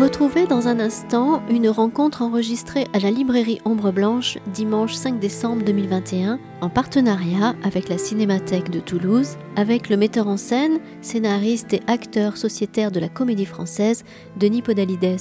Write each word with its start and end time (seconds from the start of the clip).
Retrouvez 0.00 0.46
dans 0.46 0.66
un 0.66 0.80
instant 0.80 1.42
une 1.50 1.68
rencontre 1.68 2.22
enregistrée 2.22 2.86
à 2.94 3.00
la 3.00 3.10
librairie 3.10 3.60
Ombre 3.66 3.92
Blanche 3.92 4.38
dimanche 4.46 4.94
5 4.94 5.20
décembre 5.20 5.62
2021 5.62 6.38
en 6.62 6.70
partenariat 6.70 7.54
avec 7.62 7.90
la 7.90 7.98
Cinémathèque 7.98 8.70
de 8.70 8.80
Toulouse, 8.80 9.36
avec 9.56 9.90
le 9.90 9.98
metteur 9.98 10.26
en 10.26 10.38
scène, 10.38 10.80
scénariste 11.02 11.74
et 11.74 11.82
acteur 11.86 12.38
sociétaire 12.38 12.90
de 12.90 12.98
la 12.98 13.10
comédie 13.10 13.44
française 13.44 14.04
Denis 14.38 14.62
Podalides. 14.62 15.18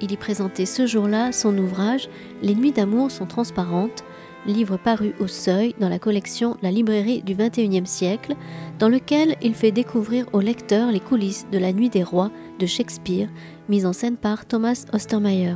Il 0.00 0.10
y 0.10 0.16
présentait 0.16 0.64
ce 0.64 0.86
jour-là 0.86 1.30
son 1.30 1.58
ouvrage 1.58 2.08
Les 2.40 2.54
nuits 2.54 2.72
d'amour 2.72 3.10
sont 3.10 3.26
transparentes, 3.26 4.04
livre 4.52 4.76
paru 4.76 5.14
au 5.20 5.26
seuil 5.26 5.74
dans 5.78 5.88
la 5.88 5.98
collection 5.98 6.56
La 6.62 6.70
librairie 6.70 7.22
du 7.22 7.34
XXIe 7.34 7.86
siècle, 7.86 8.34
dans 8.78 8.88
lequel 8.88 9.36
il 9.42 9.54
fait 9.54 9.72
découvrir 9.72 10.26
au 10.32 10.40
lecteur 10.40 10.90
les 10.90 11.00
coulisses 11.00 11.46
de 11.52 11.58
La 11.58 11.72
Nuit 11.72 11.90
des 11.90 12.02
Rois 12.02 12.30
de 12.58 12.66
Shakespeare, 12.66 13.28
mise 13.68 13.86
en 13.86 13.92
scène 13.92 14.16
par 14.16 14.46
Thomas 14.46 14.86
Ostermeyer. 14.92 15.54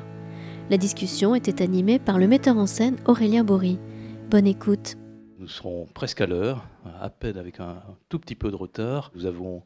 La 0.71 0.77
discussion 0.77 1.35
était 1.35 1.63
animée 1.63 1.99
par 1.99 2.19
le 2.19 2.29
metteur 2.29 2.57
en 2.57 2.67
scène 2.67 2.97
Aurélien 3.07 3.45
Bory. 3.45 3.79
Bonne 4.31 4.47
écoute. 4.47 4.97
Nous 5.39 5.49
serons 5.49 5.87
presque 5.93 6.21
à 6.21 6.27
l'heure, 6.27 6.65
à 7.01 7.11
peine 7.11 7.37
avec 7.37 7.61
un 7.61 7.83
tout 8.09 8.19
petit 8.19 8.37
peu 8.37 8.51
de 8.51 8.57
retard. 8.57 9.11
Nous 9.15 9.27
avons 9.27 9.65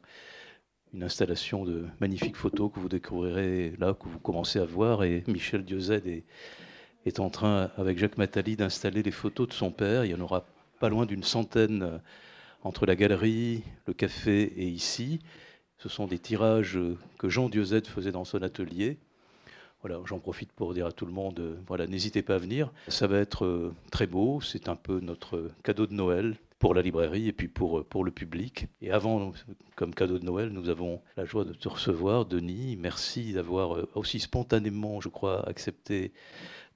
une 0.93 1.03
installation 1.03 1.65
de 1.65 1.85
magnifiques 1.99 2.37
photos 2.37 2.71
que 2.73 2.79
vous 2.79 2.89
découvrirez 2.89 3.73
là, 3.77 3.93
que 3.93 4.07
vous 4.07 4.19
commencez 4.19 4.59
à 4.59 4.65
voir, 4.65 5.03
et 5.03 5.23
Michel 5.27 5.63
Diozet 5.65 6.01
est, 6.05 6.23
est 7.07 7.19
en 7.19 7.29
train, 7.29 7.71
avec 7.77 7.97
Jacques 7.97 8.17
Matali, 8.17 8.55
d'installer 8.55 9.03
les 9.03 9.11
photos 9.11 9.47
de 9.47 9.53
son 9.53 9.71
père. 9.71 10.05
Il 10.05 10.11
y 10.11 10.15
en 10.15 10.21
aura 10.21 10.45
pas 10.79 10.89
loin 10.89 11.05
d'une 11.05 11.23
centaine 11.23 12.01
entre 12.63 12.85
la 12.85 12.95
galerie, 12.95 13.63
le 13.87 13.93
café 13.93 14.43
et 14.43 14.67
ici. 14.67 15.19
Ce 15.77 15.89
sont 15.89 16.07
des 16.07 16.19
tirages 16.19 16.79
que 17.17 17.29
Jean 17.29 17.49
Diozet 17.49 17.83
faisait 17.85 18.11
dans 18.11 18.25
son 18.25 18.41
atelier. 18.41 18.97
Voilà, 19.83 20.01
j'en 20.05 20.19
profite 20.19 20.51
pour 20.51 20.73
dire 20.73 20.87
à 20.87 20.91
tout 20.91 21.05
le 21.05 21.11
monde, 21.11 21.39
euh, 21.39 21.55
voilà, 21.67 21.85
n'hésitez 21.85 22.23
pas 22.23 22.35
à 22.35 22.37
venir. 22.39 22.71
Ça 22.87 23.05
va 23.05 23.19
être 23.19 23.45
euh, 23.45 23.75
très 23.91 24.07
beau. 24.07 24.41
C'est 24.41 24.69
un 24.69 24.75
peu 24.75 24.99
notre 24.99 25.51
cadeau 25.63 25.85
de 25.85 25.93
Noël 25.93 26.35
pour 26.57 26.73
la 26.73 26.81
librairie 26.81 27.27
et 27.27 27.31
puis 27.31 27.47
pour, 27.47 27.79
euh, 27.79 27.83
pour 27.83 28.03
le 28.03 28.09
public. 28.09 28.67
Et 28.81 28.91
avant, 28.91 29.31
comme 29.75 29.93
cadeau 29.93 30.17
de 30.17 30.25
Noël, 30.25 30.49
nous 30.49 30.69
avons 30.69 31.01
la 31.15 31.25
joie 31.25 31.45
de 31.45 31.53
te 31.53 31.69
recevoir, 31.69 32.25
Denis. 32.25 32.75
Merci 32.75 33.33
d'avoir 33.33 33.85
aussi 33.95 34.19
spontanément, 34.19 34.99
je 34.99 35.09
crois, 35.09 35.47
accepté 35.47 36.11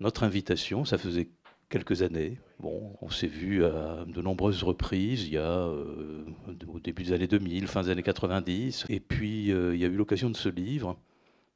notre 0.02 0.24
invitation. 0.24 0.84
Ça 0.84 0.98
faisait 0.98 1.30
quelques 1.70 2.02
années. 2.02 2.38
Bon, 2.60 2.96
on 3.02 3.10
s'est 3.10 3.28
vu 3.28 3.64
à 3.64 4.04
de 4.06 4.22
nombreuses 4.22 4.64
reprises, 4.64 5.26
il 5.26 5.34
y 5.34 5.38
a 5.38 5.42
euh, 5.42 6.26
au 6.68 6.80
début 6.80 7.04
des 7.04 7.14
années 7.14 7.28
2000, 7.28 7.68
fin 7.68 7.84
des 7.84 7.90
années 7.90 8.04
90. 8.04 8.86
Et 8.90 9.00
puis, 9.00 9.52
euh, 9.52 9.74
il 9.74 9.82
y 9.82 9.86
a 9.86 9.88
eu 9.88 9.96
l'occasion 9.96 10.30
de 10.30 10.36
ce 10.36 10.50
livre. 10.50 10.98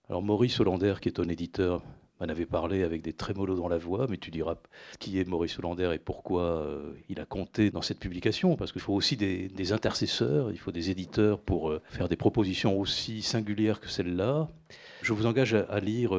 Alors, 0.10 0.24
Maurice 0.24 0.60
Hollander, 0.60 0.96
qui 1.02 1.10
est 1.10 1.14
ton 1.14 1.30
éditeur, 1.30 1.84
m'en 2.20 2.28
avait 2.28 2.46
parlé 2.46 2.84
avec 2.84 3.02
des 3.02 3.14
trémolos 3.14 3.56
dans 3.56 3.68
la 3.68 3.78
voix, 3.78 4.08
mais 4.10 4.18
tu 4.18 4.32
diras 4.32 4.56
qui 5.00 5.20
est 5.20 5.28
Maurice 5.28 5.60
Hollander 5.60 5.92
et 5.94 6.00
pourquoi 6.00 6.44
euh, 6.44 6.94
il 7.10 7.20
a 7.20 7.26
compté 7.26 7.72
dans 7.72 7.82
cette 7.82 8.00
publication, 8.00 8.56
parce 8.56 8.72
qu'il 8.72 8.82
faut 8.82 8.94
aussi 8.94 9.18
des, 9.18 9.74
intercesseurs, 9.74 10.52
il 10.52 10.60
faut 10.60 10.72
des 10.72 10.92
éditeurs 10.92 11.40
pour 11.40 11.74
faire 11.90 12.08
des 12.08 12.16
propositions 12.16 12.80
aussi 12.80 13.22
singulières 13.22 13.80
que 13.80 13.90
celle-là. 13.90 14.48
Je 15.02 15.14
vous 15.14 15.26
engage 15.26 15.56
à, 15.56 15.80
lire, 15.80 16.12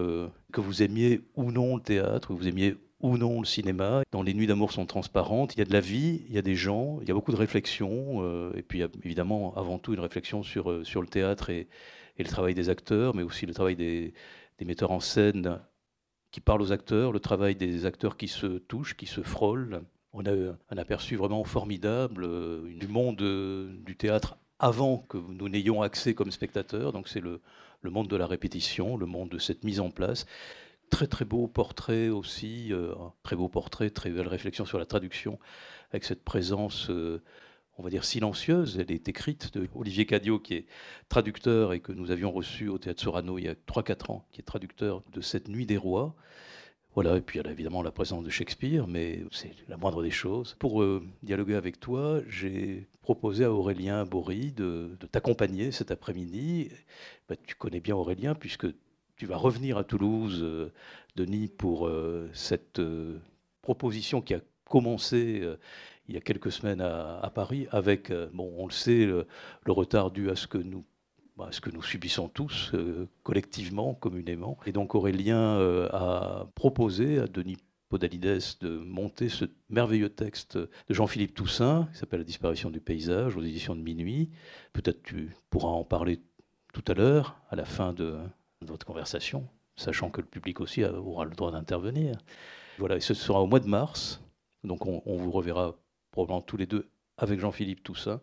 que 0.52 0.60
vous 0.60 0.82
aimiez 0.82 1.20
ou 1.36 1.52
non 1.52 1.76
le 1.76 1.82
théâtre, 1.82 2.28
que 2.28 2.32
vous 2.32 2.48
aimiez 2.48 2.76
ou 3.00 3.16
non 3.18 3.40
le 3.40 3.46
cinéma. 3.46 4.02
Dans 4.10 4.22
Les 4.22 4.34
Nuits 4.34 4.46
d'amour 4.46 4.72
sont 4.72 4.86
transparentes, 4.86 5.54
il 5.54 5.58
y 5.58 5.62
a 5.62 5.64
de 5.64 5.72
la 5.72 5.80
vie, 5.80 6.22
il 6.28 6.34
y 6.34 6.38
a 6.38 6.42
des 6.42 6.54
gens, 6.54 6.98
il 7.02 7.08
y 7.08 7.10
a 7.10 7.14
beaucoup 7.14 7.32
de 7.32 7.36
réflexions, 7.36 8.22
euh, 8.22 8.52
et 8.56 8.62
puis 8.62 8.82
évidemment 9.04 9.54
avant 9.56 9.78
tout 9.78 9.92
une 9.94 10.00
réflexion 10.00 10.42
sur, 10.42 10.70
euh, 10.70 10.84
sur 10.84 11.02
le 11.02 11.08
théâtre 11.08 11.50
et, 11.50 11.68
le 12.18 12.24
travail 12.24 12.54
des 12.54 12.70
acteurs, 12.70 13.14
mais 13.14 13.22
aussi 13.22 13.44
le 13.44 13.52
travail 13.52 13.76
des, 13.76 14.14
metteurs 14.64 14.90
en 14.90 15.00
scène 15.00 15.60
qui 16.36 16.42
parlent 16.42 16.60
aux 16.60 16.70
acteurs, 16.70 17.12
le 17.12 17.18
travail 17.18 17.56
des 17.56 17.86
acteurs 17.86 18.18
qui 18.18 18.28
se 18.28 18.58
touchent, 18.58 18.94
qui 18.94 19.06
se 19.06 19.22
frôlent. 19.22 19.80
On 20.12 20.26
a 20.26 20.32
un 20.32 20.76
aperçu 20.76 21.16
vraiment 21.16 21.42
formidable 21.44 22.24
euh, 22.24 22.60
du 22.78 22.88
monde 22.88 23.16
du 23.82 23.96
théâtre 23.96 24.36
avant 24.58 24.98
que 24.98 25.16
nous 25.16 25.48
n'ayons 25.48 25.80
accès 25.80 26.12
comme 26.12 26.30
spectateurs, 26.30 26.92
donc 26.92 27.08
c'est 27.08 27.22
le, 27.22 27.40
monde 27.84 28.08
de 28.08 28.16
la 28.16 28.26
répétition, 28.26 28.98
le 28.98 29.06
monde 29.06 29.30
de 29.30 29.38
cette 29.38 29.64
mise 29.64 29.80
en 29.80 29.90
place. 29.90 30.26
Très 30.90 31.06
très 31.06 31.24
beau 31.24 31.46
portrait 31.46 32.10
aussi, 32.10 32.70
euh, 32.70 32.92
très 33.22 33.34
beau 33.34 33.48
portrait, 33.48 33.88
très 33.88 34.10
belle 34.10 34.28
réflexion 34.28 34.66
sur 34.66 34.78
la 34.78 34.84
traduction, 34.84 35.38
avec 35.90 36.04
cette 36.04 36.22
présence, 36.22 36.90
euh, 36.90 37.22
on 37.78 37.82
va 37.82 37.90
dire, 37.90 38.04
silencieuse. 38.04 38.78
Elle 38.78 38.90
est 38.90 39.08
écrite 39.08 39.54
de 39.54 39.68
Olivier 39.74 40.06
Cadio, 40.06 40.38
qui 40.38 40.54
est 40.54 40.66
traducteur 41.08 41.72
et 41.72 41.80
que 41.80 41.92
nous 41.92 42.10
avions 42.10 42.30
reçu 42.30 42.68
au 42.68 42.78
Théâtre 42.78 43.02
Sorano 43.02 43.38
il 43.38 43.44
y 43.44 43.48
a 43.48 43.54
3-4 43.54 44.12
ans, 44.12 44.26
qui 44.32 44.40
est 44.40 44.44
traducteur 44.44 45.02
de 45.12 45.20
cette 45.20 45.48
Nuit 45.48 45.66
des 45.66 45.76
Rois. 45.76 46.14
Voilà, 46.94 47.18
et 47.18 47.20
puis 47.20 47.38
y 47.38 47.46
a 47.46 47.50
évidemment 47.50 47.82
la 47.82 47.90
présence 47.90 48.24
de 48.24 48.30
Shakespeare, 48.30 48.86
mais 48.86 49.22
c'est 49.30 49.52
la 49.68 49.76
moindre 49.76 50.02
des 50.02 50.10
choses. 50.10 50.56
Pour 50.58 50.82
euh, 50.82 51.06
dialoguer 51.22 51.54
avec 51.54 51.78
toi, 51.78 52.22
j'ai 52.26 52.88
proposé 53.02 53.44
à 53.44 53.52
Aurélien 53.52 54.06
Bory 54.06 54.50
de, 54.50 54.96
t'accompagner 55.12 55.72
cet 55.72 55.90
après-midi. 55.90 56.70
Bah, 57.28 57.36
tu 57.46 57.54
connais 57.54 57.80
bien 57.80 57.94
Aurélien, 57.94 58.34
puisque 58.34 58.66
tu 59.16 59.26
vas 59.26 59.36
revenir 59.36 59.76
à 59.76 59.84
Toulouse, 59.84 60.40
euh, 60.42 60.72
Denis, 61.16 61.48
pour 61.48 61.86
euh, 61.86 62.30
cette 62.32 62.80
proposition 63.60 64.22
qui 64.22 64.32
a 64.32 64.40
commencé 64.64 65.42
il 66.08 66.14
y 66.14 66.18
a 66.18 66.20
quelques 66.20 66.52
semaines 66.52 66.80
à, 66.80 67.30
Paris, 67.34 67.66
avec, 67.70 68.12
bon, 68.32 68.52
on 68.56 68.66
le 68.66 68.72
sait, 68.72 69.06
le, 69.06 69.26
retard 69.66 70.10
dû 70.10 70.30
à 70.30 70.36
ce 70.36 70.46
que 70.46 70.58
nous 70.58 70.84
bah, 71.36 71.48
ce 71.50 71.60
que 71.60 71.68
nous 71.68 71.82
subissons 71.82 72.28
tous 72.28 72.72
collectivement, 73.22 73.92
communément. 73.94 74.56
Et 74.64 74.72
donc 74.72 74.94
Aurélien 74.94 75.58
a 75.92 76.46
proposé 76.54 77.18
à 77.18 77.26
Denis 77.26 77.58
Podalides 77.88 78.42
de 78.60 78.78
monter 78.78 79.28
ce 79.28 79.44
merveilleux 79.68 80.08
texte 80.08 80.56
de 80.56 80.68
Jean-Philippe 80.90 81.34
Toussaint, 81.34 81.88
qui 81.92 81.98
s'appelle 81.98 82.20
La 82.20 82.24
disparition 82.24 82.70
du 82.70 82.80
paysage, 82.80 83.36
aux 83.36 83.42
éditions 83.42 83.76
de 83.76 83.80
Minuit. 83.80 84.30
Peut-être 84.72 85.02
tu 85.02 85.36
pourras 85.50 85.68
en 85.68 85.84
parler 85.84 86.20
tout 86.72 86.84
à 86.88 86.94
l'heure, 86.94 87.40
à 87.48 87.56
la 87.56 87.64
fin 87.64 87.92
de, 87.92 88.18
votre 88.62 88.84
conversation, 88.84 89.48
sachant 89.76 90.10
que 90.10 90.20
le 90.20 90.26
public 90.26 90.60
aussi 90.60 90.84
aura 90.84 91.24
le 91.24 91.30
droit 91.30 91.52
d'intervenir. 91.52 92.16
Voilà, 92.78 92.96
et 92.96 93.00
ce 93.00 93.14
sera 93.14 93.40
au 93.40 93.46
mois 93.46 93.60
de 93.60 93.68
mars, 93.68 94.20
donc 94.64 94.84
on, 94.86 95.16
vous 95.16 95.30
reverra 95.30 95.76
probablement 96.16 96.40
tous 96.40 96.56
les 96.56 96.64
deux 96.64 96.88
avec 97.18 97.40
Jean-Philippe 97.40 97.82
Toussaint. 97.82 98.22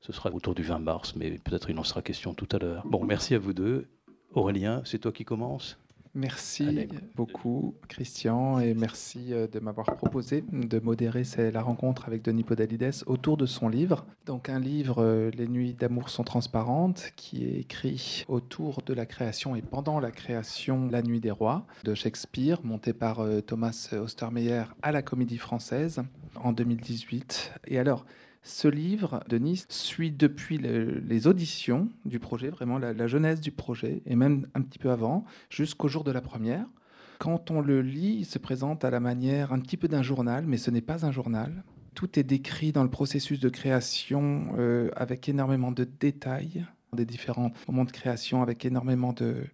Ce 0.00 0.12
sera 0.12 0.30
autour 0.32 0.54
du 0.54 0.62
20 0.62 0.78
mars, 0.78 1.14
mais 1.14 1.32
peut-être 1.32 1.68
il 1.68 1.78
en 1.78 1.84
sera 1.84 2.00
question 2.00 2.32
tout 2.32 2.48
à 2.52 2.58
l'heure. 2.58 2.86
Bon, 2.86 3.04
merci 3.04 3.34
à 3.34 3.38
vous 3.38 3.52
deux. 3.52 3.86
Aurélien, 4.32 4.80
c'est 4.86 4.98
toi 4.98 5.12
qui 5.12 5.26
commences 5.26 5.78
Merci 6.18 6.88
beaucoup, 7.14 7.76
Christian, 7.86 8.58
et 8.58 8.74
merci 8.74 9.32
euh, 9.32 9.46
de 9.46 9.60
m'avoir 9.60 9.86
proposé 9.94 10.42
de 10.50 10.80
modérer 10.80 11.22
la 11.52 11.62
rencontre 11.62 12.08
avec 12.08 12.22
Denis 12.22 12.42
Podalides 12.42 13.04
autour 13.06 13.36
de 13.36 13.46
son 13.46 13.68
livre. 13.68 14.04
Donc, 14.26 14.48
un 14.48 14.58
livre, 14.58 14.96
euh, 14.98 15.30
Les 15.30 15.46
Nuits 15.46 15.74
d'amour 15.74 16.10
sont 16.10 16.24
transparentes, 16.24 17.12
qui 17.14 17.44
est 17.44 17.60
écrit 17.60 18.24
autour 18.26 18.82
de 18.84 18.94
la 18.94 19.06
création 19.06 19.54
et 19.54 19.62
pendant 19.62 20.00
la 20.00 20.10
création 20.10 20.88
La 20.90 21.02
Nuit 21.02 21.20
des 21.20 21.30
Rois 21.30 21.64
de 21.84 21.94
Shakespeare, 21.94 22.58
monté 22.64 22.92
par 22.92 23.20
euh, 23.20 23.40
Thomas 23.40 23.90
Ostermeyer 23.92 24.64
à 24.82 24.90
la 24.90 25.02
Comédie 25.02 25.38
Française 25.38 26.02
en 26.42 26.50
2018. 26.50 27.52
Et 27.68 27.78
alors, 27.78 28.04
ce 28.42 28.68
livre 28.68 29.22
de 29.28 29.38
Nice 29.38 29.66
suit 29.68 30.10
depuis 30.10 30.58
les 30.58 31.26
auditions 31.26 31.88
du 32.04 32.18
projet, 32.18 32.48
vraiment 32.48 32.78
la, 32.78 33.06
genèse 33.06 33.40
du 33.40 33.50
projet, 33.50 34.02
et 34.06 34.16
même 34.16 34.46
un 34.54 34.62
petit 34.62 34.78
peu 34.78 34.90
avant, 34.90 35.24
jusqu'au 35.50 35.88
jour 35.88 36.04
de 36.04 36.12
la 36.12 36.20
première. 36.20 36.66
Quand 37.18 37.50
on 37.50 37.60
le 37.60 37.82
lit, 37.82 38.18
il 38.20 38.24
se 38.24 38.38
présente 38.38 38.84
à 38.84 38.90
la 38.90 39.00
manière 39.00 39.52
un 39.52 39.58
petit 39.58 39.76
peu 39.76 39.88
d'un 39.88 40.02
journal, 40.02 40.46
mais 40.46 40.56
ce 40.56 40.70
n'est 40.70 40.80
pas 40.80 41.04
un 41.04 41.10
journal. 41.10 41.64
Tout 41.94 42.18
est 42.18 42.22
décrit 42.22 42.72
dans 42.72 42.84
le 42.84 42.90
processus 42.90 43.40
de 43.40 43.48
création 43.48 44.54
euh, 44.56 44.88
avec 44.94 45.28
énormément 45.28 45.72
de 45.72 45.84
détails, 45.84 46.64
des 46.92 47.04
différents 47.04 47.50
moments 47.66 47.84
de 47.84 47.90
création, 47.90 48.40
avec 48.40 48.64
énormément 48.64 49.12
de, 49.12 49.44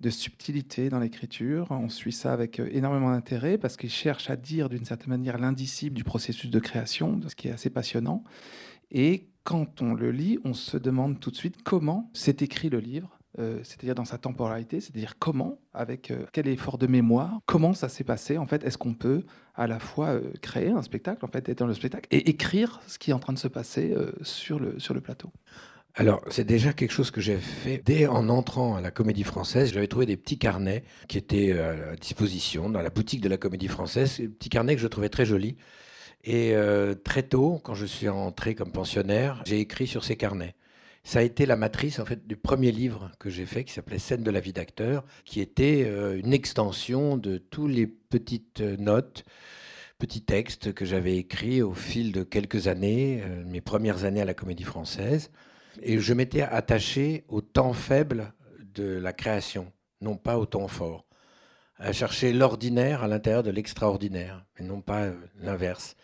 de 0.00 0.10
subtilité 0.10 0.88
dans 0.88 0.98
l'écriture. 0.98 1.66
On 1.70 1.88
suit 1.88 2.12
ça 2.12 2.32
avec 2.32 2.60
euh, 2.60 2.68
énormément 2.72 3.10
d'intérêt 3.10 3.58
parce 3.58 3.76
qu'il 3.76 3.90
cherche 3.90 4.30
à 4.30 4.36
dire 4.36 4.68
d'une 4.68 4.84
certaine 4.84 5.10
manière 5.10 5.38
l'indicible 5.38 5.96
du 5.96 6.04
processus 6.04 6.50
de 6.50 6.58
création, 6.58 7.20
ce 7.26 7.34
qui 7.34 7.48
est 7.48 7.52
assez 7.52 7.70
passionnant. 7.70 8.22
Et 8.90 9.28
quand 9.44 9.82
on 9.82 9.94
le 9.94 10.10
lit, 10.10 10.38
on 10.44 10.54
se 10.54 10.76
demande 10.76 11.20
tout 11.20 11.30
de 11.30 11.36
suite 11.36 11.62
comment 11.62 12.10
s'est 12.12 12.36
écrit 12.40 12.68
le 12.68 12.78
livre, 12.78 13.18
euh, 13.38 13.60
c'est-à-dire 13.62 13.94
dans 13.94 14.04
sa 14.04 14.18
temporalité, 14.18 14.80
c'est-à-dire 14.80 15.18
comment, 15.18 15.58
avec 15.72 16.10
euh, 16.10 16.24
quel 16.32 16.48
effort 16.48 16.78
de 16.78 16.86
mémoire, 16.86 17.40
comment 17.46 17.72
ça 17.72 17.88
s'est 17.88 18.04
passé. 18.04 18.38
En 18.38 18.46
fait, 18.46 18.64
est-ce 18.64 18.78
qu'on 18.78 18.94
peut 18.94 19.24
à 19.54 19.66
la 19.66 19.78
fois 19.78 20.20
créer 20.42 20.70
un 20.70 20.82
spectacle, 20.82 21.24
en 21.24 21.28
fait, 21.28 21.48
être 21.48 21.58
dans 21.58 21.66
le 21.66 21.74
spectacle, 21.74 22.06
et 22.10 22.28
écrire 22.28 22.80
ce 22.86 22.98
qui 22.98 23.10
est 23.10 23.14
en 23.14 23.18
train 23.18 23.32
de 23.32 23.38
se 23.38 23.48
passer 23.48 23.94
sur, 24.20 24.60
le, 24.60 24.78
sur 24.78 24.92
le 24.92 25.00
plateau 25.00 25.32
alors, 25.98 26.22
c'est 26.28 26.44
déjà 26.44 26.74
quelque 26.74 26.90
chose 26.90 27.10
que 27.10 27.22
j'ai 27.22 27.38
fait 27.38 27.80
dès 27.82 28.06
en 28.06 28.28
entrant 28.28 28.76
à 28.76 28.82
la 28.82 28.90
Comédie 28.90 29.24
Française. 29.24 29.72
J'avais 29.72 29.86
trouvé 29.86 30.04
des 30.04 30.18
petits 30.18 30.38
carnets 30.38 30.84
qui 31.08 31.16
étaient 31.16 31.52
euh, 31.52 31.94
à 31.94 31.96
disposition 31.96 32.68
dans 32.68 32.82
la 32.82 32.90
boutique 32.90 33.22
de 33.22 33.30
la 33.30 33.38
Comédie 33.38 33.68
Française, 33.68 34.18
des 34.18 34.28
petits 34.28 34.50
carnets 34.50 34.76
que 34.76 34.82
je 34.82 34.88
trouvais 34.88 35.08
très 35.08 35.24
jolis. 35.24 35.56
Et 36.22 36.54
euh, 36.54 36.94
très 36.94 37.22
tôt, 37.22 37.62
quand 37.64 37.72
je 37.72 37.86
suis 37.86 38.10
entré 38.10 38.54
comme 38.54 38.72
pensionnaire, 38.72 39.42
j'ai 39.46 39.58
écrit 39.58 39.86
sur 39.86 40.04
ces 40.04 40.16
carnets. 40.16 40.54
ça 41.02 41.20
a 41.20 41.22
été 41.22 41.46
la 41.46 41.56
matrice 41.56 41.98
en 41.98 42.04
fait 42.04 42.26
du 42.26 42.36
premier 42.36 42.72
livre 42.72 43.10
que 43.18 43.30
j'ai 43.30 43.46
fait 43.46 43.64
qui 43.64 43.72
s'appelait 43.72 43.98
Scène 43.98 44.22
de 44.22 44.30
la 44.30 44.40
vie 44.40 44.52
d'acteur, 44.52 45.02
qui 45.24 45.40
était 45.40 45.84
euh, 45.86 46.18
une 46.18 46.34
extension 46.34 47.16
de 47.16 47.38
tous 47.38 47.68
les 47.68 47.86
petites 47.86 48.60
notes, 48.60 49.24
petits 49.98 50.22
textes 50.22 50.74
que 50.74 50.84
j'avais 50.84 51.16
écrits 51.16 51.62
au 51.62 51.72
fil 51.72 52.12
de 52.12 52.22
quelques 52.22 52.66
années, 52.68 53.22
mes 53.46 53.62
premières 53.62 54.04
années 54.04 54.20
à 54.20 54.26
la 54.26 54.34
Comédie 54.34 54.64
Française, 54.64 55.30
et 55.82 55.98
je 55.98 56.14
m'étais 56.14 56.42
attaché 56.42 57.24
au 57.28 57.40
temps 57.40 57.72
faible 57.72 58.32
de 58.74 58.98
la 58.98 59.12
création, 59.12 59.72
non 60.00 60.16
pas 60.16 60.38
au 60.38 60.46
temps 60.46 60.68
fort 60.68 61.06
à 61.78 61.92
chercher 61.92 62.32
l'ordinaire 62.32 63.02
à 63.02 63.08
l'intérieur 63.08 63.42
de 63.42 63.50
l'extraordinaire, 63.50 64.44
et 64.58 64.62
non 64.62 64.80
pas 64.80 65.04
euh, 65.04 65.14
l'inverse. 65.40 65.96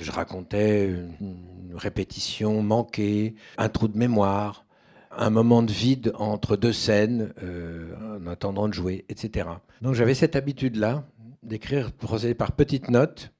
Je 0.00 0.10
racontais 0.10 0.88
une 0.88 1.74
répétition 1.74 2.62
manquée, 2.62 3.34
un 3.58 3.68
trou 3.68 3.86
de 3.86 3.98
mémoire, 3.98 4.64
un 5.10 5.30
moment 5.30 5.62
de 5.62 5.72
vide 5.72 6.12
entre 6.16 6.56
deux 6.56 6.72
scènes, 6.72 7.32
euh, 7.42 8.18
en 8.18 8.26
attendant 8.26 8.66
de 8.66 8.72
jouer, 8.72 9.04
etc. 9.08 9.48
Donc 9.82 9.94
j'avais 9.94 10.14
cette 10.14 10.36
habitude-là 10.36 11.04
d'écrire 11.42 11.92
procéder 11.92 12.34
par 12.34 12.52
petites 12.52 12.90
notes 12.90 13.32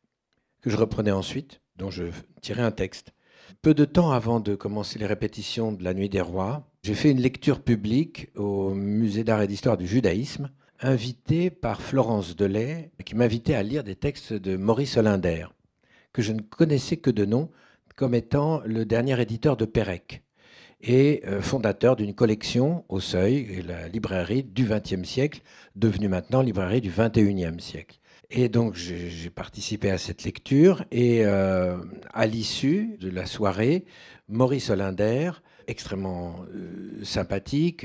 que 0.61 0.71
je 0.71 0.77
reprenais 0.77 1.11
ensuite, 1.11 1.61
dont 1.77 1.91
je 1.91 2.05
tirais 2.43 2.63
un 2.63 2.71
texte. 2.71 3.13
Peu 3.62 3.75
de 3.75 3.85
temps 3.85 4.11
avant 4.11 4.41
de 4.41 4.55
commencer 4.55 4.99
les 4.99 5.06
répétitions 5.06 5.73
de 5.73 5.85
la 5.85 5.94
Nuit 5.94 6.08
des 6.08 6.20
Rois, 6.20 6.67
j'ai 6.82 6.94
fait 6.94 7.11
une 7.11 7.20
lecture 7.20 7.61
publique 7.61 8.29
au 8.37 8.70
Musée 8.75 9.25
d'art 9.25 9.43
et 9.43 9.47
d'histoire 9.47 9.76
du 9.76 9.87
judaïsme 9.87 10.50
invité 10.82 11.50
par 11.50 11.82
Florence 11.82 12.37
Delay, 12.37 12.91
qui 13.05 13.14
m'invitait 13.14 13.55
à 13.55 13.62
lire 13.62 13.85
des 13.85 13.97
textes 13.97 14.32
de 14.32 14.56
Maurice 14.56 14.97
Olinder, 14.97 15.47
que 16.14 16.23
je 16.23 16.32
ne 16.32 16.41
connaissais 16.41 16.97
que 16.97 17.11
de 17.11 17.26
nom, 17.26 17.50
comme 17.97 18.14
étant 18.14 18.62
le 18.64 18.87
dernier 18.87 19.20
éditeur 19.20 19.58
de 19.58 19.67
Pérec 19.67 20.23
et 20.81 21.23
euh, 21.26 21.43
fondateur 21.43 21.97
d'une 21.97 22.14
collection 22.14 22.87
au 22.88 23.00
Seuil, 23.00 23.62
la 23.67 23.88
librairie 23.88 24.43
du 24.43 24.64
XXe 24.64 25.06
siècle, 25.06 25.43
devenue 25.76 26.08
maintenant 26.08 26.41
librairie 26.41 26.81
du 26.81 26.91
XXIe 26.91 27.61
siècle. 27.61 28.00
Et 28.31 28.49
donc 28.49 28.75
j'ai 28.75 29.31
participé 29.31 29.91
à 29.91 29.99
cette 29.99 30.25
lecture 30.25 30.85
et 30.93 31.25
euh, 31.25 31.77
à 32.12 32.27
l'issue 32.27 32.97
de 33.00 33.11
la 33.11 33.27
soirée, 33.27 33.85
Maurice 34.29 34.71
Olinder, 34.71 35.32
extrêmement 35.67 36.37
euh, 36.55 37.05
sympathique, 37.05 37.85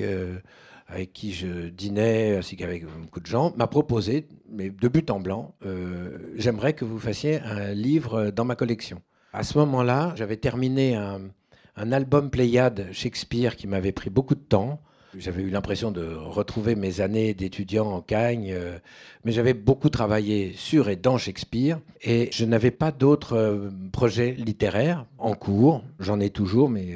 avec 0.87 1.13
qui 1.13 1.33
je 1.33 1.69
dînais, 1.69 2.37
ainsi 2.37 2.55
qu'avec 2.55 2.85
beaucoup 2.85 3.19
de 3.19 3.25
gens, 3.25 3.53
m'a 3.57 3.67
proposé, 3.67 4.27
mais 4.49 4.69
de 4.69 4.87
but 4.87 5.09
en 5.09 5.19
blanc, 5.19 5.55
euh, 5.65 6.17
j'aimerais 6.35 6.73
que 6.73 6.85
vous 6.85 6.99
fassiez 6.99 7.39
un 7.39 7.73
livre 7.73 8.29
dans 8.29 8.45
ma 8.45 8.55
collection. 8.55 9.01
À 9.33 9.43
ce 9.43 9.57
moment-là, 9.57 10.13
j'avais 10.15 10.37
terminé 10.37 10.95
un, 10.95 11.31
album 11.75 12.29
Pléiade 12.29 12.87
Shakespeare 12.93 13.55
qui 13.55 13.67
m'avait 13.67 13.91
pris 13.91 14.09
beaucoup 14.09 14.35
de 14.35 14.39
temps. 14.39 14.81
J'avais 15.17 15.43
eu 15.43 15.49
l'impression 15.49 15.91
de 15.91 16.15
retrouver 16.15 16.75
mes 16.75 17.01
années 17.01 17.33
d'étudiant 17.33 17.87
en 17.87 18.01
Cagne, 18.01 18.51
euh, 18.53 18.77
mais 19.23 19.31
j'avais 19.31 19.53
beaucoup 19.53 19.89
travaillé 19.89 20.53
sur 20.55 20.89
et 20.89 20.95
dans 20.95 21.17
Shakespeare, 21.17 21.79
et 22.01 22.29
je 22.31 22.45
n'avais 22.45 22.71
pas 22.71 22.91
d'autres 22.91 23.37
euh, 23.37 23.69
projets 23.91 24.31
littéraires 24.31 25.05
en 25.17 25.35
cours. 25.35 25.83
J'en 25.99 26.19
ai 26.19 26.29
toujours, 26.29 26.69
mais 26.69 26.95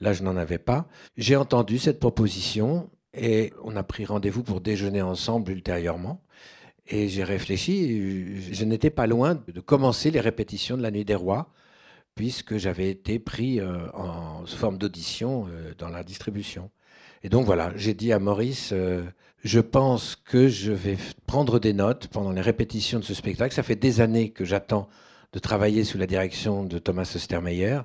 là, 0.00 0.12
je 0.12 0.22
n'en 0.22 0.36
avais 0.36 0.58
pas. 0.58 0.86
J'ai 1.16 1.36
entendu 1.36 1.78
cette 1.78 2.00
proposition 2.00 2.88
et 3.14 3.52
on 3.64 3.76
a 3.76 3.82
pris 3.82 4.04
rendez-vous 4.04 4.42
pour 4.42 4.60
déjeuner 4.60 5.02
ensemble 5.02 5.52
ultérieurement. 5.52 6.20
Et 6.88 7.08
j'ai 7.08 7.24
réfléchi, 7.24 8.52
je 8.52 8.64
n'étais 8.64 8.90
pas 8.90 9.06
loin 9.06 9.34
de 9.34 9.60
commencer 9.60 10.10
les 10.10 10.20
répétitions 10.20 10.76
de 10.76 10.82
la 10.82 10.92
Nuit 10.92 11.04
des 11.04 11.16
Rois, 11.16 11.50
puisque 12.14 12.56
j'avais 12.56 12.90
été 12.90 13.18
pris 13.18 13.60
euh, 13.60 13.90
en 13.92 14.46
forme 14.46 14.78
d'audition 14.78 15.48
euh, 15.48 15.74
dans 15.78 15.88
la 15.88 16.04
distribution. 16.04 16.70
Et 17.26 17.28
donc 17.28 17.44
voilà, 17.44 17.72
j'ai 17.74 17.92
dit 17.92 18.12
à 18.12 18.20
Maurice, 18.20 18.70
euh, 18.72 19.02
je 19.42 19.58
pense 19.58 20.14
que 20.14 20.46
je 20.46 20.70
vais 20.70 20.96
prendre 21.26 21.58
des 21.58 21.72
notes 21.72 22.06
pendant 22.06 22.30
les 22.30 22.40
répétitions 22.40 23.00
de 23.00 23.04
ce 23.04 23.14
spectacle. 23.14 23.52
Ça 23.52 23.64
fait 23.64 23.74
des 23.74 24.00
années 24.00 24.30
que 24.30 24.44
j'attends 24.44 24.88
de 25.32 25.40
travailler 25.40 25.82
sous 25.82 25.98
la 25.98 26.06
direction 26.06 26.62
de 26.62 26.78
Thomas 26.78 27.10
Ostermeyer. 27.16 27.80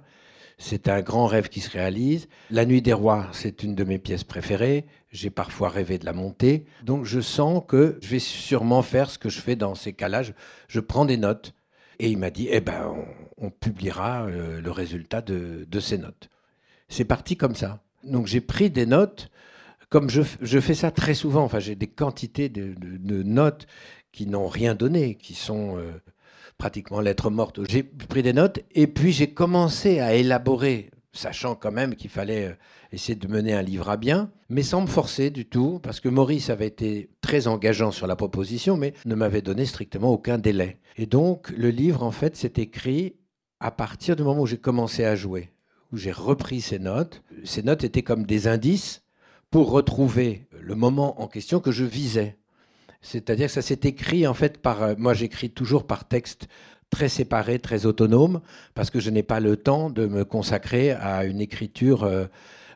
C'est 0.60 0.90
un 0.90 1.02
grand 1.02 1.26
rêve 1.26 1.50
qui 1.50 1.60
se 1.60 1.72
réalise. 1.72 2.28
La 2.52 2.66
Nuit 2.66 2.84
des 2.84 2.94
Rois, 2.94 3.30
c'est 3.32 3.64
une 3.64 3.74
de 3.74 3.84
mes 3.84 3.98
pièces 3.98 4.24
préférées. 4.24 4.86
J'ai 5.12 5.32
parfois 5.32 5.70
rêvé 5.70 5.98
de 5.98 6.06
la 6.06 6.14
monter. 6.14 6.68
Donc 6.84 7.06
je 7.06 7.20
sens 7.20 7.64
que 7.68 7.98
je 8.00 8.10
vais 8.10 8.20
sûrement 8.20 8.84
faire 8.84 9.10
ce 9.10 9.18
que 9.18 9.30
je 9.30 9.42
fais 9.42 9.56
dans 9.56 9.74
ces 9.74 9.94
cas-là. 9.94 10.22
Je, 10.68 10.80
prends 10.80 11.06
des 11.06 11.18
notes. 11.18 11.56
Et 11.98 12.12
il 12.12 12.20
m'a 12.20 12.30
dit, 12.30 12.48
eh 12.52 12.62
ben, 12.62 12.94
on, 13.40 13.50
publiera 13.50 14.28
euh, 14.28 14.62
le 14.62 14.70
résultat 14.70 15.22
de, 15.24 15.66
ces 15.80 15.98
notes. 15.98 16.30
C'est 16.90 17.06
parti 17.06 17.38
comme 17.38 17.56
ça. 17.56 17.82
Donc 18.04 18.28
j'ai 18.28 18.42
pris 18.42 18.70
des 18.70 18.86
notes. 18.86 19.31
Comme 19.92 20.10
je, 20.10 20.22
fais 20.62 20.74
ça 20.74 20.90
très 20.90 21.14
souvent, 21.14 21.44
enfin 21.44 21.60
j'ai 21.60 21.76
des 21.76 21.88
quantités 21.88 22.48
de, 22.48 22.74
notes 23.24 23.68
qui 24.14 24.26
n'ont 24.26 24.48
rien 24.48 24.74
donné, 24.74 25.16
qui 25.16 25.34
sont 25.34 25.78
euh, 25.78 25.92
pratiquement 26.58 27.02
lettre 27.02 27.30
morte. 27.30 27.60
J'ai 27.70 27.84
pris 27.84 28.24
des 28.24 28.32
notes 28.32 28.62
et 28.72 28.88
puis 28.88 29.12
j'ai 29.12 29.34
commencé 29.34 30.00
à 30.00 30.14
élaborer, 30.14 30.92
sachant 31.12 31.56
quand 31.56 31.74
même 31.74 31.98
qu'il 31.98 32.10
fallait 32.10 32.46
euh, 32.46 32.54
essayer 32.94 33.16
de 33.16 33.28
mener 33.28 33.52
un 33.52 33.62
livre 33.62 33.90
à 33.90 33.98
bien, 33.98 34.32
mais 34.48 34.64
sans 34.64 34.80
me 34.80 34.88
forcer 34.88 35.30
du 35.30 35.46
tout, 35.46 35.82
parce 35.84 36.00
que 36.00 36.08
Maurice 36.08 36.50
avait 36.50 36.68
été 36.68 37.10
très 37.20 37.50
engageant 37.50 37.92
sur 37.92 38.08
la 38.08 38.16
proposition, 38.16 38.78
mais 38.78 38.94
ne 39.04 39.16
m'avait 39.16 39.42
donné 39.42 39.66
strictement 39.66 40.12
aucun 40.12 40.38
délai. 40.38 40.78
Et 40.96 41.06
donc 41.06 41.50
le 41.50 41.70
livre, 41.70 42.04
en 42.04 42.12
fait, 42.12 42.38
s'est 42.38 42.54
écrit 42.56 43.18
à 43.60 43.72
partir 43.72 44.16
du 44.16 44.24
moment 44.24 44.44
où 44.44 44.48
j'ai 44.48 44.58
commencé 44.58 45.04
à 45.04 45.18
jouer, 45.18 45.50
où 45.92 45.98
j'ai 45.98 46.14
repris 46.14 46.62
ces 46.62 46.80
notes. 46.80 47.24
Ces 47.44 47.62
notes 47.62 47.84
étaient 47.84 48.04
comme 48.04 48.26
des 48.26 48.48
indices 48.48 49.01
pour 49.52 49.72
retrouver 49.72 50.48
le 50.60 50.76
moment 50.76 51.22
en 51.22 51.28
question 51.28 51.60
que 51.60 51.72
je 51.72 51.84
visais. 51.86 52.38
C'est-à-dire 53.02 53.48
que 53.48 53.54
ça 53.54 53.62
s'est 53.62 53.82
écrit 53.84 54.26
en 54.26 54.34
fait 54.34 54.60
par. 54.60 54.82
Euh, 54.82 54.94
moi, 54.98 55.14
j'écris 55.14 55.50
toujours 55.50 55.86
par 55.86 56.08
texte 56.08 56.48
très 56.90 57.10
séparé, 57.10 57.60
très 57.60 57.86
autonome, 57.86 58.42
parce 58.74 58.90
que 58.90 59.00
je 59.00 59.10
n'ai 59.10 59.24
pas 59.24 59.40
le 59.40 59.58
temps 59.58 59.90
de 59.90 60.08
me 60.08 60.24
consacrer 60.24 60.92
à 60.92 61.26
une 61.26 61.42
écriture. 61.42 62.04
Euh, 62.04 62.26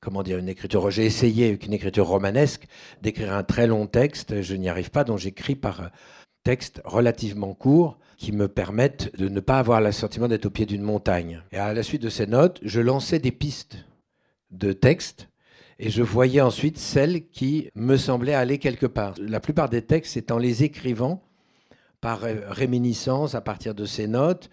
comment 0.02 0.22
dire, 0.22 0.38
une 0.38 0.50
écriture. 0.50 0.92
J'ai 0.92 1.06
essayé 1.06 1.48
avec 1.48 1.66
une 1.66 1.74
écriture 1.74 2.06
romanesque 2.06 2.68
d'écrire 3.02 3.34
un 3.34 3.42
très 3.42 3.66
long 3.66 3.88
texte, 3.88 4.44
je 4.44 4.56
n'y 4.56 4.70
arrive 4.70 4.92
pas, 4.92 5.04
donc 5.04 5.18
j'écris 5.18 5.56
par 5.56 5.82
euh, 5.82 5.88
texte 6.44 6.80
relativement 6.86 7.56
court 7.56 7.98
qui 8.18 8.32
me 8.32 8.48
permettent 8.48 9.16
de 9.18 9.30
ne 9.30 9.40
pas 9.40 9.58
avoir 9.58 9.82
le 9.82 9.92
sentiment 9.92 10.28
d'être 10.28 10.46
au 10.46 10.52
pied 10.52 10.68
d'une 10.68 10.84
montagne. 10.84 11.42
Et 11.52 11.58
à 11.58 11.74
la 11.74 11.82
suite 11.82 12.04
de 12.04 12.10
ces 12.10 12.28
notes, 12.28 12.60
je 12.62 12.82
lançais 12.82 13.18
des 13.18 13.32
pistes 13.32 13.78
de 14.52 14.74
texte 14.74 15.28
et 15.80 15.90
je 15.90 16.02
voyais 16.02 16.42
ensuite 16.42 16.78
celles 16.78 17.28
qui 17.28 17.70
me 17.76 17.98
semblaient 17.98 18.34
aller 18.34 18.58
quelque 18.60 18.86
part. 18.86 19.14
La 19.20 19.40
plupart 19.40 19.70
des 19.70 19.82
textes, 19.82 20.14
c'est 20.14 20.32
en 20.32 20.38
les 20.38 20.64
écrivant 20.64 21.22
par 22.02 22.22
réminiscence 22.22 23.36
à 23.36 23.42
partir 23.42 23.76
de 23.76 23.86
ces 23.86 24.08
notes 24.08 24.50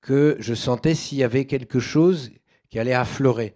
que 0.00 0.36
je 0.38 0.54
sentais 0.54 0.94
s'il 0.94 1.18
y 1.18 1.24
avait 1.24 1.44
quelque 1.44 1.80
chose 1.80 2.30
qui 2.70 2.78
allait 2.78 2.94
affleurer. 2.94 3.54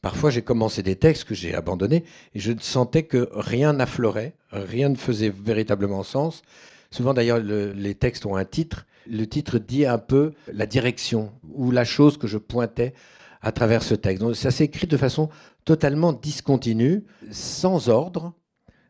Parfois, 0.00 0.30
j'ai 0.30 0.42
commencé 0.42 0.82
des 0.82 0.96
textes 0.96 1.24
que 1.24 1.34
j'ai 1.34 1.54
abandonnés 1.54 2.04
et 2.34 2.38
je 2.38 2.52
sentais 2.60 3.02
que 3.02 3.28
rien 3.32 3.72
n'affleurait, 3.72 4.34
rien 4.52 4.88
ne 4.88 4.96
faisait 4.96 5.30
véritablement 5.30 6.02
sens. 6.02 6.42
Souvent, 6.90 7.14
d'ailleurs, 7.14 7.40
les 7.40 7.94
textes 7.94 8.24
ont 8.24 8.36
un 8.36 8.44
titre. 8.44 8.86
Le 9.10 9.26
titre 9.26 9.58
dit 9.58 9.86
un 9.86 9.98
peu 9.98 10.32
la 10.52 10.66
direction 10.66 11.32
ou 11.52 11.70
la 11.70 11.84
chose 11.84 12.16
que 12.16 12.26
je 12.26 12.38
pointais 12.38 12.94
à 13.42 13.52
travers 13.52 13.82
ce 13.82 13.94
texte. 13.94 14.22
Donc, 14.22 14.36
ça 14.36 14.50
s'écrit 14.50 14.86
de 14.86 14.96
façon 14.96 15.28
totalement 15.68 16.14
discontinu, 16.14 17.04
sans 17.30 17.90
ordre. 17.90 18.32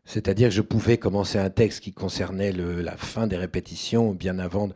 C'est-à-dire 0.05 0.47
que 0.47 0.55
je 0.55 0.61
pouvais 0.61 0.97
commencer 0.97 1.37
un 1.37 1.49
texte 1.49 1.81
qui 1.81 1.91
concernait 1.91 2.53
la 2.53 2.95
fin 2.95 3.27
des 3.27 3.35
répétitions, 3.35 4.13
bien 4.13 4.39
avant. 4.39 4.69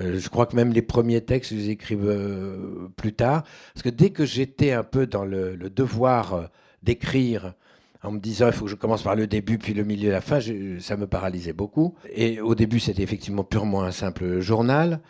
Euh, 0.00 0.18
je 0.18 0.28
crois 0.28 0.46
que 0.46 0.56
même 0.56 0.72
les 0.72 0.82
premiers 0.82 1.20
textes, 1.20 1.52
je 1.52 1.56
les 1.56 1.70
écrive 1.70 2.04
euh, 2.04 2.88
plus 2.96 3.12
tard. 3.12 3.44
Parce 3.74 3.84
que 3.84 3.90
dès 3.90 4.10
que 4.10 4.24
j'étais 4.24 4.72
un 4.72 4.82
peu 4.82 5.06
dans 5.06 5.24
le, 5.24 5.56
devoir 5.70 6.34
euh, 6.34 6.44
d'écrire, 6.82 7.54
en 8.02 8.10
me 8.10 8.18
disant 8.18 8.48
il 8.48 8.52
faut 8.52 8.64
que 8.64 8.70
je 8.72 8.76
commence 8.76 9.04
par 9.04 9.14
le 9.14 9.28
début 9.28 9.58
puis 9.58 9.72
le 9.72 9.84
milieu 9.84 10.10
la 10.10 10.20
fin, 10.20 10.40
ça 10.80 10.96
me 10.96 11.06
paralysait 11.06 11.52
beaucoup. 11.52 11.94
Et 12.12 12.40
au 12.40 12.56
début, 12.56 12.80
c'était 12.80 13.04
effectivement 13.04 13.44
purement 13.44 13.84
un 13.84 13.92
simple 13.92 14.40
journal. 14.40 15.00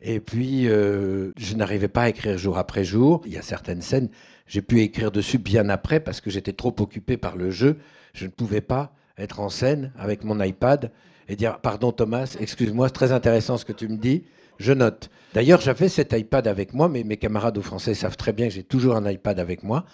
Et 0.00 0.20
puis, 0.20 0.64
je 0.64 1.54
n'arrivais 1.54 1.88
pas 1.88 2.04
à 2.04 2.08
écrire 2.08 2.38
jour 2.38 2.56
après 2.56 2.82
jour. 2.82 3.20
Il 3.26 3.32
y 3.34 3.38
a 3.38 3.42
certaines 3.42 3.82
scènes 3.82 4.08
j'ai 4.46 4.62
pu 4.62 4.80
écrire 4.80 5.10
dessus 5.10 5.38
bien 5.38 5.68
après 5.68 6.00
parce 6.00 6.20
que 6.20 6.30
j'étais 6.30 6.52
trop 6.52 6.74
occupé 6.78 7.16
par 7.16 7.36
le 7.36 7.50
jeu. 7.50 7.78
Je 8.12 8.26
ne 8.26 8.30
pouvais 8.30 8.60
pas 8.60 8.94
être 9.18 9.40
en 9.40 9.48
scène 9.48 9.92
avec 9.98 10.24
mon 10.24 10.40
iPad 10.42 10.90
et 11.28 11.36
dire 11.36 11.58
Pardon 11.60 11.92
Thomas, 11.92 12.36
excuse-moi, 12.40 12.88
c'est 12.88 12.94
très 12.94 13.12
intéressant 13.12 13.56
ce 13.56 13.64
que 13.64 13.72
tu 13.72 13.88
me 13.88 13.96
dis. 13.96 14.24
Je 14.58 14.72
note. 14.72 15.10
D'ailleurs, 15.34 15.60
j'avais 15.60 15.88
cet 15.88 16.12
iPad 16.12 16.46
avec 16.46 16.74
moi, 16.74 16.88
mais 16.88 17.04
mes 17.04 17.16
camarades 17.16 17.56
au 17.58 17.62
français 17.62 17.94
savent 17.94 18.16
très 18.16 18.32
bien 18.32 18.48
que 18.48 18.54
j'ai 18.54 18.62
toujours 18.62 18.96
un 18.96 19.10
iPad 19.10 19.40
avec 19.40 19.62
moi. 19.62 19.84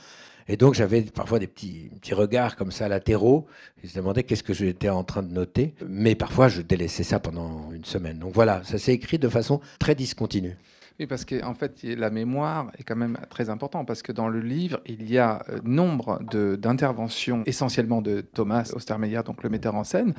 Et 0.48 0.56
donc, 0.56 0.74
j'avais 0.74 1.02
parfois 1.02 1.38
des 1.38 1.46
petits, 1.46 1.90
petits 2.00 2.14
regards 2.14 2.56
comme 2.56 2.72
ça 2.72 2.88
latéraux. 2.88 3.46
Ils 3.84 3.90
se 3.90 3.96
demandaient 3.96 4.24
qu'est-ce 4.24 4.42
que 4.42 4.54
j'étais 4.54 4.88
en 4.88 5.04
train 5.04 5.22
de 5.22 5.32
noter. 5.32 5.74
Mais 5.86 6.14
parfois, 6.14 6.48
je 6.48 6.62
délaissais 6.62 7.02
ça 7.04 7.20
pendant 7.20 7.70
une 7.72 7.84
semaine. 7.84 8.18
Donc 8.18 8.32
voilà, 8.34 8.62
ça 8.64 8.78
s'est 8.78 8.94
écrit 8.94 9.18
de 9.18 9.28
façon 9.28 9.60
très 9.78 9.94
discontinue. 9.94 10.56
Oui, 11.00 11.06
parce 11.06 11.24
qu'en 11.24 11.50
en 11.50 11.54
fait, 11.54 11.84
la 11.84 12.10
mémoire 12.10 12.72
est 12.76 12.82
quand 12.82 12.96
même 12.96 13.18
très 13.30 13.50
importante, 13.50 13.86
parce 13.86 14.02
que 14.02 14.10
dans 14.10 14.28
le 14.28 14.40
livre, 14.40 14.80
il 14.84 15.08
y 15.08 15.16
a 15.16 15.44
euh, 15.48 15.60
nombre 15.62 16.20
d'interventions, 16.22 17.44
essentiellement 17.46 18.02
de 18.02 18.20
Thomas 18.20 18.72
Ostermeyer, 18.74 19.20
donc 19.24 19.44
le 19.44 19.48
metteur 19.48 19.76
en 19.76 19.84
scène. 19.84 20.14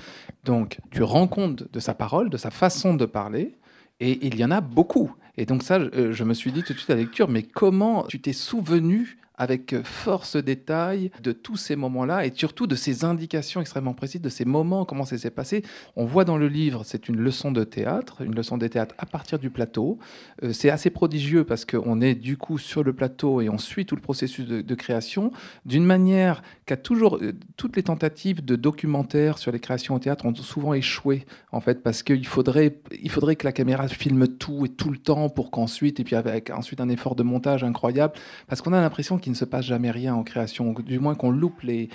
Donc, 0.45 0.79
tu 0.91 1.03
rends 1.03 1.27
compte 1.27 1.69
de 1.69 1.79
sa 1.81 1.93
parole, 1.93 2.29
de 2.29 2.37
sa 2.37 2.49
façon 2.49 2.93
de 2.93 3.05
parler, 3.05 3.57
et 3.99 4.25
il 4.25 4.39
y 4.39 4.45
en 4.45 4.51
a 4.51 4.61
beaucoup. 4.61 5.13
Et 5.35 5.45
donc 5.45 5.63
ça, 5.63 5.79
je, 5.79 6.13
je 6.13 6.23
me 6.23 6.33
suis 6.33 6.53
dit 6.53 6.63
tout 6.63 6.71
de 6.71 6.77
suite 6.77 6.89
à 6.89 6.95
la 6.95 7.01
lecture, 7.01 7.27
mais 7.27 7.43
comment 7.43 8.03
tu 8.03 8.21
t'es 8.21 8.33
souvenu 8.33 9.18
avec 9.39 9.73
force 9.83 10.35
détail 10.35 11.11
de 11.23 11.31
tous 11.31 11.55
ces 11.55 11.75
moments-là 11.77 12.25
et 12.25 12.31
surtout 12.35 12.67
de 12.67 12.75
ces 12.75 13.05
indications 13.05 13.61
extrêmement 13.61 13.93
précises, 13.93 14.21
de 14.21 14.29
ces 14.29 14.45
moments, 14.45 14.85
comment 14.85 15.05
ça 15.05 15.17
s'est 15.17 15.31
passé. 15.31 15.63
On 15.95 16.05
voit 16.05 16.25
dans 16.25 16.37
le 16.37 16.49
livre, 16.49 16.83
c'est 16.83 17.07
une 17.07 17.17
leçon 17.17 17.51
de 17.51 17.63
théâtre, 17.63 18.21
une 18.21 18.35
leçon 18.35 18.57
de 18.57 18.67
théâtre 18.67 18.93
à 18.97 19.05
partir 19.05 19.39
du 19.39 19.49
plateau. 19.49 19.97
Euh, 20.43 20.51
c'est 20.51 20.69
assez 20.69 20.89
prodigieux 20.89 21.45
parce 21.45 21.63
qu'on 21.63 22.01
est 22.01 22.15
du 22.15 22.35
coup 22.37 22.57
sur 22.57 22.83
le 22.83 22.91
plateau 22.93 23.39
et 23.41 23.49
on 23.49 23.57
suit 23.57 23.85
tout 23.85 23.95
le 23.95 24.01
processus 24.01 24.45
de, 24.45 24.75
création 24.75 25.31
d'une 25.65 25.85
manière 25.85 26.41
toujours 26.77 27.17
euh, 27.17 27.33
toutes 27.57 27.75
les 27.75 27.83
tentatives 27.83 28.43
de 28.43 28.55
documentaire 28.55 29.37
sur 29.37 29.51
les 29.51 29.59
créations 29.59 29.95
au 29.95 29.99
théâtre 29.99 30.25
ont 30.25 30.35
souvent 30.35 30.73
échoué 30.73 31.25
en 31.51 31.61
fait 31.61 31.83
parce 31.83 32.03
qu'il 32.03 32.25
faudrait 32.25 32.79
il 33.01 33.09
faudrait 33.09 33.35
que 33.35 33.45
la 33.45 33.51
caméra 33.51 33.87
filme 33.87 34.27
tout 34.27 34.65
et 34.65 34.69
tout 34.69 34.89
le 34.89 34.97
temps 34.97 35.29
pour 35.29 35.51
qu'ensuite 35.51 35.99
et 35.99 36.03
puis 36.03 36.15
avec 36.15 36.49
ensuite 36.49 36.81
un 36.81 36.89
effort 36.89 37.15
de 37.15 37.23
montage 37.23 37.63
incroyable 37.63 38.13
parce 38.47 38.61
qu'on 38.61 38.73
a 38.73 38.81
l'impression 38.81 39.17
qu'il 39.17 39.31
ne 39.31 39.37
se 39.37 39.45
passe 39.45 39.65
jamais 39.65 39.91
rien 39.91 40.15
en 40.15 40.23
création, 40.23 40.73
du 40.73 40.99
moins 40.99 41.15
qu'on 41.15 41.31
loupe 41.31 41.61
les, 41.61 41.89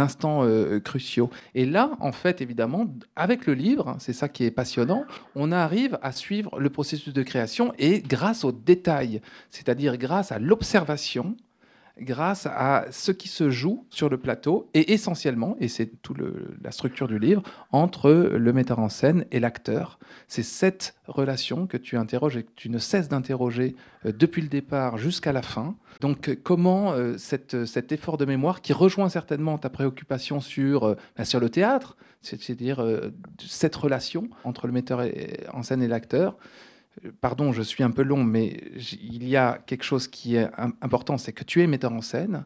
instants 0.00 0.40
euh, 0.42 0.80
cruciaux. 0.80 1.30
Et 1.54 1.66
là, 1.66 1.92
en 2.00 2.12
fait, 2.12 2.40
évidemment, 2.40 2.86
avec 3.16 3.46
le 3.46 3.54
livre, 3.54 3.96
c'est 3.98 4.12
ça 4.12 4.28
qui 4.28 4.44
est 4.44 4.50
passionnant, 4.50 5.04
on 5.34 5.52
arrive 5.52 5.98
à 6.02 6.12
suivre 6.12 6.58
le 6.58 6.70
processus 6.70 7.12
de 7.12 7.22
création 7.22 7.72
et 7.78 8.00
grâce 8.00 8.44
aux 8.44 8.52
détails, 8.52 9.20
c'est-à-dire 9.50 9.96
grâce 9.96 10.32
à 10.32 10.38
l'observation, 10.38 11.36
grâce 12.00 12.46
à 12.46 12.86
ce 12.90 13.12
qui 13.12 13.28
se 13.28 13.50
joue 13.50 13.86
sur 13.90 14.08
le 14.08 14.18
plateau 14.18 14.68
et 14.74 14.92
essentiellement, 14.92 15.56
et 15.60 15.68
c'est 15.68 16.02
toute 16.02 16.18
la 16.62 16.72
structure 16.72 17.06
du 17.06 17.18
livre, 17.18 17.42
entre 17.70 18.10
le 18.10 18.52
metteur 18.52 18.80
en 18.80 18.88
scène 18.88 19.24
et 19.30 19.40
l'acteur. 19.40 19.98
C'est 20.26 20.42
cette 20.42 20.96
relation 21.06 21.66
que 21.66 21.76
tu 21.76 21.96
interroges 21.96 22.36
et 22.36 22.42
que 22.42 22.52
tu 22.56 22.68
ne 22.68 22.78
cesses 22.78 23.08
d'interroger 23.08 23.76
euh, 24.04 24.12
depuis 24.12 24.42
le 24.42 24.48
départ 24.48 24.98
jusqu'à 24.98 25.32
la 25.32 25.42
fin. 25.42 25.76
Donc 26.00 26.28
euh, 26.28 26.36
comment 26.42 26.92
euh, 26.92 27.16
cet 27.16 27.92
effort 27.92 28.16
de 28.16 28.24
mémoire 28.24 28.60
qui 28.60 28.72
rejoint 28.72 29.08
certainement 29.08 29.58
ta 29.58 29.70
préoccupation 29.70 30.40
sur, 30.40 30.96
sur 31.22 31.40
le 31.40 31.48
théâtre, 31.48 31.96
c'est-à-dire 32.22 32.84
cette 33.38 33.76
relation 33.76 34.28
entre 34.44 34.66
le 34.66 34.72
metteur 34.72 35.02
en 35.52 35.62
scène 35.62 35.82
et 35.82 35.88
l'acteur, 35.88 36.38
pardon, 37.20 37.52
je 37.52 37.62
suis 37.62 37.82
un 37.82 37.90
peu 37.90 38.02
long, 38.02 38.24
mais 38.24 38.60
il 39.02 39.28
y 39.28 39.36
a 39.36 39.58
quelque 39.66 39.84
chose 39.84 40.08
qui 40.08 40.36
est 40.36 40.48
important, 40.80 41.18
c'est 41.18 41.32
que 41.32 41.44
tu 41.44 41.62
es 41.62 41.66
metteur 41.66 41.92
en 41.92 42.00
scène, 42.00 42.44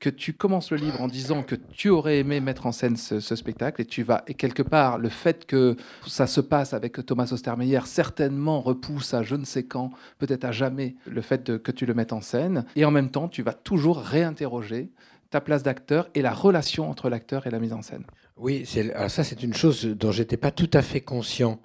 que 0.00 0.10
tu 0.10 0.32
commences 0.32 0.70
le 0.70 0.76
livre 0.76 1.00
en 1.00 1.08
disant 1.08 1.42
que 1.42 1.56
tu 1.56 1.88
aurais 1.88 2.18
aimé 2.18 2.40
mettre 2.40 2.66
en 2.66 2.72
scène 2.72 2.96
ce, 2.96 3.20
spectacle 3.20 3.82
et 3.82 3.84
tu 3.84 4.02
vas 4.02 4.22
et 4.26 4.34
quelque 4.34 4.62
part 4.62 4.98
le 4.98 5.08
fait 5.08 5.44
que 5.44 5.76
ça 6.06 6.26
se 6.26 6.40
passe 6.40 6.72
avec 6.72 7.04
Thomas 7.04 7.28
Ostermeyer 7.32 7.80
certainement 7.84 8.60
repousse 8.60 9.14
à 9.14 9.22
je 9.22 9.34
ne 9.34 9.44
sais 9.44 9.64
quand, 9.64 9.90
peut-être 10.18 10.44
à 10.44 10.52
jamais 10.52 10.94
le 11.06 11.20
fait 11.20 11.60
que 11.60 11.72
tu 11.72 11.84
le 11.84 11.94
mettes 11.94 12.12
en 12.12 12.20
scène 12.20 12.64
et 12.76 12.84
en 12.84 12.90
même 12.90 13.10
temps 13.10 13.28
tu 13.28 13.42
vas 13.42 13.54
toujours 13.54 13.98
réinterroger 13.98 14.90
ta 15.30 15.40
place 15.40 15.62
d'acteur 15.62 16.08
et 16.14 16.22
la 16.22 16.32
relation 16.32 16.88
entre 16.88 17.10
l'acteur 17.10 17.46
et 17.46 17.50
la 17.50 17.58
mise 17.58 17.72
en 17.72 17.82
scène. 17.82 18.04
Oui, 18.36 18.64
ça 18.66 19.24
c'est 19.24 19.42
une 19.42 19.54
chose 19.54 19.84
dont 19.84 20.12
j'étais 20.12 20.36
pas 20.36 20.52
tout 20.52 20.70
à 20.72 20.82
fait 20.82 21.00
conscient 21.00 21.60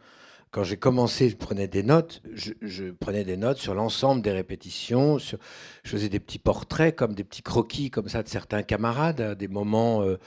quand 0.54 0.64
j'ai 0.64 0.78
commencé, 0.78 1.30
je 1.30 1.36
prenais 1.36 1.68
des 1.68 1.82
notes. 1.82 2.22
Je, 2.32 2.92
prenais 2.92 3.24
des 3.24 3.38
notes 3.38 3.58
sur 3.58 3.74
l'ensemble 3.74 4.22
des 4.22 4.32
répétitions. 4.32 5.18
Je 5.18 5.36
faisais 5.84 6.10
des 6.10 6.20
petits 6.20 6.38
portraits, 6.38 6.96
comme 6.96 7.16
des 7.16 7.24
petits 7.24 7.42
croquis, 7.42 7.90
comme 7.90 8.08
ça, 8.08 8.22
de 8.22 8.30
certains 8.30 8.62
camarades, 8.62 9.36
des 9.36 9.48
moments 9.48 10.04
euh, 10.04 10.20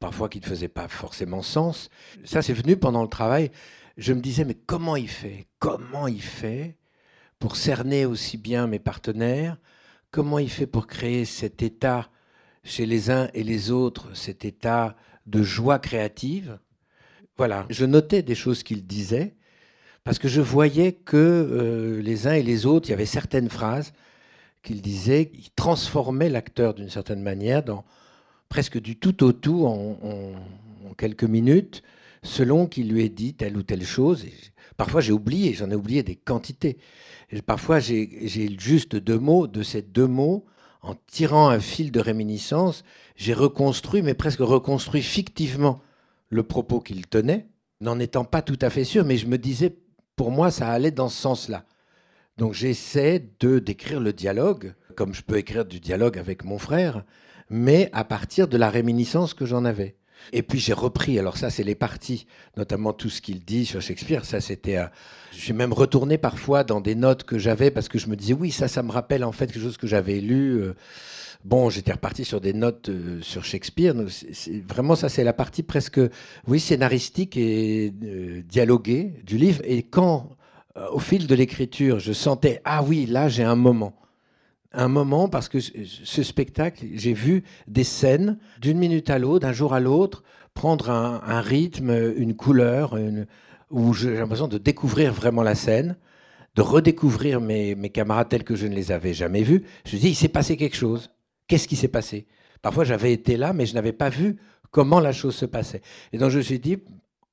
parfois 0.00 0.30
qui 0.30 0.40
ne 0.40 0.46
faisaient 0.46 0.68
pas 0.68 0.88
forcément 0.88 1.42
sens. 1.42 1.90
Ça, 2.24 2.40
c'est 2.40 2.54
venu 2.54 2.78
pendant 2.78 3.02
le 3.02 3.08
travail. 3.08 3.50
Je 3.98 4.14
me 4.14 4.22
disais, 4.22 4.46
mais 4.46 4.54
comment 4.54 4.96
il 4.96 5.08
fait? 5.08 5.48
Comment 5.58 6.08
il 6.08 6.22
fait 6.22 6.78
pour 7.38 7.54
cerner 7.54 8.06
aussi 8.06 8.38
bien 8.38 8.66
mes 8.66 8.78
partenaires? 8.78 9.58
Comment 10.10 10.38
il 10.38 10.48
fait 10.48 10.66
pour 10.66 10.86
créer 10.86 11.26
cet 11.26 11.60
état 11.60 12.08
chez 12.62 12.86
les 12.86 13.10
uns 13.10 13.28
et 13.34 13.44
les 13.44 13.70
autres, 13.70 14.16
cet 14.16 14.46
état 14.46 14.96
de 15.26 15.42
joie 15.42 15.78
créative? 15.78 16.58
Voilà, 17.36 17.66
je 17.68 17.84
notais 17.84 18.22
des 18.22 18.34
choses 18.34 18.62
qu'il 18.62 18.86
disait 18.86 19.34
parce 20.04 20.18
que 20.18 20.28
je 20.28 20.42
voyais 20.42 20.92
que 20.92 21.16
euh, 21.16 22.02
les 22.02 22.26
uns 22.26 22.34
et 22.34 22.42
les 22.42 22.66
autres, 22.66 22.88
il 22.88 22.90
y 22.90 22.94
avait 22.94 23.06
certaines 23.06 23.48
phrases 23.48 23.92
qu'il 24.62 24.82
disait, 24.82 25.26
qui 25.26 25.50
transformaient 25.56 26.28
l'acteur 26.28 26.74
d'une 26.74 26.90
certaine 26.90 27.22
manière 27.22 27.62
dans 27.62 27.84
presque 28.48 28.80
du 28.80 28.96
tout 28.96 29.24
au 29.24 29.32
tout 29.32 29.66
en, 29.66 29.96
quelques 30.96 31.24
minutes, 31.24 31.82
selon 32.22 32.66
qu'il 32.66 32.88
lui 32.88 33.02
ait 33.02 33.08
dit 33.08 33.34
telle 33.34 33.56
ou 33.56 33.62
telle 33.62 33.84
chose. 33.84 34.24
parfois 34.76 35.00
j'ai 35.00 35.12
oublié, 35.12 35.54
j'en 35.54 35.70
ai 35.70 35.74
oublié 35.74 36.02
des 36.02 36.14
quantités. 36.14 36.78
Parfois 37.46 37.80
j'ai 37.80 38.56
juste 38.58 38.94
deux 38.94 39.18
mots, 39.18 39.46
de 39.46 39.62
ces 39.62 39.82
deux 39.82 40.06
mots, 40.06 40.44
en 40.82 40.94
tirant 41.06 41.48
un 41.48 41.60
fil 41.60 41.90
de 41.90 41.98
réminiscence, 41.98 42.84
j'ai 43.16 43.34
reconstruit, 43.34 44.02
mais 44.02 44.14
presque 44.14 44.40
reconstruit 44.40 45.02
fictivement 45.02 45.80
le 46.28 46.42
propos 46.42 46.80
qu'il 46.80 47.06
tenait, 47.06 47.48
n'en 47.80 47.98
étant 47.98 48.24
pas 48.24 48.42
tout 48.42 48.58
à 48.60 48.70
fait 48.70 48.84
sûr, 48.84 49.04
mais 49.04 49.16
je 49.16 49.26
me 49.26 49.38
disais 49.38 49.74
pour 50.16 50.30
moi, 50.30 50.50
ça 50.50 50.68
allait 50.68 50.90
dans 50.90 51.08
ce 51.08 51.20
sens-là. 51.20 51.64
Donc 52.36 52.52
j'essaie 52.52 53.24
de 53.40 53.58
d'écrire 53.58 54.00
le 54.00 54.12
dialogue, 54.12 54.74
comme 54.96 55.14
je 55.14 55.22
peux 55.22 55.36
écrire 55.36 55.64
du 55.64 55.80
dialogue 55.80 56.18
avec 56.18 56.44
mon 56.44 56.58
frère, 56.58 57.04
mais 57.48 57.90
à 57.92 58.04
partir 58.04 58.48
de 58.48 58.56
la 58.56 58.70
réminiscence 58.70 59.34
que 59.34 59.46
j'en 59.46 59.64
avais. 59.64 59.96
Et 60.32 60.42
puis 60.42 60.58
j'ai 60.58 60.72
repris, 60.72 61.18
alors 61.18 61.36
ça 61.36 61.50
c'est 61.50 61.62
les 61.62 61.74
parties, 61.74 62.26
notamment 62.56 62.92
tout 62.92 63.10
ce 63.10 63.20
qu'il 63.20 63.44
dit 63.44 63.66
sur 63.66 63.80
Shakespeare, 63.80 64.24
ça 64.24 64.40
c'était... 64.40 64.78
Euh, 64.78 64.86
j'ai 65.32 65.52
même 65.52 65.72
retourné 65.72 66.18
parfois 66.18 66.64
dans 66.64 66.80
des 66.80 66.94
notes 66.94 67.24
que 67.24 67.38
j'avais 67.38 67.70
parce 67.70 67.88
que 67.88 67.98
je 67.98 68.08
me 68.08 68.16
disais 68.16 68.32
oui, 68.34 68.50
ça 68.50 68.66
ça 68.66 68.82
me 68.82 68.90
rappelle 68.90 69.22
en 69.22 69.32
fait 69.32 69.46
quelque 69.52 69.62
chose 69.62 69.76
que 69.76 69.86
j'avais 69.86 70.20
lu. 70.20 70.60
Euh, 70.60 70.74
Bon, 71.44 71.68
j'étais 71.68 71.92
reparti 71.92 72.24
sur 72.24 72.40
des 72.40 72.54
notes 72.54 72.88
euh, 72.88 73.20
sur 73.20 73.44
Shakespeare. 73.44 73.94
vraiment, 74.66 74.96
ça, 74.96 75.10
c'est 75.10 75.24
la 75.24 75.34
partie 75.34 75.62
presque, 75.62 76.00
oui, 76.48 76.58
scénaristique 76.58 77.36
et 77.36 77.92
euh, 78.02 78.42
dialoguée 78.48 79.20
du 79.24 79.36
livre. 79.36 79.60
Et 79.64 79.82
quand, 79.82 80.30
euh, 80.78 80.86
au 80.92 81.00
fil 81.00 81.26
de 81.26 81.34
l'écriture, 81.34 81.98
je 81.98 82.14
sentais, 82.14 82.62
ah 82.64 82.82
oui, 82.82 83.04
là, 83.04 83.28
j'ai 83.28 83.44
un 83.44 83.56
moment. 83.56 83.94
Un 84.72 84.88
moment, 84.88 85.28
parce 85.28 85.50
que 85.50 85.58
ce 85.60 86.22
spectacle, 86.22 86.86
j'ai 86.94 87.12
vu 87.12 87.44
des 87.68 87.84
scènes 87.84 88.38
d'une 88.58 88.78
minute 88.78 89.10
à 89.10 89.18
l'autre, 89.18 89.40
d'un 89.40 89.52
jour 89.52 89.74
à 89.74 89.80
l'autre, 89.80 90.24
prendre 90.54 90.88
un, 90.90 91.40
rythme, 91.42 92.14
une 92.16 92.34
couleur, 92.34 92.98
où 93.70 93.92
j'ai 93.92 94.14
l'impression 94.16 94.48
de 94.48 94.58
découvrir 94.58 95.12
vraiment 95.12 95.42
la 95.42 95.54
scène 95.54 95.96
de 96.56 96.62
redécouvrir 96.62 97.40
mes, 97.40 97.74
mes, 97.74 97.90
camarades 97.90 98.28
tels 98.28 98.44
que 98.44 98.54
je 98.54 98.68
ne 98.68 98.74
les 98.76 98.92
avais 98.92 99.12
jamais 99.12 99.42
vus. 99.42 99.64
Je 99.84 99.96
me 99.96 100.00
dis, 100.00 100.10
il 100.10 100.14
s'est 100.14 100.28
passé 100.28 100.56
quelque 100.56 100.76
chose. 100.76 101.10
Qu'est-ce 101.46 101.68
qui 101.68 101.76
s'est 101.76 101.88
passé? 101.88 102.26
Parfois, 102.62 102.84
j'avais 102.84 103.12
été 103.12 103.36
là, 103.36 103.52
mais 103.52 103.66
je 103.66 103.74
n'avais 103.74 103.92
pas 103.92 104.08
vu 104.08 104.36
comment 104.70 105.00
la 105.00 105.12
chose 105.12 105.34
se 105.34 105.46
passait. 105.46 105.82
Et 106.12 106.18
donc, 106.18 106.30
je 106.30 106.38
me 106.38 106.42
suis 106.42 106.58
dit, 106.58 106.78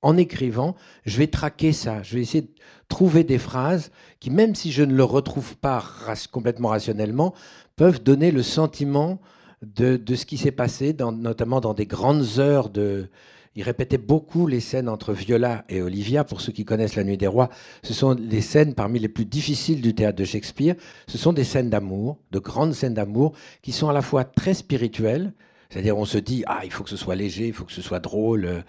en 0.01 0.18
écrivant, 0.18 0.75
je 1.06 1.18
vais 1.18 1.27
traquer 1.27 1.74
ça. 1.74 2.03
Je 2.03 2.15
vais 2.15 2.22
essayer 2.22 2.41
de 2.41 2.51
trouver 2.89 3.24
des 3.24 3.38
phrases 3.38 3.91
qui, 4.20 4.30
même 4.30 4.56
si 4.56 4.72
je 4.72 4.84
ne 4.84 4.94
le 4.94 5.03
retrouve 5.03 5.56
pas 5.58 5.84
complètement 6.32 6.70
rationnellement, 6.70 7.34
peuvent 7.75 8.03
donner 8.03 8.32
le 8.32 8.44
sentiment 8.44 9.22
de, 9.62 10.00
ce 10.15 10.25
qui 10.25 10.38
s'est 10.38 10.51
passé, 10.51 10.96
notamment 11.00 11.62
dans 11.62 11.74
des 11.74 11.86
grandes 11.86 12.39
heures 12.39 12.70
de, 12.70 13.10
il 13.55 13.63
répétait 13.63 13.98
beaucoup 13.98 14.48
les 14.48 14.62
scènes 14.62 14.88
entre 14.88 15.13
Viola 15.13 15.65
et 15.67 15.81
Olivia. 15.81 16.24
Pour 16.24 16.39
ceux 16.39 16.51
qui 16.51 16.63
connaissent 16.63 16.96
La 16.96 17.03
Nuit 17.03 17.17
des 17.17 17.27
Rois, 17.27 17.50
ce 17.84 17.93
sont 17.93 18.13
les 18.13 18.41
scènes 18.41 18.74
parmi 18.74 19.00
les 19.00 19.10
plus 19.10 19.25
difficiles 19.25 19.81
du 19.81 19.93
théâtre 19.93 20.17
de 20.17 20.24
Shakespeare. 20.24 20.75
Ce 21.08 21.17
sont 21.17 21.34
des 21.34 21.43
scènes 21.43 21.70
d'amour, 21.70 22.17
de 22.31 22.39
grandes 22.39 22.74
scènes 22.74 22.93
d'amour, 22.93 23.34
qui 23.62 23.74
sont 23.74 23.89
à 23.89 23.93
la 23.93 24.01
fois 24.01 24.24
très 24.24 24.53
spirituelles, 24.53 25.34
c'est-à-dire 25.70 25.98
on 25.98 26.05
se 26.05 26.17
dit, 26.17 26.43
ah, 26.48 26.62
il 26.63 26.72
faut 26.72 26.84
que 26.84 26.89
ce 26.89 26.98
soit 26.98 27.15
léger, 27.15 27.48
il 27.48 27.53
faut 27.53 27.65
que 27.65 27.74
ce 27.74 27.81
soit 27.81 28.00
drôle, 28.00 28.46
euh, 28.46 28.62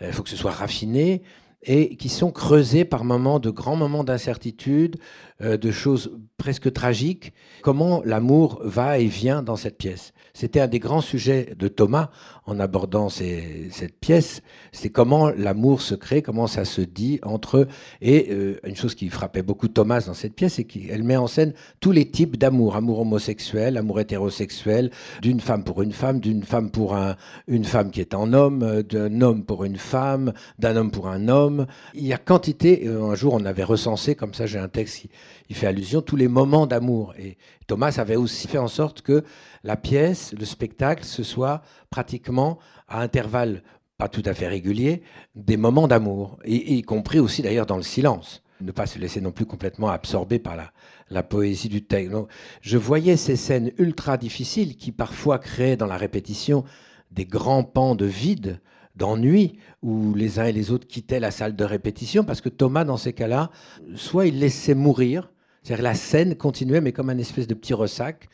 il 0.00 0.12
faut 0.12 0.22
que 0.22 0.30
ce 0.30 0.36
soit 0.36 0.52
raffiné, 0.52 1.22
et 1.62 1.96
qui 1.96 2.08
sont 2.08 2.30
creusées 2.30 2.84
par 2.84 3.04
moments 3.04 3.40
de 3.40 3.50
grands 3.50 3.76
moments 3.76 4.04
d'incertitude, 4.04 4.98
euh, 5.40 5.56
de 5.56 5.70
choses 5.70 6.12
presque 6.36 6.72
tragiques. 6.72 7.32
Comment 7.62 8.02
l'amour 8.04 8.60
va 8.62 8.98
et 8.98 9.06
vient 9.06 9.42
dans 9.42 9.56
cette 9.56 9.76
pièce? 9.76 10.12
C'était 10.38 10.60
un 10.60 10.68
des 10.68 10.78
grands 10.78 11.00
sujets 11.00 11.52
de 11.58 11.66
Thomas 11.66 12.10
en 12.46 12.60
abordant 12.60 13.08
cette 13.08 13.98
pièce. 14.00 14.40
C'est 14.70 14.88
comment 14.88 15.30
l'amour 15.30 15.82
se 15.82 15.96
crée, 15.96 16.22
comment 16.22 16.46
ça 16.46 16.64
se 16.64 16.80
dit 16.80 17.18
entre 17.24 17.56
eux. 17.56 17.68
Et 18.02 18.28
euh, 18.30 18.60
une 18.62 18.76
chose 18.76 18.94
qui 18.94 19.08
frappait 19.08 19.42
beaucoup 19.42 19.66
Thomas 19.66 20.04
dans 20.06 20.14
cette 20.14 20.34
pièce, 20.34 20.54
c'est 20.54 20.62
qu'elle 20.62 21.02
met 21.02 21.16
en 21.16 21.26
scène 21.26 21.54
tous 21.80 21.90
les 21.90 22.08
types 22.08 22.36
d'amour. 22.36 22.76
Amour 22.76 23.00
homosexuel, 23.00 23.76
amour 23.76 23.98
hétérosexuel, 23.98 24.92
d'une 25.22 25.40
femme 25.40 25.64
pour 25.64 25.82
une 25.82 25.90
femme, 25.90 26.20
d'une 26.20 26.44
femme 26.44 26.70
pour 26.70 26.94
un, 26.94 27.16
une 27.48 27.64
femme 27.64 27.90
qui 27.90 28.00
est 28.00 28.14
en 28.14 28.32
homme, 28.32 28.84
d'un 28.84 29.20
homme 29.20 29.44
pour 29.44 29.64
une 29.64 29.76
femme, 29.76 30.32
d'un 30.60 30.76
homme 30.76 30.92
pour 30.92 31.08
un 31.08 31.26
homme. 31.26 31.66
Il 31.94 32.06
y 32.06 32.12
a 32.12 32.18
quantité. 32.18 32.86
Un 32.86 33.16
jour, 33.16 33.34
on 33.34 33.44
avait 33.44 33.64
recensé, 33.64 34.14
comme 34.14 34.34
ça, 34.34 34.46
j'ai 34.46 34.60
un 34.60 34.68
texte 34.68 35.00
qui 35.00 35.10
il 35.48 35.56
fait 35.56 35.66
allusion, 35.66 36.02
tous 36.02 36.16
les 36.16 36.28
moments 36.28 36.66
d'amour. 36.66 37.14
Et 37.18 37.38
Thomas 37.66 37.94
avait 37.98 38.16
aussi 38.16 38.48
fait 38.48 38.58
en 38.58 38.68
sorte 38.68 39.02
que 39.02 39.24
la 39.64 39.76
pièce, 39.76 40.32
le 40.38 40.44
spectacle, 40.44 41.04
ce 41.04 41.22
soit 41.22 41.62
pratiquement 41.90 42.58
à 42.88 43.00
intervalles 43.00 43.62
pas 43.98 44.08
tout 44.08 44.22
à 44.24 44.32
fait 44.32 44.46
réguliers, 44.46 45.02
des 45.34 45.56
moments 45.56 45.88
d'amour, 45.88 46.38
y, 46.44 46.82
compris 46.82 47.18
aussi 47.18 47.42
d'ailleurs 47.42 47.66
dans 47.66 47.76
le 47.76 47.82
silence 47.82 48.42
ne 48.60 48.72
pas 48.72 48.86
se 48.86 48.98
laisser 48.98 49.20
non 49.20 49.32
plus 49.32 49.46
complètement 49.46 49.88
absorber 49.88 50.38
par 50.38 50.56
la, 50.56 50.72
la 51.10 51.22
poésie 51.22 51.68
du 51.68 51.84
texte. 51.84 52.12
je 52.60 52.76
voyais 52.76 53.16
ces 53.16 53.36
scènes 53.36 53.70
ultra 53.78 54.16
difficiles 54.16 54.76
qui 54.76 54.92
parfois 54.92 55.38
créaient 55.38 55.76
dans 55.76 55.86
la 55.86 55.96
répétition 55.96 56.64
des 57.10 57.24
grands 57.24 57.62
pans 57.62 57.94
de 57.94 58.04
vide, 58.04 58.60
d'ennui, 58.96 59.58
où 59.82 60.12
les 60.14 60.40
uns 60.40 60.46
et 60.46 60.52
les 60.52 60.70
autres 60.70 60.86
quittaient 60.86 61.20
la 61.20 61.30
salle 61.30 61.54
de 61.54 61.64
répétition, 61.64 62.24
parce 62.24 62.40
que 62.40 62.48
Thomas, 62.48 62.84
dans 62.84 62.96
ces 62.96 63.12
cas-là, 63.12 63.50
soit 63.94 64.26
il 64.26 64.40
laissait 64.40 64.74
mourir, 64.74 65.30
c'est-à-dire 65.62 65.84
la 65.84 65.94
scène 65.94 66.34
continuait, 66.34 66.80
mais 66.80 66.92
comme 66.92 67.10
un 67.10 67.18
espèce 67.18 67.46
de 67.46 67.54
petit 67.54 67.74
ressac, 67.74 68.28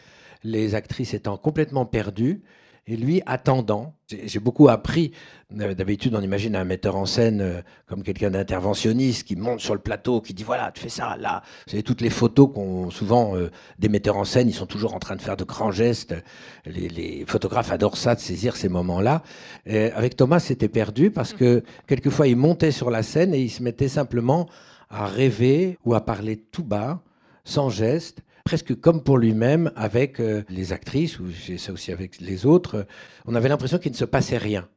les 0.44 0.74
actrices 0.74 1.14
étant 1.14 1.36
complètement 1.36 1.86
perdues, 1.86 2.42
et 2.86 2.96
lui 2.96 3.22
attendant. 3.26 3.94
J'ai 4.08 4.38
beaucoup 4.38 4.68
appris. 4.68 5.12
Euh, 5.58 5.74
d'habitude, 5.74 6.14
on 6.14 6.20
imagine 6.20 6.54
un 6.54 6.64
metteur 6.64 6.96
en 6.96 7.06
scène 7.06 7.40
euh, 7.40 7.62
comme 7.86 8.02
quelqu'un 8.02 8.30
d'interventionniste 8.30 9.26
qui 9.26 9.36
monte 9.36 9.60
sur 9.60 9.74
le 9.74 9.80
plateau, 9.80 10.20
qui 10.20 10.34
dit 10.34 10.42
voilà, 10.42 10.70
tu 10.72 10.82
fais 10.82 10.88
ça, 10.90 11.16
là. 11.18 11.42
Vous 11.66 11.70
savez, 11.70 11.82
toutes 11.82 12.02
les 12.02 12.10
photos 12.10 12.50
qu'on 12.52 12.90
souvent 12.90 13.36
euh, 13.36 13.50
des 13.78 13.88
metteurs 13.88 14.18
en 14.18 14.24
scène, 14.24 14.48
ils 14.48 14.54
sont 14.54 14.66
toujours 14.66 14.94
en 14.94 14.98
train 14.98 15.16
de 15.16 15.22
faire 15.22 15.36
de 15.36 15.44
grands 15.44 15.70
gestes. 15.70 16.14
Les, 16.66 17.24
photographes 17.26 17.72
adorent 17.72 17.96
ça, 17.96 18.14
de 18.14 18.20
saisir 18.20 18.56
ces 18.56 18.68
moments-là. 18.68 19.22
Avec 19.66 20.16
Thomas, 20.16 20.40
c'était 20.40 20.68
perdu 20.68 21.10
parce 21.10 21.32
que 21.32 21.62
quelquefois, 21.86 22.26
il 22.26 22.36
montait 22.36 22.70
sur 22.70 22.90
la 22.90 23.02
scène 23.02 23.34
et 23.34 23.40
il 23.40 23.50
se 23.50 23.62
mettait 23.62 23.88
simplement 23.88 24.48
à 24.90 25.06
rêver 25.06 25.78
ou 25.84 25.94
à 25.94 26.04
parler 26.04 26.36
tout 26.36 26.64
bas, 26.64 27.00
sans 27.44 27.70
geste 27.70 28.22
presque 28.44 28.78
comme 28.78 29.02
pour 29.02 29.18
lui-même 29.18 29.72
avec 29.74 30.20
euh, 30.20 30.44
les 30.50 30.72
actrices, 30.72 31.18
ou 31.18 31.24
j'ai 31.30 31.58
ça 31.58 31.72
aussi 31.72 31.90
avec 31.90 32.20
les 32.20 32.46
autres, 32.46 32.86
on 33.24 33.34
avait 33.34 33.48
l'impression 33.48 33.78
qu'il 33.78 33.92
ne 33.92 33.96
se 33.96 34.04
passait 34.04 34.38
rien. 34.38 34.68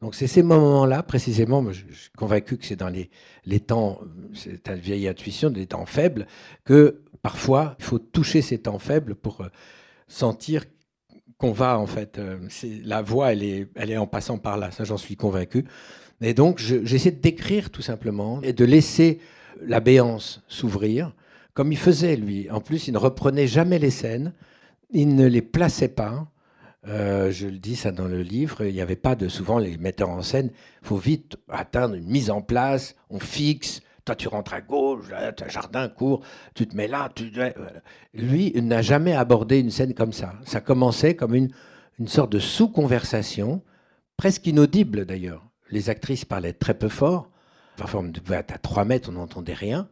Donc 0.00 0.16
c'est 0.16 0.26
ces 0.26 0.42
moments-là, 0.42 1.04
précisément, 1.04 1.64
je, 1.70 1.84
suis 1.92 2.10
convaincu 2.16 2.56
que 2.56 2.66
c'est 2.66 2.74
dans 2.76 2.88
les, 2.88 3.10
les 3.44 3.60
temps, 3.60 4.00
c'est 4.34 4.68
une 4.68 4.74
vieille 4.74 5.06
intuition, 5.06 5.50
des 5.50 5.66
temps 5.66 5.86
faibles, 5.86 6.26
que 6.64 7.02
parfois 7.22 7.76
il 7.78 7.84
faut 7.84 7.98
toucher 8.00 8.42
ces 8.42 8.58
temps 8.58 8.80
faibles 8.80 9.14
pour 9.14 9.42
euh, 9.42 9.48
sentir 10.08 10.64
qu'on 11.36 11.52
va 11.52 11.78
en 11.78 11.86
fait. 11.86 12.18
Euh, 12.18 12.38
la 12.84 13.02
voix, 13.02 13.32
elle 13.32 13.44
est, 13.44 13.68
elle 13.76 13.90
est 13.90 13.96
en 13.96 14.06
passant 14.08 14.38
par 14.38 14.56
là, 14.56 14.70
ça 14.72 14.84
j'en 14.84 14.96
suis 14.96 15.16
convaincu. 15.16 15.66
Et 16.20 16.34
donc 16.34 16.58
j'essaie 16.58 17.10
de 17.10 17.20
décrire 17.20 17.70
tout 17.70 17.82
simplement 17.82 18.40
et 18.42 18.52
de 18.52 18.64
laisser 18.64 19.20
la 19.60 19.80
béance 19.80 20.42
s'ouvrir 20.48 21.14
comme 21.54 21.72
il 21.72 21.78
faisait 21.78 22.16
lui. 22.16 22.50
En 22.50 22.60
plus, 22.60 22.88
il 22.88 22.92
ne 22.92 22.98
reprenait 22.98 23.46
jamais 23.46 23.78
les 23.78 23.90
scènes, 23.90 24.32
il 24.90 25.14
ne 25.14 25.26
les 25.26 25.42
plaçait 25.42 25.88
pas. 25.88 26.28
Euh, 26.88 27.30
je 27.30 27.46
le 27.46 27.58
dis 27.58 27.76
ça 27.76 27.92
dans 27.92 28.08
le 28.08 28.22
livre, 28.22 28.64
il 28.64 28.74
n'y 28.74 28.80
avait 28.80 28.96
pas 28.96 29.14
de 29.14 29.28
souvent 29.28 29.58
les 29.58 29.76
metteurs 29.76 30.10
en 30.10 30.22
scène. 30.22 30.50
Faut 30.82 30.96
vite 30.96 31.36
atteindre 31.48 31.94
une 31.94 32.08
mise 32.08 32.30
en 32.30 32.42
place, 32.42 32.96
on 33.10 33.20
fixe. 33.20 33.82
Toi, 34.04 34.16
tu 34.16 34.26
rentres 34.26 34.54
à 34.54 34.60
gauche, 34.60 35.04
tu 35.36 35.44
as 35.44 35.48
jardin 35.48 35.88
court, 35.88 36.24
tu 36.54 36.66
te 36.66 36.76
mets 36.76 36.88
là. 36.88 37.08
Tu... 37.14 37.30
Lui, 38.14 38.52
n'a 38.60 38.82
jamais 38.82 39.14
abordé 39.14 39.60
une 39.60 39.70
scène 39.70 39.94
comme 39.94 40.12
ça. 40.12 40.34
Ça 40.44 40.60
commençait 40.60 41.14
comme 41.14 41.36
une, 41.36 41.52
une 42.00 42.08
sorte 42.08 42.32
de 42.32 42.40
sous-conversation, 42.40 43.62
presque 44.16 44.44
inaudible 44.48 45.04
d'ailleurs. 45.04 45.46
Les 45.70 45.88
actrices 45.88 46.24
parlaient 46.24 46.52
très 46.52 46.74
peu 46.74 46.88
fort. 46.88 47.30
Parfois, 47.76 48.04
à 48.32 48.42
3 48.42 48.84
mètres, 48.84 49.08
on 49.08 49.12
n'entendait 49.12 49.54
rien. 49.54 49.88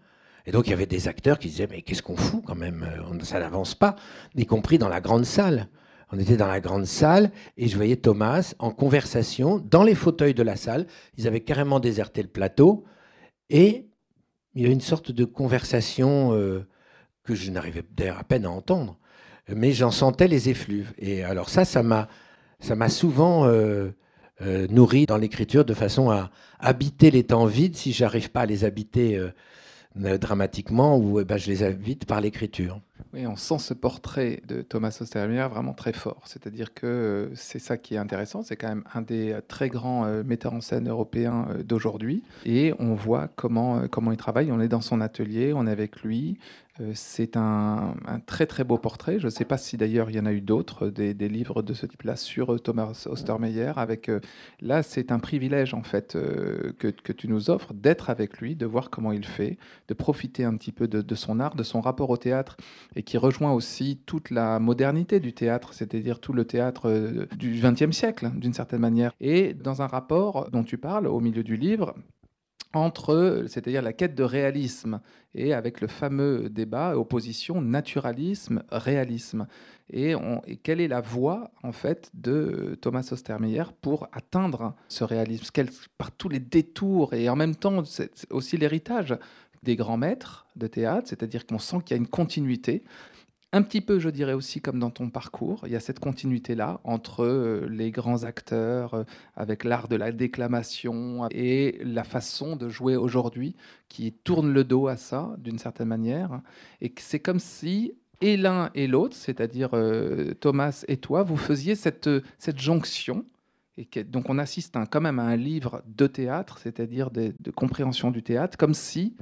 Et 0.47 0.53
donc 0.53 0.67
il 0.67 0.71
y 0.71 0.73
avait 0.73 0.87
des 0.87 1.09
acteurs 1.09 1.39
qui 1.39 1.49
disaient 1.49 1.69
mais 1.71 1.83
qu'est-ce 1.83 2.03
qu'on 2.03 2.17
fout 2.17 2.43
quand 2.47 2.55
même? 2.55 2.85
Euh, 2.85 3.25
Ça 3.25 3.39
n'avance 3.41 3.75
pas, 3.75 3.97
y 4.35 4.47
compris 4.47 4.79
dans 4.79 4.89
la 4.89 5.01
grande 5.01 5.25
salle. 5.25 5.69
On 6.13 6.19
était 6.19 6.37
dans 6.37 6.49
la 6.49 6.61
grande 6.61 6.87
salle 6.87 7.31
et 7.57 7.69
je 7.69 7.77
voyais 7.77 7.97
Thomas 7.97 8.55
en 8.59 8.71
conversation 8.71 9.59
dans 9.59 9.85
les 9.85 9.95
fauteuils 9.95 10.35
de 10.35 10.43
la 10.43 10.57
salle. 10.57 10.87
Ils 11.17 11.29
avaient 11.29 11.41
carrément 11.41 11.79
déserté 11.79 12.23
le 12.23 12.29
plateau 12.29 12.85
et 13.49 13.87
il 14.55 14.63
y 14.63 14.67
a 14.67 14.71
une 14.71 14.81
sorte 14.81 15.13
de 15.13 15.25
conversation 15.25 16.35
euh, 16.35 16.67
que 17.23 17.35
je 17.37 17.51
n'arrivais 17.51 17.85
d'ailleurs 17.97 18.19
à 18.19 18.25
peine 18.25 18.45
à 18.45 18.51
entendre, 18.51 18.99
mais 19.55 19.73
j'en 19.73 19.93
sentais 19.93 20.27
les 20.27 20.49
effluves. 20.49 20.93
Et 20.99 21.23
alors 21.23 21.49
ça, 21.49 21.65
ça 21.65 21.85
m'a, 21.85 22.09
ça 22.59 22.75
m'a 22.75 22.89
souvent 22.89 23.47
euh, 23.47 23.93
nourri 24.41 25.07
dans 25.07 25.17
l'écriture 25.17 25.65
de 25.65 25.75
façon 25.75 26.11
à 26.11 26.31
habiter 26.59 27.11
les 27.13 27.25
temps 27.25 27.47
vides 27.47 27.77
si 27.77 27.93
j'arrive 27.93 28.31
pas 28.31 28.41
à 28.41 28.47
les 28.47 28.65
habiter 28.65 29.21
dramatiquement 29.97 30.97
ou 30.97 31.21
eh 31.21 31.25
ben, 31.25 31.37
je 31.37 31.51
les 31.51 31.63
invite 31.65 32.05
par 32.05 32.21
l'écriture. 32.21 32.81
Oui, 33.13 33.27
on 33.27 33.35
sent 33.35 33.59
ce 33.59 33.75
portrait 33.75 34.41
de 34.47 34.63
Thomas 34.63 34.97
Ostermeyer 35.01 35.49
vraiment 35.51 35.73
très 35.73 35.93
fort. 35.93 36.23
C'est-à-dire 36.27 36.75
que 36.75 36.87
euh, 36.87 37.35
c'est 37.35 37.59
ça 37.59 37.77
qui 37.77 37.95
est 37.95 37.99
intéressant. 37.99 38.43
C'est 38.43 38.55
quand 38.55 38.69
même 38.69 38.85
un 38.95 39.03
des 39.03 39.37
très 39.49 39.69
grands 39.69 40.05
euh, 40.05 40.23
metteurs 40.23 40.53
en 40.53 40.61
scène 40.61 40.89
européens 40.89 41.49
d'aujourd'hui. 41.65 42.23
Et 42.45 42.73
on 42.79 42.95
voit 42.95 43.29
comment, 43.35 43.89
comment 43.89 44.13
il 44.13 44.17
travaille. 44.17 44.53
On 44.53 44.61
est 44.61 44.69
dans 44.69 44.81
son 44.81 45.01
atelier, 45.01 45.53
on 45.53 45.67
est 45.67 45.73
avec 45.73 46.03
lui. 46.03 46.39
Euh, 46.79 46.93
c'est 46.95 47.37
un, 47.37 47.95
très 48.27 48.47
très 48.47 48.65
beau 48.65 48.79
portrait. 48.79 49.19
Je 49.19 49.27
ne 49.27 49.31
sais 49.31 49.45
pas 49.45 49.59
si 49.59 49.77
d'ailleurs 49.77 50.11
il 50.11 50.17
y 50.17 50.21
en 50.21 50.27
a 50.27 50.33
eu 50.33 50.41
d'autres, 50.41 50.89
des, 50.89 51.15
livres 51.29 51.63
de 51.63 51.75
ce 51.75 51.87
type-là 51.87 52.17
sur 52.17 52.55
euh, 52.55 52.59
Thomas 52.59 53.07
Ostermeyer. 53.07 53.73
Avec, 53.77 54.09
euh, 54.09 54.21
là, 54.61 54.83
c'est 54.83 55.11
un 55.11 55.19
privilège 55.19 55.75
en 55.75 55.83
fait 55.83 56.13
que, 56.79 57.13
tu 57.13 57.29
nous 57.29 57.51
offres 57.51 57.75
d'être 57.75 58.09
avec 58.09 58.39
lui, 58.39 58.55
de 58.55 58.67
voir 58.67 58.89
comment 58.91 59.13
il 59.13 59.27
fait, 59.27 59.59
de 59.89 59.95
profiter 59.95 60.45
un 60.45 60.57
petit 60.57 60.73
peu 60.73 60.87
de, 60.87 61.15
son 61.15 61.41
art, 61.41 61.57
de 61.57 61.63
son 61.63 61.81
rapport 61.81 62.11
au 62.11 62.17
théâtre, 62.17 62.57
et 62.95 63.03
qui 63.03 63.19
rejoint 63.19 63.53
aussi 63.53 64.01
toute 64.07 64.31
la 64.31 64.61
modernité 64.61 65.19
du 65.19 65.33
théâtre, 65.33 65.75
c'est-à-dire 65.75 66.21
tout 66.21 66.33
le 66.33 66.45
théâtre 66.45 67.27
du 67.37 67.61
XXe 67.61 67.91
siècle, 67.91 68.31
d'une 68.37 68.55
certaine 68.55 68.81
manière. 68.81 69.13
Et 69.21 69.55
dans 69.55 69.83
un 69.83 69.87
rapport 69.87 70.51
dont 70.51 70.63
tu 70.63 70.79
parles 70.79 71.09
au 71.09 71.21
milieu 71.21 71.43
du 71.43 71.57
livre, 71.57 71.95
entre, 72.73 73.45
c'est-à-dire 73.49 73.83
la 73.83 73.93
quête 73.93 74.15
de 74.15 74.23
réalisme, 74.23 75.01
et 75.35 75.55
avec 75.55 75.81
le 75.81 75.87
fameux 75.87 76.49
débat 76.49 76.97
opposition 76.97 77.61
naturalisme-réalisme. 77.61 79.47
Et, 79.93 80.15
quelle 80.63 80.81
est 80.81 80.89
la 80.89 81.01
voie, 81.01 81.51
en 81.63 81.73
fait, 81.73 82.11
de 82.15 82.79
Thomas 82.81 83.09
Ostermeyer 83.11 83.65
pour 83.81 84.09
atteindre 84.13 84.75
ce 84.89 85.05
réalisme? 85.05 85.51
Par 85.99 86.13
tous 86.13 86.29
les 86.29 86.39
détours, 86.39 87.15
et 87.15 87.29
en 87.29 87.37
même 87.37 87.57
temps, 87.57 87.85
c'est 87.85 88.11
aussi 88.31 88.57
l'héritage 88.57 89.17
des 89.63 89.77
grands 89.77 89.97
maîtres 89.97 90.47
de 90.57 90.67
théâtre, 90.67 91.09
c'est-à-dire 91.09 91.47
qu'on 91.47 91.59
sent 91.59 91.79
qu'il 91.85 91.97
y 91.97 91.99
a 91.99 92.03
une 92.03 92.09
continuité. 92.09 92.83
Un 93.53 93.63
petit 93.63 93.81
peu, 93.81 93.99
je 93.99 94.09
dirais 94.11 94.33
aussi, 94.33 94.61
comme 94.61 94.79
dans 94.79 94.91
ton 94.91 95.11
parcours, 95.11 95.63
il 95.67 95.73
y 95.73 95.77
a 95.77 95.81
cette 95.81 95.99
continuité-là 95.99 96.81
entre 96.85 97.25
euh, 97.25 97.67
les 97.69 97.91
grands 97.91 98.23
acteurs, 98.23 98.95
euh, 98.95 99.05
avec 99.35 99.65
l'art 99.65 99.89
de 99.89 99.97
la 99.97 100.13
déclamation 100.13 101.27
et 101.33 101.81
la 101.83 102.05
façon 102.05 102.55
de 102.55 102.69
jouer 102.69 102.95
aujourd'hui, 102.95 103.57
qui 103.89 104.13
tourne 104.13 104.53
le 104.53 104.63
dos 104.63 104.87
à 104.87 104.97
ça, 104.97 105.35
d'une 105.39 105.59
certaine 105.59 105.89
manière. 105.89 106.43
Et 106.81 106.95
c'est 106.99 107.19
comme 107.19 107.41
si, 107.41 107.95
et 108.21 108.37
l'un 108.37 108.71
et 108.77 108.87
l'autre, 108.87 109.17
c'est-à-dire 109.17 109.71
euh, 109.73 110.33
Thomas 110.35 110.85
et 110.87 110.99
toi, 110.99 111.25
vous 111.25 111.37
faisiez 111.37 111.75
cette, 111.75 112.09
cette 112.39 112.61
jonction. 112.61 113.25
Et 113.77 114.05
donc 114.05 114.31
on 114.31 114.39
assiste 114.39 114.77
quand 114.93 115.01
même 115.01 115.19
à 115.19 115.25
un 115.25 115.37
livre 115.37 115.83
de 115.87 116.07
théâtre, 116.07 116.59
c'est-à-dire 116.59 117.11
de, 117.11 117.35
de 117.41 117.51
compréhension 117.51 118.13
du 118.13 118.23
théâtre, 118.23 118.57
comme 118.57 118.75
si, 118.75 119.17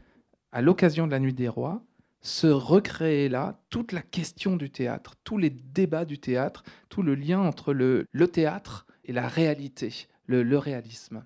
à 0.53 0.61
l'occasion 0.61 1.07
de 1.07 1.13
la 1.13 1.21
Nuit 1.21 1.33
des 1.33 1.49
Rois, 1.49 1.83
se 2.21 2.47
recréer 2.47 3.29
là 3.29 3.61
toute 3.71 3.93
la 3.93 4.03
question 4.03 4.57
du 4.57 4.71
théâtre, 4.71 5.15
tous 5.25 5.39
les 5.39 5.51
débats 5.51 6.05
du 6.05 6.19
théâtre, 6.19 6.65
tout 6.89 7.03
le 7.03 7.15
lien 7.15 7.41
entre 7.41 7.73
le, 7.73 8.07
théâtre 8.31 8.87
et 9.05 9.13
la 9.13 9.29
réalité, 9.29 10.09
le, 10.27 10.59
réalisme. 10.59 11.25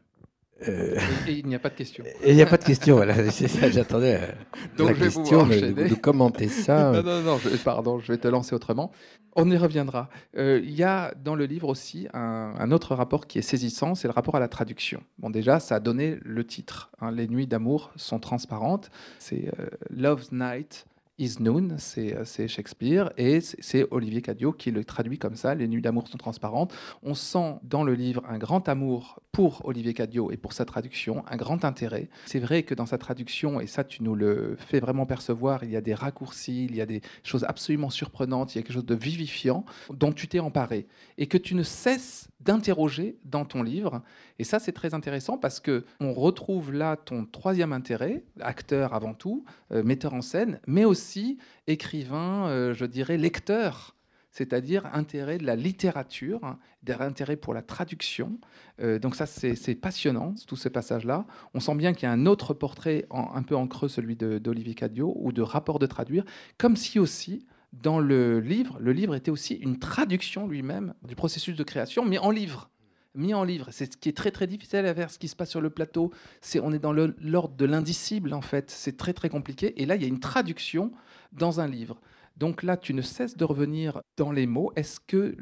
Euh, 0.68 0.96
et, 1.27 1.33
il 1.33 1.46
n'y 1.46 1.55
a 1.55 1.59
pas 1.59 1.70
de 1.70 1.75
question. 1.75 2.05
Il 2.25 2.35
n'y 2.35 2.42
a 2.42 2.46
pas 2.46 2.57
de 2.57 2.64
question, 2.64 2.96
voilà, 2.96 3.31
c'est 3.31 3.48
ça, 3.48 3.70
j'attendais 3.70 4.20
euh, 4.20 4.27
Donc 4.79 4.88
la 4.88 4.94
je 4.94 4.98
vais 4.98 5.05
question 5.07 5.46
de, 5.46 5.94
commenter 5.94 6.48
ça. 6.48 6.92
non, 6.92 7.03
non, 7.03 7.22
non, 7.22 7.38
pardon, 7.64 7.98
je 7.98 8.12
vais 8.12 8.18
te 8.18 8.29
lancer 8.29 8.55
autrement. 8.55 8.92
On 9.35 9.51
y 9.51 9.57
reviendra. 9.57 10.09
Euh, 10.37 10.61
il 10.62 10.72
y 10.72 10.83
a 10.83 11.14
dans 11.25 11.35
le 11.35 11.46
livre 11.46 11.68
aussi 11.68 12.07
un, 12.12 12.70
autre 12.70 12.94
rapport 12.94 13.27
qui 13.27 13.38
est 13.38 13.42
saisissant, 13.42 13.94
c'est 13.94 14.09
le 14.09 14.12
rapport 14.12 14.35
à 14.35 14.40
la 14.40 14.48
traduction. 14.48 15.03
Bon, 15.18 15.31
déjà, 15.31 15.59
ça 15.59 15.77
a 15.77 15.81
donné 15.81 16.18
le 16.22 16.44
titre. 16.44 16.90
Hein, 17.01 17.12
Les 17.12 17.29
nuits 17.29 17.46
d'amour 17.46 17.92
sont 17.96 18.18
transparentes. 18.18 18.90
C'est 19.18 19.51
Love's 19.90 20.33
Night 20.33 20.87
is 21.18 21.37
Noon, 21.40 21.77
c'est 21.79 22.48
Shakespeare, 22.48 23.11
et 23.16 23.40
c'est 23.40 23.87
Olivier 23.90 24.22
Cadio 24.22 24.53
qui 24.53 24.70
le 24.70 24.85
traduit 24.85 25.18
comme 25.18 25.37
ça, 25.37 25.55
Les 25.55 25.68
nuits 25.68 25.83
d'amour 25.83 26.09
sont 26.09 26.18
transparentes. 26.18 26.75
On 27.03 27.14
sent 27.14 27.57
dans 27.62 27.85
le 27.85 27.94
livre 27.94 28.22
un 28.29 28.38
grand 28.38 28.68
amour 28.68 29.20
pour 29.31 29.64
Olivier 29.64 29.94
Cadio 29.94 30.31
et 30.31 30.37
pour 30.37 30.53
sa 30.53 30.64
traduction, 30.64 31.25
un 31.29 31.37
grand 31.37 31.64
intérêt. 31.64 32.09
C'est 32.27 32.40
vrai 32.40 32.62
que 32.62 32.75
dans 32.75 32.87
sa 32.87 32.98
traduction, 32.98 33.61
et 33.61 33.66
ça 33.66 33.85
tu 33.85 34.03
nous 34.03 34.14
le 34.14 34.57
fais 34.59 34.81
vraiment 34.81 35.07
percevoir, 35.07 35.64
il 35.64 35.70
y 35.70 35.77
a 35.77 35.81
des 35.81 35.94
raccourcis, 35.94 36.64
il 36.64 36.77
y 36.77 36.81
a 36.81 36.87
des 36.87 37.03
choses 37.22 37.44
absolument 37.44 37.90
surprenantes, 37.90 38.55
il 38.55 38.59
y 38.59 38.61
a 38.61 38.62
quelque 38.62 38.75
chose 38.75 38.87
de 38.87 38.94
vivifiant 38.94 39.64
dont 39.90 40.12
tu 40.12 40.29
t'es 40.29 40.40
emparé, 40.40 40.87
et 41.18 41.27
que 41.27 41.38
tu 41.38 41.55
ne 41.55 41.62
cesses 41.62 42.29
d'interroger 42.44 43.18
dans 43.24 43.44
ton 43.44 43.62
livre. 43.62 44.02
Et 44.38 44.44
ça, 44.44 44.59
c'est 44.59 44.72
très 44.72 44.94
intéressant 44.94 45.38
parce 45.38 45.61
que 45.61 45.85
on 46.00 46.12
retrouve 46.12 46.72
là 46.72 46.96
ton 46.96 47.24
troisième 47.24 47.72
intérêt, 47.72 48.24
acteur 48.40 48.94
avant 48.94 49.14
tout, 49.14 49.44
euh, 49.72 49.83
metteur 49.83 50.14
en 50.14 50.22
scène, 50.22 50.61
mais 50.66 50.85
aussi 50.85 51.38
écrivain, 51.66 52.48
euh, 52.48 52.74
je 52.74 52.85
dirais 52.85 53.16
lecteur 53.16 53.94
c'est-à-dire 54.33 54.87
intérêt 54.94 55.38
de 55.38 55.44
la 55.44 55.57
littérature, 55.57 56.40
hein, 56.42 56.59
intérêt 56.88 57.37
pour 57.37 57.52
la 57.52 57.62
traduction. 57.62 58.38
Euh, 58.81 58.98
donc 58.98 59.14
ça, 59.14 59.26
c'est 59.26 59.74
passionnant, 59.74 60.35
tout 60.46 60.57
ce 60.57 60.70
passage-là. 60.70 61.26
On 61.52 61.61
sent 61.61 61.74
bien 61.74 61.92
qu'il 61.92 62.05
y 62.05 62.07
a 62.07 62.12
un 62.12 62.26
autre 62.26 62.55
portrait 62.55 63.07
un 63.11 63.42
peu 63.42 63.55
en 63.55 63.68
creux, 63.68 63.88
celui 63.88 64.16
d'Olivier 64.16 64.74
Cadio, 64.74 65.12
ou 65.16 65.33
de 65.33 65.42
rapport 65.42 65.78
de 65.78 65.87
traduire, 65.87 66.24
comme 66.57 66.76
si 66.76 66.98
aussi, 66.98 67.46
dans 67.72 67.98
le 67.98 68.40
livre, 68.40 68.76
le 68.80 68.92
livre 68.92 69.14
était 69.14 69.30
aussi 69.30 69.54
une 69.54 69.78
traduction 69.78 70.46
lui-même 70.46 70.94
du 71.02 71.14
processus 71.14 71.56
de 71.56 71.64
création, 71.64 72.04
mais 72.04 72.18
en 72.18 72.30
livre 72.30 72.70
mis 73.14 73.35
en 73.35 73.44
livre. 73.44 73.68
C'est 73.70 73.92
ce 73.92 73.96
qui 73.96 74.08
est 74.08 74.16
très 74.16 74.30
très 74.30 74.46
difficile 74.46 74.87
à 74.87 74.94
faire, 74.94 75.11
ce 75.11 75.18
qui 75.18 75.28
se 75.28 75.37
passe 75.37 75.50
sur 75.50 75.61
le 75.61 75.70
plateau. 75.70 76.12
C'est 76.40 76.61
on 76.61 76.72
est 76.72 76.78
dans 76.78 76.92
l'ordre 76.92 77.54
de 77.56 77.64
l'indicible 77.64 78.32
en 78.32 78.40
fait. 78.40 78.70
C'est 78.70 78.96
très 78.96 79.12
très 79.12 79.28
compliqué. 79.28 79.80
Et 79.80 79.87
là, 79.87 79.96
il 79.96 80.02
y 80.02 80.04
a 80.04 80.08
une 80.08 80.20
traduction 80.20 80.92
dans 81.32 81.61
un 81.61 81.66
livre. 81.66 82.00
Donc 82.37 82.62
là, 82.62 82.76
tu 82.76 82.94
ne 82.94 83.02
cesses 83.02 83.37
de 83.37 83.44
revenir 83.44 84.00
dans 84.16 84.32
les 84.32 84.46
mots. 84.46 84.72
Est-ce 84.76 85.00
que, 85.00 85.37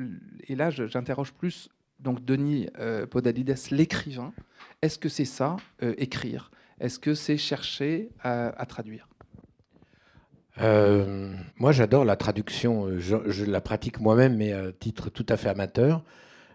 et 0.49 0.57
là, 0.57 0.71
j'interroge 0.71 1.33
plus 1.33 1.69
donc 2.01 2.25
Denis 2.25 2.67
euh, 2.79 3.07
Podalides, 3.07 3.55
l'écrivain. 3.71 4.33
Est-ce 4.83 4.99
que 4.99 5.09
c'est 5.09 5.25
ça, 5.25 5.57
euh, 5.83 5.95
écrire? 5.99 6.51
Est-ce 6.81 6.99
que 6.99 7.15
c'est 7.15 7.37
chercher 7.37 8.09
à 8.23 8.65
traduire? 8.67 9.10
Euh, 10.61 11.33
moi, 11.57 11.73
j'adore 11.73 12.05
la 12.05 12.17
traduction. 12.17 12.87
Euh, 12.87 12.99
je, 13.01 13.45
la 13.45 13.61
pratique 13.61 14.01
moi-même, 14.01 14.37
mais 14.37 14.53
à 14.53 14.73
titre 14.73 15.11
tout 15.11 15.27
à 15.29 15.37
fait 15.37 15.49
amateur. 15.49 16.03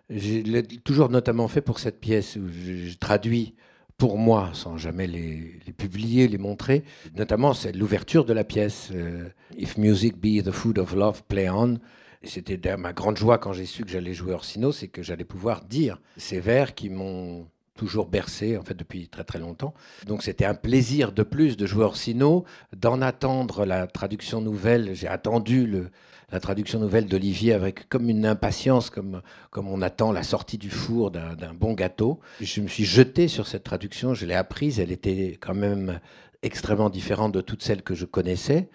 J'ai 0.10 0.64
toujours 0.84 1.10
notamment 1.10 1.48
fait 1.48 1.62
pour 1.62 1.80
cette 1.80 2.00
pièce 2.00 2.36
où 2.36 2.48
je, 2.48 2.96
traduis 2.98 3.56
pour 3.98 4.18
moi, 4.18 4.52
sans 4.54 4.78
jamais 4.78 5.08
les, 5.08 5.60
publier, 5.78 6.28
les 6.28 6.38
montrer. 6.38 6.84
Notamment, 7.16 7.54
c'est 7.54 7.72
l'ouverture 7.72 8.26
de 8.26 8.34
la 8.34 8.44
pièce. 8.44 8.90
Euh, 8.94 9.30
If 9.58 9.78
music 9.78 10.18
be 10.18 10.44
the 10.44 10.52
food 10.52 10.78
of 10.78 10.94
love, 10.94 11.24
play 11.24 11.50
on. 11.50 11.80
C'était 12.24 12.76
ma 12.78 12.92
grande 12.92 13.18
joie 13.18 13.38
quand 13.38 13.54
j'ai 13.54 13.66
su 13.66 13.84
que 13.84 13.92
j'allais 13.92 14.14
jouer 14.14 14.34
Orsino, 14.34 14.72
c'est 14.72 14.88
que 14.88 15.04
j'allais 15.04 15.26
pouvoir 15.26 15.64
dire 15.64 16.02
ces 16.18 16.40
vers 16.40 16.74
qui 16.74 16.90
m'ont 16.90 17.48
toujours 17.76 18.08
bercé 18.08 18.58
en 18.58 18.64
fait 18.64 18.74
depuis 18.74 19.08
très 19.08 19.24
très 19.24 19.40
longtemps. 19.40 19.74
Donc 20.08 20.24
c'était 20.24 20.46
un 20.46 20.56
plaisir 20.56 21.12
de 21.12 21.24
plus 21.24 21.58
de 21.58 21.66
jouer 21.66 21.84
Orsino, 21.84 22.46
d'en 22.76 23.02
attendre 23.02 23.66
la 23.66 23.86
traduction 23.88 24.42
nouvelle. 24.42 24.94
J'ai 24.94 25.08
attendu 25.08 25.90
la 26.32 26.40
traduction 26.40 26.80
nouvelle 26.80 27.06
d'Olivier 27.06 27.54
avec 27.54 27.88
comme 27.90 28.10
une 28.10 28.26
impatience, 28.26 28.90
comme, 28.90 29.22
comme 29.52 29.68
on 29.68 29.82
attend 29.82 30.12
la 30.12 30.24
sortie 30.24 30.58
du 30.58 30.70
four 30.70 31.12
d'un 31.12 31.54
bon 31.54 31.74
gâteau. 31.74 32.20
Je 32.42 32.62
me 32.62 32.68
suis 32.68 32.86
jeté 32.86 33.28
sur 33.28 33.48
cette 33.48 33.64
traduction, 33.64 34.14
je 34.14 34.26
l'ai 34.26 34.34
apprise, 34.34 34.80
elle 34.80 34.92
était 34.92 35.38
quand 35.40 35.56
même 35.56 36.00
extrêmement 36.42 36.90
différente 36.90 37.32
de 37.34 37.42
toutes 37.42 37.64
celles 37.64 37.84
que 37.84 37.94
je 37.94 38.06
connaissais. 38.06 38.70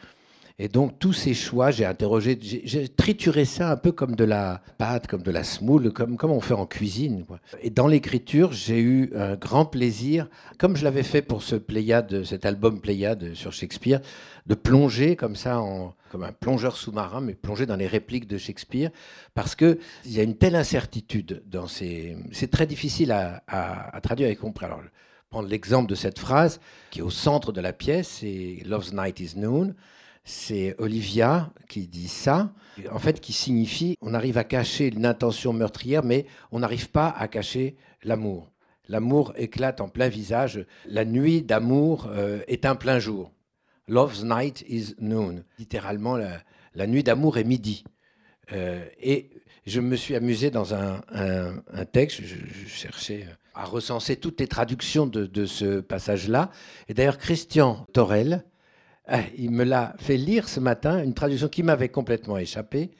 Et 0.62 0.68
donc, 0.68 0.98
tous 0.98 1.14
ces 1.14 1.32
choix, 1.32 1.70
j'ai 1.70 1.86
interrogé, 1.86 2.38
j'ai 2.38 2.86
trituré 2.86 3.46
ça 3.46 3.72
un 3.72 3.78
peu 3.78 3.92
comme 3.92 4.14
de 4.14 4.24
la 4.24 4.60
pâte, 4.76 5.06
comme 5.06 5.22
de 5.22 5.30
la 5.30 5.42
semoule, 5.42 5.90
comme, 5.90 6.18
on 6.22 6.40
fait 6.42 6.52
en 6.52 6.66
cuisine. 6.66 7.24
Et 7.62 7.70
dans 7.70 7.86
l'écriture, 7.86 8.52
j'ai 8.52 8.78
eu 8.78 9.10
un 9.16 9.36
grand 9.36 9.64
plaisir, 9.64 10.28
comme 10.58 10.76
je 10.76 10.84
l'avais 10.84 11.02
fait 11.02 11.22
pour 11.22 11.42
ce 11.42 11.56
Pléiade, 11.56 12.24
cet 12.24 12.44
album 12.44 12.78
Pléiade 12.78 13.32
sur 13.32 13.54
Shakespeare, 13.54 14.02
de 14.46 14.54
plonger 14.54 15.16
comme 15.16 15.34
ça, 15.34 15.60
en, 15.60 15.94
comme 16.12 16.24
un 16.24 16.32
plongeur 16.32 16.76
sous-marin, 16.76 17.22
mais 17.22 17.32
plonger 17.32 17.64
dans 17.64 17.76
les 17.76 17.86
répliques 17.86 18.28
de 18.28 18.36
Shakespeare, 18.36 18.90
parce 19.32 19.56
qu'il 19.56 19.78
y 20.04 20.20
a 20.20 20.22
une 20.22 20.36
telle 20.36 20.56
incertitude 20.56 21.42
dans 21.46 21.68
ces. 21.68 22.18
C'est 22.32 22.50
très 22.50 22.66
difficile 22.66 23.12
à, 23.12 23.42
à, 23.48 23.98
traduire 24.02 24.28
et 24.28 24.36
comprendre. 24.36 24.74
Alors, 24.74 24.84
prendre 25.30 25.48
l'exemple 25.48 25.88
de 25.88 25.94
cette 25.94 26.18
phrase 26.18 26.60
qui 26.90 26.98
est 26.98 27.02
au 27.02 27.08
centre 27.08 27.50
de 27.50 27.62
la 27.62 27.72
pièce, 27.72 28.18
c'est 28.20 28.58
Love's 28.66 28.92
Night 28.92 29.20
is 29.20 29.38
Noon 29.38 29.74
c'est 30.24 30.74
Olivia 30.78 31.52
qui 31.68 31.88
dit 31.88 32.08
ça, 32.08 32.52
en 32.90 32.98
fait, 32.98 33.20
qui 33.20 33.32
signifie 33.32 33.96
on 34.00 34.14
arrive 34.14 34.38
à 34.38 34.44
cacher 34.44 34.88
une 34.88 35.06
intention 35.06 35.52
meurtrière, 35.52 36.04
mais 36.04 36.26
on 36.52 36.60
n'arrive 36.60 36.90
pas 36.90 37.08
à 37.08 37.28
cacher 37.28 37.76
l'amour. 38.02 38.50
L'amour 38.88 39.32
éclate 39.36 39.80
en 39.80 39.88
plein 39.88 40.08
visage. 40.08 40.66
La 40.86 41.04
nuit 41.04 41.42
d'amour 41.42 42.08
euh, 42.10 42.40
est 42.48 42.64
un 42.64 42.74
plein 42.74 42.98
jour. 42.98 43.32
Love's 43.86 44.24
night 44.24 44.64
is 44.68 44.94
noon. 44.98 45.44
Littéralement, 45.58 46.16
la, 46.16 46.86
nuit 46.86 47.02
d'amour 47.02 47.38
est 47.38 47.44
midi. 47.44 47.84
Euh, 48.52 48.84
et 48.98 49.30
je 49.66 49.80
me 49.80 49.96
suis 49.96 50.16
amusé 50.16 50.50
dans 50.50 50.74
un, 50.74 51.00
texte, 51.92 52.20
je, 52.22 52.36
cherchais 52.66 53.26
à 53.54 53.64
recenser 53.64 54.16
toutes 54.16 54.40
les 54.40 54.48
traductions 54.48 55.06
de, 55.06 55.26
de 55.26 55.46
ce 55.46 55.80
passage-là. 55.80 56.50
Et 56.88 56.94
d'ailleurs, 56.94 57.18
Christian 57.18 57.86
Torel, 57.92 58.44
il 59.36 59.50
me 59.50 59.64
l'a 59.64 59.94
fait 59.98 60.16
lire 60.16 60.48
ce 60.48 60.60
matin, 60.60 61.02
une 61.02 61.14
traduction 61.14 61.48
qui 61.48 61.62
m'avait 61.62 61.88
complètement 61.88 62.38
échappé, 62.38 62.90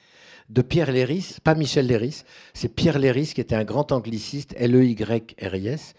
de 0.51 0.63
Pierre 0.63 0.91
Léris, 0.91 1.37
pas 1.45 1.55
Michel 1.55 1.87
Léris, 1.87 2.25
c'est 2.55 2.69
Pierre 2.69 2.99
Léris 2.99 3.33
qui 3.35 3.41
était 3.41 3.55
un 3.55 3.65
grand 3.65 3.93
angliciste, 3.93 4.55
L-E-Y-R-I-S. 4.57 5.95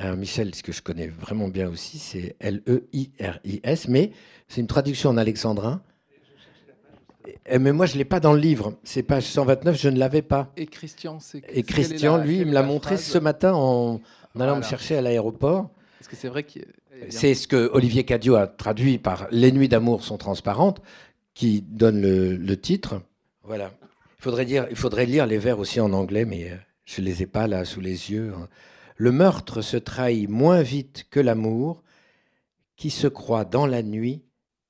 Euh, 0.00 0.16
Michel, 0.16 0.54
ce 0.54 0.62
que 0.62 0.72
je 0.72 0.82
connais 0.82 1.06
vraiment 1.06 1.48
bien 1.48 1.68
aussi, 1.68 1.98
c'est 1.98 2.36
L-E-I-R-I-S, 2.40 3.88
mais 3.88 4.10
c'est 4.48 4.60
une 4.60 4.66
traduction 4.66 5.10
en 5.10 5.16
alexandrin. 5.16 5.80
mais 7.48 7.72
moi, 7.72 7.86
je 7.86 7.94
ne 7.94 7.98
l'ai 7.98 8.04
pas 8.04 8.20
dans 8.20 8.32
le 8.32 8.40
livre. 8.40 8.74
C'est 8.82 9.02
page 9.02 9.24
129, 9.24 9.80
je 9.80 9.88
ne 9.88 9.98
l'avais 9.98 10.22
pas. 10.22 10.52
Et 10.56 10.66
Christian, 10.66 11.18
c'est 11.20 11.42
Et 11.48 11.62
Christian, 11.62 12.18
lui, 12.18 12.38
il 12.38 12.46
me 12.46 12.52
l'a 12.52 12.62
montré 12.62 12.96
ce 12.96 13.18
matin 13.18 13.54
en, 13.54 14.00
allant 14.38 14.56
me 14.56 14.62
chercher 14.62 14.96
à 14.96 15.00
l'aéroport. 15.00 15.70
Parce 15.98 16.08
que 16.08 16.16
c'est 16.16 16.28
vrai 16.28 16.42
que 16.42 16.60
c'est 17.08 17.34
ce 17.34 17.48
que 17.48 17.70
Olivier 17.72 18.04
Cadio 18.04 18.36
a 18.36 18.46
traduit 18.46 18.98
par 18.98 19.28
Les 19.30 19.52
nuits 19.52 19.68
d'amour 19.68 20.04
sont 20.04 20.18
transparentes, 20.18 20.80
qui 21.34 21.60
donne 21.60 22.00
le, 22.00 22.56
titre. 22.56 23.02
Voilà. 23.42 23.70
Il 24.18 24.22
faudrait, 24.22 24.46
dire, 24.46 24.66
il 24.70 24.76
faudrait 24.76 25.06
lire 25.06 25.26
les 25.26 25.38
vers 25.38 25.58
aussi 25.58 25.80
en 25.80 25.92
anglais, 25.92 26.24
mais 26.24 26.50
euh, 26.50 26.56
je 26.84 27.00
ne 27.00 27.06
les 27.06 27.22
ai 27.22 27.26
pas 27.26 27.46
là 27.46 27.64
sous 27.64 27.80
les 27.80 28.10
yeux. 28.10 28.32
Hein. 28.34 28.48
Le 28.96 29.12
meurtre 29.12 29.60
se 29.60 29.76
trahit 29.76 30.28
moins 30.28 30.62
vite 30.62 31.06
que 31.10 31.20
l'amour, 31.20 31.82
qui 32.76 32.90
se 32.90 33.06
croit 33.06 33.44
dans 33.44 33.66
la 33.66 33.82
nuit 33.82 34.22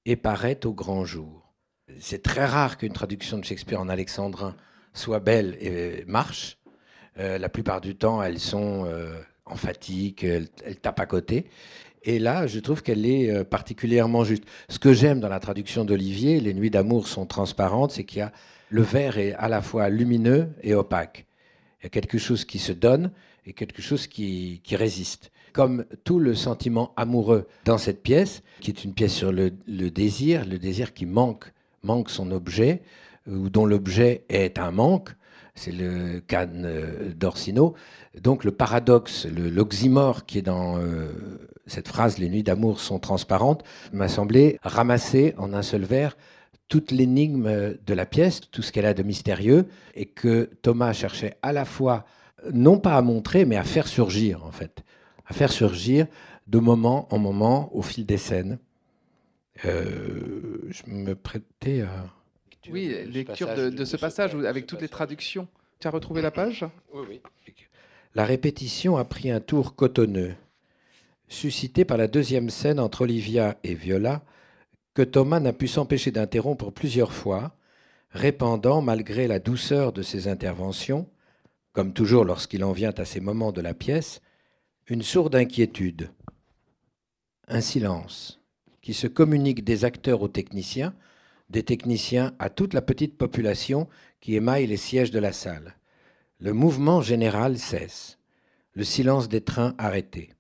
et 0.05 0.17
paraît 0.17 0.67
au 0.67 0.73
grand 0.73 1.05
jour. 1.05 1.55
C'est 2.01 2.23
très 2.23 2.45
rare 2.45 2.79
qu'une 2.79 2.93
traduction 2.93 3.39
de 3.39 3.45
Shakespeare 3.45 3.81
en 3.81 3.89
alexandrin 3.89 4.57
soit 4.93 5.21
belle 5.21 5.57
et 5.61 6.05
marche. 6.07 6.59
Euh, 7.19 7.39
la 7.39 7.49
plupart 7.49 7.81
du 7.81 7.97
temps, 7.97 8.23
elles 8.23 8.41
sont 8.41 8.85
euh, 8.87 9.21
emphatiques, 9.45 10.25
elles, 10.25 10.49
elles 10.65 10.77
tapent 10.81 11.01
à 11.01 11.07
côté. 11.07 11.47
Et 12.07 12.21
là, 12.21 12.47
je 12.47 12.61
trouve 12.61 12.83
qu'elle 12.83 13.05
est 13.05 13.31
euh, 13.31 13.45
particulièrement 13.45 14.25
juste. 14.25 14.45
Ce 14.69 14.79
que 14.79 14.93
j'aime 14.93 15.21
dans 15.21 15.29
la 15.29 15.41
traduction 15.41 15.85
d'Olivier, 15.85 16.41
Les 16.41 16.55
nuits 16.55 16.71
d'amour 16.71 17.09
sont 17.09 17.27
transparentes, 17.27 17.91
c'est 17.91 18.05
qu'il 18.05 18.19
y 18.19 18.23
a 18.23 18.33
le 18.69 18.83
verre 18.83 19.19
est 19.19 19.35
à 19.35 19.49
la 19.49 19.63
fois 19.63 19.89
lumineux 19.89 20.49
et 20.63 20.75
opaque. 20.75 21.27
Il 21.81 21.85
y 21.85 21.87
a 21.87 21.91
quelque 21.91 22.19
chose 22.19 22.45
qui 22.45 22.59
se 22.59 22.73
donne 22.73 23.13
et 23.45 23.53
quelque 23.53 23.83
chose 23.83 24.07
qui, 24.07 24.61
résiste. 24.73 25.31
Comme 25.53 25.85
tout 26.05 26.19
le 26.19 26.35
sentiment 26.35 26.93
amoureux 26.97 27.47
dans 27.65 27.79
cette 27.79 28.03
pièce, 28.03 28.43
qui 28.61 28.71
est 28.71 28.85
une 28.85 28.93
pièce 28.93 29.15
sur 29.15 29.33
le, 29.33 29.51
désir, 29.51 30.45
le 30.45 30.59
désir 30.59 30.95
qui 30.95 31.07
manque, 31.07 31.53
manque 31.83 32.11
son 32.11 32.31
objet, 32.31 32.83
ou 33.29 33.49
dont 33.51 33.67
l'objet 33.67 34.25
est 34.29 34.59
un 34.59 34.71
manque, 34.71 35.11
c'est 35.55 35.73
le 35.73 36.21
cas 36.21 36.47
euh, 36.47 37.13
d'Orsino. 37.15 37.75
Donc 38.21 38.45
le 38.45 38.53
paradoxe, 38.53 39.27
l'oxymore 39.27 40.27
qui 40.27 40.39
est 40.39 40.43
dans 40.43 40.79
euh, 40.79 41.09
cette 41.67 41.89
phrase, 41.89 42.19
les 42.19 42.29
nuits 42.29 42.43
d'amour 42.43 42.81
sont 42.81 42.99
transparentes, 42.99 43.65
m'a 43.93 44.09
semblé 44.09 44.59
ramasser 44.63 45.35
en 45.39 45.53
un 45.53 45.63
seul 45.63 45.85
vers 45.85 46.17
toute 46.69 46.91
l'énigme 46.91 47.77
de 47.87 47.95
la 47.95 48.07
pièce, 48.07 48.41
tout 48.51 48.63
ce 48.63 48.73
qu'elle 48.73 48.87
a 48.87 48.95
de 48.95 49.03
mystérieux, 49.03 49.67
et 49.95 50.07
que 50.07 50.51
Thomas 50.63 50.93
cherchait 50.93 51.37
à 51.43 51.53
la 51.53 51.65
fois, 51.65 52.05
non 52.53 52.79
pas 52.79 52.97
à 52.97 53.03
montrer, 53.03 53.45
mais 53.45 53.57
à 53.57 53.65
faire 53.65 53.87
surgir, 53.87 54.45
en 54.45 54.51
fait, 54.51 54.83
à 55.27 55.35
faire 55.35 55.53
surgir 55.53 56.07
de 56.47 56.59
moment 56.59 57.07
en 57.13 57.19
moment 57.19 57.71
au 57.75 57.83
fil 57.83 58.07
des 58.07 58.19
scènes. 58.19 58.59
Euh, 59.65 60.59
je 60.69 60.83
me 60.89 61.15
prêtais 61.15 61.83
à... 61.83 62.07
Oui, 62.71 62.95
lecture 63.07 63.55
de, 63.55 63.71
de 63.71 63.85
ce 63.85 63.97
passage 63.97 64.35
avec 64.35 64.67
toutes 64.67 64.83
les 64.83 64.89
traductions. 64.89 65.47
Tu 65.79 65.87
as 65.87 65.91
retrouvé 65.91 66.21
la 66.21 66.33
page? 66.33 66.65
Oui, 66.93 67.05
oui. 67.09 67.21
La 68.15 68.25
répétition 68.25 68.97
a 68.97 69.05
pris 69.05 69.31
un 69.31 69.41
tour 69.41 69.77
cotonneux 69.77 70.35
suscité 71.29 71.85
par 71.85 71.97
la 71.97 72.09
deuxième 72.09 72.51
scène 72.51 72.81
entre 72.81 73.03
Olivia 73.03 73.59
et 73.65 73.75
Viola, 73.75 74.25
que 74.95 75.03
Thomas 75.03 75.41
n'a 75.41 75.53
pu 75.53 75.69
s'empêcher 75.69 76.11
d'interrompre 76.11 76.71
plusieurs 76.71 77.13
fois, 77.13 77.57
répandant, 78.11 78.81
malgré 78.81 79.29
la 79.29 79.39
douceur 79.39 79.93
de 79.93 80.03
ses 80.03 80.29
interventions, 80.29 81.09
comme 81.73 81.93
toujours 81.93 82.25
lorsqu'il 82.25 82.65
en 82.65 82.73
vient 82.73 82.95
à 82.97 83.05
ces 83.05 83.21
moments 83.21 83.53
de 83.53 83.61
la 83.61 83.75
pièce, 83.75 84.23
une 84.87 85.03
sourde 85.03 85.35
inquiétude, 85.35 86.11
un 87.49 87.61
silence 87.61 88.41
qui 88.81 88.95
se 88.95 89.07
communique 89.07 89.65
des 89.65 89.85
acteurs 89.85 90.23
aux 90.23 90.29
techniciens, 90.29 90.95
des 91.51 91.65
techniciens 91.65 92.35
à 92.39 92.51
toute 92.51 92.73
la 92.73 92.83
petite 92.83 93.19
population 93.19 93.89
qui 94.21 94.35
émaille 94.35 94.67
les 94.67 94.77
sièges 94.77 95.11
de 95.11 95.19
la 95.19 95.33
salle. 95.33 95.77
Le 96.39 96.53
mouvement 96.53 97.03
général 97.03 97.59
cesse, 97.59 98.19
le 98.73 98.85
silence 98.85 99.29
des 99.29 99.41
trains 99.41 99.75
arrêtés. 99.79 100.36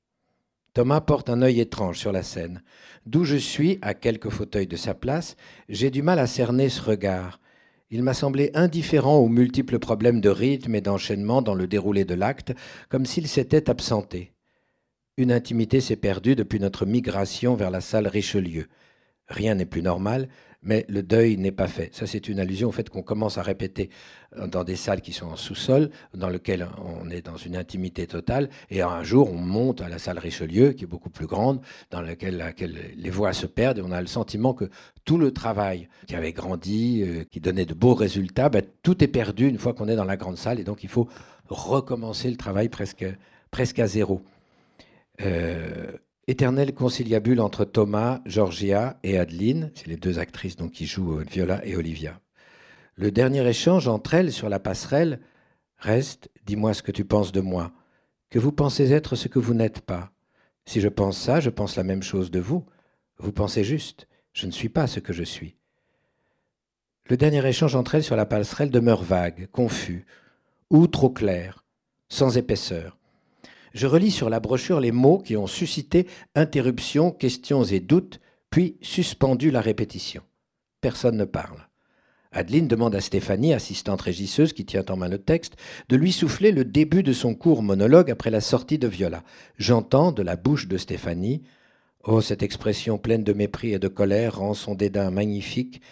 Thomas 0.76 1.00
porte 1.00 1.30
un 1.30 1.40
œil 1.40 1.60
étrange 1.60 1.98
sur 1.98 2.12
la 2.12 2.22
scène. 2.22 2.62
D'où 3.06 3.24
je 3.24 3.36
suis, 3.36 3.78
à 3.80 3.94
quelques 3.94 4.28
fauteuils 4.28 4.66
de 4.66 4.76
sa 4.76 4.92
place, 4.92 5.34
j'ai 5.70 5.88
du 5.88 6.02
mal 6.02 6.18
à 6.18 6.26
cerner 6.26 6.68
ce 6.68 6.82
regard. 6.82 7.40
Il 7.88 8.02
m'a 8.02 8.12
semblé 8.12 8.50
indifférent 8.52 9.16
aux 9.16 9.30
multiples 9.30 9.78
problèmes 9.78 10.20
de 10.20 10.28
rythme 10.28 10.74
et 10.74 10.82
d'enchaînement 10.82 11.40
dans 11.40 11.54
le 11.54 11.66
déroulé 11.66 12.04
de 12.04 12.12
l'acte, 12.12 12.52
comme 12.90 13.06
s'il 13.06 13.26
s'était 13.26 13.70
absenté. 13.70 14.34
Une 15.16 15.32
intimité 15.32 15.80
s'est 15.80 15.96
perdue 15.96 16.36
depuis 16.36 16.60
notre 16.60 16.84
migration 16.84 17.54
vers 17.54 17.70
la 17.70 17.80
salle 17.80 18.06
Richelieu. 18.06 18.66
Rien 19.28 19.54
n'est 19.54 19.64
plus 19.64 19.80
normal, 19.80 20.28
mais 20.62 20.84
le 20.88 21.02
deuil 21.02 21.36
n'est 21.36 21.52
pas 21.52 21.68
fait. 21.68 21.94
Ça, 21.94 22.06
c'est 22.06 22.28
une 22.28 22.40
allusion 22.40 22.68
au 22.68 22.72
fait 22.72 22.88
qu'on 22.88 23.02
commence 23.02 23.38
à 23.38 23.42
répéter 23.42 23.90
dans 24.48 24.64
des 24.64 24.76
salles 24.76 25.00
qui 25.00 25.12
sont 25.12 25.26
en 25.26 25.36
sous-sol, 25.36 25.90
dans 26.14 26.28
lesquelles 26.28 26.66
on 26.84 27.08
est 27.10 27.22
dans 27.22 27.36
une 27.36 27.56
intimité 27.56 28.06
totale, 28.06 28.50
et 28.70 28.82
un 28.82 29.02
jour, 29.02 29.32
on 29.32 29.38
monte 29.38 29.80
à 29.80 29.88
la 29.88 29.98
salle 29.98 30.18
Richelieu, 30.18 30.72
qui 30.72 30.84
est 30.84 30.88
beaucoup 30.88 31.10
plus 31.10 31.26
grande, 31.26 31.60
dans 31.90 32.00
laquelle, 32.00 32.54
les 32.96 33.10
voix 33.10 33.32
se 33.32 33.46
perdent, 33.46 33.78
et 33.78 33.82
on 33.82 33.92
a 33.92 34.00
le 34.00 34.06
sentiment 34.06 34.54
que 34.54 34.68
tout 35.04 35.18
le 35.18 35.30
travail 35.30 35.88
qui 36.06 36.14
avait 36.14 36.32
grandi, 36.32 37.02
euh, 37.02 37.24
qui 37.24 37.40
donnait 37.40 37.64
de 37.64 37.74
beaux 37.74 37.94
résultats, 37.94 38.48
ben, 38.48 38.62
tout 38.82 39.02
est 39.02 39.08
perdu 39.08 39.48
une 39.48 39.58
fois 39.58 39.72
qu'on 39.72 39.88
est 39.88 39.96
dans 39.96 40.04
la 40.04 40.16
grande 40.16 40.36
salle, 40.36 40.60
et 40.60 40.64
donc 40.64 40.82
il 40.82 40.88
faut 40.88 41.08
recommencer 41.48 42.30
le 42.30 42.36
travail 42.36 42.68
presque, 42.68 43.06
presque 43.50 43.78
à 43.78 43.86
zéro. 43.86 44.22
Euh, 45.22 45.92
éternelle 46.28 46.74
conciliabule 46.74 47.40
entre 47.40 47.64
Thomas, 47.64 48.20
Georgia 48.26 48.98
et 49.02 49.18
Adeline, 49.18 49.70
c'est 49.74 49.86
les 49.86 49.96
deux 49.96 50.18
actrices 50.18 50.56
donc, 50.56 50.72
qui 50.72 50.86
jouent 50.86 51.20
euh, 51.20 51.24
Viola 51.24 51.64
et 51.64 51.76
Olivia. 51.76 52.20
Le 52.96 53.10
dernier 53.10 53.46
échange 53.46 53.88
entre 53.88 54.14
elles 54.14 54.32
sur 54.32 54.48
la 54.48 54.58
passerelle 54.58 55.20
reste 55.78 56.30
Dis-moi 56.46 56.74
ce 56.74 56.82
que 56.82 56.92
tu 56.92 57.04
penses 57.04 57.32
de 57.32 57.40
moi, 57.40 57.72
que 58.30 58.38
vous 58.38 58.52
pensez 58.52 58.92
être 58.92 59.16
ce 59.16 59.28
que 59.28 59.38
vous 59.38 59.54
n'êtes 59.54 59.80
pas. 59.80 60.12
Si 60.64 60.80
je 60.80 60.88
pense 60.88 61.18
ça, 61.18 61.40
je 61.40 61.50
pense 61.50 61.76
la 61.76 61.82
même 61.82 62.02
chose 62.02 62.30
de 62.30 62.40
vous. 62.40 62.64
Vous 63.18 63.32
pensez 63.32 63.64
juste, 63.64 64.08
je 64.32 64.46
ne 64.46 64.52
suis 64.52 64.68
pas 64.68 64.86
ce 64.86 65.00
que 65.00 65.12
je 65.12 65.24
suis. 65.24 65.56
Le 67.08 67.16
dernier 67.16 67.46
échange 67.46 67.74
entre 67.76 67.96
elles 67.96 68.04
sur 68.04 68.16
la 68.16 68.26
passerelle 68.26 68.70
demeure 68.70 69.02
vague, 69.02 69.48
confus, 69.52 70.06
ou 70.70 70.86
trop 70.86 71.10
clair, 71.10 71.64
sans 72.08 72.36
épaisseur. 72.36 72.96
Je 73.76 73.86
relis 73.86 74.10
sur 74.10 74.30
la 74.30 74.40
brochure 74.40 74.80
les 74.80 74.90
mots 74.90 75.18
qui 75.18 75.36
ont 75.36 75.46
suscité 75.46 76.06
interruptions, 76.34 77.10
questions 77.10 77.62
et 77.62 77.78
doutes, 77.78 78.20
puis 78.48 78.78
suspendu 78.80 79.50
la 79.50 79.60
répétition. 79.60 80.22
Personne 80.80 81.18
ne 81.18 81.26
parle. 81.26 81.68
Adeline 82.32 82.68
demande 82.68 82.94
à 82.94 83.02
Stéphanie, 83.02 83.52
assistante 83.52 84.00
régisseuse 84.00 84.54
qui 84.54 84.64
tient 84.64 84.86
en 84.88 84.96
main 84.96 85.10
le 85.10 85.18
texte, 85.18 85.56
de 85.90 85.96
lui 85.96 86.10
souffler 86.10 86.52
le 86.52 86.64
début 86.64 87.02
de 87.02 87.12
son 87.12 87.34
court 87.34 87.62
monologue 87.62 88.10
après 88.10 88.30
la 88.30 88.40
sortie 88.40 88.78
de 88.78 88.88
Viola. 88.88 89.22
J'entends 89.58 90.10
de 90.10 90.22
la 90.22 90.36
bouche 90.36 90.68
de 90.68 90.78
Stéphanie 90.78 91.42
Oh, 92.02 92.22
cette 92.22 92.42
expression 92.42 92.96
pleine 92.96 93.24
de 93.24 93.34
mépris 93.34 93.74
et 93.74 93.78
de 93.78 93.88
colère 93.88 94.38
rend 94.38 94.54
son 94.54 94.74
dédain 94.74 95.10
magnifique. 95.10 95.82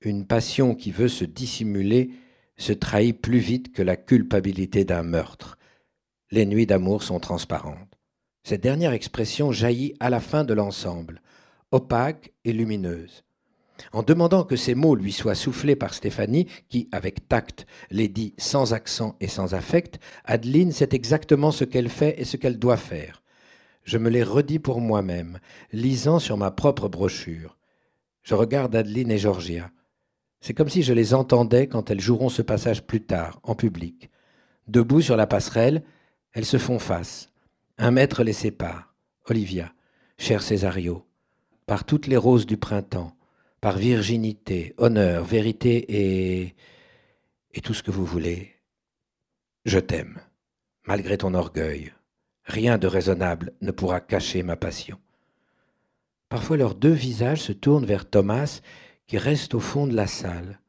Une 0.00 0.26
passion 0.26 0.74
qui 0.74 0.92
veut 0.92 1.08
se 1.08 1.26
dissimuler 1.26 2.12
se 2.56 2.72
trahit 2.72 3.20
plus 3.20 3.38
vite 3.38 3.74
que 3.74 3.82
la 3.82 3.96
culpabilité 3.96 4.86
d'un 4.86 5.02
meurtre 5.02 5.58
les 6.34 6.46
nuits 6.46 6.66
d'amour 6.66 7.04
sont 7.04 7.20
transparentes. 7.20 7.96
Cette 8.42 8.60
dernière 8.60 8.92
expression 8.92 9.52
jaillit 9.52 9.94
à 10.00 10.10
la 10.10 10.18
fin 10.18 10.42
de 10.42 10.52
l'ensemble, 10.52 11.22
opaque 11.70 12.32
et 12.44 12.52
lumineuse. 12.52 13.22
En 13.92 14.02
demandant 14.02 14.42
que 14.42 14.56
ces 14.56 14.74
mots 14.74 14.96
lui 14.96 15.12
soient 15.12 15.36
soufflés 15.36 15.76
par 15.76 15.94
Stéphanie, 15.94 16.48
qui, 16.68 16.88
avec 16.90 17.28
tact, 17.28 17.66
les 17.90 18.08
dit 18.08 18.34
sans 18.36 18.72
accent 18.72 19.14
et 19.20 19.28
sans 19.28 19.54
affect, 19.54 20.00
Adeline 20.24 20.72
sait 20.72 20.88
exactement 20.90 21.52
ce 21.52 21.62
qu'elle 21.62 21.88
fait 21.88 22.20
et 22.20 22.24
ce 22.24 22.36
qu'elle 22.36 22.58
doit 22.58 22.76
faire. 22.76 23.22
Je 23.84 23.98
me 23.98 24.10
les 24.10 24.24
redis 24.24 24.58
pour 24.58 24.80
moi-même, 24.80 25.38
lisant 25.72 26.18
sur 26.18 26.36
ma 26.36 26.50
propre 26.50 26.88
brochure. 26.88 27.56
Je 28.22 28.34
regarde 28.34 28.74
Adeline 28.74 29.12
et 29.12 29.18
Georgia. 29.18 29.70
C'est 30.40 30.54
comme 30.54 30.68
si 30.68 30.82
je 30.82 30.94
les 30.94 31.14
entendais 31.14 31.68
quand 31.68 31.90
elles 31.90 32.00
joueront 32.00 32.28
ce 32.28 32.42
passage 32.42 32.82
plus 32.82 33.02
tard, 33.02 33.38
en 33.44 33.54
public. 33.54 34.10
Debout 34.66 35.00
sur 35.00 35.16
la 35.16 35.28
passerelle, 35.28 35.84
elles 36.34 36.44
se 36.44 36.58
font 36.58 36.78
face. 36.78 37.30
Un 37.78 37.92
maître 37.92 38.22
les 38.22 38.32
sépare. 38.32 38.94
Olivia, 39.26 39.72
cher 40.18 40.42
Césario, 40.42 41.06
par 41.66 41.84
toutes 41.84 42.06
les 42.06 42.16
roses 42.16 42.44
du 42.44 42.58
printemps, 42.58 43.16
par 43.60 43.78
virginité, 43.78 44.74
honneur, 44.76 45.24
vérité 45.24 45.76
et. 45.88 46.54
et 47.52 47.60
tout 47.62 47.72
ce 47.72 47.82
que 47.82 47.90
vous 47.90 48.04
voulez, 48.04 48.52
je 49.64 49.78
t'aime, 49.78 50.20
malgré 50.86 51.16
ton 51.16 51.32
orgueil. 51.32 51.92
Rien 52.44 52.76
de 52.76 52.86
raisonnable 52.86 53.52
ne 53.62 53.70
pourra 53.70 54.00
cacher 54.00 54.42
ma 54.42 54.56
passion. 54.56 54.98
Parfois 56.28 56.58
leurs 56.58 56.74
deux 56.74 56.92
visages 56.92 57.40
se 57.40 57.52
tournent 57.52 57.86
vers 57.86 58.10
Thomas, 58.10 58.60
qui 59.06 59.16
reste 59.16 59.54
au 59.54 59.60
fond 59.60 59.86
de 59.86 59.94
la 59.94 60.06
salle 60.06 60.60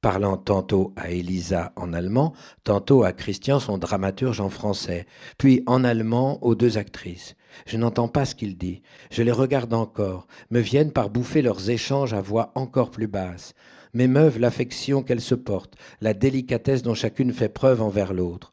parlant 0.00 0.36
tantôt 0.36 0.92
à 0.96 1.10
Elisa 1.10 1.72
en 1.76 1.92
allemand, 1.92 2.32
tantôt 2.64 3.02
à 3.02 3.12
Christian, 3.12 3.58
son 3.60 3.78
dramaturge 3.78 4.40
en 4.40 4.48
français, 4.48 5.06
puis 5.38 5.62
en 5.66 5.84
allemand 5.84 6.42
aux 6.42 6.54
deux 6.54 6.78
actrices. 6.78 7.34
Je 7.66 7.76
n'entends 7.76 8.08
pas 8.08 8.24
ce 8.24 8.34
qu'il 8.34 8.56
dit, 8.56 8.82
je 9.10 9.22
les 9.22 9.32
regarde 9.32 9.74
encore, 9.74 10.26
me 10.50 10.60
viennent 10.60 10.92
par 10.92 11.10
bouffer 11.10 11.42
leurs 11.42 11.70
échanges 11.70 12.14
à 12.14 12.20
voix 12.20 12.52
encore 12.54 12.90
plus 12.90 13.08
basse, 13.08 13.54
m'émeuvent 13.94 14.38
l'affection 14.38 15.02
qu'elles 15.02 15.20
se 15.20 15.34
portent, 15.34 15.76
la 16.00 16.14
délicatesse 16.14 16.82
dont 16.82 16.94
chacune 16.94 17.32
fait 17.32 17.48
preuve 17.48 17.82
envers 17.82 18.12
l'autre. 18.12 18.52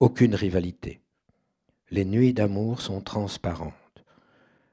Aucune 0.00 0.34
rivalité. 0.34 1.00
Les 1.90 2.04
nuits 2.04 2.34
d'amour 2.34 2.80
sont 2.80 3.00
transparentes. 3.00 3.72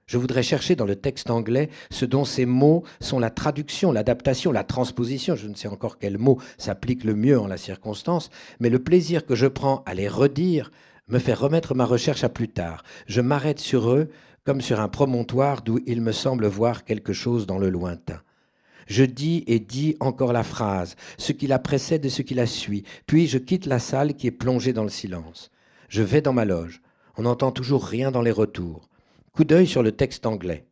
Je 0.05 0.17
voudrais 0.17 0.43
chercher 0.43 0.75
dans 0.75 0.85
le 0.85 0.95
texte 0.95 1.29
anglais 1.29 1.69
ce 1.89 2.05
dont 2.05 2.25
ces 2.25 2.45
mots 2.45 2.83
sont 2.99 3.19
la 3.19 3.29
traduction, 3.29 3.91
l'adaptation, 3.91 4.51
la 4.51 4.63
transposition. 4.63 5.35
Je 5.35 5.47
ne 5.47 5.55
sais 5.55 5.67
encore 5.67 5.97
quel 5.97 6.17
mot 6.17 6.39
s'applique 6.57 7.03
le 7.03 7.15
mieux 7.15 7.39
en 7.39 7.47
la 7.47 7.57
circonstance, 7.57 8.29
mais 8.59 8.69
le 8.69 8.79
plaisir 8.79 9.25
que 9.25 9.35
je 9.35 9.47
prends 9.47 9.83
à 9.85 9.93
les 9.93 10.07
redire 10.07 10.71
me 11.07 11.19
fait 11.19 11.33
remettre 11.33 11.75
ma 11.75 11.85
recherche 11.85 12.23
à 12.23 12.29
plus 12.29 12.49
tard. 12.49 12.83
Je 13.07 13.21
m'arrête 13.21 13.59
sur 13.59 13.91
eux 13.91 14.09
comme 14.45 14.61
sur 14.61 14.81
un 14.81 14.89
promontoire 14.89 15.61
d'où 15.61 15.79
il 15.85 16.01
me 16.01 16.11
semble 16.11 16.47
voir 16.47 16.83
quelque 16.83 17.13
chose 17.13 17.47
dans 17.47 17.57
le 17.57 17.69
lointain. 17.69 18.21
Je 18.87 19.05
dis 19.05 19.45
et 19.47 19.59
dis 19.59 19.95
encore 20.01 20.33
la 20.33 20.43
phrase, 20.43 20.95
ce 21.17 21.31
qui 21.31 21.47
la 21.47 21.59
précède 21.59 22.05
et 22.05 22.09
ce 22.09 22.21
qui 22.21 22.33
la 22.33 22.45
suit, 22.45 22.83
puis 23.07 23.27
je 23.27 23.37
quitte 23.37 23.65
la 23.65 23.79
salle 23.79 24.15
qui 24.15 24.27
est 24.27 24.31
plongée 24.31 24.73
dans 24.73 24.83
le 24.83 24.89
silence. 24.89 25.49
Je 25.87 26.03
vais 26.03 26.21
dans 26.21 26.33
ma 26.33 26.43
loge. 26.43 26.81
On 27.15 27.21
n'entend 27.21 27.51
toujours 27.51 27.85
rien 27.85 28.11
dans 28.11 28.21
les 28.21 28.31
retours. 28.31 28.89
Coup 29.35 29.45
d'œil 29.45 29.65
sur 29.65 29.81
le 29.81 29.91
texte 29.91 30.27
anglais. 30.27 30.67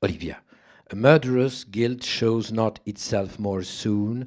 Olivia. 0.00 0.42
A 0.90 0.94
murderous 0.94 1.66
guilt 1.68 2.02
shows 2.02 2.50
not 2.50 2.76
itself 2.86 3.38
more 3.38 3.62
soon 3.62 4.24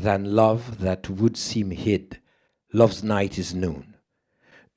than 0.00 0.18
love 0.18 0.76
that 0.78 1.10
would 1.10 1.36
seem 1.36 1.72
hid. 1.72 2.20
Love's 2.72 3.02
night 3.02 3.36
is 3.36 3.56
noon. 3.56 3.82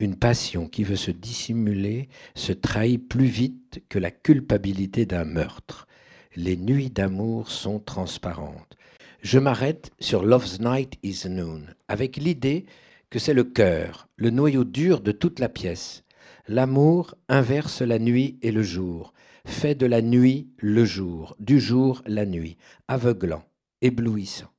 Une 0.00 0.16
passion 0.16 0.66
qui 0.66 0.82
veut 0.82 0.96
se 0.96 1.12
dissimuler 1.12 2.08
se 2.34 2.52
trahit 2.52 2.98
plus 2.98 3.26
vite 3.26 3.84
que 3.88 4.00
la 4.00 4.10
culpabilité 4.10 5.06
d'un 5.06 5.24
meurtre. 5.24 5.86
Les 6.34 6.56
nuits 6.56 6.90
d'amour 6.90 7.52
sont 7.52 7.78
transparentes. 7.78 8.76
Je 9.22 9.38
m'arrête 9.38 9.92
sur 10.00 10.24
Love's 10.24 10.58
Night 10.58 10.94
is 11.04 11.28
Noon, 11.28 11.66
avec 11.86 12.16
l'idée 12.16 12.66
que 13.10 13.20
c'est 13.20 13.32
le 13.34 13.44
cœur, 13.44 14.08
le 14.16 14.30
noyau 14.30 14.64
dur 14.64 15.02
de 15.02 15.12
toute 15.12 15.38
la 15.38 15.48
pièce, 15.48 16.02
L'amour 16.52 17.14
inverse 17.28 17.80
la 17.80 18.00
nuit 18.00 18.36
et 18.42 18.50
le 18.50 18.64
jour, 18.64 19.14
fait 19.46 19.76
de 19.76 19.86
la 19.86 20.02
nuit 20.02 20.50
le 20.58 20.84
jour, 20.84 21.36
du 21.38 21.60
jour 21.60 22.02
la 22.06 22.26
nuit, 22.26 22.56
aveuglant, 22.88 23.44
éblouissant. 23.82 24.50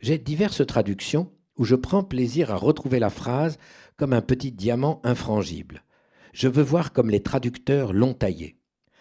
J'ai 0.00 0.16
diverses 0.16 0.66
traductions 0.66 1.30
où 1.58 1.66
je 1.66 1.74
prends 1.74 2.02
plaisir 2.02 2.50
à 2.50 2.56
retrouver 2.56 2.98
la 2.98 3.10
phrase 3.10 3.58
comme 3.98 4.14
un 4.14 4.22
petit 4.22 4.52
diamant 4.52 5.02
infrangible. 5.04 5.84
Je 6.32 6.48
veux 6.48 6.62
voir 6.62 6.94
comme 6.94 7.10
les 7.10 7.22
traducteurs 7.22 7.92
l'ont 7.92 8.14
taillé. 8.14 8.56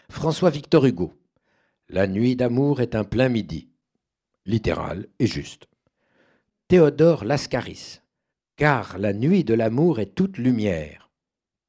François 0.10 0.50
Victor 0.50 0.86
Hugo. 0.86 1.14
La 1.88 2.08
nuit 2.08 2.36
d'amour 2.36 2.82
est 2.82 2.96
un 2.96 3.06
plein 3.06 3.30
midi. 3.30 3.70
Littéral 4.46 5.08
et 5.20 5.28
juste. 5.28 5.70
Théodore 6.68 7.24
Lascaris. 7.24 8.02
Car 8.58 8.98
la 8.98 9.14
nuit 9.14 9.46
de 9.46 9.54
l'amour 9.54 10.02
est 10.02 10.14
toute 10.14 10.38
lumière 10.38 11.07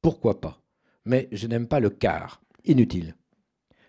pourquoi 0.08 0.40
pas 0.40 0.62
Mais 1.04 1.28
je 1.32 1.46
n'aime 1.46 1.68
pas 1.68 1.80
le 1.80 1.90
quart, 1.90 2.40
inutile. 2.64 3.14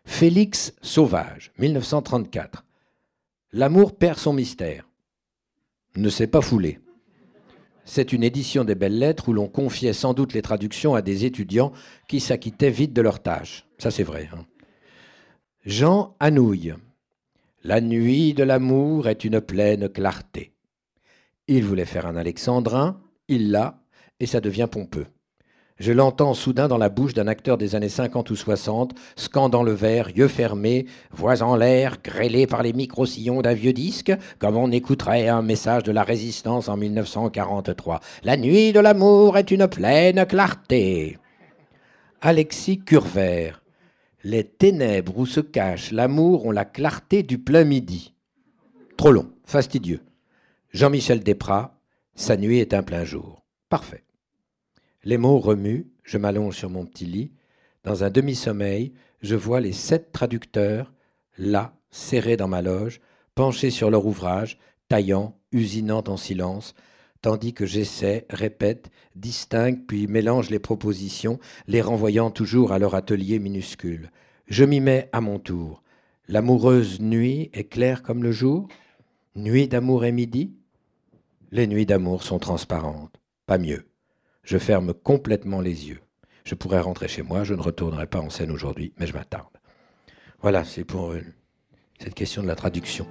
Félix 0.03 0.73
Sauvage, 0.81 1.53
1934. 1.59 2.65
L'amour 3.53 3.95
perd 3.95 4.17
son 4.17 4.33
mystère. 4.33 4.89
Ne 5.95 6.09
s'est 6.09 6.27
pas 6.27 6.41
foulé. 6.41 6.79
C'est 7.85 8.11
une 8.11 8.21
édition 8.25 8.65
des 8.65 8.75
belles 8.75 8.99
lettres 8.99 9.29
où 9.29 9.33
l'on 9.33 9.47
confiait 9.47 9.93
sans 9.93 10.13
doute 10.13 10.33
les 10.33 10.41
traductions 10.41 10.93
à 10.93 11.01
des 11.01 11.23
étudiants 11.23 11.71
qui 12.09 12.19
s'acquittaient 12.19 12.69
vite 12.69 12.91
de 12.91 13.01
leurs 13.01 13.23
tâches. 13.23 13.65
Ça, 13.77 13.89
c'est 13.89 14.03
vrai. 14.03 14.29
Hein. 14.33 14.45
Jean 15.65 16.17
Anouille. 16.19 16.73
La 17.63 17.79
nuit 17.79 18.33
de 18.33 18.43
l'amour 18.43 19.07
est 19.07 19.23
une 19.23 19.39
pleine 19.39 19.87
clarté. 19.87 20.51
Il 21.47 21.63
voulait 21.63 21.85
faire 21.85 22.07
un 22.07 22.17
alexandrin, 22.17 22.99
il 23.29 23.51
l'a, 23.51 23.81
et 24.19 24.25
ça 24.25 24.41
devient 24.41 24.67
pompeux. 24.69 25.07
Je 25.79 25.93
l'entends 25.93 26.33
soudain 26.33 26.67
dans 26.67 26.77
la 26.77 26.89
bouche 26.89 27.13
d'un 27.13 27.27
acteur 27.27 27.57
des 27.57 27.73
années 27.73 27.87
50 27.87 28.29
ou 28.31 28.35
60, 28.35 28.93
scandant 29.15 29.63
le 29.63 29.71
verre, 29.71 30.09
yeux 30.09 30.27
fermés, 30.27 30.85
voix 31.11 31.41
en 31.41 31.55
l'air, 31.55 31.99
grêlé 32.03 32.47
par 32.47 32.63
les 32.63 32.73
micro-sillons 32.73 33.41
d'un 33.41 33.53
vieux 33.53 33.71
disque, 33.71 34.11
comme 34.39 34.57
on 34.57 34.71
écouterait 34.71 35.29
un 35.29 35.41
message 35.41 35.83
de 35.83 35.93
la 35.93 36.03
résistance 36.03 36.67
en 36.67 36.75
1943. 36.75 38.01
La 38.23 38.35
nuit 38.35 38.73
de 38.73 38.81
l'amour 38.81 39.37
est 39.37 39.51
une 39.51 39.69
pleine 39.69 40.25
clarté. 40.25 41.17
Alexis 42.19 42.79
Curvert. 42.79 43.63
Les 44.25 44.43
ténèbres 44.43 45.17
où 45.17 45.25
se 45.25 45.39
cache 45.39 45.91
l'amour 45.91 46.45
ont 46.45 46.51
la 46.51 46.65
clarté 46.65 47.23
du 47.23 47.37
plein 47.37 47.63
midi. 47.63 48.13
Trop 48.97 49.13
long, 49.13 49.31
fastidieux. 49.45 50.01
Jean-Michel 50.73 51.23
Desprats. 51.23 51.79
Sa 52.15 52.35
nuit 52.35 52.59
est 52.59 52.73
un 52.73 52.83
plein 52.83 53.05
jour. 53.05 53.45
Parfait. 53.69 54.03
Les 55.03 55.17
mots 55.17 55.39
remuent, 55.39 55.87
je 56.03 56.17
m'allonge 56.17 56.57
sur 56.57 56.69
mon 56.69 56.85
petit 56.85 57.05
lit. 57.05 57.31
Dans 57.83 58.03
un 58.03 58.09
demi-sommeil, 58.09 58.93
je 59.21 59.35
vois 59.35 59.61
les 59.61 59.71
sept 59.71 60.11
traducteurs, 60.11 60.91
là, 61.37 61.73
serrés 61.89 62.37
dans 62.37 62.47
ma 62.47 62.61
loge, 62.61 62.99
penchés 63.33 63.71
sur 63.71 63.89
leur 63.89 64.05
ouvrage, 64.05 64.57
taillant, 64.89 65.37
usinant 65.51 66.03
en 66.07 66.17
silence, 66.17 66.73
tandis 67.21 67.53
que 67.53 67.65
j'essaie, 67.65 68.25
répète, 68.29 68.91
distingue, 69.15 69.85
puis 69.87 70.07
mélange 70.07 70.49
les 70.49 70.59
propositions, 70.59 71.39
les 71.67 71.81
renvoyant 71.81 72.31
toujours 72.31 72.71
à 72.71 72.79
leur 72.79 72.95
atelier 72.95 73.39
minuscule. 73.39 74.11
Je 74.47 74.65
m'y 74.65 74.79
mets 74.81 75.09
à 75.13 75.21
mon 75.21 75.39
tour. 75.39 75.83
L'amoureuse 76.27 76.99
nuit 76.99 77.49
est 77.53 77.65
claire 77.65 78.03
comme 78.03 78.23
le 78.23 78.31
jour? 78.31 78.67
Nuit 79.35 79.67
d'amour 79.67 80.05
et 80.05 80.11
midi? 80.11 80.53
Les 81.51 81.67
nuits 81.67 81.85
d'amour 81.85 82.23
sont 82.23 82.39
transparentes, 82.39 83.15
pas 83.45 83.57
mieux. 83.57 83.88
Je 84.49 84.57
ferme 84.57 84.95
complètement 84.95 85.61
les 85.61 85.89
yeux. 85.89 85.99
Je 86.43 86.55
pourrais 86.55 86.79
rentrer 86.79 87.07
chez 87.07 87.21
moi, 87.21 87.43
je 87.43 87.53
ne 87.53 87.61
retournerai 87.61 88.07
pas 88.07 88.17
en 88.17 88.31
scène 88.31 88.49
aujourd'hui, 88.49 88.93
mais 88.97 89.05
je 89.05 89.13
m'attarde. 89.13 89.45
Voilà, 90.41 90.63
c'est 90.63 90.83
pour 90.83 91.11
euh, 91.11 91.21
cette 91.99 92.15
question 92.15 92.41
de 92.41 92.47
la 92.47 92.55
traduction. 92.55 93.05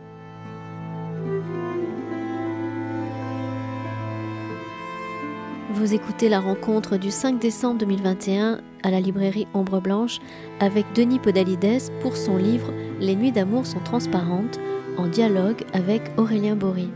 Vous 5.70 5.94
écoutez 5.94 6.28
la 6.28 6.40
rencontre 6.40 6.96
du 6.96 7.12
5 7.12 7.38
décembre 7.38 7.78
2021 7.78 8.60
à 8.82 8.90
la 8.90 8.98
librairie 8.98 9.46
Ombre 9.54 9.80
Blanche 9.80 10.18
avec 10.58 10.92
Denis 10.92 11.20
Podalides 11.20 11.92
pour 12.00 12.16
son 12.16 12.36
livre 12.36 12.72
Les 12.98 13.14
nuits 13.14 13.30
d'amour 13.30 13.64
sont 13.64 13.78
transparentes 13.84 14.58
en 14.96 15.06
dialogue 15.06 15.62
avec 15.72 16.02
Aurélien 16.16 16.56
Bory. 16.56 16.88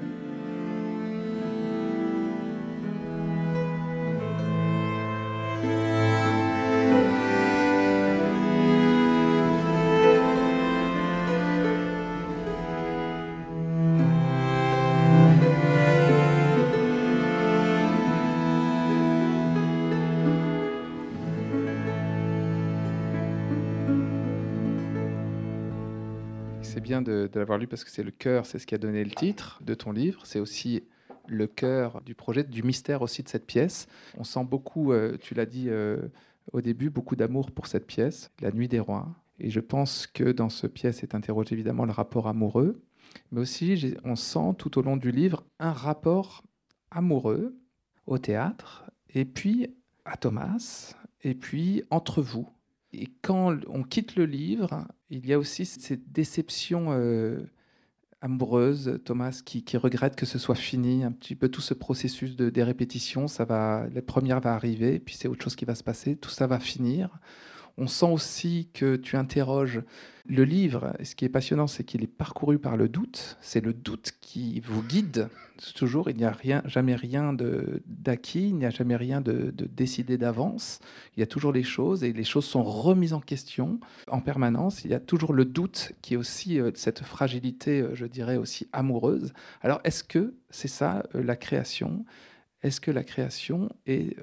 De, 27.02 27.30
l'avoir 27.34 27.58
lu 27.58 27.66
parce 27.66 27.84
que 27.84 27.90
c'est 27.90 28.02
le 28.02 28.10
cœur, 28.10 28.46
c'est 28.46 28.58
ce 28.58 28.66
qui 28.66 28.74
a 28.74 28.78
donné 28.78 29.04
le 29.04 29.10
titre 29.10 29.60
de 29.62 29.74
ton 29.74 29.92
livre. 29.92 30.26
C'est 30.26 30.40
aussi 30.40 30.82
le 31.28 31.46
cœur 31.46 32.00
du 32.02 32.14
projet, 32.14 32.44
du 32.44 32.62
mystère 32.62 33.02
aussi 33.02 33.22
de 33.22 33.28
cette 33.28 33.46
pièce. 33.46 33.86
On 34.16 34.24
sent 34.24 34.44
beaucoup, 34.44 34.92
euh, 34.92 35.16
tu 35.20 35.34
l'as 35.34 35.46
dit 35.46 35.68
euh, 35.68 35.98
au 36.52 36.60
début, 36.60 36.90
beaucoup 36.90 37.16
d'amour 37.16 37.50
pour 37.50 37.66
cette 37.66 37.86
pièce, 37.86 38.30
La 38.40 38.50
Nuit 38.50 38.68
des 38.68 38.80
Rois. 38.80 39.08
Et 39.38 39.50
je 39.50 39.60
pense 39.60 40.06
que 40.06 40.32
dans 40.32 40.48
ce 40.48 40.66
pièce 40.66 41.02
est 41.02 41.14
interrogé 41.14 41.54
évidemment 41.54 41.84
le 41.84 41.92
rapport 41.92 42.28
amoureux, 42.28 42.82
mais 43.30 43.40
aussi 43.40 43.94
on 44.04 44.16
sent 44.16 44.54
tout 44.58 44.78
au 44.78 44.82
long 44.82 44.96
du 44.96 45.10
livre 45.10 45.44
un 45.58 45.72
rapport 45.72 46.42
amoureux 46.90 47.56
au 48.06 48.18
théâtre, 48.18 48.84
et 49.14 49.24
puis 49.24 49.74
à 50.04 50.16
Thomas, 50.16 50.94
et 51.22 51.34
puis 51.34 51.84
entre 51.90 52.22
vous. 52.22 52.48
Et 52.92 53.09
quand 53.22 53.57
on 53.68 53.83
quitte 53.83 54.16
le 54.16 54.26
livre, 54.26 54.87
il 55.11 55.26
y 55.26 55.33
a 55.33 55.38
aussi 55.38 55.64
cette 55.64 56.12
déception 56.12 56.88
euh, 56.90 57.40
amoureuse, 58.20 59.00
Thomas, 59.05 59.42
qui, 59.44 59.64
regrette 59.76 60.14
que 60.14 60.26
ce 60.26 60.38
soit 60.38 60.55
fini, 60.55 61.02
un 61.02 61.12
petit 61.12 61.35
peu 61.35 61.48
tout 61.48 61.61
ce 61.61 61.74
processus 61.74 62.37
de, 62.37 62.50
des 62.50 62.62
répétitions. 62.62 63.28
Ça 63.28 63.44
va, 63.44 63.87
la 63.92 64.02
première 64.02 64.40
va 64.40 64.55
arriver, 64.55 64.98
puis 64.98 65.14
c'est 65.14 65.28
autre 65.28 65.42
chose 65.42 65.57
qui 65.57 65.64
va 65.64 65.74
se 65.74 65.83
passer. 65.83 66.16
Tout 66.16 66.31
ça 66.31 66.46
va 66.46 66.61
finir. 66.61 67.18
On 67.78 67.87
sent 67.87 68.06
aussi 68.06 68.68
que 68.74 68.96
tu 68.96 69.16
interroges 69.16 69.82
le 70.26 70.44
livre. 70.44 70.94
Et 70.98 71.04
ce 71.04 71.14
qui 71.14 71.24
est 71.24 71.28
passionnant, 71.28 71.66
c'est 71.66 71.85
qu'il 71.85 72.02
est 72.02 72.06
parcouru 72.06 72.58
par 72.58 72.76
le 72.76 72.88
doute. 72.88 73.37
C'est 73.40 73.64
le 73.64 73.72
doute 73.72 74.12
qui 74.20 74.61
vous 74.61 74.82
guide. 74.82 75.28
Toujours, 75.74 76.11
il 76.11 76.16
n'y 76.16 76.24
a 76.24 76.32
rien, 76.32 76.62
jamais 76.64 76.96
rien 76.96 77.37
d'acquis, 77.87 78.48
il 78.48 78.56
n'y 78.56 78.66
a 78.66 78.70
jamais 78.70 78.96
rien 78.96 79.20
de, 79.20 79.52
décidé 79.56 80.18
d'avance. 80.18 80.80
Il 81.16 81.20
y 81.20 81.22
a 81.22 81.26
toujours 81.26 81.52
les 81.52 81.62
choses 81.62 82.02
et 82.02 82.12
les 82.12 82.24
choses 82.24 82.46
sont 82.46 82.64
remises 82.64 83.12
en 83.12 83.20
question 83.20 83.78
en 84.08 84.20
permanence. 84.20 84.85
Il 84.85 84.90
y 84.90 84.94
a 84.94 85.00
toujours 85.00 85.32
le 85.32 85.44
doute 85.44 85.92
qui 86.02 86.14
est 86.14 86.16
aussi 86.16 86.61
euh, 86.61 86.72
cette 86.74 87.02
fragilité, 87.04 87.80
euh, 87.80 87.94
je 87.94 88.06
dirais, 88.06 88.37
aussi 88.37 88.68
amoureuse. 88.72 89.32
Alors, 89.61 89.80
est-ce 89.85 90.02
que 90.02 90.35
c'est 90.50 90.68
ça 90.68 91.04
euh, 91.14 91.22
la 91.22 91.37
création? 91.37 92.04
Est-ce 92.62 92.80
que 92.80 92.90
la 92.90 93.02
création 93.02 93.68
est 93.87 94.16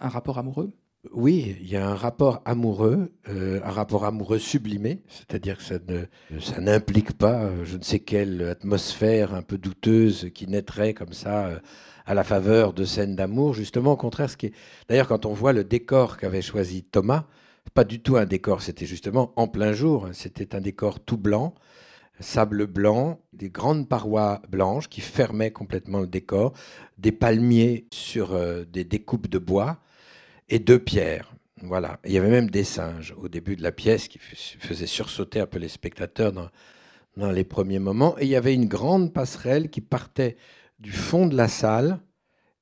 un 0.00 0.08
rapport 0.08 0.38
amoureux? 0.38 0.72
Oui, 1.12 1.56
il 1.60 1.68
y 1.68 1.76
a 1.76 1.86
un 1.86 1.94
rapport 1.94 2.40
amoureux, 2.44 3.12
euh, 3.28 3.60
un 3.64 3.70
rapport 3.70 4.04
amoureux 4.04 4.38
sublimé, 4.38 5.02
c'est-à-dire 5.08 5.58
que 5.58 5.64
ça, 5.64 6.60
n'implique 6.60 7.12
pas 7.12 7.42
euh, 7.42 7.64
je 7.64 7.76
ne 7.76 7.82
sais 7.82 7.98
quelle 7.98 8.42
atmosphère 8.42 9.34
un 9.34 9.42
peu 9.42 9.58
douteuse 9.58 10.30
qui 10.34 10.46
naîtrait 10.46 10.94
comme 10.94 11.12
ça 11.12 11.46
euh, 11.46 11.58
à 12.06 12.14
la 12.14 12.24
faveur 12.24 12.72
de 12.72 12.84
scènes 12.84 13.16
d'amour. 13.16 13.54
Justement, 13.54 13.92
au 13.92 13.96
contraire, 13.96 14.30
ce 14.30 14.36
qui 14.36 14.46
est... 14.46 14.52
D'ailleurs, 14.88 15.08
quand 15.08 15.26
on 15.26 15.32
voit 15.32 15.52
le 15.52 15.64
décor 15.64 16.16
qu'avait 16.16 16.42
choisi 16.42 16.82
Thomas, 16.82 17.24
pas 17.74 17.84
du 17.84 18.00
tout 18.00 18.16
un 18.16 18.26
décor, 18.26 18.62
c'était 18.62 18.86
justement 18.86 19.32
en 19.36 19.48
plein 19.48 19.72
jour, 19.72 20.08
c'était 20.12 20.54
un 20.54 20.60
décor 20.60 21.00
tout 21.00 21.16
blanc, 21.16 21.54
sable 22.20 22.66
blanc, 22.66 23.20
des 23.32 23.50
grandes 23.50 23.88
parois 23.88 24.42
blanches 24.48 24.88
qui 24.88 25.00
fermaient 25.00 25.50
complètement 25.50 26.00
le 26.00 26.06
décor, 26.06 26.52
des 26.98 27.12
palmiers 27.12 27.86
sur 27.90 28.38
des 28.66 28.84
découpes 28.84 29.28
de 29.28 29.38
bois 29.38 29.78
et 30.48 30.58
deux 30.58 30.78
pierres. 30.78 31.34
Voilà. 31.62 31.98
Il 32.04 32.12
y 32.12 32.18
avait 32.18 32.30
même 32.30 32.50
des 32.50 32.64
singes 32.64 33.14
au 33.16 33.28
début 33.28 33.56
de 33.56 33.62
la 33.62 33.72
pièce 33.72 34.08
qui 34.08 34.18
faisaient 34.18 34.86
sursauter 34.86 35.40
un 35.40 35.46
peu 35.46 35.58
les 35.58 35.68
spectateurs 35.68 36.32
dans, 36.32 36.50
les 37.30 37.44
premiers 37.44 37.78
moments. 37.78 38.18
Et 38.18 38.24
il 38.24 38.28
y 38.28 38.36
avait 38.36 38.54
une 38.54 38.66
grande 38.66 39.12
passerelle 39.12 39.70
qui 39.70 39.80
partait 39.80 40.36
du 40.78 40.92
fond 40.92 41.26
de 41.26 41.36
la 41.36 41.48
salle 41.48 42.00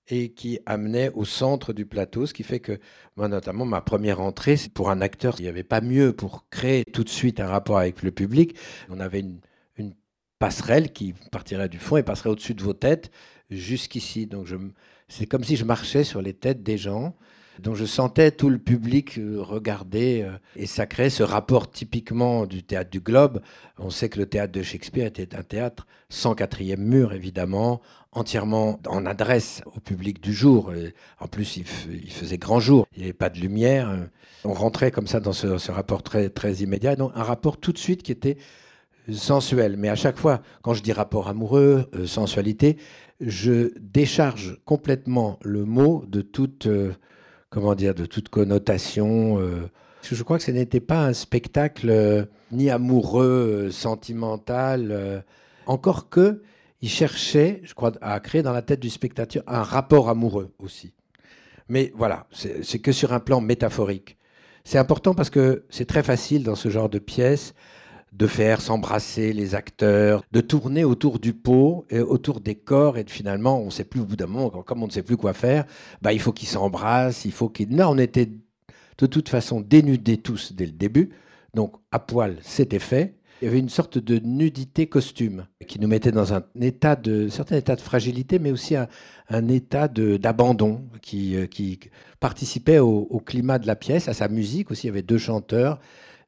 et 0.08 0.32
qui 0.32 0.60
amenait 0.66 1.10
au 1.14 1.24
centre 1.24 1.72
du 1.72 1.86
plateau, 1.86 2.26
ce 2.26 2.34
qui 2.34 2.42
fait 2.42 2.60
que 2.60 2.78
moi 3.16 3.28
notamment 3.28 3.64
ma 3.64 3.80
première 3.80 4.20
entrée, 4.20 4.56
c'est 4.56 4.72
pour 4.72 4.90
un 4.90 5.00
acteur, 5.00 5.36
il 5.38 5.42
n'y 5.42 5.48
avait 5.48 5.62
pas 5.62 5.80
mieux 5.80 6.12
pour 6.12 6.48
créer 6.50 6.84
tout 6.84 7.04
de 7.04 7.08
suite 7.08 7.40
un 7.40 7.46
rapport 7.46 7.78
avec 7.78 8.02
le 8.02 8.10
public. 8.10 8.56
On 8.90 9.00
avait 9.00 9.20
une, 9.20 9.40
une 9.76 9.94
passerelle 10.38 10.92
qui 10.92 11.14
partirait 11.30 11.68
du 11.68 11.78
fond 11.78 11.96
et 11.96 12.02
passerait 12.02 12.30
au-dessus 12.30 12.54
de 12.54 12.62
vos 12.62 12.74
têtes 12.74 13.10
jusqu'ici. 13.48 14.26
Donc 14.26 14.48
c'est 15.08 15.26
comme 15.26 15.44
si 15.44 15.56
je 15.56 15.64
marchais 15.64 16.04
sur 16.04 16.20
les 16.20 16.34
têtes 16.34 16.62
des 16.62 16.78
gens 16.78 17.14
dont 17.58 17.74
je 17.74 17.84
sentais 17.84 18.30
tout 18.30 18.48
le 18.48 18.58
public 18.58 19.18
euh, 19.18 19.40
regarder. 19.40 20.22
Euh, 20.22 20.32
et 20.56 20.66
ça 20.66 20.86
crée 20.86 21.10
ce 21.10 21.22
rapport 21.22 21.70
typiquement 21.70 22.46
du 22.46 22.62
théâtre 22.62 22.90
du 22.90 23.00
Globe. 23.00 23.40
On 23.78 23.90
sait 23.90 24.08
que 24.08 24.18
le 24.18 24.26
théâtre 24.26 24.52
de 24.52 24.62
Shakespeare 24.62 25.06
était 25.06 25.34
un 25.34 25.42
théâtre 25.42 25.86
sans 26.08 26.34
quatrième 26.34 26.82
mur, 26.82 27.12
évidemment, 27.12 27.80
entièrement 28.12 28.78
en 28.86 29.06
adresse 29.06 29.62
au 29.74 29.80
public 29.80 30.20
du 30.20 30.32
jour. 30.32 30.72
en 31.20 31.26
plus, 31.26 31.56
il, 31.56 31.64
faisait 31.64 32.38
grand 32.38 32.60
jour, 32.60 32.86
il 32.92 32.98
n'y 32.98 33.04
avait 33.04 33.12
pas 33.14 33.30
de 33.30 33.38
lumière. 33.38 33.96
On 34.44 34.52
rentrait 34.52 34.90
comme 34.90 35.06
ça 35.06 35.20
dans 35.20 35.32
ce, 35.32 35.70
rapport 35.70 36.02
très, 36.02 36.28
très 36.28 36.54
immédiat. 36.56 36.96
Donc 36.96 37.12
un 37.14 37.22
rapport 37.22 37.56
tout 37.58 37.72
de 37.72 37.78
suite 37.78 38.02
qui 38.02 38.12
était 38.12 38.36
sensuel. 39.10 39.76
Mais 39.76 39.88
à 39.88 39.94
chaque 39.94 40.18
fois, 40.18 40.42
quand 40.62 40.74
je 40.74 40.82
dis 40.82 40.92
rapport 40.92 41.28
amoureux, 41.28 41.88
euh, 41.94 42.06
sensualité, 42.06 42.76
je 43.20 43.72
décharge 43.78 44.58
complètement 44.64 45.38
le 45.42 45.64
mot 45.64 46.04
de 46.08 46.22
toute 46.22 46.66
comment 47.52 47.74
dire, 47.74 47.94
de 47.94 48.06
toute 48.06 48.30
connotation 48.30 49.38
euh, 49.38 49.68
Je 50.02 50.20
crois 50.22 50.38
que 50.38 50.44
ce 50.44 50.50
n'était 50.50 50.80
pas 50.80 51.04
un 51.04 51.12
spectacle 51.12 51.90
euh, 51.90 52.24
ni 52.50 52.70
amoureux, 52.70 53.66
euh, 53.66 53.70
sentimental, 53.70 55.22
encore 55.66 56.08
que 56.08 56.42
il 56.80 56.88
cherchait, 56.88 57.60
je 57.62 57.74
crois, 57.74 57.92
à 58.00 58.18
créer 58.18 58.42
dans 58.42 58.52
la 58.52 58.62
tête 58.62 58.80
du 58.80 58.90
spectateur 58.90 59.44
un 59.46 59.62
rapport 59.62 60.08
amoureux 60.08 60.50
aussi. 60.58 60.94
Mais 61.68 61.92
voilà, 61.94 62.26
c'est 62.32 62.80
que 62.80 62.90
sur 62.90 63.12
un 63.12 63.20
plan 63.20 63.40
métaphorique. 63.40 64.16
C'est 64.64 64.78
important 64.78 65.14
parce 65.14 65.30
que 65.30 65.64
c'est 65.70 65.84
très 65.84 66.02
facile 66.02 66.42
dans 66.42 66.56
ce 66.56 66.70
genre 66.70 66.88
de 66.88 66.98
pièce 66.98 67.54
de 68.12 68.26
faire 68.26 68.60
s'embrasser 68.60 69.32
les 69.32 69.54
acteurs, 69.54 70.22
de 70.32 70.40
tourner 70.40 70.84
autour 70.84 71.18
du 71.18 71.32
pot 71.32 71.86
et 71.90 72.00
autour 72.00 72.40
des 72.40 72.54
corps 72.54 72.98
et 72.98 73.04
finalement 73.06 73.60
on 73.60 73.66
ne 73.66 73.70
sait 73.70 73.84
plus 73.84 74.00
au 74.00 74.04
bout 74.04 74.16
d'un 74.16 74.26
moment, 74.26 74.50
comme 74.50 74.82
on 74.82 74.86
ne 74.86 74.92
sait 74.92 75.02
plus 75.02 75.16
quoi 75.16 75.32
faire, 75.32 75.64
bah, 76.02 76.12
il 76.12 76.20
faut 76.20 76.32
qu'ils 76.32 76.48
s'embrassent, 76.48 77.24
il 77.24 77.32
faut 77.32 77.48
qu'ils... 77.48 77.74
Non, 77.74 77.88
on 77.88 77.98
était 77.98 78.28
de 78.98 79.06
toute 79.06 79.28
façon 79.28 79.60
dénudés 79.60 80.18
tous 80.18 80.52
dès 80.52 80.66
le 80.66 80.72
début, 80.72 81.10
donc 81.54 81.74
à 81.90 81.98
poil 81.98 82.36
c'était 82.42 82.78
fait. 82.78 83.14
Il 83.40 83.46
y 83.46 83.48
avait 83.48 83.58
une 83.58 83.70
sorte 83.70 83.98
de 83.98 84.20
nudité 84.20 84.86
costume 84.86 85.46
qui 85.66 85.80
nous 85.80 85.88
mettait 85.88 86.12
dans 86.12 86.32
un 86.32 86.44
état 86.60 86.94
de 86.94 87.26
certain 87.26 87.56
état 87.56 87.74
de 87.74 87.80
fragilité, 87.80 88.38
mais 88.38 88.52
aussi 88.52 88.76
un, 88.76 89.48
état 89.48 89.88
d'abandon 89.88 90.84
qui, 91.00 91.34
euh, 91.34 91.46
qui 91.46 91.80
participait 92.20 92.78
au, 92.78 93.08
au 93.10 93.18
climat 93.18 93.58
de 93.58 93.66
la 93.66 93.74
pièce, 93.74 94.06
à 94.06 94.14
sa 94.14 94.28
musique 94.28 94.70
aussi. 94.70 94.86
Il 94.86 94.90
y 94.90 94.92
avait 94.92 95.02
deux 95.02 95.18
chanteurs 95.18 95.80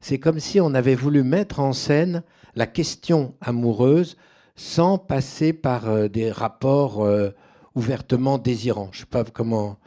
c'est 0.07 0.19
comme 0.19 0.39
si 0.39 0.61
on 0.61 0.75
avait 0.75 0.93
voulu 0.93 1.23
mettre 1.23 1.59
en 1.59 1.73
scène 1.73 2.21
la 2.53 2.67
question 2.67 3.33
amoureuse 3.41 4.17
sans 4.55 4.99
passer 4.99 5.51
par 5.51 5.89
euh, 5.89 6.07
des 6.09 6.29
rapports 6.29 7.03
euh, 7.03 7.31
ouvertement 7.73 8.37
désirants. 8.37 8.89
Je 8.91 8.97
ne 8.97 8.99
sais 8.99 9.09
pas 9.09 9.23
comment 9.23 9.79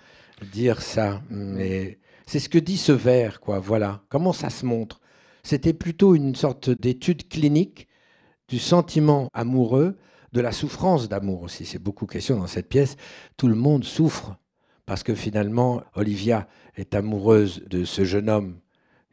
dire 0.53 0.83
ça, 0.83 1.23
mais 1.31 2.01
c'est 2.27 2.41
ce 2.41 2.49
que 2.49 2.59
dit 2.59 2.79
ce 2.79 2.91
vers, 2.91 3.39
quoi. 3.39 3.61
Voilà. 3.61 4.03
Comment 4.09 4.33
ça 4.33 4.51
se 4.51 4.67
montre? 4.67 5.01
C'était 5.45 5.73
plutôt 5.73 6.17
une 6.17 6.35
sorte 6.35 6.69
d'étude 6.69 7.29
clinique 7.29 7.87
du 8.49 8.59
sentiment 8.59 9.29
amoureux, 9.35 9.99
de 10.33 10.41
la 10.41 10.51
souffrance 10.51 11.09
d'amour 11.09 11.43
aussi. 11.43 11.65
C'est 11.65 11.79
beaucoup 11.79 12.07
question 12.07 12.41
dans 12.41 12.49
cette 12.49 12.69
pièce. 12.69 12.97
Tout 13.37 13.47
le 13.47 13.55
monde 13.55 13.85
souffre 13.85 14.37
parce 14.85 15.05
que 15.05 15.15
finalement, 15.15 15.81
Olivia 15.95 16.49
est 16.75 16.97
amoureuse 16.97 17.63
de 17.69 17.85
ce 17.85 18.03
jeune 18.03 18.29
homme 18.29 18.59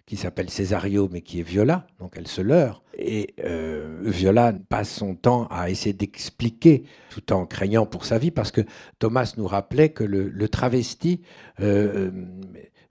qui 0.05 0.17
s'appelle 0.17 0.49
Césario, 0.49 1.09
mais 1.11 1.21
qui 1.21 1.39
est 1.39 1.43
Viola, 1.43 1.87
donc 1.99 2.13
elle 2.15 2.27
se 2.27 2.41
leurre. 2.41 2.83
Et 2.97 3.33
euh, 3.43 4.01
Viola 4.03 4.53
passe 4.69 4.91
son 4.91 5.15
temps 5.15 5.47
à 5.49 5.69
essayer 5.69 5.93
d'expliquer, 5.93 6.83
tout 7.09 7.33
en 7.33 7.45
craignant 7.45 7.85
pour 7.87 8.05
sa 8.05 8.19
vie, 8.19 8.31
parce 8.31 8.51
que 8.51 8.61
Thomas 8.99 9.33
nous 9.37 9.47
rappelait 9.47 9.89
que 9.89 10.03
le, 10.03 10.47
travesti 10.47 11.21
euh, 11.59 12.11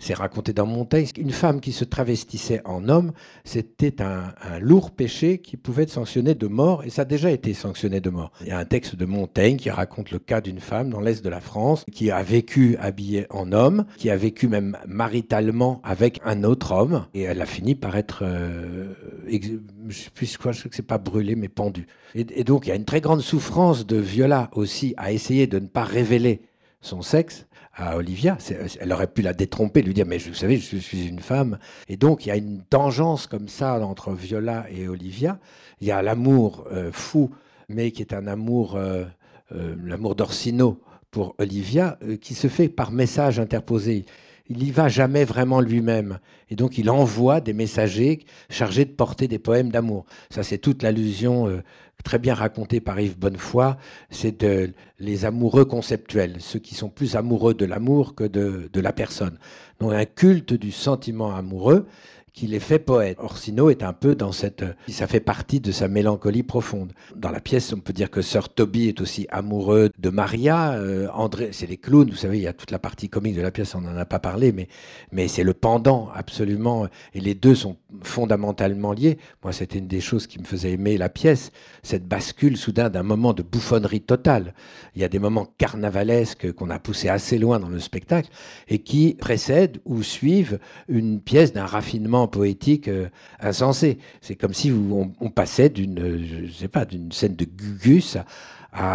c'est 0.04 0.14
raconté 0.14 0.52
dans 0.52 0.66
Montaigne, 0.66 1.06
une 1.16 1.30
femme 1.30 1.62
qui 1.62 1.72
se 1.72 1.84
travestissait 1.84 2.60
en 2.66 2.90
homme, 2.90 3.12
c'était 3.44 4.02
un, 4.02 4.34
lourd 4.60 4.90
péché 4.90 5.38
qui 5.38 5.56
pouvait 5.56 5.84
être 5.84 5.90
sanctionné 5.90 6.34
de 6.34 6.46
mort, 6.46 6.84
et 6.84 6.90
ça 6.90 7.02
a 7.02 7.04
déjà 7.06 7.30
été 7.30 7.54
sanctionné 7.54 8.00
de 8.02 8.10
mort. 8.10 8.30
Il 8.42 8.48
y 8.48 8.50
a 8.50 8.58
un 8.58 8.66
texte 8.66 8.96
de 8.96 9.06
Montaigne 9.06 9.56
qui 9.56 9.70
raconte 9.70 10.10
le 10.10 10.18
cas 10.18 10.42
d'une 10.42 10.60
femme 10.60 10.90
dans 10.90 11.00
l'Est 11.00 11.24
de 11.24 11.30
la 11.30 11.40
France, 11.40 11.86
qui 11.90 12.10
a 12.10 12.22
vécu 12.22 12.76
habillée 12.78 13.26
en 13.30 13.50
homme, 13.52 13.86
qui 13.96 14.10
a 14.10 14.16
vécu 14.16 14.46
même 14.46 14.76
maritalement 14.86 15.80
avec 15.84 16.20
un 16.26 16.44
autre 16.44 16.72
homme, 16.72 17.06
et 17.14 17.22
elle 17.22 17.40
a 17.40 17.46
fini 17.46 17.74
par 17.74 17.96
être, 17.96 18.24
euh, 18.24 18.92
sais 19.30 19.40
je 19.88 20.52
sais 20.52 20.68
que 20.68 20.76
c'est 20.76 20.82
pas 20.82 20.98
brûlé, 20.98 21.34
mais 21.34 21.48
pendu. 21.48 21.86
Et, 22.14 22.26
et 22.34 22.44
donc 22.44 22.66
il 22.66 22.68
y 22.68 22.72
a 22.72 22.76
une 22.76 22.84
très 22.84 23.00
grande 23.00 23.22
souffrance 23.22 23.86
de 23.86 23.96
Viola 23.96 24.50
aussi 24.52 24.92
à 24.98 25.12
essayer 25.12 25.46
de 25.46 25.58
ne 25.58 25.66
pas 25.66 25.84
révéler 25.84 26.42
son 26.82 27.00
sexe, 27.00 27.46
à 27.76 27.96
Olivia. 27.96 28.38
Elle 28.80 28.92
aurait 28.92 29.08
pu 29.08 29.22
la 29.22 29.32
détromper, 29.32 29.82
lui 29.82 29.94
dire 29.94 30.06
Mais 30.06 30.18
vous 30.18 30.34
savez, 30.34 30.58
je 30.58 30.76
suis 30.76 31.06
une 31.06 31.20
femme. 31.20 31.58
Et 31.88 31.96
donc, 31.96 32.26
il 32.26 32.28
y 32.28 32.32
a 32.32 32.36
une 32.36 32.62
tangence 32.62 33.26
comme 33.26 33.48
ça 33.48 33.78
entre 33.84 34.12
Viola 34.12 34.66
et 34.70 34.88
Olivia. 34.88 35.38
Il 35.80 35.86
y 35.86 35.90
a 35.90 36.02
l'amour 36.02 36.66
euh, 36.72 36.90
fou, 36.92 37.30
mais 37.68 37.90
qui 37.90 38.02
est 38.02 38.12
un 38.12 38.26
amour, 38.26 38.76
euh, 38.76 39.04
euh, 39.54 39.74
l'amour 39.84 40.14
d'Orsino 40.14 40.80
pour 41.10 41.34
Olivia, 41.38 41.98
qui 42.20 42.34
se 42.34 42.48
fait 42.48 42.68
par 42.68 42.90
message 42.90 43.38
interposé. 43.38 44.04
Il 44.48 44.58
n'y 44.58 44.70
va 44.70 44.88
jamais 44.88 45.24
vraiment 45.24 45.60
lui-même. 45.60 46.18
Et 46.50 46.56
donc, 46.56 46.76
il 46.76 46.90
envoie 46.90 47.40
des 47.40 47.54
messagers 47.54 48.24
chargés 48.50 48.84
de 48.84 48.90
porter 48.90 49.26
des 49.26 49.38
poèmes 49.38 49.70
d'amour. 49.70 50.04
Ça, 50.30 50.42
c'est 50.42 50.58
toute 50.58 50.82
l'allusion 50.82 51.62
très 52.04 52.18
bien 52.18 52.34
raconté 52.34 52.80
par 52.80 53.00
Yves 53.00 53.18
Bonnefoy, 53.18 53.74
c'est 54.10 54.40
de, 54.40 54.72
les 55.00 55.24
amoureux 55.24 55.64
conceptuels, 55.64 56.36
ceux 56.38 56.58
qui 56.58 56.74
sont 56.74 56.90
plus 56.90 57.16
amoureux 57.16 57.54
de 57.54 57.64
l'amour 57.64 58.14
que 58.14 58.24
de, 58.24 58.68
de 58.72 58.80
la 58.80 58.92
personne. 58.92 59.38
Donc 59.80 59.92
un 59.92 60.04
culte 60.04 60.52
du 60.52 60.70
sentiment 60.70 61.34
amoureux 61.34 61.86
qui 62.34 62.48
les 62.48 62.58
fait 62.58 62.80
poètes. 62.80 63.16
Orsino 63.20 63.70
est 63.70 63.84
un 63.84 63.92
peu 63.92 64.16
dans 64.16 64.32
cette... 64.32 64.64
Ça 64.88 65.06
fait 65.06 65.20
partie 65.20 65.60
de 65.60 65.70
sa 65.70 65.86
mélancolie 65.86 66.42
profonde. 66.42 66.92
Dans 67.14 67.30
la 67.30 67.40
pièce, 67.40 67.72
on 67.72 67.78
peut 67.78 67.92
dire 67.92 68.10
que 68.10 68.22
Sir 68.22 68.48
Toby 68.48 68.88
est 68.88 69.00
aussi 69.00 69.28
amoureux 69.30 69.90
de 69.96 70.10
Maria. 70.10 70.72
Euh, 70.72 71.06
André, 71.14 71.50
c'est 71.52 71.68
les 71.68 71.76
clowns, 71.76 72.10
vous 72.10 72.16
savez, 72.16 72.38
il 72.38 72.42
y 72.42 72.48
a 72.48 72.52
toute 72.52 72.72
la 72.72 72.80
partie 72.80 73.08
comique 73.08 73.36
de 73.36 73.40
la 73.40 73.52
pièce, 73.52 73.76
on 73.76 73.80
n'en 73.80 73.96
a 73.96 74.04
pas 74.04 74.18
parlé, 74.18 74.50
mais, 74.50 74.66
mais 75.12 75.28
c'est 75.28 75.44
le 75.44 75.54
pendant, 75.54 76.10
absolument. 76.12 76.88
Et 77.14 77.20
les 77.20 77.34
deux 77.34 77.54
sont 77.54 77.76
fondamentalement 78.02 78.92
liés. 78.92 79.18
Moi, 79.44 79.52
c'était 79.52 79.78
une 79.78 79.86
des 79.86 80.00
choses 80.00 80.26
qui 80.26 80.40
me 80.40 80.44
faisait 80.44 80.72
aimer 80.72 80.98
la 80.98 81.08
pièce, 81.08 81.52
cette 81.84 82.08
bascule 82.08 82.56
soudain 82.56 82.90
d'un 82.90 83.04
moment 83.04 83.32
de 83.32 83.44
bouffonnerie 83.44 84.00
totale. 84.00 84.54
Il 84.96 85.02
y 85.02 85.04
a 85.04 85.08
des 85.08 85.20
moments 85.20 85.46
carnavalesques 85.56 86.52
qu'on 86.52 86.70
a 86.70 86.80
poussés 86.80 87.08
assez 87.08 87.38
loin 87.38 87.60
dans 87.60 87.68
le 87.68 87.78
spectacle 87.78 88.30
et 88.66 88.80
qui 88.80 89.14
précèdent 89.14 89.78
ou 89.84 90.02
suivent 90.02 90.58
une 90.88 91.20
pièce 91.20 91.52
d'un 91.52 91.66
raffinement 91.66 92.23
poétique 92.28 92.88
euh, 92.88 93.08
insensé. 93.40 93.98
C'est 94.20 94.34
comme 94.34 94.54
si 94.54 94.72
on, 94.72 95.30
passait 95.30 95.68
d'une, 95.68 96.18
je 96.18 96.52
sais 96.52 96.68
pas, 96.68 96.84
d'une 96.84 97.12
scène 97.12 97.36
de 97.36 97.44
Gugus 97.44 98.16
à, 98.16 98.24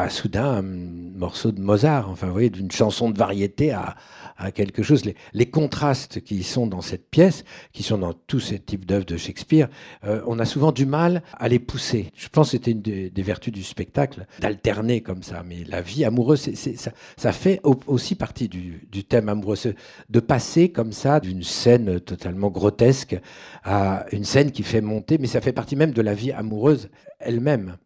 soudain 0.09 0.45
un 0.45 0.61
morceau 0.61 1.51
de 1.51 1.61
Mozart. 1.61 2.09
Enfin, 2.09 2.27
vous 2.27 2.33
voyez, 2.33 2.49
d'une 2.49 2.71
chanson 2.71 3.09
de 3.09 3.17
variété 3.17 3.71
à, 3.71 3.95
à 4.39 4.51
quelque 4.51 4.81
chose. 4.81 5.03
Les, 5.33 5.45
contrastes 5.49 6.21
qui 6.21 6.43
sont 6.43 6.67
dans 6.67 6.81
cette 6.81 7.09
pièce, 7.09 7.43
qui 7.73 7.83
sont 7.83 7.97
dans 7.97 8.13
tous 8.13 8.39
ces 8.39 8.59
types 8.59 8.85
d'œuvres 8.85 9.05
de 9.05 9.17
Shakespeare, 9.17 9.67
euh, 10.05 10.21
on 10.25 10.39
a 10.39 10.45
souvent 10.45 10.71
du 10.71 10.85
mal 10.85 11.21
à 11.37 11.49
les 11.49 11.59
pousser. 11.59 12.11
Je 12.15 12.29
pense 12.29 12.47
que 12.47 12.51
c'était 12.51 12.71
une 12.71 12.81
des, 12.81 13.21
vertus 13.21 13.53
du 13.53 13.63
spectacle, 13.63 14.25
d'alterner 14.39 15.01
comme 15.01 15.23
ça. 15.23 15.43
Mais 15.45 15.63
la 15.67 15.81
vie 15.81 16.05
amoureuse, 16.05 16.53
ça, 16.53 16.91
ça, 17.17 17.31
fait 17.31 17.59
aussi 17.87 18.15
partie 18.15 18.47
du, 18.47 19.03
thème 19.03 19.29
amoureux, 19.29 19.57
de 20.09 20.19
passer 20.19 20.69
comme 20.69 20.93
ça 20.93 21.19
d'une 21.19 21.43
scène 21.43 21.99
totalement 21.99 22.49
grotesque 22.49 23.19
à 23.63 24.05
une 24.11 24.23
scène 24.23 24.51
qui 24.51 24.63
fait 24.63 24.81
monter, 24.81 25.17
mais 25.17 25.27
ça 25.27 25.41
fait 25.41 25.53
partie 25.53 25.75
même 25.75 25.91
de 25.91 26.01
la 26.01 26.13
vie 26.13 26.31
amoureuse 26.31 26.89
elle-même. 27.19 27.77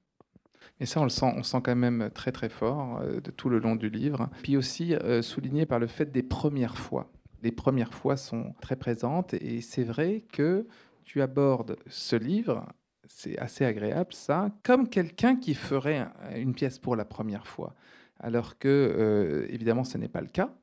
Et 0.80 0.86
ça, 0.86 1.00
on 1.00 1.04
le 1.04 1.10
sent, 1.10 1.32
on 1.36 1.44
sent 1.44 1.62
quand 1.64 1.76
même 1.76 2.10
très 2.14 2.32
très 2.32 2.50
fort 2.50 3.00
euh, 3.02 3.22
de 3.22 3.32
tout 3.32 3.50
le 3.50 3.60
long 3.60 3.76
du 3.76 3.90
livre. 3.90 4.30
Puis 4.42 4.58
aussi 4.58 4.96
euh, 4.96 5.22
souligné 5.22 5.66
par 5.66 5.80
le 5.80 5.88
fait 5.88 6.12
des 6.12 6.24
premières 6.24 6.78
fois. 6.78 7.12
Les 7.42 7.52
premières 7.52 7.94
fois 7.94 8.18
sont 8.18 8.54
très 8.62 8.76
présentes 8.76 9.34
et 9.34 9.62
c'est 9.62 9.84
vrai 9.84 10.24
que 10.32 10.66
tu 11.04 11.22
abordes 11.22 11.78
ce 11.88 12.16
livre, 12.16 12.66
c'est 13.08 13.38
assez 13.38 13.66
agréable 13.66 14.14
ça, 14.14 14.50
comme 14.64 14.88
quelqu'un 14.90 15.36
qui 15.36 15.54
ferait 15.54 16.08
une 16.36 16.54
pièce 16.54 16.80
pour 16.80 16.96
la 16.96 17.06
première 17.06 17.46
fois. 17.46 17.76
Alors 18.20 18.58
que, 18.58 18.68
euh, 18.68 19.46
évidemment, 19.50 19.84
ce 19.84 19.98
n'est 19.98 20.08
pas 20.08 20.22
le 20.22 20.28
cas. 20.28 20.54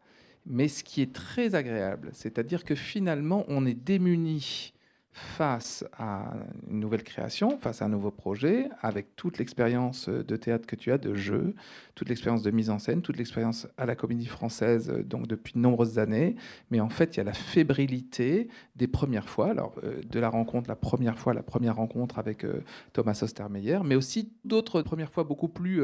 Mais 0.46 0.68
ce 0.68 0.82
qui 0.82 1.02
est 1.02 1.12
très 1.12 1.54
agréable, 1.54 2.10
c'est-à-dire 2.12 2.64
que 2.64 2.74
finalement, 2.74 3.44
on 3.48 3.66
est 3.66 3.74
démuni 3.74 4.72
face 5.12 5.84
à 5.98 6.34
une 6.68 6.80
nouvelle 6.80 7.02
création, 7.02 7.58
face 7.58 7.82
à 7.82 7.86
un 7.86 7.88
nouveau 7.88 8.10
projet, 8.10 8.68
avec 8.80 9.16
toute 9.16 9.38
l'expérience 9.38 10.08
de 10.08 10.36
théâtre 10.36 10.66
que 10.66 10.76
tu 10.76 10.92
as, 10.92 10.98
de 10.98 11.14
jeu, 11.14 11.54
toute 12.00 12.08
l'expérience 12.08 12.42
de 12.42 12.50
mise 12.50 12.70
en 12.70 12.78
scène, 12.78 13.02
toute 13.02 13.18
l'expérience 13.18 13.68
à 13.76 13.84
la 13.84 13.94
comédie 13.94 14.24
française, 14.24 14.88
euh, 14.88 15.02
donc 15.02 15.26
depuis 15.26 15.52
de 15.52 15.58
nombreuses 15.58 15.98
années. 15.98 16.34
Mais 16.70 16.80
en 16.80 16.88
fait, 16.88 17.14
il 17.14 17.18
y 17.18 17.20
a 17.20 17.24
la 17.24 17.34
fébrilité 17.34 18.48
des 18.74 18.86
premières 18.86 19.28
fois, 19.28 19.50
alors 19.50 19.74
euh, 19.84 20.00
de 20.08 20.18
la 20.18 20.30
rencontre, 20.30 20.70
la 20.70 20.76
première 20.76 21.18
fois, 21.18 21.34
la 21.34 21.42
première 21.42 21.76
rencontre 21.76 22.18
avec 22.18 22.46
euh, 22.46 22.64
Thomas 22.94 23.20
Ostermeyer, 23.20 23.80
mais 23.84 23.96
aussi 23.96 24.32
d'autres 24.46 24.80
premières 24.80 25.12
fois 25.12 25.24
beaucoup 25.24 25.48
plus. 25.48 25.82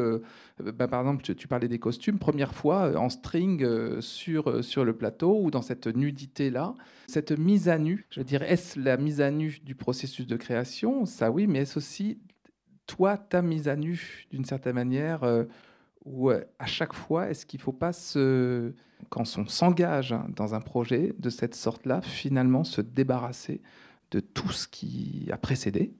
Bah, 0.59 0.89
par 0.89 1.01
exemple, 1.01 1.23
tu, 1.23 1.49
parlais 1.49 1.69
des 1.69 1.79
costumes, 1.79 2.19
première 2.19 2.55
fois 2.55 2.99
en 2.99 3.11
string 3.11 3.67
sur, 4.01 4.65
sur 4.65 4.87
le 4.87 4.97
plateau 4.97 5.39
ou 5.43 5.51
dans 5.51 5.61
cette 5.61 5.87
nudité-là, 5.87 6.75
cette 7.09 7.33
mise 7.39 7.69
à 7.69 7.77
nu. 7.77 8.07
Je 8.09 8.23
dirais, 8.23 8.51
est-ce 8.51 8.81
la 8.81 8.97
mise 8.97 9.21
à 9.21 9.31
nu 9.31 9.61
du 9.63 9.75
processus 9.75 10.27
de 10.27 10.37
création? 10.37 11.05
Ça 11.05 11.31
oui, 11.31 11.47
mais 11.47 11.61
est-ce 11.61 11.77
aussi 11.77 12.19
toi, 12.87 13.19
ta 13.19 13.43
mise 13.43 13.69
à 13.69 13.77
nu 13.77 14.27
d'une 14.31 14.45
certaine 14.45 14.77
manière 14.77 15.25
ou 16.07 16.31
à 16.31 16.67
chaque 16.67 16.95
fois, 16.95 17.29
est-ce 17.29 17.45
qu'il 17.45 17.59
ne 17.61 17.65
faut 17.65 17.73
pas, 17.73 17.91
quand 19.11 19.39
on 19.39 19.47
s'engage 19.47 20.15
dans 20.35 20.55
un 20.55 20.61
projet 20.61 21.13
de 21.19 21.31
cette 21.31 21.55
sorte-là, 21.55 22.01
finalement 22.01 22.65
se 22.65 22.81
débarrasser 22.81 23.61
de 24.13 24.21
tout 24.21 24.51
ce 24.51 24.69
qui 24.69 25.29
a 25.33 25.37
précédé 25.37 25.93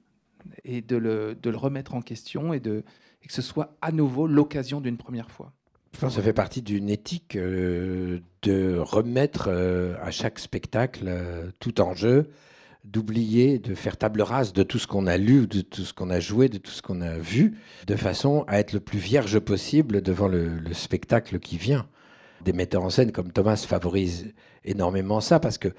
et 0.63 0.81
de 0.81 0.95
le, 0.95 1.35
de 1.35 1.49
le 1.49 1.57
remettre 1.57 1.93
en 1.93 2.01
question 2.01 2.53
et, 2.53 2.59
de, 2.59 2.83
que 3.27 3.33
ce 3.33 3.41
soit 3.41 3.75
à 3.81 3.91
nouveau 3.91 4.27
l'occasion 4.27 4.81
d'une 4.81 4.97
première 4.97 5.29
fois? 5.29 5.51
Je 5.93 5.99
pense 5.99 6.11
que 6.11 6.15
ça 6.17 6.21
fait 6.21 6.33
partie 6.33 6.61
d'une 6.61 6.89
éthique 6.89 7.35
euh, 7.35 8.19
de 8.43 8.77
remettre 8.77 9.47
euh, 9.49 9.95
à 10.01 10.11
chaque 10.11 10.39
spectacle 10.39 11.05
euh, 11.07 11.49
tout 11.59 11.81
en 11.81 11.93
jeu, 11.93 12.29
d'oublier, 12.91 13.59
de 13.59 13.75
faire 13.75 13.97
table 13.97 14.21
rase 14.21 14.53
de 14.53 14.63
tout 14.63 14.79
ce 14.79 14.87
qu'on 14.87 15.07
a 15.07 15.17
lu, 15.17 15.47
de 15.47 15.61
tout 15.61 15.83
ce 15.83 15.93
qu'on 15.93 16.09
a 16.09 16.19
joué, 16.19 16.49
de 16.49 16.57
tout 16.57 16.71
ce 16.71 16.81
qu'on 16.81 17.01
a 17.01 17.17
vu, 17.17 17.57
de 17.85 17.95
façon 17.95 18.43
à 18.47 18.59
être 18.59 18.73
le 18.73 18.79
plus 18.79 18.99
vierge 18.99 19.39
possible 19.39 20.01
devant 20.01 20.27
le, 20.27 20.57
le 20.57 20.73
spectacle 20.73 21.39
qui 21.39 21.57
vient. 21.57 21.85
Des 22.43 22.53
metteurs 22.53 22.83
en 22.83 22.89
scène 22.89 23.11
comme 23.11 23.31
Thomas 23.31 23.63
favorisent 23.67 24.33
énormément 24.63 25.21
ça 25.21 25.39
parce 25.39 25.57
que 25.57 25.69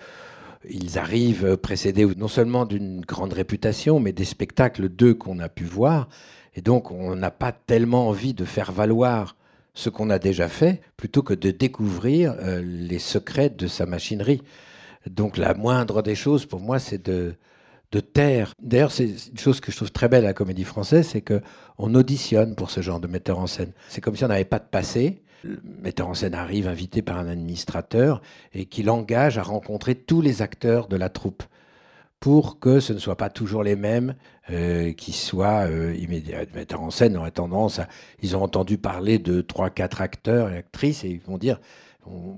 ils 0.68 0.98
arrivent 0.98 1.56
précédés 1.56 2.06
non 2.16 2.28
seulement 2.28 2.66
d'une 2.66 3.00
grande 3.00 3.32
réputation, 3.32 4.00
mais 4.00 4.12
des 4.12 4.24
spectacles 4.24 4.88
d'eux 4.88 5.14
qu'on 5.14 5.38
a 5.38 5.48
pu 5.48 5.64
voir. 5.64 6.09
Et 6.54 6.61
donc, 6.61 6.90
on 6.90 7.14
n'a 7.14 7.30
pas 7.30 7.52
tellement 7.52 8.09
envie 8.09 8.34
de 8.34 8.44
faire 8.44 8.72
valoir 8.72 9.36
ce 9.74 9.90
qu'on 9.90 10.11
a 10.11 10.18
déjà 10.18 10.48
fait, 10.48 10.80
plutôt 10.96 11.22
que 11.22 11.34
de 11.34 11.52
découvrir 11.52 12.34
euh, 12.40 12.61
les 12.64 12.98
secrets 12.98 13.50
de 13.50 13.68
sa 13.68 13.86
machinerie. 13.86 14.42
Donc 15.09 15.36
la 15.36 15.54
moindre 15.54 16.02
des 16.02 16.14
choses, 16.14 16.46
pour 16.46 16.61
moi, 16.61 16.78
c'est 16.78 17.04
de, 17.04 17.34
de 17.92 18.00
taire. 18.00 18.52
D'ailleurs, 18.61 18.92
c'est 18.92 19.06
une 19.30 19.38
chose 19.38 19.61
que 19.61 19.72
je 19.72 19.76
trouve 19.76 19.92
très 19.92 20.09
belle 20.09 20.24
à 20.24 20.28
la 20.28 20.34
comédie 20.34 20.64
française, 20.64 21.09
c'est 21.09 21.22
qu'on 21.22 21.94
auditionne 21.94 22.54
pour 22.54 22.70
ce 22.70 22.80
genre 22.80 23.00
de 23.00 23.06
metteur 23.06 23.38
en 23.38 23.46
scène. 23.46 23.72
C'est 23.88 24.00
comme 24.00 24.16
si 24.16 24.24
on 24.24 24.28
n'avait 24.28 24.44
pas 24.44 24.59
de 24.59 24.66
passé. 24.70 25.22
Le 25.44 25.61
metteur 25.82 26.09
en 26.09 26.14
scène 26.14 26.34
arrive 26.34 26.66
invité 26.66 27.00
par 27.00 27.16
un 27.16 27.28
administrateur 27.28 28.20
et 28.52 28.66
qui 28.66 28.82
l'engage 28.82 29.38
à 29.38 29.42
rencontrer 29.42 29.94
tous 29.94 30.20
les 30.20 30.42
acteurs 30.42 30.88
de 30.88 30.96
la 30.96 31.09
troupe 31.09 31.44
pour 32.20 32.59
que 32.59 32.80
ce 32.80 32.92
ne 32.92 32.98
soit 32.98 33.16
pas 33.16 33.30
toujours 33.30 33.62
les 33.62 33.76
mêmes 33.76 34.16
euh, 34.50 34.92
qui 34.92 35.12
soient 35.12 35.68
euh, 35.68 35.94
immédiats. 35.94 36.40
Metteurs 36.54 36.82
en 36.82 36.90
scène 36.90 37.16
auraient 37.16 37.30
tendance 37.30 37.78
à... 37.78 37.88
Ils 38.20 38.36
ont 38.36 38.42
entendu 38.42 38.78
parler 38.78 39.20
de 39.20 39.40
trois, 39.40 39.70
quatre 39.70 40.00
acteurs 40.00 40.50
et 40.50 40.56
actrices 40.56 41.04
et 41.04 41.09
ils 41.09 41.20
vont 41.20 41.38
dire 41.38 41.61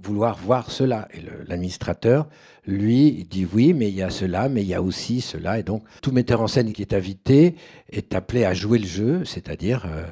vouloir 0.03 0.39
voir 0.39 0.71
cela. 0.71 1.09
Et 1.13 1.21
l'administrateur, 1.47 2.29
lui, 2.67 3.27
dit 3.29 3.47
oui, 3.53 3.73
mais 3.73 3.89
il 3.89 3.95
y 3.95 4.03
a 4.03 4.11
cela, 4.11 4.49
mais 4.49 4.63
il 4.63 4.69
y 4.69 4.75
a 4.75 4.83
aussi 4.83 5.21
cela. 5.21 5.59
Et 5.59 5.63
donc, 5.63 5.83
tout 6.03 6.13
metteur 6.13 6.41
en 6.41 6.47
scène 6.47 6.73
qui 6.73 6.83
est 6.83 6.93
invité 6.93 7.57
est 7.91 8.15
appelé 8.15 8.45
à 8.45 8.55
jouer 8.55 8.79
le 8.79 8.87
jeu, 8.87 9.25
c'est-à-dire 9.25 9.87
euh, 9.87 10.07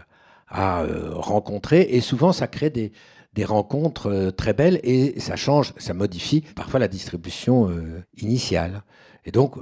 à 0.49 0.83
euh, 0.83 1.11
rencontrer. 1.15 1.83
Et 1.91 2.01
souvent, 2.01 2.33
ça 2.33 2.47
crée 2.47 2.71
des, 2.71 2.93
des 3.35 3.45
rencontres 3.45 4.11
euh, 4.11 4.31
très 4.31 4.53
belles 4.53 4.81
et 4.83 5.19
ça 5.21 5.37
change, 5.37 5.75
ça 5.77 5.95
modifie 5.95 6.43
parfois 6.57 6.81
la 6.81 6.89
distribution 6.89 7.71
initiale. 8.17 8.83
Et 9.25 9.31
donc, 9.31 9.57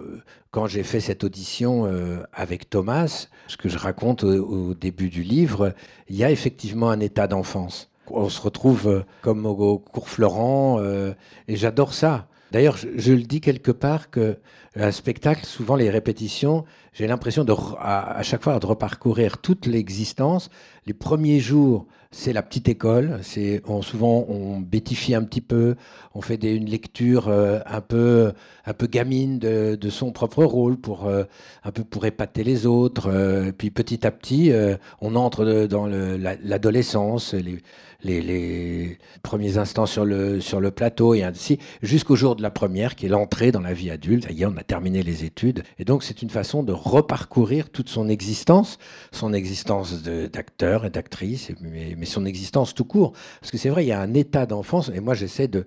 quand 0.53 0.69
j'ai 0.69 0.85
fait 0.85 1.01
cette 1.01 1.25
audition 1.25 1.91
avec 2.33 2.71
Thomas, 2.71 3.27
ce 3.49 3.57
que 3.57 3.69
je 3.69 3.79
raconte 3.79 4.23
au, 4.23 4.75
début 4.75 5.11
du 5.11 5.25
livre, 5.25 5.75
il 6.09 6.15
y 6.15 6.23
a 6.23 6.31
effectivement 6.31 6.89
un 6.89 7.01
état 7.01 7.27
d'enfance. 7.27 7.91
On 8.11 8.29
se 8.29 8.41
retrouve 8.41 8.89
euh, 8.89 9.03
comme 9.23 9.47
au 9.47 9.79
cours 9.79 10.09
Florent, 10.09 10.79
euh, 10.81 11.15
et 11.49 11.57
j'adore 11.57 11.95
ça. 11.95 12.27
D'ailleurs, 12.53 12.77
je, 12.77 13.13
le 13.13 13.23
dis 13.23 13.41
quelque 13.41 13.73
part 13.73 14.11
que 14.11 14.39
un 14.77 14.93
spectacle, 14.93 15.45
souvent 15.45 15.75
les 15.75 15.91
répétitions, 15.91 16.65
j'ai 16.93 17.07
l'impression 17.07 17.45
de 17.45 17.53
à, 17.79 18.23
chaque 18.23 18.43
fois 18.43 18.59
de 18.59 18.67
reparcourir 18.67 19.39
toute 19.39 19.67
l'existence. 19.67 20.51
Les 20.87 20.93
premiers 20.93 21.41
jours, 21.41 21.87
c'est 22.11 22.33
la 22.33 22.43
petite 22.43 22.69
école. 22.69 23.19
C'est 23.23 23.63
on, 23.67 23.83
souvent 23.83 24.27
on 24.29 24.61
bêtifie 24.61 25.15
un 25.15 25.25
petit 25.25 25.41
peu, 25.41 25.77
on 26.15 26.21
fait 26.21 26.43
une 26.43 26.67
lecture 26.67 27.29
euh, 27.29 27.59
un 27.67 27.81
peu 27.81 28.33
un 28.67 28.75
peu 28.75 28.87
gamine 28.87 29.39
de, 29.39 29.91
son 29.91 30.11
propre 30.11 30.45
rôle 30.45 30.77
pour 30.77 31.07
euh, 31.07 31.25
un 31.65 31.71
peu 31.71 31.85
pour 31.85 32.05
épater 32.05 32.45
les 32.45 32.67
autres. 32.67 33.09
Euh, 33.09 33.53
puis 33.57 33.71
petit 33.71 34.07
à 34.07 34.11
petit, 34.11 34.51
euh, 34.53 34.77
on 35.01 35.15
entre 35.15 35.67
dans 35.67 35.87
l'adolescence, 35.87 37.33
la, 37.33 37.41
les, 37.41 37.59
les, 38.03 38.99
premiers 39.23 39.59
instants 39.59 39.87
sur 39.87 40.05
le 40.05 40.41
sur 40.41 40.61
le 40.61 40.71
plateau 40.71 41.15
et 41.15 41.23
ainsi 41.23 41.59
jusqu'au 41.83 42.17
jour 42.17 42.37
de 42.37 42.43
la 42.43 42.51
première 42.51 42.95
qui 42.95 43.07
est 43.07 43.09
l'entrée 43.09 43.53
dans 43.53 43.61
la 43.61 43.73
vie 43.73 43.91
adulte. 43.91 44.25
Ça 44.25 44.33
y 44.33 44.43
est, 44.43 44.47
on 44.47 44.57
a 44.57 44.63
terminé 44.63 45.03
les 45.03 45.25
études 45.25 45.63
et 45.79 45.85
donc 45.85 46.03
c'est 46.03 46.23
une 46.23 46.31
façon 46.31 46.63
de 46.63 46.73
reparcourir 46.73 47.71
toute 47.71 47.89
son 47.89 48.09
existence, 48.09 48.79
son 49.13 49.33
existence 49.33 50.03
d'acteur 50.03 50.85
et 50.85 50.91
d'actrice, 50.91 51.51
mais, 51.61 51.95
mais 51.97 52.07
son 52.07 52.25
existence 52.25 52.75
tout 52.75 52.85
court. 52.85 53.13
Parce 53.41 53.51
que 53.51 53.59
c'est 53.59 53.69
vrai, 53.69 53.85
il 53.85 53.89
y 53.89 53.93
a 53.93 54.01
un 54.01 54.15
état 54.15 54.47
d'enfance, 54.47 54.91
et 54.95 55.01
moi 55.01 55.15
j'essaie 55.15 55.49
de, 55.49 55.65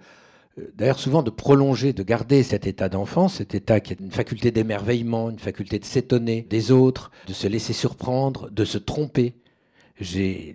d'ailleurs 0.75 0.99
souvent 0.99 1.23
de 1.23 1.29
prolonger, 1.29 1.93
de 1.93 2.03
garder 2.03 2.43
cet 2.43 2.67
état 2.67 2.89
d'enfance, 2.89 3.35
cet 3.35 3.55
état 3.55 3.79
qui 3.79 3.93
est 3.93 3.99
une 3.99 4.11
faculté 4.11 4.51
d'émerveillement, 4.51 5.29
une 5.29 5.39
faculté 5.39 5.79
de 5.79 5.85
s'étonner 5.85 6.45
des 6.49 6.71
autres, 6.71 7.11
de 7.27 7.33
se 7.33 7.47
laisser 7.47 7.73
surprendre, 7.73 8.49
de 8.49 8.65
se 8.65 8.77
tromper. 8.77 9.33
J'ai 9.99 10.53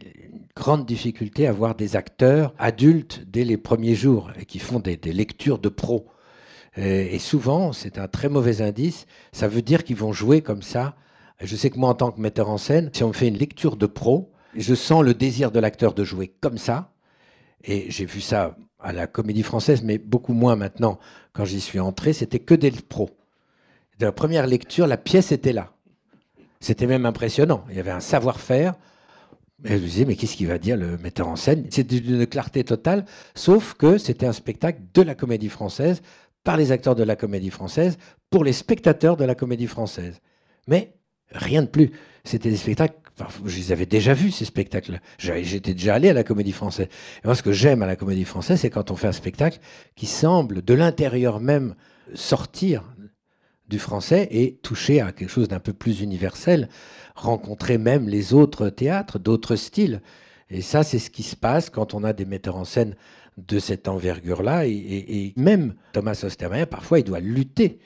grande 0.57 0.87
difficulté 0.87 1.47
à 1.47 1.53
voir 1.53 1.75
des 1.75 1.97
acteurs 1.97 2.55
adultes 2.59 3.23
dès 3.27 3.45
les 3.45 3.57
premiers 3.57 3.95
jours 3.95 4.31
et 4.39 4.45
qui 4.45 4.59
font 4.59 4.79
des, 4.79 4.97
lectures 4.97 5.59
de 5.59 5.69
pro. 5.69 6.07
Et 6.77 7.19
souvent, 7.19 7.73
c'est 7.73 7.99
un 7.99 8.09
très 8.09 8.29
mauvais 8.29 8.61
indice. 8.63 9.07
Ça 9.33 9.49
veut 9.49 9.63
dire 9.63 9.85
qu'ils 9.85 9.97
vont 9.97 10.13
jouer 10.13 10.43
comme 10.43 10.63
ça. 10.63 10.97
Je 11.41 11.55
sais 11.57 11.71
que 11.71 11.79
moi, 11.79 11.91
en 11.91 11.95
tant 11.95 12.11
que 12.11 12.21
metteur 12.21 12.49
en 12.49 12.59
scène, 12.59 12.91
si 12.93 13.05
on 13.05 13.09
me 13.09 13.13
fait 13.13 13.29
une 13.29 13.39
lecture 13.39 13.77
de 13.77 13.87
pro, 13.87 14.33
je 14.57 14.75
sens 14.75 15.03
le 15.03 15.15
désir 15.15 15.51
de 15.51 15.61
l'acteur 15.61 15.95
de 15.95 16.05
jouer 16.05 16.33
comme 16.41 16.59
ça. 16.59 16.93
Et 17.65 17.91
j'ai 17.91 18.05
vu 18.05 18.21
ça 18.21 18.57
à 18.81 18.93
la 18.93 19.07
comédie 19.07 19.43
française, 19.43 19.83
mais 19.83 19.99
beaucoup 19.99 20.35
moins 20.35 20.57
maintenant. 20.57 20.99
Quand 21.33 21.45
j'y 21.45 21.61
suis 21.61 21.81
entré, 21.81 22.13
c'était 22.13 22.39
que 22.39 22.55
des 22.55 22.71
pros. 22.71 23.11
De 23.99 24.07
la 24.07 24.13
première 24.13 24.47
lecture, 24.47 24.87
la 24.87 24.97
pièce 24.97 25.33
était 25.33 25.53
là. 25.53 25.73
C'était 26.61 26.87
même 26.87 27.07
impressionnant. 27.07 27.65
Il 27.71 27.77
y 27.77 27.81
avait 27.81 27.91
un 27.91 28.01
savoir-faire. 28.01 28.75
Je 29.63 29.75
me 29.75 29.79
disais, 29.79 30.05
mais 30.05 30.17
qu'est-ce 30.17 30.37
qu'il 30.37 30.49
va 30.49 30.59
dire 30.59 30.77
le 30.77 30.99
metteur 30.99 31.29
en 31.29 31.37
scène? 31.37 31.67
C'est 31.71 31.87
d'une 31.87 32.27
clarté 32.27 32.65
totale, 32.65 33.05
sauf 33.35 33.75
que 33.75 33.99
c'était 33.99 34.27
un 34.27 34.33
spectacle 34.33 34.81
de 34.93 35.03
la 35.03 35.15
comédie 35.15 35.49
française, 35.49 36.03
par 36.43 36.57
les 36.57 36.73
acteurs 36.73 36.95
de 36.95 37.05
la 37.05 37.17
comédie 37.17 37.51
française, 37.51 37.97
pour 38.31 38.45
les 38.45 38.53
spectateurs 38.53 39.17
de 39.17 39.25
la 39.25 39.35
comédie 39.35 39.67
française. 39.67 40.21
Mais 40.67 40.95
rien 41.31 41.63
de 41.63 41.69
plus. 41.69 41.93
C'était 42.25 42.51
des 42.51 42.57
spectacles 42.57 42.99
je 43.45 43.57
les 43.57 43.73
avais 43.73 43.87
déjà 43.87 44.13
vus, 44.13 44.33
ces 44.33 44.45
spectacles. 44.45 45.01
J'étais 45.19 45.75
déjà 45.75 45.95
allé 45.95 46.09
à 46.09 46.13
la 46.13 46.25
comédie 46.25 46.53
française. 46.53 46.89
Et 47.23 47.27
moi, 47.27 47.35
ce 47.35 47.43
que 47.43 47.53
j'aime 47.53 47.83
à 47.83 47.87
la 47.87 47.97
comédie 47.97 48.25
française, 48.25 48.61
c'est 48.61 48.71
quand 48.71 48.91
on 48.91 48.97
fait 48.97 49.07
un 49.07 49.13
spectacle 49.13 49.61
qui 49.95 50.07
semble, 50.07 50.63
de 50.63 50.75
l'intérieur 50.75 51.41
même, 51.41 51.75
sortir 52.15 52.94
du 53.69 53.79
français 53.79 54.29
et 54.31 54.57
toucher 54.63 55.01
à 55.01 55.13
quelque 55.13 55.31
chose 55.31 55.49
d'un 55.49 55.61
peu 55.61 55.73
plus 55.73 56.01
universel, 56.01 56.69
rencontrer 57.15 57.79
même 57.79 58.09
les 58.09 58.35
autres 58.35 58.69
théâtres, 58.69 59.19
d'autres 59.19 59.57
styles. 59.57 60.03
Et 60.51 60.63
ça, 60.63 60.83
c'est 60.83 60.99
ce 60.99 61.11
qui 61.11 61.23
se 61.23 61.37
passe 61.37 61.71
quand 61.71 61.95
on 61.95 62.05
a 62.05 62.13
des 62.13 62.27
metteurs 62.27 62.57
en 62.57 62.65
scène 62.65 62.95
de 63.39 63.59
cette 63.59 63.89
envergure-là. 63.89 64.67
Et, 64.67 65.33
même 65.37 65.75
Thomas 65.93 66.21
Ostermeyer, 66.23 66.67
parfois, 66.67 66.99
il 66.99 67.05
doit 67.05 67.21
lutter. 67.21 67.79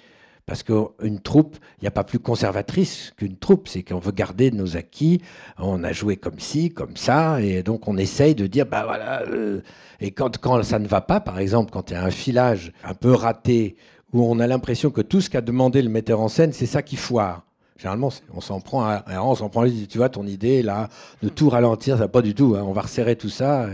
Parce 0.47 0.63
qu'une 0.63 1.21
troupe, 1.23 1.59
il 1.79 1.85
n'y 1.85 1.89
a 1.89 1.93
pas 1.93 2.05
plus 2.05 2.19
conservatrice 2.19 3.13
qu'une 3.19 3.37
troupe, 3.37 3.69
c'est 3.69 3.83
qu'on 3.83 3.99
veut 3.99 4.13
garder 4.13 4.51
nos 4.51 4.79
acquis, 4.79 5.21
on 5.59 5.85
a 5.85 5.93
joué 5.93 6.17
comme 6.17 6.41
ci, 6.41 6.71
comme 6.71 6.97
ça, 6.97 7.43
et 7.43 7.63
donc 7.63 7.87
on 7.87 7.99
essaye 7.99 8.35
de 8.35 8.47
dire, 8.47 8.65
bah 8.65 8.85
voilà, 8.87 9.25
euh, 9.25 9.61
et 10.01 10.11
quand, 10.11 10.39
quand 10.39 10.63
ça 10.63 10.79
ne 10.79 10.89
va 10.89 11.03
pas, 11.03 11.21
par 11.21 11.39
exemple, 11.39 11.71
quand 11.71 11.91
il 11.91 11.95
y 11.95 11.97
a 11.99 12.03
un 12.03 12.11
filage 12.11 12.73
un 12.83 12.95
peu 12.95 13.13
raté, 13.13 13.77
où 14.13 14.25
on 14.25 14.39
a 14.39 14.47
l'impression 14.47 14.91
que 14.91 15.01
tout 15.01 15.21
ce 15.21 15.31
qu'a 15.31 15.41
demandé 15.41 15.83
le 15.83 15.89
metteur 15.89 16.21
en 16.21 16.29
scène, 16.29 16.53
c'est 16.53 16.67
ça 16.67 16.83
qui 16.83 16.97
foire. 16.97 17.45
Généralement, 17.77 18.11
on 18.35 18.41
s'en 18.41 18.61
prend, 18.61 18.85
à, 18.85 19.05
on 19.23 19.35
s'en 19.35 19.49
prend, 19.49 19.65
tu 19.89 19.99
vois, 19.99 20.09
ton 20.09 20.27
idée 20.27 20.63
là, 20.63 20.89
de 21.23 21.29
tout 21.29 21.49
ralentir, 21.49 21.97
ça 21.99 22.09
pas 22.09 22.23
du 22.23 22.35
tout, 22.35 22.57
hein, 22.57 22.65
on 22.67 22.73
va 22.73 22.83
resserrer 22.83 23.17
tout 23.17 23.29
ça. 23.29 23.69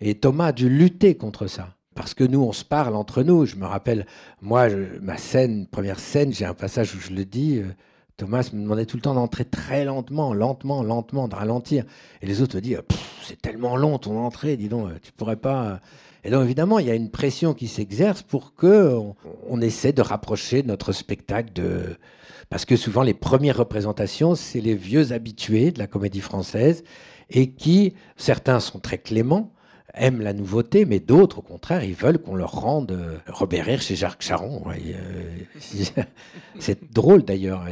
Et 0.00 0.14
Thomas 0.14 0.46
a 0.46 0.52
dû 0.52 0.68
lutter 0.68 1.16
contre 1.16 1.46
ça 1.46 1.74
parce 1.94 2.14
que 2.14 2.24
nous, 2.24 2.40
on 2.40 2.52
se 2.52 2.64
parle 2.64 2.96
entre 2.96 3.22
nous. 3.22 3.46
Je 3.46 3.56
me 3.56 3.66
rappelle, 3.66 4.06
moi, 4.42 4.68
ma 5.00 5.16
scène, 5.16 5.66
première 5.66 6.00
scène, 6.00 6.32
j'ai 6.32 6.44
un 6.44 6.54
passage 6.54 6.94
où 6.94 6.98
je 6.98 7.10
le 7.10 7.24
dis. 7.24 7.58
Euh, 7.58 7.72
Thomas 8.16 8.48
me 8.52 8.62
demandait 8.62 8.86
tout 8.86 8.96
le 8.96 9.02
temps 9.02 9.14
d'entrer 9.14 9.44
très 9.44 9.84
lentement, 9.84 10.34
lentement, 10.34 10.82
lentement, 10.82 11.28
de 11.28 11.34
ralentir. 11.34 11.84
Et 12.22 12.26
les 12.26 12.42
autres 12.42 12.56
me 12.56 12.60
disent 12.60 12.80
C'est 13.22 13.40
tellement 13.40 13.76
long 13.76 13.98
ton 13.98 14.18
entrée, 14.18 14.56
dis 14.56 14.68
donc, 14.68 15.00
tu 15.02 15.12
pourrais 15.12 15.36
pas. 15.36 15.80
Et 16.24 16.30
donc, 16.30 16.42
évidemment, 16.44 16.78
il 16.78 16.86
y 16.86 16.90
a 16.90 16.94
une 16.94 17.10
pression 17.10 17.52
qui 17.52 17.68
s'exerce 17.68 18.22
pour 18.22 18.54
que 18.54 18.98
on, 19.48 19.60
essaie 19.60 19.92
de 19.92 20.02
rapprocher 20.02 20.62
notre 20.62 20.92
spectacle 20.92 21.52
de. 21.52 21.98
Parce 22.48 22.64
que 22.64 22.76
souvent, 22.76 23.02
les 23.02 23.14
premières 23.14 23.58
représentations, 23.58 24.34
c'est 24.34 24.60
les 24.60 24.74
vieux 24.74 25.12
habitués 25.12 25.70
de 25.70 25.78
la 25.78 25.86
comédie 25.86 26.20
française 26.20 26.82
et 27.30 27.50
qui, 27.50 27.94
certains 28.16 28.60
sont 28.60 28.78
très 28.78 28.98
cléments, 28.98 29.52
aiment 29.94 30.22
la 30.22 30.32
nouveauté, 30.32 30.84
mais 30.84 30.98
d'autres, 30.98 31.38
au 31.38 31.42
contraire, 31.42 31.84
ils 31.84 31.94
veulent 31.94 32.18
qu'on 32.18 32.34
leur 32.34 32.52
rende 32.52 32.92
euh, 32.92 33.18
Robert 33.28 33.66
Rire 33.66 33.80
chez 33.80 33.96
Jacques 33.96 34.22
Charon. 34.22 34.64
Euh, 34.68 35.92
c'est 36.58 36.92
drôle 36.92 37.22
d'ailleurs. 37.22 37.64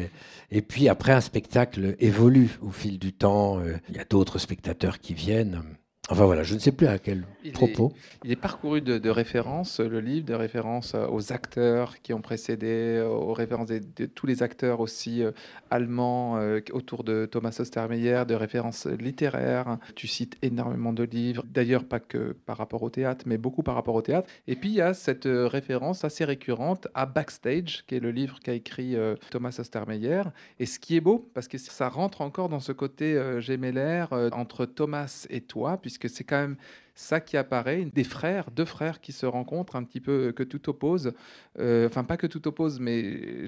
Et 0.50 0.62
puis 0.62 0.88
après, 0.88 1.12
un 1.12 1.20
spectacle 1.20 1.96
évolue 1.98 2.58
au 2.60 2.70
fil 2.70 2.98
du 2.98 3.12
temps. 3.12 3.58
Euh, 3.60 3.76
il 3.88 3.96
y 3.96 3.98
a 3.98 4.04
d'autres 4.04 4.38
spectateurs 4.38 5.00
qui 5.00 5.14
viennent. 5.14 5.62
Enfin 6.10 6.24
voilà, 6.24 6.42
je 6.42 6.54
ne 6.54 6.58
sais 6.58 6.72
plus 6.72 6.88
à 6.88 6.98
quel 6.98 7.24
propos. 7.52 7.92
il 8.24 8.32
est 8.32 8.36
parcouru 8.36 8.80
de, 8.80 9.08
références, 9.08 9.78
le 9.78 10.00
livre, 10.00 10.26
de 10.26 10.34
références 10.34 10.96
euh, 10.96 11.06
aux 11.06 11.32
acteurs 11.32 12.02
qui 12.02 12.12
ont 12.12 12.20
précédé, 12.20 12.96
euh, 12.98 13.06
aux 13.06 13.32
références 13.32 13.68
de, 13.68 14.06
tous 14.06 14.26
les 14.26 14.42
acteurs 14.42 14.80
aussi 14.80 15.22
euh, 15.22 15.30
allemands 15.70 16.40
autour 16.72 17.04
de 17.04 17.26
Thomas 17.26 17.56
Ostermeyer, 17.60 18.24
de 18.26 18.34
références 18.34 18.86
littéraires. 18.86 19.78
Tu 19.94 20.08
cites 20.08 20.36
énormément 20.42 20.92
de 20.92 21.04
livres, 21.04 21.44
d'ailleurs 21.48 21.84
pas 21.84 22.00
que 22.00 22.32
par 22.32 22.58
rapport 22.58 22.82
au 22.82 22.90
théâtre, 22.90 23.24
mais 23.28 23.38
beaucoup 23.38 23.62
par 23.62 23.76
rapport 23.76 23.94
au 23.94 24.02
théâtre. 24.02 24.28
Et 24.48 24.56
puis 24.56 24.70
il 24.70 24.74
y 24.74 24.80
a 24.80 24.94
cette 24.94 25.28
référence 25.28 26.04
assez 26.04 26.24
récurrente 26.24 26.88
à 26.94 27.06
Backstage, 27.06 27.84
qui 27.86 27.94
est 27.94 28.00
le 28.00 28.10
livre 28.10 28.40
qu'a 28.40 28.54
écrit 28.54 28.96
Thomas 29.30 29.54
Ostermeyer. 29.58 30.22
Et 30.58 30.66
ce 30.66 30.78
qui 30.80 30.96
est 30.96 31.00
beau, 31.00 31.30
parce 31.32 31.48
que 31.48 31.58
ça 31.58 31.88
rentre 31.88 32.22
encore 32.22 32.48
dans 32.48 32.60
ce 32.60 32.72
côté 32.72 33.18
gémellaire 33.38 34.12
entre 34.32 34.66
Thomas 34.66 35.26
et 35.30 35.40
toi, 35.40 35.78
puisque 35.80 35.91
c'est 36.08 36.24
quand 36.24 36.40
même 36.40 36.56
ça 36.94 37.20
qui 37.20 37.36
apparaît, 37.36 37.84
des 37.84 38.04
frères, 38.04 38.50
deux 38.50 38.64
frères 38.64 39.00
qui 39.00 39.12
se 39.12 39.26
rencontrent 39.26 39.76
un 39.76 39.84
petit 39.84 40.00
peu, 40.00 40.28
euh, 40.28 40.32
que 40.32 40.42
tout 40.42 40.68
oppose, 40.68 41.12
euh, 41.58 41.86
enfin 41.86 42.04
pas 42.04 42.16
que 42.16 42.26
tout 42.26 42.46
oppose, 42.46 42.80
mais 42.80 43.46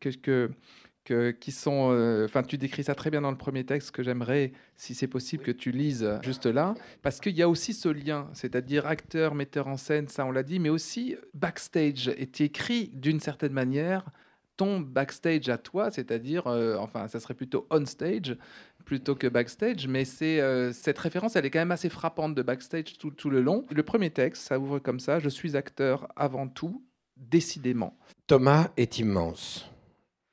que, 0.00 0.50
que, 1.04 1.30
qui 1.30 1.52
sont, 1.52 1.90
euh, 1.92 2.24
enfin 2.24 2.42
tu 2.42 2.58
décris 2.58 2.84
ça 2.84 2.94
très 2.94 3.10
bien 3.10 3.20
dans 3.20 3.30
le 3.30 3.36
premier 3.36 3.64
texte 3.64 3.92
que 3.92 4.02
j'aimerais, 4.02 4.52
si 4.76 4.94
c'est 4.94 5.06
possible, 5.06 5.44
que 5.44 5.52
tu 5.52 5.70
lises 5.70 6.08
juste 6.22 6.46
là, 6.46 6.74
parce 7.02 7.20
qu'il 7.20 7.36
y 7.36 7.42
a 7.42 7.48
aussi 7.48 7.74
ce 7.74 7.88
lien, 7.88 8.28
c'est-à-dire 8.32 8.86
acteur, 8.86 9.34
metteur 9.34 9.68
en 9.68 9.76
scène, 9.76 10.08
ça 10.08 10.24
on 10.26 10.32
l'a 10.32 10.42
dit, 10.42 10.58
mais 10.58 10.68
aussi 10.68 11.16
backstage, 11.34 12.08
est 12.08 12.40
écrit 12.40 12.90
d'une 12.92 13.20
certaine 13.20 13.52
manière 13.52 14.04
ton 14.56 14.80
backstage 14.80 15.50
à 15.50 15.58
toi, 15.58 15.90
c'est-à-dire, 15.90 16.46
enfin, 16.80 17.08
ça 17.08 17.20
serait 17.20 17.34
plutôt 17.34 17.66
on 17.70 17.84
stage, 17.84 18.38
plutôt 18.86 19.16
que 19.16 19.26
backstage, 19.26 19.86
mais 19.88 20.06
c'est 20.06 20.40
euh, 20.40 20.72
cette 20.72 20.98
référence, 20.98 21.36
elle 21.36 21.44
est 21.44 21.50
quand 21.50 21.58
même 21.58 21.72
assez 21.72 21.90
frappante 21.90 22.34
de 22.34 22.40
backstage 22.40 22.96
tout, 22.96 23.28
le 23.28 23.42
long. 23.42 23.66
Le 23.70 23.82
premier 23.82 24.10
texte, 24.10 24.44
ça 24.44 24.58
ouvre 24.58 24.78
comme 24.78 25.00
ça 25.00 25.18
Je 25.18 25.28
suis 25.28 25.56
acteur 25.56 26.08
avant 26.16 26.48
tout, 26.48 26.82
décidément. 27.16 27.98
Thomas 28.26 28.70
est 28.78 28.98
immense. 28.98 29.68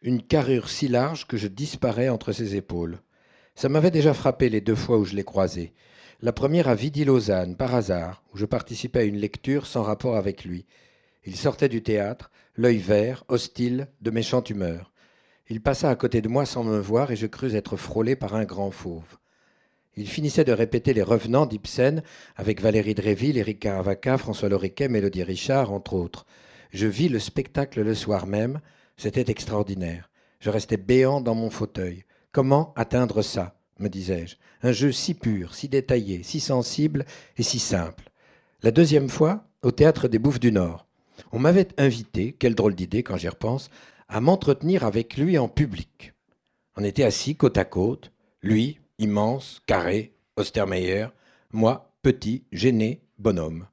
Une 0.02 0.22
carrure 0.22 0.70
si 0.70 0.88
large 0.88 1.28
que 1.28 1.36
je 1.36 1.48
disparais 1.48 2.10
entre 2.10 2.32
ses 2.32 2.56
épaules. 2.56 3.00
Ça 3.56 3.70
m'avait 3.70 3.92
déjà 3.92 4.14
frappé 4.14 4.50
les 4.50 4.62
deux 4.62 4.76
fois 4.76 4.98
où 4.98 5.06
je 5.06 5.16
l'ai 5.16 5.24
croisé. 5.24 5.74
La 6.22 6.32
première 6.32 6.70
à 6.70 6.76
Vidi-Lausanne, 6.76 7.58
par 7.58 7.74
hasard, 7.74 8.24
où 8.34 8.38
je 8.38 8.46
participais 8.46 9.00
à 9.00 9.04
une 9.04 9.18
lecture 9.18 9.66
sans 9.66 9.82
rapport 9.82 10.16
avec 10.16 10.46
lui. 10.46 10.66
Il 11.26 11.36
sortait 11.36 11.70
du 11.70 11.82
théâtre, 11.82 12.30
l'œil 12.56 12.78
vert, 12.78 13.24
hostile, 13.30 13.88
de 14.02 14.12
méchante 14.12 14.50
humeur. 14.50 14.93
Il 15.50 15.62
passa 15.62 15.90
à 15.90 15.96
côté 15.96 16.22
de 16.22 16.30
moi 16.30 16.46
sans 16.46 16.64
me 16.64 16.80
voir 16.80 17.12
et 17.12 17.16
je 17.16 17.28
crus 17.28 17.54
être 17.54 17.76
frôlé 17.76 18.16
par 18.16 18.36
un 18.36 18.46
grand 18.46 18.72
fauve. 18.72 19.18
Il 19.96 20.08
finissait 20.08 20.46
de 20.46 20.52
répéter 20.52 20.94
les 20.94 21.04
revenants 21.04 21.46
d'Ibsen 21.46 22.02
avec 22.36 22.62
Valérie 22.62 22.96
Dréville, 22.96 23.38
Éric 23.38 23.60
Caravaca, 23.60 24.18
François 24.18 24.50
Loriquet, 24.50 24.88
Mélodie 24.88 25.24
Richard, 25.24 25.72
entre 25.72 25.94
autres. 25.94 26.26
Je 26.72 26.88
vis 26.88 27.10
le 27.10 27.20
spectacle 27.20 27.82
le 27.82 27.94
soir 27.94 28.26
même. 28.26 28.60
C'était 28.98 29.30
extraordinaire. 29.30 30.10
Je 30.40 30.50
restais 30.50 30.78
béant 30.78 31.22
dans 31.22 31.36
mon 31.36 31.50
fauteuil. 31.50 32.06
Comment 32.32 32.74
atteindre 32.76 33.22
ça 33.22 33.56
me 33.80 33.90
disais-je? 33.90 34.38
Un 34.62 34.72
jeu 34.72 34.92
si 34.92 35.14
pur, 35.14 35.56
si 35.56 35.68
détaillé, 35.68 36.24
si 36.24 36.40
sensible 36.40 37.06
et 37.38 37.44
si 37.44 37.60
simple. 37.60 38.10
La 38.62 38.72
deuxième 38.72 39.10
fois, 39.10 39.46
au 39.62 39.72
théâtre 39.72 40.08
des 40.08 40.20
Bouffes 40.20 40.40
du 40.40 40.52
Nord. 40.52 40.88
On 41.32 41.40
m'avait 41.40 41.68
invité, 41.78 42.34
quelle 42.34 42.56
drôle 42.56 42.76
d'idée 42.76 43.04
quand 43.04 43.18
j'y 43.18 43.30
repense, 43.30 43.70
à 44.14 44.22
m'entretenir 44.22 44.86
avec 44.86 45.18
lui 45.18 45.40
en 45.40 45.48
public. 45.48 46.14
On 46.78 46.84
était 46.84 47.04
assis 47.04 47.36
côte 47.36 47.58
à 47.58 47.66
côte, 47.66 48.12
lui, 48.44 48.80
immense, 49.00 49.60
carré, 49.66 50.14
Ostermeyer, 50.36 51.08
moi, 51.52 51.92
petit, 52.04 52.44
gêné, 52.52 53.02
bonhomme. 53.18 53.66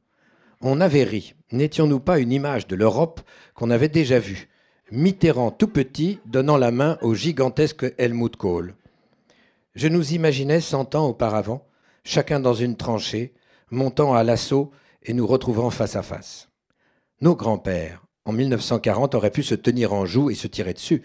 On 0.62 0.80
avait 0.80 1.04
ri. 1.04 1.34
N'étions-nous 1.52 2.00
pas 2.00 2.20
une 2.20 2.32
image 2.32 2.66
de 2.66 2.74
l'Europe 2.74 3.20
qu'on 3.54 3.68
avait 3.68 3.90
déjà 3.90 4.18
vue? 4.18 4.48
Mitterrand 4.90 5.50
tout 5.50 5.68
petit 5.68 6.20
donnant 6.24 6.56
la 6.56 6.70
main 6.70 6.96
au 7.02 7.14
gigantesque 7.14 7.92
Helmut 7.98 8.34
Kohl. 8.36 8.74
Je 9.74 9.88
nous 9.88 10.14
imaginais 10.14 10.62
cent 10.62 10.94
ans 10.94 11.08
auparavant, 11.08 11.66
chacun 12.02 12.40
dans 12.40 12.54
une 12.54 12.78
tranchée, 12.78 13.34
montant 13.70 14.14
à 14.14 14.24
l'assaut 14.24 14.70
et 15.02 15.12
nous 15.12 15.26
retrouvant 15.26 15.68
face 15.68 15.96
à 15.96 16.02
face. 16.02 16.48
Nos 17.20 17.36
grands-pères, 17.36 18.02
en 18.30 18.32
1940 18.32 19.16
auraient 19.16 19.32
pu 19.32 19.42
se 19.42 19.56
tenir 19.56 19.92
en 19.92 20.06
joue 20.06 20.30
et 20.30 20.36
se 20.36 20.46
tirer 20.46 20.72
dessus. 20.72 21.02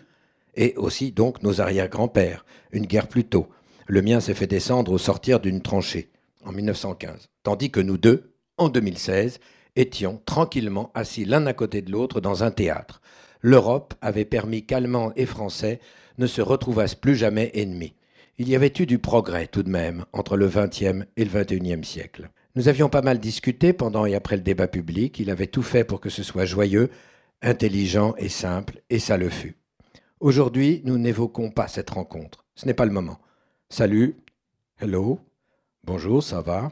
Et 0.54 0.76
aussi 0.78 1.12
donc 1.12 1.42
nos 1.42 1.60
arrière-grands-pères, 1.60 2.46
une 2.72 2.86
guerre 2.86 3.08
plus 3.08 3.24
tôt. 3.24 3.50
Le 3.88 4.04
mien 4.04 4.20
s'est 4.20 4.36
fait 4.36 4.46
descendre 4.46 4.92
au 4.92 5.00
sortir 5.00 5.40
d'une 5.40 5.62
tranchée, 5.62 6.12
en 6.46 6.52
1915. 6.52 7.30
Tandis 7.42 7.72
que 7.72 7.80
nous 7.80 7.98
deux, 7.98 8.36
en 8.60 8.70
2016, 8.70 9.40
étions 9.76 10.22
tranquillement 10.28 10.92
assis 10.94 11.26
l'un 11.26 11.48
à 11.48 11.54
côté 11.54 11.82
de 11.82 11.92
l'autre 11.92 12.22
dans 12.22 12.44
un 12.44 12.52
théâtre. 12.52 13.02
L'Europe 13.42 13.96
avait 14.02 14.24
permis 14.24 14.64
qu'Allemands 14.64 15.12
et 15.16 15.26
Français 15.26 15.80
ne 16.20 16.28
se 16.28 16.44
retrouvassent 16.44 16.94
plus 16.94 17.16
jamais 17.16 17.50
ennemis. 17.56 17.96
Il 18.38 18.48
y 18.48 18.56
avait 18.56 18.72
eu 18.80 18.86
du 18.86 19.00
progrès 19.00 19.48
tout 19.48 19.64
de 19.64 19.70
même 19.70 20.06
entre 20.14 20.38
le 20.38 20.48
XXe 20.48 21.08
et 21.18 21.26
le 21.26 21.44
XXIe 21.44 21.84
siècle. 21.84 22.30
Nous 22.56 22.68
avions 22.68 22.88
pas 22.88 23.02
mal 23.02 23.20
discuté 23.20 23.74
pendant 23.74 24.06
et 24.06 24.14
après 24.14 24.36
le 24.36 24.44
débat 24.44 24.68
public. 24.68 25.20
Il 25.20 25.32
avait 25.32 25.48
tout 25.48 25.64
fait 25.64 25.84
pour 25.84 26.00
que 26.00 26.12
ce 26.12 26.22
soit 26.22 26.46
joyeux, 26.46 26.92
intelligent 27.42 28.16
et 28.18 28.30
simple, 28.30 28.82
et 28.90 29.00
ça 29.00 29.18
le 29.18 29.30
fut. 29.30 29.56
Aujourd'hui, 30.20 30.82
nous 30.86 30.98
n'évoquons 30.98 31.52
pas 31.52 31.68
cette 31.68 31.90
rencontre. 31.90 32.46
Ce 32.56 32.66
n'est 32.66 32.74
pas 32.74 32.86
le 32.86 32.92
moment. 32.92 33.20
Salut. 33.70 34.16
Hello. 34.80 35.20
Bonjour, 35.84 36.24
ça 36.24 36.42
va? 36.42 36.72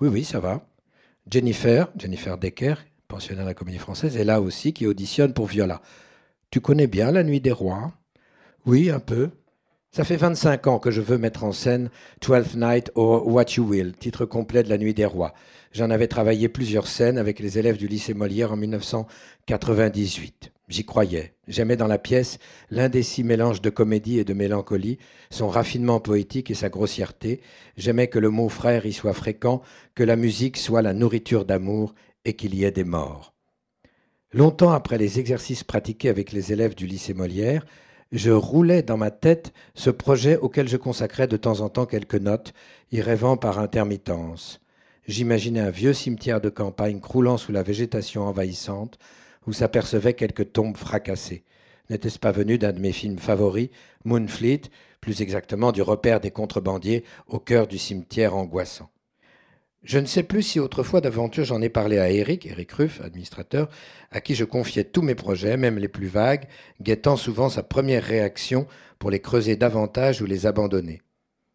Oui, 0.00 0.08
oui, 0.08 0.24
ça 0.24 0.40
va. 0.40 0.66
Jennifer, 1.30 1.90
Jennifer 1.96 2.38
Decker, 2.38 2.74
pensionnaire 3.06 3.44
de 3.44 3.50
la 3.50 3.54
Comédie 3.54 3.78
Française, 3.78 4.16
est 4.16 4.24
là 4.24 4.40
aussi, 4.40 4.72
qui 4.72 4.86
auditionne 4.86 5.34
pour 5.34 5.46
Viola. 5.46 5.82
Tu 6.50 6.60
connais 6.60 6.86
bien 6.86 7.10
La 7.10 7.22
Nuit 7.22 7.40
des 7.40 7.52
Rois? 7.52 7.92
Oui, 8.66 8.90
un 8.90 9.00
peu. 9.00 9.30
Ça 9.92 10.04
fait 10.04 10.16
25 10.16 10.66
ans 10.68 10.78
que 10.78 10.90
je 10.90 11.00
veux 11.00 11.18
mettre 11.18 11.44
en 11.44 11.52
scène 11.52 11.90
Twelfth 12.20 12.54
Night 12.54 12.92
or 12.94 13.26
What 13.26 13.56
You 13.56 13.64
Will, 13.64 13.94
titre 13.94 14.24
complet 14.24 14.62
de 14.62 14.68
La 14.68 14.78
Nuit 14.78 14.94
des 14.94 15.04
Rois. 15.04 15.34
J'en 15.72 15.90
avais 15.90 16.08
travaillé 16.08 16.48
plusieurs 16.48 16.88
scènes 16.88 17.16
avec 17.16 17.38
les 17.38 17.56
élèves 17.58 17.76
du 17.76 17.86
lycée 17.86 18.12
Molière 18.12 18.50
en 18.50 18.56
1998. 18.56 20.50
J'y 20.66 20.84
croyais. 20.84 21.34
J'aimais 21.46 21.76
dans 21.76 21.86
la 21.86 21.98
pièce 21.98 22.38
l'indécis 22.70 23.22
mélange 23.22 23.62
de 23.62 23.70
comédie 23.70 24.18
et 24.18 24.24
de 24.24 24.34
mélancolie, 24.34 24.98
son 25.30 25.48
raffinement 25.48 26.00
poétique 26.00 26.50
et 26.50 26.54
sa 26.54 26.70
grossièreté. 26.70 27.40
J'aimais 27.76 28.08
que 28.08 28.18
le 28.18 28.30
mot 28.30 28.48
frère 28.48 28.84
y 28.84 28.92
soit 28.92 29.12
fréquent, 29.12 29.62
que 29.94 30.02
la 30.02 30.16
musique 30.16 30.56
soit 30.56 30.82
la 30.82 30.92
nourriture 30.92 31.44
d'amour 31.44 31.94
et 32.24 32.34
qu'il 32.34 32.56
y 32.56 32.64
ait 32.64 32.72
des 32.72 32.82
morts. 32.82 33.32
Longtemps 34.32 34.72
après 34.72 34.98
les 34.98 35.20
exercices 35.20 35.62
pratiqués 35.62 36.08
avec 36.08 36.32
les 36.32 36.52
élèves 36.52 36.74
du 36.74 36.88
lycée 36.88 37.14
Molière, 37.14 37.64
je 38.10 38.32
roulais 38.32 38.82
dans 38.82 38.96
ma 38.96 39.12
tête 39.12 39.52
ce 39.74 39.90
projet 39.90 40.36
auquel 40.36 40.68
je 40.68 40.76
consacrais 40.76 41.28
de 41.28 41.36
temps 41.36 41.60
en 41.60 41.68
temps 41.68 41.86
quelques 41.86 42.16
notes, 42.16 42.54
y 42.90 43.00
rêvant 43.00 43.36
par 43.36 43.60
intermittence. 43.60 44.60
J'imaginais 45.10 45.58
un 45.58 45.70
vieux 45.70 45.92
cimetière 45.92 46.40
de 46.40 46.50
campagne 46.50 47.00
croulant 47.00 47.36
sous 47.36 47.50
la 47.50 47.64
végétation 47.64 48.22
envahissante, 48.22 48.96
où 49.44 49.52
s'apercevaient 49.52 50.14
quelques 50.14 50.52
tombes 50.52 50.76
fracassées. 50.76 51.42
N'était-ce 51.90 52.20
pas 52.20 52.30
venu 52.30 52.58
d'un 52.58 52.72
de 52.72 52.78
mes 52.78 52.92
films 52.92 53.18
favoris, 53.18 53.70
Moonfleet, 54.04 54.70
plus 55.00 55.20
exactement 55.20 55.72
du 55.72 55.82
repère 55.82 56.20
des 56.20 56.30
contrebandiers 56.30 57.02
au 57.26 57.40
cœur 57.40 57.66
du 57.66 57.76
cimetière 57.76 58.36
angoissant? 58.36 58.88
Je 59.82 59.98
ne 59.98 60.06
sais 60.06 60.22
plus 60.22 60.42
si 60.42 60.60
autrefois 60.60 61.00
d'aventure 61.00 61.44
j'en 61.44 61.60
ai 61.60 61.70
parlé 61.70 61.98
à 61.98 62.08
Eric, 62.08 62.46
Eric 62.46 62.70
Ruff, 62.70 63.00
administrateur, 63.00 63.68
à 64.12 64.20
qui 64.20 64.36
je 64.36 64.44
confiais 64.44 64.84
tous 64.84 65.02
mes 65.02 65.16
projets, 65.16 65.56
même 65.56 65.78
les 65.78 65.88
plus 65.88 66.06
vagues, 66.06 66.46
guettant 66.80 67.16
souvent 67.16 67.48
sa 67.48 67.64
première 67.64 68.04
réaction 68.04 68.68
pour 69.00 69.10
les 69.10 69.20
creuser 69.20 69.56
davantage 69.56 70.22
ou 70.22 70.26
les 70.26 70.46
abandonner. 70.46 71.02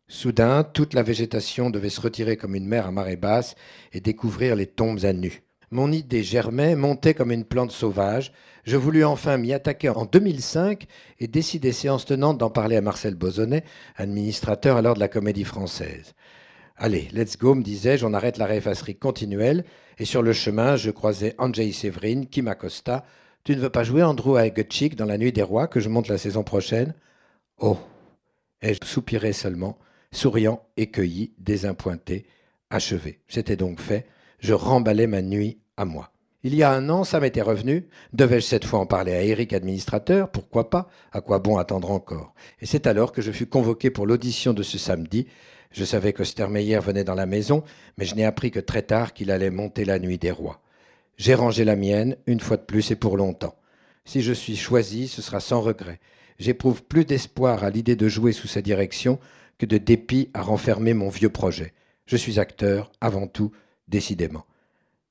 Soudain, 0.08 0.64
toute 0.64 0.94
la 0.94 1.02
végétation 1.02 1.72
devait 1.72 1.90
se 1.90 2.00
retirer 2.00 2.38
comme 2.38 2.54
une 2.54 2.68
mer 2.68 2.86
à 2.86 2.92
marée 2.92 3.16
basse 3.16 3.56
et 3.92 4.02
découvrir 4.02 4.56
les 4.56 4.68
tombes 4.68 5.04
à 5.04 5.14
nu. 5.14 5.42
Mon 5.72 5.92
idée 5.92 6.22
germait, 6.22 6.76
montait 6.76 7.16
comme 7.16 7.32
une 7.32 7.44
plante 7.44 7.72
sauvage. 7.72 8.32
Je 8.66 8.78
voulus 8.78 9.04
enfin 9.04 9.38
m'y 9.38 9.52
attaquer 9.52 9.90
en 9.90 10.06
2005 10.06 10.86
et 11.20 11.28
décider 11.28 11.72
séance 11.72 12.06
tenante 12.06 12.38
d'en 12.38 12.52
parler 12.52 12.76
à 12.76 12.82
Marcel 12.82 13.16
Bozonnet, 13.16 13.64
administrateur 13.96 14.78
alors 14.78 14.94
de 14.94 15.00
la 15.00 15.08
Comédie 15.08 15.44
Française. 15.44 16.14
Allez, 16.78 17.08
let's 17.12 17.38
go, 17.38 17.56
me 17.56 17.64
disais-je, 17.64 18.06
on 18.06 18.14
arrête 18.14 18.38
la 18.38 18.46
rêvasserie 18.46 18.98
continuelle. 18.98 19.66
Et 19.98 20.06
sur 20.06 20.22
le 20.22 20.34
chemin, 20.34 20.76
je 20.76 20.92
croisais 20.92 21.34
Andrzej 21.40 21.74
Séverine 21.74 22.28
qui 22.28 22.44
m'accosta. 22.44 23.06
Tu 23.44 23.56
ne 23.56 23.62
veux 23.62 23.70
pas 23.70 23.84
jouer 23.84 24.04
Andrew 24.04 24.38
Gutchik 24.50 24.96
dans 24.96 25.06
La 25.06 25.18
Nuit 25.18 25.32
des 25.32 25.42
Rois 25.42 25.68
que 25.68 25.80
je 25.80 25.90
monte 25.90 26.10
la 26.10 26.18
saison 26.18 26.44
prochaine? 26.44 26.94
Oh 27.58 27.78
Et 28.62 28.74
je 28.74 28.80
soupirais 28.84 29.34
seulement, 29.34 29.78
souriant, 30.12 30.64
écueilli, 30.78 31.34
désappointé, 31.38 32.26
achevé. 32.70 33.20
C'était 33.28 33.56
donc 33.56 33.80
fait. 33.80 34.06
Je 34.40 34.54
remballais 34.54 35.08
ma 35.08 35.22
nuit 35.22 35.60
à 35.78 35.86
moi. 35.86 36.12
Il 36.44 36.54
y 36.54 36.62
a 36.62 36.72
un 36.72 36.90
an, 36.90 37.04
ça 37.04 37.20
m'était 37.20 37.42
revenu. 37.42 37.88
Devais-je 38.14 38.46
cette 38.46 38.66
fois 38.66 38.78
en 38.78 38.86
parler 38.86 39.14
à 39.14 39.24
Eric, 39.24 39.52
administrateur? 39.52 40.30
Pourquoi 40.30 40.70
pas? 40.70 40.88
À 41.12 41.20
quoi 41.20 41.40
bon 41.40 41.58
attendre 41.58 41.90
encore? 41.90 42.36
Et 42.62 42.68
c'est 42.68 42.86
alors 42.86 43.12
que 43.12 43.24
je 43.24 43.32
fus 43.32 43.48
convoqué 43.48 43.90
pour 43.90 44.06
l'audition 44.06 44.54
de 44.54 44.62
ce 44.62 44.78
samedi 44.78 45.26
Je 45.72 45.84
savais 45.84 46.14
que 46.14 46.24
Stermeyer 46.24 46.78
venait 46.78 47.04
dans 47.04 47.16
la 47.16 47.26
maison, 47.26 47.64
mais 47.98 48.06
je 48.06 48.14
n'ai 48.14 48.26
appris 48.26 48.52
que 48.52 48.60
très 48.60 48.84
tard 48.84 49.14
qu'il 49.14 49.32
allait 49.32 49.50
monter 49.50 49.86
la 49.86 49.98
nuit 49.98 50.20
des 50.20 50.30
rois. 50.30 50.62
J'ai 51.18 51.34
rangé 51.34 51.66
la 51.66 51.76
mienne, 51.76 52.16
une 52.28 52.40
fois 52.40 52.58
de 52.58 52.62
plus 52.62 52.92
et 52.92 52.96
pour 52.96 53.18
longtemps. 53.18 53.56
Si 54.06 54.22
je 54.22 54.34
suis 54.34 54.56
choisi, 54.56 55.08
ce 55.08 55.24
sera 55.24 55.40
sans 55.40 55.62
regret. 55.62 56.00
J'éprouve 56.38 56.84
plus 56.84 57.06
d'espoir 57.06 57.64
à 57.64 57.72
l'idée 57.72 57.96
de 57.96 58.08
jouer 58.08 58.34
sous 58.34 58.48
sa 58.48 58.62
direction 58.62 59.20
que 59.58 59.66
de 59.66 59.78
dépit 59.78 60.30
à 60.34 60.42
renfermer 60.42 60.94
mon 60.94 61.10
vieux 61.10 61.30
projet. 61.30 61.74
Je 62.06 62.18
suis 62.18 62.40
acteur, 62.40 62.92
avant 63.02 63.28
tout, 63.28 63.52
décidément. 63.88 64.46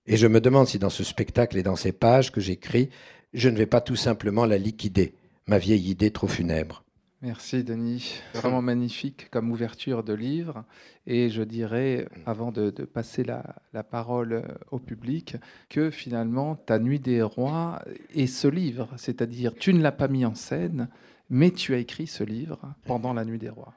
Et 0.06 0.16
je 0.16 0.26
me 0.26 0.40
demande 0.40 0.68
si 0.68 0.78
dans 0.78 0.90
ce 0.90 1.04
spectacle 1.04 1.56
et 1.56 1.62
dans 1.62 1.76
ces 1.76 1.92
pages 1.92 2.30
que 2.30 2.40
j'écris, 2.40 2.90
je 3.32 3.48
ne 3.48 3.56
vais 3.56 3.66
pas 3.66 3.80
tout 3.80 3.96
simplement 3.96 4.44
la 4.44 4.58
liquider, 4.58 5.14
ma 5.46 5.58
vieille 5.58 5.90
idée 5.90 6.10
trop 6.10 6.28
funèbre. 6.28 6.84
Merci 7.22 7.64
Denis, 7.64 8.20
vraiment 8.34 8.60
magnifique 8.60 9.30
comme 9.30 9.50
ouverture 9.50 10.04
de 10.04 10.12
livre. 10.12 10.62
Et 11.06 11.30
je 11.30 11.40
dirais, 11.42 12.06
avant 12.26 12.52
de, 12.52 12.68
passer 12.70 13.24
la, 13.24 13.82
parole 13.82 14.44
au 14.70 14.78
public, 14.78 15.36
que 15.70 15.90
finalement 15.90 16.54
ta 16.54 16.78
Nuit 16.78 17.00
des 17.00 17.22
Rois 17.22 17.82
est 18.14 18.26
ce 18.26 18.46
livre, 18.46 18.90
c'est-à-dire 18.98 19.54
tu 19.54 19.72
ne 19.72 19.80
l'as 19.80 19.90
pas 19.90 20.08
mis 20.08 20.26
en 20.26 20.34
scène, 20.34 20.88
mais 21.30 21.50
tu 21.50 21.72
as 21.72 21.78
écrit 21.78 22.06
ce 22.06 22.24
livre 22.24 22.74
pendant 22.84 23.14
la 23.14 23.24
Nuit 23.24 23.38
des 23.38 23.48
Rois. 23.48 23.72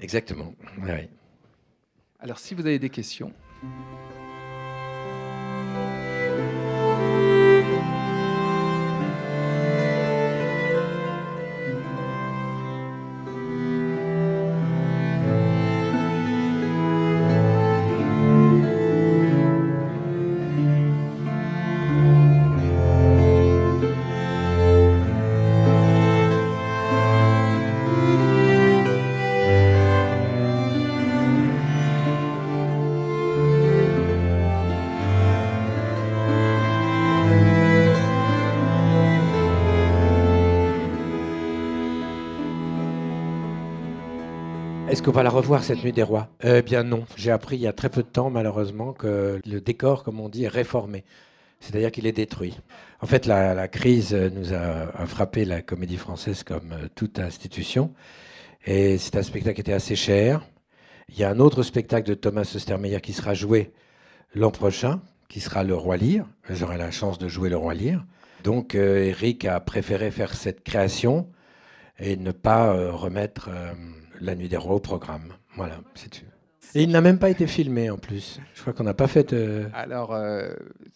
Exactement. 0.00 0.54
Alors 2.20 2.38
si 2.38 2.54
vous 2.54 2.66
avez 2.66 2.78
des 2.78 2.90
questions. 2.90 3.32
Est-ce 45.02 45.10
qu'on 45.10 45.16
va 45.16 45.24
la 45.24 45.30
revoir 45.30 45.64
cette 45.64 45.82
nuit 45.82 45.90
des 45.90 46.04
rois? 46.04 46.28
Eh 46.44 46.62
bien 46.62 46.84
non. 46.84 47.06
J'ai 47.16 47.32
appris 47.32 47.56
il 47.56 47.62
y 47.62 47.66
a 47.66 47.72
très 47.72 47.88
peu 47.88 48.04
de 48.04 48.08
temps, 48.08 48.30
malheureusement, 48.30 48.92
que 48.92 49.40
le 49.44 49.60
décor, 49.60 50.04
comme 50.04 50.20
on 50.20 50.28
dit, 50.28 50.44
est 50.44 50.48
réformé. 50.48 51.02
C'est-à-dire 51.58 51.90
qu'il 51.90 52.06
est 52.06 52.12
détruit. 52.12 52.56
En 53.00 53.08
fait, 53.08 53.26
la, 53.26 53.66
crise 53.66 54.14
nous 54.14 54.54
a, 54.54 55.04
frappé 55.06 55.44
la 55.44 55.60
comédie 55.60 55.96
française 55.96 56.44
comme 56.44 56.70
euh, 56.70 56.86
toute 56.94 57.18
institution. 57.18 57.92
Et 58.64 58.96
c'est 58.96 59.16
un 59.16 59.24
spectacle 59.24 59.56
qui 59.56 59.62
était 59.62 59.72
assez 59.72 59.96
cher. 59.96 60.46
Il 61.08 61.18
y 61.18 61.24
a 61.24 61.30
un 61.30 61.40
autre 61.40 61.64
spectacle 61.64 62.08
de 62.08 62.14
Thomas 62.14 62.52
Ostermeyer 62.54 63.00
qui 63.00 63.12
sera 63.12 63.34
joué 63.34 63.72
l'an 64.36 64.52
prochain, 64.52 65.00
qui 65.28 65.40
sera 65.40 65.64
Le 65.64 65.74
Roi 65.74 65.96
Lire. 65.96 66.26
J'aurai 66.48 66.78
la 66.78 66.92
chance 66.92 67.18
de 67.18 67.26
jouer 67.26 67.50
Le 67.50 67.56
Roi 67.56 67.74
Lire. 67.74 68.04
Donc 68.44 68.76
euh, 68.76 69.02
Eric 69.02 69.46
a 69.46 69.58
préféré 69.58 70.12
faire 70.12 70.34
cette 70.34 70.62
création 70.62 71.28
et 71.98 72.16
ne 72.16 72.30
pas 72.30 72.68
euh, 72.68 72.92
remettre 72.92 73.50
la 74.22 74.36
Nuit 74.36 74.48
des 74.48 74.56
Rois 74.56 74.76
au 74.76 74.80
programme. 74.80 75.34
Voilà, 75.56 75.80
c'est 75.94 76.08
tout. 76.08 76.31
Et 76.74 76.82
il 76.82 76.90
n'a 76.90 77.00
même 77.00 77.18
pas 77.18 77.28
été 77.28 77.46
filmé 77.46 77.90
en 77.90 77.98
plus. 77.98 78.40
Je 78.54 78.60
crois 78.62 78.72
qu'on 78.72 78.84
n'a 78.84 78.94
pas 78.94 79.06
fait. 79.06 79.32
Euh, 79.32 79.68
Alors, 79.74 80.14
euh, 80.14 80.54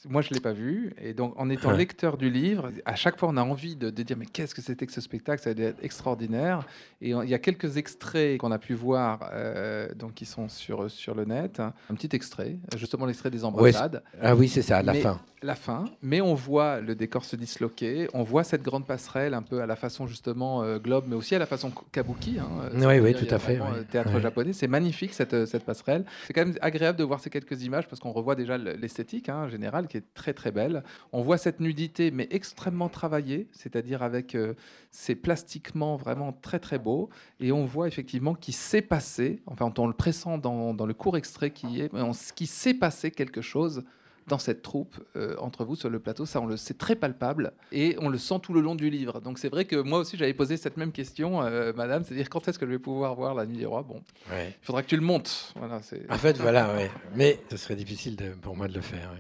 moi, 0.08 0.22
je 0.22 0.30
ne 0.30 0.34
l'ai 0.34 0.40
pas 0.40 0.52
vu. 0.52 0.94
Et 1.02 1.12
donc, 1.12 1.34
en 1.36 1.50
étant 1.50 1.70
lecteur 1.70 2.16
du 2.16 2.30
livre, 2.30 2.70
à 2.86 2.94
chaque 2.94 3.18
fois, 3.18 3.28
on 3.28 3.36
a 3.36 3.42
envie 3.42 3.76
de, 3.76 3.90
dire 3.90 4.16
Mais 4.16 4.26
qu'est-ce 4.26 4.54
que 4.54 4.62
c'était 4.62 4.86
que 4.86 4.92
ce 4.92 5.00
spectacle? 5.00 5.42
Ça 5.42 5.50
a 5.50 5.52
être 5.52 5.84
extraordinaire. 5.84 6.66
Et 7.02 7.10
il 7.10 7.28
y 7.28 7.34
a 7.34 7.38
quelques 7.38 7.76
extraits 7.76 8.38
qu'on 8.38 8.52
a 8.52 8.58
pu 8.58 8.74
voir, 8.74 9.30
euh, 9.32 9.88
donc, 9.94 10.14
qui 10.14 10.24
sont 10.24 10.48
sur, 10.48 10.90
sur 10.90 11.14
le 11.14 11.24
net. 11.24 11.60
Un 11.60 11.94
petit 11.94 12.14
extrait, 12.16 12.56
justement 12.76 13.04
l'extrait 13.04 13.30
des 13.30 13.44
embrassades. 13.44 14.02
ah 14.22 14.34
oui, 14.34 14.48
c'est 14.48 14.62
ça, 14.62 14.82
la 14.82 14.94
fin. 14.94 15.20
La 15.42 15.54
fin. 15.54 15.84
Mais 16.00 16.22
on 16.22 16.34
voit 16.34 16.80
le 16.80 16.94
décor 16.94 17.24
se 17.24 17.36
disloquer. 17.36 18.08
On 18.14 18.22
voit 18.22 18.42
cette 18.42 18.62
grande 18.62 18.86
passerelle, 18.86 19.34
un 19.34 19.42
peu 19.42 19.60
à 19.60 19.66
la 19.66 19.76
façon, 19.76 20.06
justement, 20.06 20.78
globe, 20.78 21.04
mais 21.08 21.14
aussi 21.14 21.34
à 21.34 21.38
la 21.38 21.46
façon 21.46 21.70
kabuki. 21.92 22.38
Hein, 22.38 22.70
oui, 22.74 22.98
oui, 23.00 23.14
tout 23.14 23.32
à 23.32 23.38
fait. 23.38 23.60
Théâtre 23.90 24.18
japonais. 24.18 24.54
C'est 24.54 24.68
magnifique, 24.68 25.12
cette, 25.12 25.44
cette 25.44 25.65
C'est 26.26 26.32
quand 26.32 26.44
même 26.44 26.56
agréable 26.60 26.98
de 26.98 27.04
voir 27.04 27.20
ces 27.20 27.30
quelques 27.30 27.62
images 27.62 27.88
parce 27.88 28.00
qu'on 28.00 28.12
revoit 28.12 28.34
déjà 28.34 28.58
l'esthétique 28.58 29.28
hein, 29.28 29.48
générale 29.48 29.88
qui 29.88 29.96
est 29.96 30.14
très 30.14 30.32
très 30.32 30.50
belle. 30.50 30.82
On 31.12 31.22
voit 31.22 31.38
cette 31.38 31.60
nudité 31.60 32.10
mais 32.10 32.28
extrêmement 32.30 32.88
travaillée, 32.88 33.48
c'est-à-dire 33.52 34.02
avec 34.02 34.34
euh, 34.34 34.54
ces 34.90 35.14
plastiquement 35.14 35.96
vraiment 35.96 36.32
très 36.32 36.58
très 36.58 36.78
beaux. 36.78 37.10
Et 37.40 37.52
on 37.52 37.64
voit 37.64 37.88
effectivement 37.88 38.34
qu'il 38.34 38.54
s'est 38.54 38.82
passé, 38.82 39.42
enfin 39.46 39.72
on 39.78 39.86
le 39.86 39.92
pressent 39.92 40.38
dans, 40.38 40.86
le 40.86 40.94
court 40.94 41.16
extrait 41.16 41.50
qui 41.50 41.80
est, 41.80 41.90
qu'il 42.34 42.46
s'est 42.46 42.74
passé 42.74 43.10
quelque 43.10 43.40
chose 43.40 43.84
dans 44.26 44.38
cette 44.38 44.62
troupe 44.62 44.96
euh, 45.16 45.36
entre 45.38 45.64
vous 45.64 45.76
sur 45.76 45.88
le 45.88 45.98
plateau. 45.98 46.26
Ça, 46.26 46.40
on 46.40 46.46
le 46.46 46.56
sait 46.56 46.74
très 46.74 46.96
palpable 46.96 47.52
et 47.72 47.96
on 48.00 48.08
le 48.08 48.18
sent 48.18 48.40
tout 48.42 48.52
le 48.52 48.60
long 48.60 48.74
du 48.74 48.90
livre. 48.90 49.20
Donc 49.20 49.38
c'est 49.38 49.48
vrai 49.48 49.64
que 49.64 49.76
moi 49.76 50.00
aussi, 50.00 50.16
j'avais 50.16 50.34
posé 50.34 50.56
cette 50.56 50.76
même 50.76 50.92
question, 50.92 51.42
euh, 51.42 51.72
madame, 51.74 52.04
c'est-à-dire 52.04 52.28
quand 52.28 52.46
est-ce 52.48 52.58
que 52.58 52.66
je 52.66 52.72
vais 52.72 52.78
pouvoir 52.78 53.14
voir 53.14 53.34
La 53.34 53.46
Nuit 53.46 53.58
des 53.58 53.66
Rois 53.66 53.82
Bon, 53.82 54.02
il 54.30 54.52
faudra 54.62 54.82
que 54.82 54.88
tu 54.88 54.96
le 54.96 55.02
montes. 55.02 55.52
Voilà, 55.56 55.80
en 56.10 56.18
fait, 56.18 56.38
voilà, 56.38 56.74
ouais. 56.74 56.90
mais 57.14 57.40
ce 57.50 57.56
serait 57.56 57.76
difficile 57.76 58.16
de, 58.16 58.30
pour 58.30 58.56
moi 58.56 58.68
de 58.68 58.74
le 58.74 58.80
faire. 58.80 59.12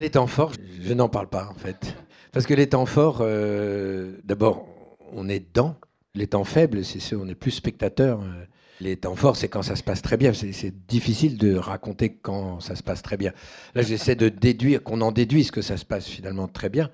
Les 0.00 0.10
temps 0.10 0.26
forts, 0.26 0.52
je 0.82 0.92
n'en 0.92 1.08
parle 1.08 1.28
pas 1.28 1.48
en 1.50 1.54
fait. 1.54 1.96
Parce 2.30 2.46
que 2.46 2.52
les 2.52 2.68
temps 2.68 2.84
forts, 2.84 3.18
euh, 3.20 4.18
d'abord, 4.24 4.66
on 5.14 5.28
est 5.28 5.54
dans 5.54 5.76
les 6.14 6.26
temps 6.26 6.44
faibles, 6.44 6.84
c'est 6.84 7.14
on 7.16 7.26
est 7.28 7.34
plus 7.34 7.50
spectateur. 7.50 8.20
Euh, 8.20 8.44
les 8.80 8.96
temps 8.96 9.16
forts, 9.16 9.36
c'est 9.36 9.48
quand 9.48 9.62
ça 9.62 9.76
se 9.76 9.82
passe 9.82 10.02
très 10.02 10.16
bien. 10.16 10.32
C'est 10.32 10.86
difficile 10.86 11.38
de 11.38 11.54
raconter 11.54 12.14
quand 12.14 12.60
ça 12.60 12.74
se 12.76 12.82
passe 12.82 13.02
très 13.02 13.16
bien. 13.16 13.32
Là, 13.74 13.82
j'essaie 13.82 14.16
de 14.16 14.28
déduire, 14.28 14.82
qu'on 14.82 15.00
en 15.00 15.12
déduise 15.12 15.50
que 15.50 15.62
ça 15.62 15.76
se 15.76 15.84
passe 15.84 16.06
finalement 16.06 16.48
très 16.48 16.68
bien. 16.68 16.90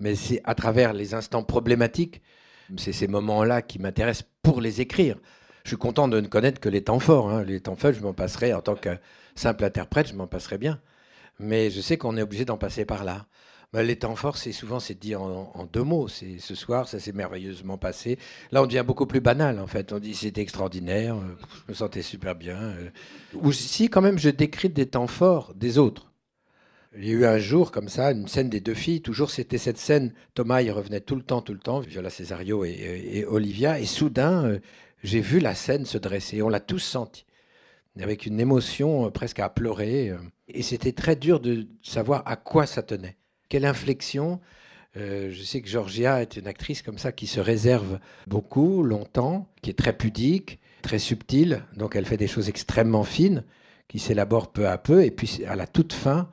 Mais 0.00 0.14
c'est 0.14 0.40
à 0.44 0.54
travers 0.54 0.92
les 0.92 1.14
instants 1.14 1.42
problématiques, 1.42 2.22
c'est 2.76 2.92
ces 2.92 3.08
moments-là 3.08 3.62
qui 3.62 3.78
m'intéressent 3.78 4.28
pour 4.42 4.60
les 4.60 4.80
écrire. 4.80 5.16
Je 5.64 5.70
suis 5.70 5.76
content 5.76 6.08
de 6.08 6.20
ne 6.20 6.26
connaître 6.26 6.60
que 6.60 6.68
les 6.68 6.82
temps 6.82 7.00
forts. 7.00 7.30
Hein. 7.30 7.44
Les 7.44 7.60
temps 7.60 7.76
faibles, 7.76 7.96
je 7.96 8.02
m'en 8.02 8.14
passerai 8.14 8.54
en 8.54 8.60
tant 8.60 8.74
que 8.74 8.96
simple 9.34 9.64
interprète, 9.64 10.08
je 10.08 10.14
m'en 10.14 10.26
passerai 10.26 10.56
bien. 10.56 10.80
Mais 11.38 11.70
je 11.70 11.80
sais 11.80 11.98
qu'on 11.98 12.16
est 12.16 12.22
obligé 12.22 12.44
d'en 12.44 12.56
passer 12.56 12.84
par 12.84 13.04
là. 13.04 13.26
Bah, 13.74 13.82
les 13.82 13.96
temps 13.96 14.16
forts, 14.16 14.38
c'est 14.38 14.52
souvent 14.52 14.80
c'est 14.80 14.98
dit 14.98 15.14
en, 15.14 15.68
deux 15.70 15.82
mots. 15.82 16.08
Ce 16.08 16.54
soir, 16.54 16.88
ça 16.88 16.98
s'est 16.98 17.12
merveilleusement 17.12 17.76
passé. 17.76 18.18
Là, 18.50 18.62
on 18.62 18.66
devient 18.66 18.84
beaucoup 18.86 19.06
plus 19.06 19.20
banal 19.20 19.60
en 19.60 19.66
fait. 19.66 19.92
On 19.92 19.98
dit 19.98 20.14
c'était 20.14 20.40
extraordinaire, 20.40 21.16
euh, 21.16 21.36
je 21.66 21.72
me 21.72 21.74
sentais 21.74 22.00
super 22.00 22.34
bien. 22.34 22.56
Euh. 22.56 22.90
Ou 23.34 23.52
si 23.52 23.90
quand 23.90 24.00
même 24.00 24.18
je 24.18 24.30
décris 24.30 24.70
des 24.70 24.86
temps 24.86 25.06
forts 25.06 25.52
des 25.54 25.76
autres. 25.76 26.12
Il 26.96 27.04
y 27.04 27.10
a 27.10 27.12
eu 27.12 27.26
un 27.26 27.38
jour 27.38 27.70
comme 27.70 27.90
ça, 27.90 28.12
une 28.12 28.26
scène 28.26 28.48
des 28.48 28.60
deux 28.60 28.74
filles. 28.74 29.02
Toujours 29.02 29.30
c'était 29.30 29.58
cette 29.58 29.76
scène. 29.76 30.14
Thomas 30.34 30.62
y 30.62 30.70
revenait 30.70 31.02
tout 31.02 31.16
le 31.16 31.22
temps, 31.22 31.42
tout 31.42 31.52
le 31.52 31.60
temps. 31.60 31.80
Viola 31.80 32.08
Cesario 32.08 32.64
et, 32.64 33.26
Olivia. 33.28 33.78
Et 33.78 33.84
soudain, 33.84 34.46
euh, 34.46 34.58
j'ai 35.02 35.20
vu 35.20 35.40
la 35.40 35.54
scène 35.54 35.84
se 35.84 35.98
dresser. 35.98 36.40
On 36.40 36.48
l'a 36.48 36.60
tous 36.60 36.78
senti 36.78 37.26
avec 38.00 38.24
une 38.24 38.40
émotion 38.40 39.10
presque 39.10 39.40
à 39.40 39.50
pleurer. 39.50 40.14
Et 40.48 40.62
c'était 40.62 40.92
très 40.92 41.16
dur 41.16 41.40
de 41.40 41.66
savoir 41.82 42.22
à 42.26 42.36
quoi 42.36 42.64
ça 42.64 42.82
tenait 42.82 43.18
quelle 43.48 43.64
inflexion. 43.64 44.40
Euh, 44.96 45.30
je 45.32 45.42
sais 45.42 45.60
que 45.60 45.68
Georgia 45.68 46.22
est 46.22 46.36
une 46.36 46.46
actrice 46.46 46.82
comme 46.82 46.98
ça 46.98 47.12
qui 47.12 47.26
se 47.26 47.40
réserve 47.40 47.98
beaucoup, 48.26 48.82
longtemps, 48.82 49.48
qui 49.62 49.70
est 49.70 49.78
très 49.78 49.92
pudique, 49.92 50.58
très 50.82 50.98
subtile, 50.98 51.62
donc 51.76 51.96
elle 51.96 52.06
fait 52.06 52.16
des 52.16 52.26
choses 52.26 52.48
extrêmement 52.48 53.04
fines, 53.04 53.44
qui 53.88 53.98
s'élaborent 53.98 54.52
peu 54.52 54.68
à 54.68 54.78
peu, 54.78 55.04
et 55.04 55.10
puis 55.10 55.44
à 55.46 55.56
la 55.56 55.66
toute 55.66 55.92
fin, 55.92 56.30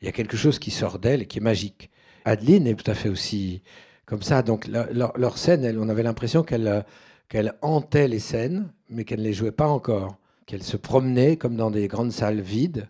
il 0.00 0.06
y 0.06 0.08
a 0.08 0.12
quelque 0.12 0.36
chose 0.36 0.58
qui 0.58 0.70
sort 0.70 0.98
d'elle 0.98 1.22
et 1.22 1.26
qui 1.26 1.38
est 1.38 1.42
magique. 1.42 1.90
Adeline 2.24 2.66
est 2.66 2.74
tout 2.74 2.90
à 2.90 2.94
fait 2.94 3.08
aussi 3.08 3.62
comme 4.06 4.22
ça, 4.22 4.42
donc 4.42 4.66
leur, 4.66 5.38
scène, 5.38 5.78
on 5.78 5.88
avait 5.88 6.02
l'impression 6.02 6.42
qu'elle 6.42 6.84
qu'elle 7.28 7.52
hantait 7.60 8.08
les 8.08 8.20
scènes, 8.20 8.72
mais 8.88 9.04
qu'elle 9.04 9.18
ne 9.18 9.24
les 9.24 9.34
jouait 9.34 9.52
pas 9.52 9.68
encore, 9.68 10.16
qu'elle 10.46 10.62
se 10.62 10.78
promenait 10.78 11.36
comme 11.36 11.56
dans 11.56 11.70
des 11.70 11.86
grandes 11.86 12.12
salles 12.12 12.40
vides, 12.40 12.88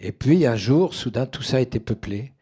et 0.00 0.12
puis 0.12 0.46
un 0.46 0.56
jour, 0.56 0.94
soudain, 0.94 1.26
tout 1.26 1.42
ça 1.42 1.60
été 1.60 1.78
peuplé 1.78 2.32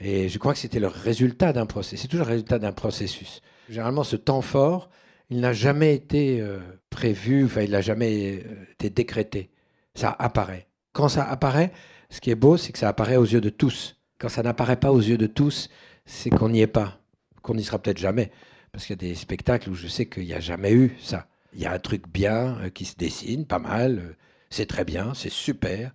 et 0.00 0.28
je 0.28 0.38
crois 0.38 0.52
que 0.52 0.58
c'était 0.58 0.80
le 0.80 0.88
résultat 0.88 1.52
d'un 1.52 1.66
processus. 1.66 2.00
C'est 2.02 2.08
toujours 2.08 2.26
le 2.26 2.32
résultat 2.32 2.58
d'un 2.58 2.72
processus. 2.72 3.40
Généralement, 3.68 4.04
ce 4.04 4.16
temps 4.16 4.42
fort, 4.42 4.90
il 5.30 5.40
n'a 5.40 5.52
jamais 5.52 5.94
été 5.94 6.40
euh, 6.40 6.58
prévu, 6.90 7.44
enfin, 7.44 7.62
il 7.62 7.70
n'a 7.70 7.80
jamais 7.80 8.42
euh, 8.44 8.64
été 8.72 8.90
décrété. 8.90 9.50
Ça 9.94 10.14
apparaît. 10.18 10.68
Quand 10.92 11.08
ça 11.08 11.24
apparaît, 11.24 11.72
ce 12.10 12.20
qui 12.20 12.30
est 12.30 12.36
beau, 12.36 12.56
c'est 12.56 12.72
que 12.72 12.78
ça 12.78 12.88
apparaît 12.88 13.16
aux 13.16 13.24
yeux 13.24 13.40
de 13.40 13.50
tous. 13.50 13.96
quand 14.18 14.28
ça 14.28 14.42
n'apparaît 14.42 14.78
pas 14.78 14.92
aux 14.92 15.00
yeux 15.00 15.18
de 15.18 15.26
tous, 15.26 15.68
c'est 16.06 16.30
qu'on 16.30 16.48
n'y 16.48 16.60
est 16.60 16.66
pas, 16.66 17.00
qu'on 17.42 17.54
n'y 17.54 17.64
sera 17.64 17.78
peut-être 17.78 17.98
jamais. 17.98 18.30
Parce 18.72 18.86
qu'il 18.86 18.94
y 18.94 18.98
a 19.06 19.08
des 19.08 19.14
spectacles 19.14 19.70
où 19.70 19.74
je 19.74 19.86
sais 19.86 20.06
qu'il 20.06 20.24
n'y 20.24 20.34
a 20.34 20.40
jamais 20.40 20.72
eu 20.72 20.96
ça. 21.00 21.28
Il 21.54 21.60
y 21.60 21.66
a 21.66 21.72
un 21.72 21.78
truc 21.78 22.08
bien 22.08 22.58
euh, 22.60 22.70
qui 22.70 22.84
se 22.84 22.96
dessine, 22.96 23.46
pas 23.46 23.58
mal, 23.60 24.16
c'est 24.50 24.66
très 24.66 24.84
bien, 24.84 25.14
c'est 25.14 25.30
super, 25.30 25.92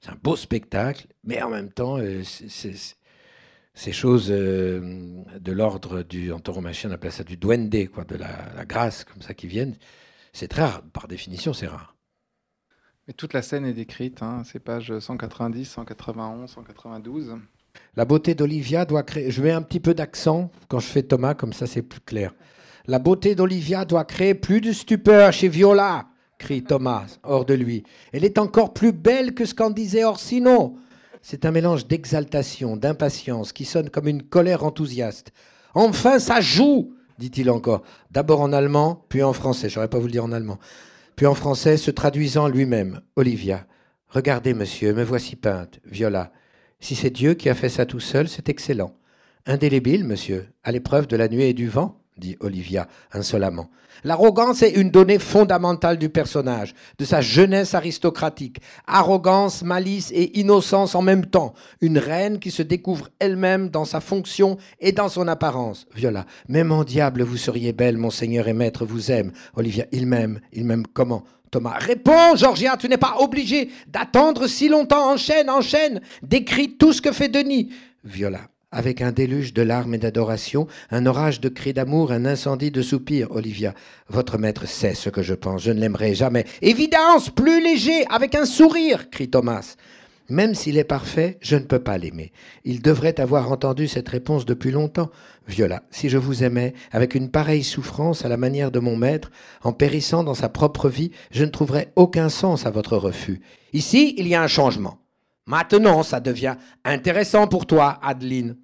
c'est 0.00 0.10
un 0.10 0.18
beau 0.22 0.36
spectacle, 0.36 1.06
mais 1.24 1.42
en 1.42 1.50
même 1.50 1.70
temps, 1.70 1.98
euh, 1.98 2.22
ces 3.80 3.92
choses 3.92 4.28
de 4.28 5.52
l'ordre 5.52 6.02
du, 6.02 6.32
en 6.32 6.38
tauromachien, 6.38 6.90
on 6.90 6.92
appelle 6.92 7.12
ça 7.12 7.24
du 7.24 7.38
duende, 7.38 7.88
quoi, 7.88 8.04
de 8.04 8.14
la, 8.14 8.66
grâce, 8.68 9.04
comme 9.04 9.22
ça, 9.22 9.32
qui 9.32 9.46
viennent, 9.46 9.74
c'est 10.34 10.48
très 10.48 10.64
rare, 10.64 10.82
par 10.92 11.08
définition, 11.08 11.54
c'est 11.54 11.66
rare. 11.66 11.96
Mais 13.08 13.14
toute 13.14 13.32
la 13.32 13.40
scène 13.40 13.64
est 13.64 13.72
décrite, 13.72 14.22
hein, 14.22 14.42
c'est 14.44 14.60
page 14.60 14.98
190, 14.98 15.64
191, 15.64 16.50
192. 16.50 17.36
La 17.96 18.04
beauté 18.04 18.34
d'Olivia 18.34 18.84
doit 18.84 19.02
créer. 19.02 19.30
Je 19.30 19.42
mets 19.42 19.50
un 19.50 19.62
petit 19.62 19.80
peu 19.80 19.94
d'accent 19.94 20.50
quand 20.68 20.78
je 20.78 20.86
fais 20.86 21.02
Thomas, 21.02 21.32
comme 21.32 21.54
ça 21.54 21.66
c'est 21.66 21.82
plus 21.82 22.00
clair. 22.00 22.34
La 22.86 22.98
beauté 22.98 23.34
d'Olivia 23.34 23.86
doit 23.86 24.04
créer 24.04 24.34
plus 24.34 24.60
de 24.60 24.72
stupeur 24.72 25.32
chez 25.32 25.48
Viola, 25.48 26.08
crie 26.36 26.62
Thomas, 26.62 27.06
hors 27.22 27.46
de 27.46 27.54
lui. 27.54 27.84
Elle 28.12 28.26
est 28.26 28.36
encore 28.36 28.74
plus 28.74 28.92
belle 28.92 29.32
que 29.32 29.46
ce 29.46 29.54
qu'en 29.54 29.70
disait 29.70 30.04
Orsino. 30.04 30.76
C'est 31.22 31.44
un 31.44 31.50
mélange 31.50 31.86
d'exaltation, 31.86 32.76
d'impatience, 32.76 33.52
qui 33.52 33.64
sonne 33.64 33.90
comme 33.90 34.08
une 34.08 34.22
colère 34.22 34.64
enthousiaste. 34.64 35.32
Enfin, 35.74 36.18
ça 36.18 36.40
joue 36.40 36.94
dit-il 37.20 37.50
encore, 37.50 37.82
d'abord 38.10 38.40
en 38.40 38.52
allemand, 38.52 39.04
puis 39.08 39.22
en 39.22 39.32
français, 39.32 39.68
je 39.68 39.76
n'aurais 39.76 39.88
pas 39.88 39.98
vous 39.98 40.06
le 40.06 40.12
dire 40.12 40.24
en 40.24 40.32
allemand, 40.32 40.58
puis 41.14 41.26
en 41.26 41.34
français, 41.34 41.76
se 41.76 41.92
traduisant 41.92 42.48
lui-même. 42.48 43.00
Olivia, 43.14 43.66
regardez, 44.08 44.54
monsieur, 44.54 44.92
me 44.94 45.04
voici 45.04 45.36
peinte. 45.36 45.78
Viola, 45.84 46.32
si 46.80 46.96
c'est 46.96 47.10
Dieu 47.10 47.34
qui 47.34 47.48
a 47.48 47.54
fait 47.54 47.68
ça 47.68 47.86
tout 47.86 48.00
seul, 48.00 48.26
c'est 48.26 48.48
excellent. 48.48 48.96
Indélébile, 49.46 50.04
monsieur, 50.04 50.48
à 50.64 50.72
l'épreuve 50.72 51.06
de 51.06 51.16
la 51.16 51.28
nuit 51.28 51.44
et 51.44 51.54
du 51.54 51.68
vent 51.68 51.99
dit 52.20 52.36
Olivia 52.38 52.86
insolemment. 53.12 53.68
L'arrogance 54.04 54.62
est 54.62 54.70
une 54.70 54.90
donnée 54.90 55.18
fondamentale 55.18 55.98
du 55.98 56.08
personnage, 56.08 56.74
de 56.98 57.04
sa 57.04 57.20
jeunesse 57.20 57.74
aristocratique. 57.74 58.60
Arrogance, 58.86 59.62
malice 59.62 60.10
et 60.14 60.38
innocence 60.38 60.94
en 60.94 61.02
même 61.02 61.26
temps. 61.26 61.54
Une 61.80 61.98
reine 61.98 62.38
qui 62.38 62.50
se 62.50 62.62
découvre 62.62 63.08
elle-même 63.18 63.68
dans 63.68 63.84
sa 63.84 64.00
fonction 64.00 64.56
et 64.78 64.92
dans 64.92 65.08
son 65.08 65.28
apparence. 65.28 65.86
Viola. 65.94 66.24
Même 66.48 66.72
en 66.72 66.84
diable, 66.84 67.22
vous 67.22 67.36
seriez 67.36 67.72
belle, 67.72 67.96
mon 67.98 68.10
seigneur 68.10 68.48
et 68.48 68.52
maître 68.52 68.86
vous 68.86 69.10
aime. 69.10 69.32
Olivia. 69.54 69.86
Il 69.92 70.06
m'aime. 70.06 70.40
Il 70.52 70.64
m'aime 70.64 70.86
comment? 70.86 71.24
Thomas. 71.50 71.78
Réponds, 71.78 72.36
Georgia, 72.36 72.76
tu 72.76 72.88
n'es 72.88 72.96
pas 72.96 73.16
obligé 73.18 73.70
d'attendre 73.88 74.46
si 74.46 74.68
longtemps. 74.68 75.12
Enchaîne, 75.12 75.50
enchaîne. 75.50 76.00
Décris 76.22 76.76
tout 76.78 76.92
ce 76.92 77.02
que 77.02 77.12
fait 77.12 77.28
Denis. 77.28 77.70
Viola 78.04 78.40
avec 78.72 79.02
un 79.02 79.12
déluge 79.12 79.52
de 79.52 79.62
larmes 79.62 79.94
et 79.94 79.98
d'adoration, 79.98 80.66
un 80.90 81.06
orage 81.06 81.40
de 81.40 81.48
cris 81.48 81.72
d'amour, 81.72 82.12
un 82.12 82.24
incendie 82.24 82.70
de 82.70 82.82
soupirs. 82.82 83.30
Olivia, 83.30 83.74
votre 84.08 84.38
maître 84.38 84.66
sait 84.66 84.94
ce 84.94 85.10
que 85.10 85.22
je 85.22 85.34
pense, 85.34 85.62
je 85.62 85.72
ne 85.72 85.80
l'aimerai 85.80 86.14
jamais. 86.14 86.44
Évidence, 86.62 87.30
plus 87.30 87.62
léger, 87.62 88.04
avec 88.08 88.34
un 88.34 88.44
sourire, 88.44 89.10
crie 89.10 89.30
Thomas. 89.30 89.76
Même 90.30 90.54
s'il 90.54 90.78
est 90.78 90.84
parfait, 90.84 91.38
je 91.40 91.56
ne 91.56 91.64
peux 91.64 91.80
pas 91.80 91.98
l'aimer. 91.98 92.30
Il 92.64 92.82
devrait 92.82 93.18
avoir 93.18 93.50
entendu 93.50 93.88
cette 93.88 94.08
réponse 94.08 94.46
depuis 94.46 94.70
longtemps. 94.70 95.10
Viola, 95.48 95.82
si 95.90 96.08
je 96.08 96.18
vous 96.18 96.44
aimais, 96.44 96.72
avec 96.92 97.16
une 97.16 97.32
pareille 97.32 97.64
souffrance 97.64 98.24
à 98.24 98.28
la 98.28 98.36
manière 98.36 98.70
de 98.70 98.78
mon 98.78 98.96
maître, 98.96 99.32
en 99.64 99.72
périssant 99.72 100.22
dans 100.22 100.34
sa 100.34 100.48
propre 100.48 100.88
vie, 100.88 101.10
je 101.32 101.44
ne 101.44 101.50
trouverais 101.50 101.92
aucun 101.96 102.28
sens 102.28 102.64
à 102.64 102.70
votre 102.70 102.96
refus. 102.96 103.40
Ici, 103.72 104.14
il 104.18 104.28
y 104.28 104.36
a 104.36 104.42
un 104.42 104.46
changement. 104.46 104.98
Maintenant, 105.46 106.02
ça 106.02 106.20
devient 106.20 106.56
intéressant 106.84 107.46
pour 107.46 107.66
toi, 107.66 107.98
Adeline. 108.02 108.56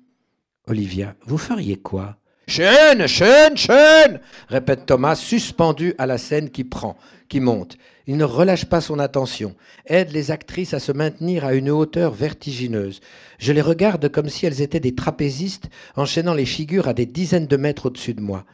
Olivia, 0.68 1.14
vous 1.26 1.38
feriez 1.38 1.76
quoi? 1.76 2.16
Chêne, 2.48 3.08
chêne, 3.08 3.56
chêne 3.56 4.20
répète 4.48 4.86
Thomas, 4.86 5.16
suspendu 5.16 5.94
à 5.98 6.06
la 6.06 6.16
scène 6.16 6.50
qui 6.50 6.62
prend, 6.62 6.96
qui 7.28 7.40
monte. 7.40 7.76
Il 8.06 8.16
ne 8.16 8.24
relâche 8.24 8.66
pas 8.66 8.80
son 8.80 9.00
attention, 9.00 9.56
aide 9.86 10.12
les 10.12 10.30
actrices 10.30 10.72
à 10.72 10.78
se 10.78 10.92
maintenir 10.92 11.44
à 11.44 11.54
une 11.54 11.70
hauteur 11.70 12.12
vertigineuse. 12.12 13.00
Je 13.40 13.52
les 13.52 13.62
regarde 13.62 14.08
comme 14.10 14.28
si 14.28 14.46
elles 14.46 14.62
étaient 14.62 14.78
des 14.78 14.94
trapézistes 14.94 15.68
enchaînant 15.96 16.34
les 16.34 16.46
figures 16.46 16.86
à 16.86 16.94
des 16.94 17.06
dizaines 17.06 17.48
de 17.48 17.56
mètres 17.56 17.86
au-dessus 17.86 18.14
de 18.14 18.20
moi. 18.20 18.44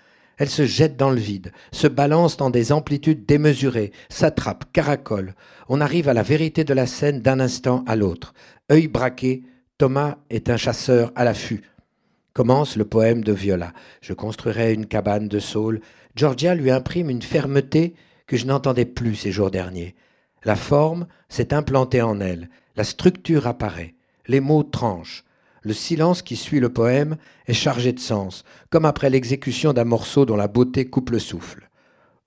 Elles 0.42 0.50
se 0.50 0.66
jettent 0.66 0.96
dans 0.96 1.12
le 1.12 1.20
vide, 1.20 1.52
se 1.70 1.86
balancent 1.86 2.36
dans 2.36 2.50
des 2.50 2.72
amplitudes 2.72 3.26
démesurées, 3.26 3.92
s'attrapent, 4.08 4.64
caracolent. 4.72 5.36
On 5.68 5.80
arrive 5.80 6.08
à 6.08 6.14
la 6.14 6.24
vérité 6.24 6.64
de 6.64 6.74
la 6.74 6.88
scène 6.88 7.20
d'un 7.20 7.38
instant 7.38 7.84
à 7.86 7.94
l'autre. 7.94 8.34
Œil 8.68 8.88
braqué, 8.88 9.44
Thomas 9.78 10.16
est 10.30 10.50
un 10.50 10.56
chasseur 10.56 11.12
à 11.14 11.22
l'affût. 11.22 11.62
Commence 12.32 12.74
le 12.74 12.84
poème 12.84 13.22
de 13.22 13.32
Viola. 13.32 13.72
Je 14.00 14.14
construirai 14.14 14.74
une 14.74 14.86
cabane 14.86 15.28
de 15.28 15.38
saule. 15.38 15.80
Georgia 16.16 16.56
lui 16.56 16.72
imprime 16.72 17.08
une 17.08 17.22
fermeté 17.22 17.94
que 18.26 18.36
je 18.36 18.46
n'entendais 18.46 18.84
plus 18.84 19.14
ces 19.14 19.30
jours 19.30 19.52
derniers. 19.52 19.94
La 20.42 20.56
forme 20.56 21.06
s'est 21.28 21.54
implantée 21.54 22.02
en 22.02 22.18
elle, 22.18 22.50
la 22.74 22.82
structure 22.82 23.46
apparaît, 23.46 23.94
les 24.26 24.40
mots 24.40 24.64
tranchent, 24.64 25.22
le 25.62 25.72
silence 25.72 26.22
qui 26.22 26.36
suit 26.36 26.60
le 26.60 26.72
poème 26.72 27.16
est 27.46 27.52
chargé 27.52 27.92
de 27.92 28.00
sens, 28.00 28.44
comme 28.70 28.84
après 28.84 29.10
l'exécution 29.10 29.72
d'un 29.72 29.84
morceau 29.84 30.26
dont 30.26 30.36
la 30.36 30.48
beauté 30.48 30.86
coupe 30.86 31.10
le 31.10 31.18
souffle. 31.18 31.68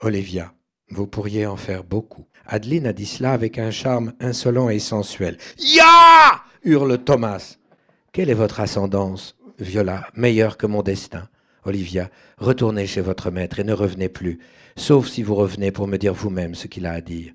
Olivia, 0.02 0.54
vous 0.90 1.08
pourriez 1.08 1.46
en 1.46 1.56
faire 1.56 1.84
beaucoup. 1.84 2.28
Adeline 2.46 2.88
a 2.88 2.94
dit 2.94 3.06
cela 3.06 3.34
avec 3.34 3.58
un 3.58 3.72
charme 3.72 4.14
insolent 4.20 4.70
et 4.70 4.80
sensuel. 4.80 5.38
Ya 5.58 6.42
hurle 6.64 6.98
Thomas. 7.00 7.58
Quelle 8.12 8.30
est 8.30 8.36
votre 8.36 8.60
ascendance, 8.60 9.36
Viola, 9.60 10.08
meilleure 10.16 10.58
que 10.58 10.68
mon 10.68 10.82
destin 10.82 11.28
Olivia, 11.66 12.12
retournez 12.38 12.86
chez 12.86 13.02
votre 13.02 13.32
maître 13.32 13.60
et 13.60 13.64
ne 13.64 13.74
revenez 13.74 14.08
plus, 14.08 14.40
sauf 14.78 15.08
si 15.08 15.24
vous 15.24 15.34
revenez 15.34 15.72
pour 15.72 15.88
me 15.88 15.98
dire 15.98 16.14
vous-même 16.14 16.54
ce 16.54 16.68
qu'il 16.68 16.86
a 16.86 16.92
à 16.92 17.02
dire. 17.02 17.34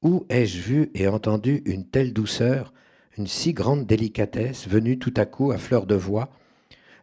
Où 0.00 0.24
ai-je 0.28 0.60
vu 0.60 0.90
et 0.94 1.08
entendu 1.08 1.62
une 1.64 1.84
telle 1.84 2.12
douceur? 2.12 2.72
Une 3.18 3.26
si 3.26 3.52
grande 3.52 3.84
délicatesse 3.84 4.68
venue 4.68 4.98
tout 4.98 5.14
à 5.16 5.26
coup 5.26 5.50
à 5.50 5.58
fleur 5.58 5.86
de 5.86 5.96
voix, 5.96 6.30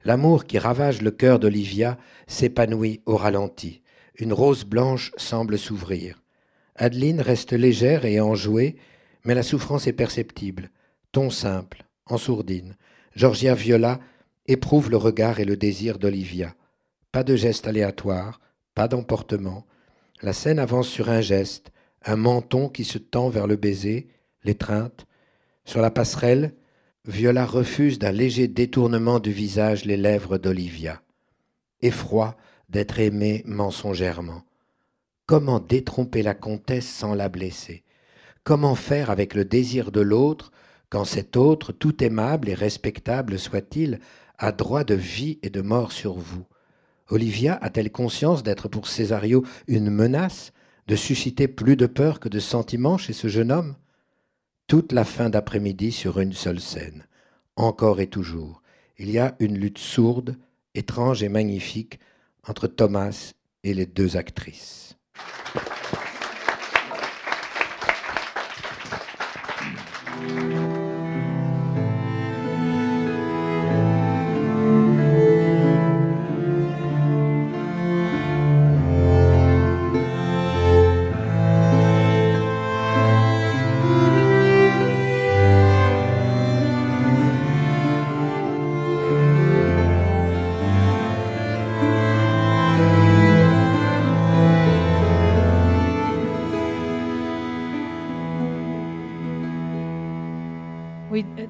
l'amour 0.05 0.45
qui 0.45 0.57
ravage 0.57 1.01
le 1.01 1.11
cœur 1.11 1.39
d'Olivia 1.39 1.97
s'épanouit 2.27 3.01
au 3.05 3.17
ralenti. 3.17 3.81
Une 4.17 4.31
rose 4.31 4.63
blanche 4.63 5.11
semble 5.17 5.57
s'ouvrir. 5.57 6.23
Adeline 6.77 7.19
reste 7.19 7.51
légère 7.51 8.05
et 8.05 8.21
enjouée, 8.21 8.77
mais 9.25 9.35
la 9.35 9.43
souffrance 9.43 9.87
est 9.87 9.93
perceptible. 9.93 10.71
Ton 11.11 11.29
simple, 11.29 11.83
en 12.05 12.17
sourdine. 12.17 12.75
Georgia 13.15 13.53
Viola 13.53 13.99
éprouve 14.47 14.89
le 14.89 14.97
regard 14.97 15.39
et 15.39 15.45
le 15.45 15.57
désir 15.57 15.99
d'Olivia. 15.99 16.55
Pas 17.11 17.23
de 17.23 17.35
geste 17.35 17.67
aléatoire, 17.67 18.39
pas 18.73 18.87
d'emportement. 18.87 19.65
La 20.21 20.33
scène 20.33 20.59
avance 20.59 20.87
sur 20.87 21.09
un 21.09 21.21
geste, 21.21 21.71
un 22.05 22.15
menton 22.15 22.69
qui 22.69 22.85
se 22.85 22.97
tend 22.97 23.29
vers 23.29 23.47
le 23.47 23.55
baiser, 23.55 24.07
l'étreinte, 24.43 25.05
sur 25.65 25.81
la 25.81 25.91
passerelle, 25.91 26.53
Viola 27.05 27.45
refuse 27.45 27.99
d'un 27.99 28.11
léger 28.11 28.47
détournement 28.47 29.19
du 29.19 29.31
visage 29.31 29.85
les 29.85 29.97
lèvres 29.97 30.37
d'Olivia. 30.37 31.01
Effroi 31.81 32.35
d'être 32.69 32.99
aimée 32.99 33.43
mensongèrement. 33.45 34.43
Comment 35.27 35.59
détromper 35.59 36.23
la 36.23 36.33
comtesse 36.33 36.87
sans 36.87 37.13
la 37.13 37.29
blesser? 37.29 37.83
Comment 38.43 38.75
faire 38.75 39.09
avec 39.09 39.33
le 39.33 39.43
désir 39.43 39.91
de 39.91 40.01
l'autre 40.01 40.51
quand 40.89 41.05
cet 41.05 41.35
autre, 41.35 41.71
tout 41.71 42.03
aimable 42.03 42.47
et 42.47 42.53
respectable 42.53 43.39
soit-il, 43.39 43.99
a 44.37 44.51
droit 44.51 44.83
de 44.83 44.93
vie 44.93 45.39
et 45.41 45.49
de 45.49 45.61
mort 45.61 45.91
sur 45.91 46.13
vous? 46.13 46.45
Olivia 47.09 47.57
a-t-elle 47.61 47.91
conscience 47.91 48.43
d'être 48.43 48.67
pour 48.67 48.87
Césario 48.87 49.43
une 49.67 49.89
menace, 49.89 50.53
de 50.87 50.95
susciter 50.95 51.47
plus 51.47 51.75
de 51.75 51.87
peur 51.87 52.19
que 52.19 52.29
de 52.29 52.39
sentiment 52.39 52.97
chez 52.97 53.13
ce 53.13 53.27
jeune 53.27 53.51
homme? 53.51 53.75
toute 54.67 54.91
la 54.91 55.05
fin 55.05 55.29
d'après-midi 55.29 55.91
sur 55.91 56.19
une 56.19 56.33
seule 56.33 56.59
scène, 56.59 57.05
encore 57.55 57.99
et 57.99 58.07
toujours. 58.07 58.61
Il 58.97 59.11
y 59.11 59.19
a 59.19 59.35
une 59.39 59.57
lutte 59.57 59.77
sourde, 59.77 60.37
étrange 60.73 61.23
et 61.23 61.29
magnifique 61.29 61.99
entre 62.47 62.67
Thomas 62.67 63.33
et 63.63 63.73
les 63.73 63.85
deux 63.85 64.17
actrices. 64.17 64.97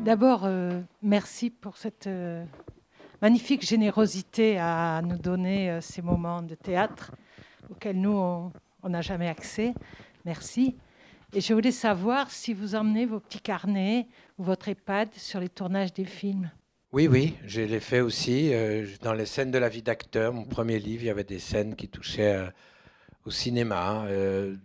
D'abord, 0.06 0.47
merci 1.01 1.49
pour 1.49 1.78
cette 1.78 2.08
magnifique 3.24 3.66
générosité 3.66 4.60
à 4.60 5.01
nous 5.03 5.18
donner 5.18 5.80
ces 5.82 6.03
moments 6.03 6.43
de 6.43 6.53
théâtre 6.53 7.12
auxquels 7.72 7.99
nous, 7.99 8.16
on 8.84 8.89
n'a 8.89 9.01
jamais 9.01 9.28
accès. 9.28 9.74
Merci. 10.24 10.76
Et 11.34 11.41
je 11.41 11.56
voulais 11.56 11.72
savoir 11.72 12.30
si 12.30 12.53
vous 12.53 12.76
emmenez 12.76 13.08
vos 13.08 13.20
petits 13.20 13.41
carnets 13.41 14.08
ou 14.38 14.43
votre 14.43 14.70
EHPAD 14.70 15.10
sur 15.16 15.39
les 15.39 15.49
tournages 15.49 15.91
des 15.91 16.06
films. 16.06 16.51
Oui, 16.91 17.08
oui, 17.08 17.36
je 17.43 17.62
l'ai 17.62 17.80
fait 17.80 18.01
aussi. 18.01 18.53
Euh, 18.53 18.86
dans 19.01 19.14
les 19.14 19.26
scènes 19.26 19.49
de 19.49 19.58
la 19.58 19.70
vie 19.70 19.82
d'acteur, 19.82 20.32
mon 20.34 20.45
premier 20.45 20.78
livre, 20.78 21.01
il 21.01 21.08
y 21.08 21.10
avait 21.10 21.24
des 21.24 21.39
scènes 21.39 21.76
qui 21.76 21.89
touchaient 21.89 22.36
euh, 22.36 22.47
au 23.26 23.32
cinéma. 23.32 24.06
Euh, 24.06 24.56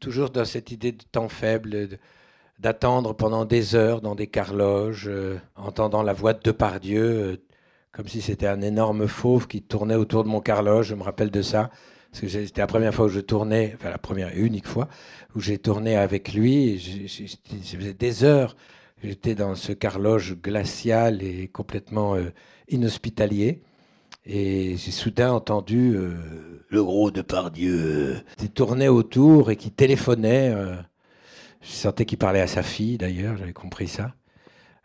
toujours 0.00 0.30
dans 0.30 0.44
cette 0.44 0.72
idée 0.72 0.90
de 0.90 1.04
temps 1.12 1.28
faible, 1.28 1.88
d'attendre 2.60 3.14
pendant 3.14 3.44
des 3.44 3.74
heures 3.74 4.00
dans 4.00 4.14
des 4.14 4.26
carloges, 4.26 5.10
entendant 5.56 6.02
la 6.02 6.12
voix 6.12 6.34
de 6.34 6.40
Depardieu, 6.42 7.42
comme 7.92 8.06
si 8.06 8.20
c'était 8.20 8.46
un 8.46 8.60
énorme 8.60 9.08
fauve 9.08 9.48
qui 9.48 9.62
tournait 9.62 9.96
autour 9.96 10.24
de 10.24 10.28
mon 10.28 10.40
carloge. 10.40 10.88
Je 10.88 10.94
me 10.94 11.02
rappelle 11.02 11.30
de 11.30 11.42
ça. 11.42 11.70
Parce 12.10 12.22
que 12.22 12.28
c'était 12.28 12.60
la 12.60 12.66
première 12.66 12.92
fois 12.92 13.06
où 13.06 13.08
je 13.08 13.20
tournais, 13.20 13.72
enfin 13.76 13.90
la 13.90 13.98
première 13.98 14.36
et 14.36 14.40
unique 14.40 14.66
fois 14.66 14.88
où 15.34 15.40
j'ai 15.40 15.58
tourné 15.58 15.96
avec 15.96 16.32
lui. 16.32 16.78
Je 16.78 17.76
faisais 17.76 17.94
des 17.94 18.24
heures. 18.24 18.56
J'étais 19.02 19.34
dans 19.34 19.54
ce 19.54 19.72
carloge 19.72 20.36
glacial 20.36 21.22
et 21.22 21.48
complètement 21.48 22.16
euh, 22.16 22.30
inhospitalier. 22.68 23.62
Et 24.26 24.76
j'ai 24.76 24.90
soudain 24.90 25.32
entendu 25.32 25.94
euh, 25.94 26.12
le 26.68 26.84
gros 26.84 27.10
de 27.10 27.22
Pardieu 27.22 27.78
euh, 27.78 28.14
qui 28.36 28.50
tournait 28.50 28.88
autour 28.88 29.50
et 29.50 29.56
qui 29.56 29.70
téléphonait. 29.70 30.54
Je 31.60 31.70
sentais 31.70 32.04
qu'il 32.04 32.18
parlait 32.18 32.40
à 32.40 32.46
sa 32.46 32.62
fille 32.62 32.98
d'ailleurs, 32.98 33.36
j'avais 33.36 33.52
compris 33.52 33.88
ça. 33.88 34.14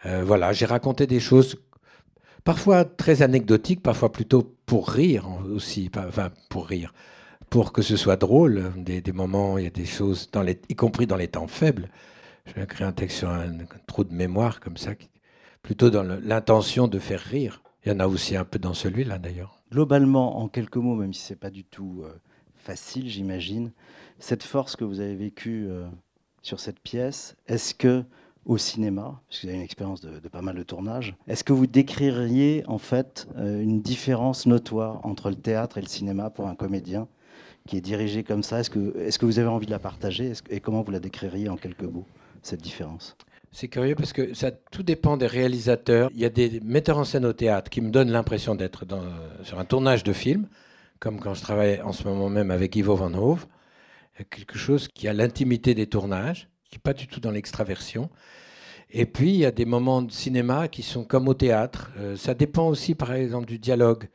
voilà, 0.03 0.53
j'ai 0.53 0.65
raconté 0.65 1.07
des 1.07 1.19
choses 1.19 1.57
parfois 2.43 2.85
très 2.85 3.21
anecdotiques, 3.21 3.81
parfois 3.81 4.11
plutôt 4.11 4.55
pour 4.65 4.89
rire 4.89 5.27
aussi, 5.49 5.89
enfin 5.95 6.31
pour 6.49 6.67
rire 6.67 6.93
pour 7.49 7.71
que 7.71 7.81
ce 7.81 7.95
soit 7.95 8.17
drôle, 8.17 8.73
des, 8.75 9.01
moments, 9.13 9.57
il 9.57 9.63
y 9.63 9.67
a 9.67 9.71
des 9.71 9.85
choses, 9.85 10.29
y 10.69 10.75
compris 10.75 11.07
dans 11.07 11.15
les 11.15 11.27
temps 11.27 11.47
faibles. 11.47 11.89
J'ai 12.45 12.61
écrit 12.61 12.83
un 12.83 12.91
texte 12.91 13.19
sur 13.19 13.29
un, 13.29 13.57
trou 13.87 14.03
de 14.03 14.13
mémoire 14.13 14.59
comme 14.59 14.77
ça, 14.77 14.91
plutôt 15.61 15.89
dans 15.89 16.03
l'intention 16.03 16.87
de 16.87 16.99
faire 16.99 17.21
rire. 17.21 17.61
Il 17.85 17.91
y 17.91 17.95
en 17.95 17.99
a 17.99 18.07
aussi 18.07 18.35
un 18.35 18.45
peu 18.45 18.59
dans 18.59 18.73
celui-là 18.73 19.19
d'ailleurs. 19.19 19.63
Globalement, 19.71 20.39
en 20.39 20.47
quelques 20.47 20.77
mots, 20.77 20.95
même 20.95 21.13
si 21.13 21.21
c'est 21.21 21.39
pas 21.39 21.49
du 21.49 21.63
tout 21.63 22.01
euh, 22.03 22.13
facile, 22.55 23.09
j'imagine, 23.09 23.71
cette 24.19 24.43
force 24.43 24.75
que 24.75 24.83
vous 24.83 24.99
avez 24.99 25.15
vécue 25.15 25.67
euh, 25.69 25.87
sur 26.45 26.59
cette 26.59 26.79
pièce, 26.79 27.35
est-ce 27.47 27.73
que 27.73 28.03
au 28.45 28.59
cinéma, 28.59 29.19
parce 29.27 29.41
que 29.41 29.47
vous 29.47 29.49
avez 29.49 29.57
une 29.57 29.63
expérience 29.63 30.01
de, 30.01 30.19
pas 30.29 30.43
mal 30.43 30.55
de 30.55 30.61
tournages, 30.61 31.15
est-ce 31.27 31.43
que 31.43 31.53
vous 31.53 31.65
décririez 31.65 32.63
en 32.67 32.77
fait 32.77 33.27
euh, 33.37 33.63
une 33.63 33.81
différence 33.81 34.45
notoire 34.45 35.03
entre 35.03 35.29
le 35.29 35.35
théâtre 35.35 35.79
et 35.79 35.81
le 35.81 35.87
cinéma 35.87 36.29
pour 36.29 36.47
un 36.47 36.53
comédien 36.53 37.07
qui 37.67 37.77
est 37.77 37.81
dirigée 37.81 38.23
comme 38.23 38.43
ça? 38.43 38.59
Est-ce 38.59 38.69
que, 38.69 38.95
est 38.99 39.17
que 39.17 39.25
vous 39.25 39.39
avez 39.39 39.47
envie 39.47 39.65
de 39.65 39.71
la 39.71 39.79
partager? 39.79 40.33
Et 40.51 40.59
comment 40.59 40.83
vous 40.83 40.91
la 40.91 40.99
décririez 40.99 41.49
en 41.49 41.57
quelques 41.57 41.81
mots, 41.81 42.05
cette 42.43 42.61
différence? 42.61 43.17
C'est 43.51 43.67
curieux 43.67 43.95
parce 43.95 44.13
que 44.13 44.35
ça 44.35 44.51
tout 44.51 44.83
dépend 44.83 45.17
des 45.17 45.27
réalisateurs. 45.27 46.11
Il 46.13 46.19
y 46.19 46.25
a 46.25 46.29
des 46.29 46.59
metteurs 46.63 46.99
en 46.99 47.05
scène 47.05 47.25
au 47.25 47.33
théâtre 47.33 47.71
qui 47.71 47.81
me 47.81 47.89
donnent 47.89 48.11
l'impression 48.11 48.53
d'être 48.53 48.85
sur 49.41 49.57
un 49.57 49.65
tournage 49.65 50.03
de 50.03 50.13
film, 50.13 50.47
comme 50.99 51.19
quand 51.19 51.33
je 51.33 51.41
travaille 51.41 51.81
en 51.81 51.93
ce 51.93 52.03
moment 52.03 52.29
même 52.29 52.51
avec 52.51 52.75
Ivo 52.75 52.95
Van 52.95 53.13
Hove. 53.15 53.47
Quelque 54.29 54.57
chose 54.57 54.87
qui 54.87 55.07
a 55.07 55.13
l'intimité 55.13 55.73
des 55.73 55.87
tournages, 55.87 56.49
qui 56.69 56.77
n'est 56.77 56.81
pas 56.81 56.93
du 56.93 57.07
tout 57.07 57.19
dans 57.19 57.31
l'extraversion. 57.31 58.09
Et 58.91 59.05
puis, 59.05 59.29
il 59.29 59.37
y 59.37 59.45
a 59.45 59.51
des 59.51 59.65
moments 59.65 60.01
de 60.01 60.11
cinéma 60.11 60.67
qui 60.67 60.83
sont 60.83 61.03
comme 61.03 61.27
au 61.27 61.33
théâtre. 61.33 61.91
Euh, 61.97 62.15
ça 62.15 62.33
dépend 62.33 62.67
aussi, 62.67 62.95
par 62.95 63.13
exemple, 63.13 63.47
du 63.47 63.59
dialogue, 63.59 64.07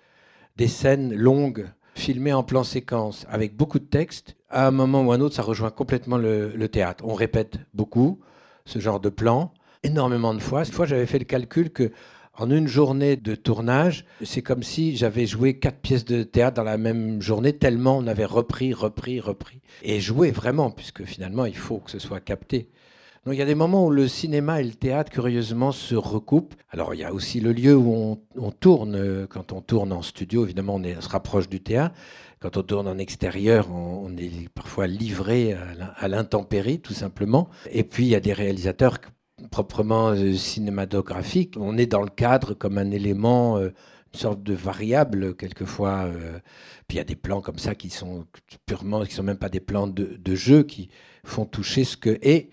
des 0.57 0.69
scènes 0.69 1.15
longues 1.15 1.67
filmé 1.95 2.33
en 2.33 2.43
plan 2.43 2.65
séquence 2.65 3.27
avec 3.29 3.57
beaucoup 3.57 3.79
de 3.79 3.85
texte, 3.85 4.37
à 4.49 4.67
un 4.67 4.71
moment 4.71 5.03
ou 5.03 5.13
un 5.13 5.21
autre, 5.21 5.35
ça 5.35 5.43
rejoint 5.43 5.71
complètement 5.71 6.19
le, 6.19 6.67
théâtre. 6.69 7.05
On 7.07 7.15
répète 7.15 7.59
beaucoup 7.75 8.21
ce 8.65 8.79
genre 8.79 9.01
de 9.01 9.09
plan, 9.09 9.53
énormément 9.83 10.35
de 10.35 10.41
fois. 10.41 10.65
Cette 10.65 10.75
fois, 10.75 10.87
j'avais 10.87 11.07
fait 11.07 11.19
le 11.19 11.25
calcul 11.25 11.71
que 11.71 11.93
en 12.41 12.51
une 12.51 12.67
journée 12.67 13.17
de 13.17 13.35
tournage, 13.35 14.07
c'est 14.25 14.41
comme 14.41 14.63
si 14.63 14.97
j'avais 14.97 15.27
joué 15.27 15.59
quatre 15.59 15.79
pièces 15.79 16.07
de 16.07 16.23
théâtre 16.23 16.57
dans 16.57 16.65
la 16.65 16.79
même 16.79 17.21
journée, 17.21 17.53
tellement 17.53 17.99
on 17.99 18.07
avait 18.07 18.25
repris, 18.25 18.73
repris, 18.73 19.21
repris. 19.21 19.61
Et 19.83 20.01
joué 20.01 20.31
vraiment, 20.31 20.71
puisque 20.71 21.05
finalement, 21.05 21.45
il 21.45 21.57
faut 21.57 21.79
que 21.79 21.91
ce 21.91 21.99
soit 21.99 22.21
capté. 22.21 22.71
Donc 23.27 23.35
il 23.35 23.39
y 23.39 23.43
a 23.43 23.47
des 23.47 23.55
moments 23.55 23.85
où 23.85 23.91
le 23.91 24.09
cinéma 24.09 24.63
et 24.63 24.65
le 24.65 24.73
théâtre, 24.73 25.11
curieusement, 25.11 25.71
se 25.71 25.95
recoupent. 25.95 26.55
Alors 26.71 26.95
il 26.95 27.01
y 27.01 27.05
a 27.05 27.13
aussi 27.13 27.41
le 27.41 27.53
lieu 27.53 27.77
où 27.77 28.19
on, 28.37 28.51
tourne. 28.51 29.27
Quand 29.29 29.53
on 29.53 29.61
tourne 29.61 29.93
en 29.93 30.01
studio, 30.01 30.45
évidemment, 30.45 30.77
on, 30.77 31.01
se 31.01 31.09
rapproche 31.11 31.47
du 31.47 31.61
théâtre. 31.61 31.95
Quand 32.41 32.57
on 32.57 32.63
tourne 32.63 32.89
en 32.89 32.97
extérieur, 32.97 33.71
on, 33.71 34.17
est 34.17 34.49
parfois 34.55 34.87
livré 34.87 35.55
à 35.99 36.09
l'intempérie, 36.09 36.81
tout 36.81 36.95
simplement. 36.95 37.51
Et 37.71 37.85
puis 37.85 38.07
il 38.07 38.09
y 38.09 38.15
a 38.15 38.21
des 38.21 38.33
réalisateurs 38.33 38.99
proprement 39.49 40.11
euh, 40.11 40.35
cinématographiques. 40.35 41.55
On 41.59 41.79
est 41.79 41.87
dans 41.87 42.03
le 42.03 42.11
cadre 42.11 42.55
comme 42.55 42.79
un 42.79 42.91
élément... 42.91 43.59
Euh, 43.59 43.73
une 44.13 44.19
sorte 44.19 44.43
de 44.43 44.55
variable 44.55 45.37
quelquefois. 45.37 46.07
Euh. 46.07 46.41
puis 46.89 46.97
il 46.97 46.99
y 46.99 47.01
a 47.01 47.05
des 47.05 47.15
plans 47.15 47.41
comme 47.41 47.59
ça 47.59 47.77
qui 47.77 47.91
sont 47.91 48.27
purement, 48.67 49.05
qui 49.05 49.15
sont 49.15 49.23
même 49.23 49.39
pas 49.39 49.49
des 49.49 49.61
plans 49.61 49.87
de, 49.87 50.17
de 50.19 50.35
jeu, 50.35 50.65
qui 50.65 50.91
font 51.25 51.45
toucher 51.45 51.85
ce 51.85 51.97
que 51.97 52.19
est 52.21 52.51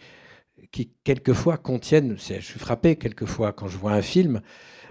qui 0.71 0.91
quelquefois 1.03 1.57
contiennent, 1.57 2.17
je 2.17 2.39
suis 2.41 2.59
frappé 2.59 2.95
quelquefois 2.97 3.53
quand 3.53 3.67
je 3.67 3.77
vois 3.77 3.93
un 3.93 4.01
film, 4.01 4.41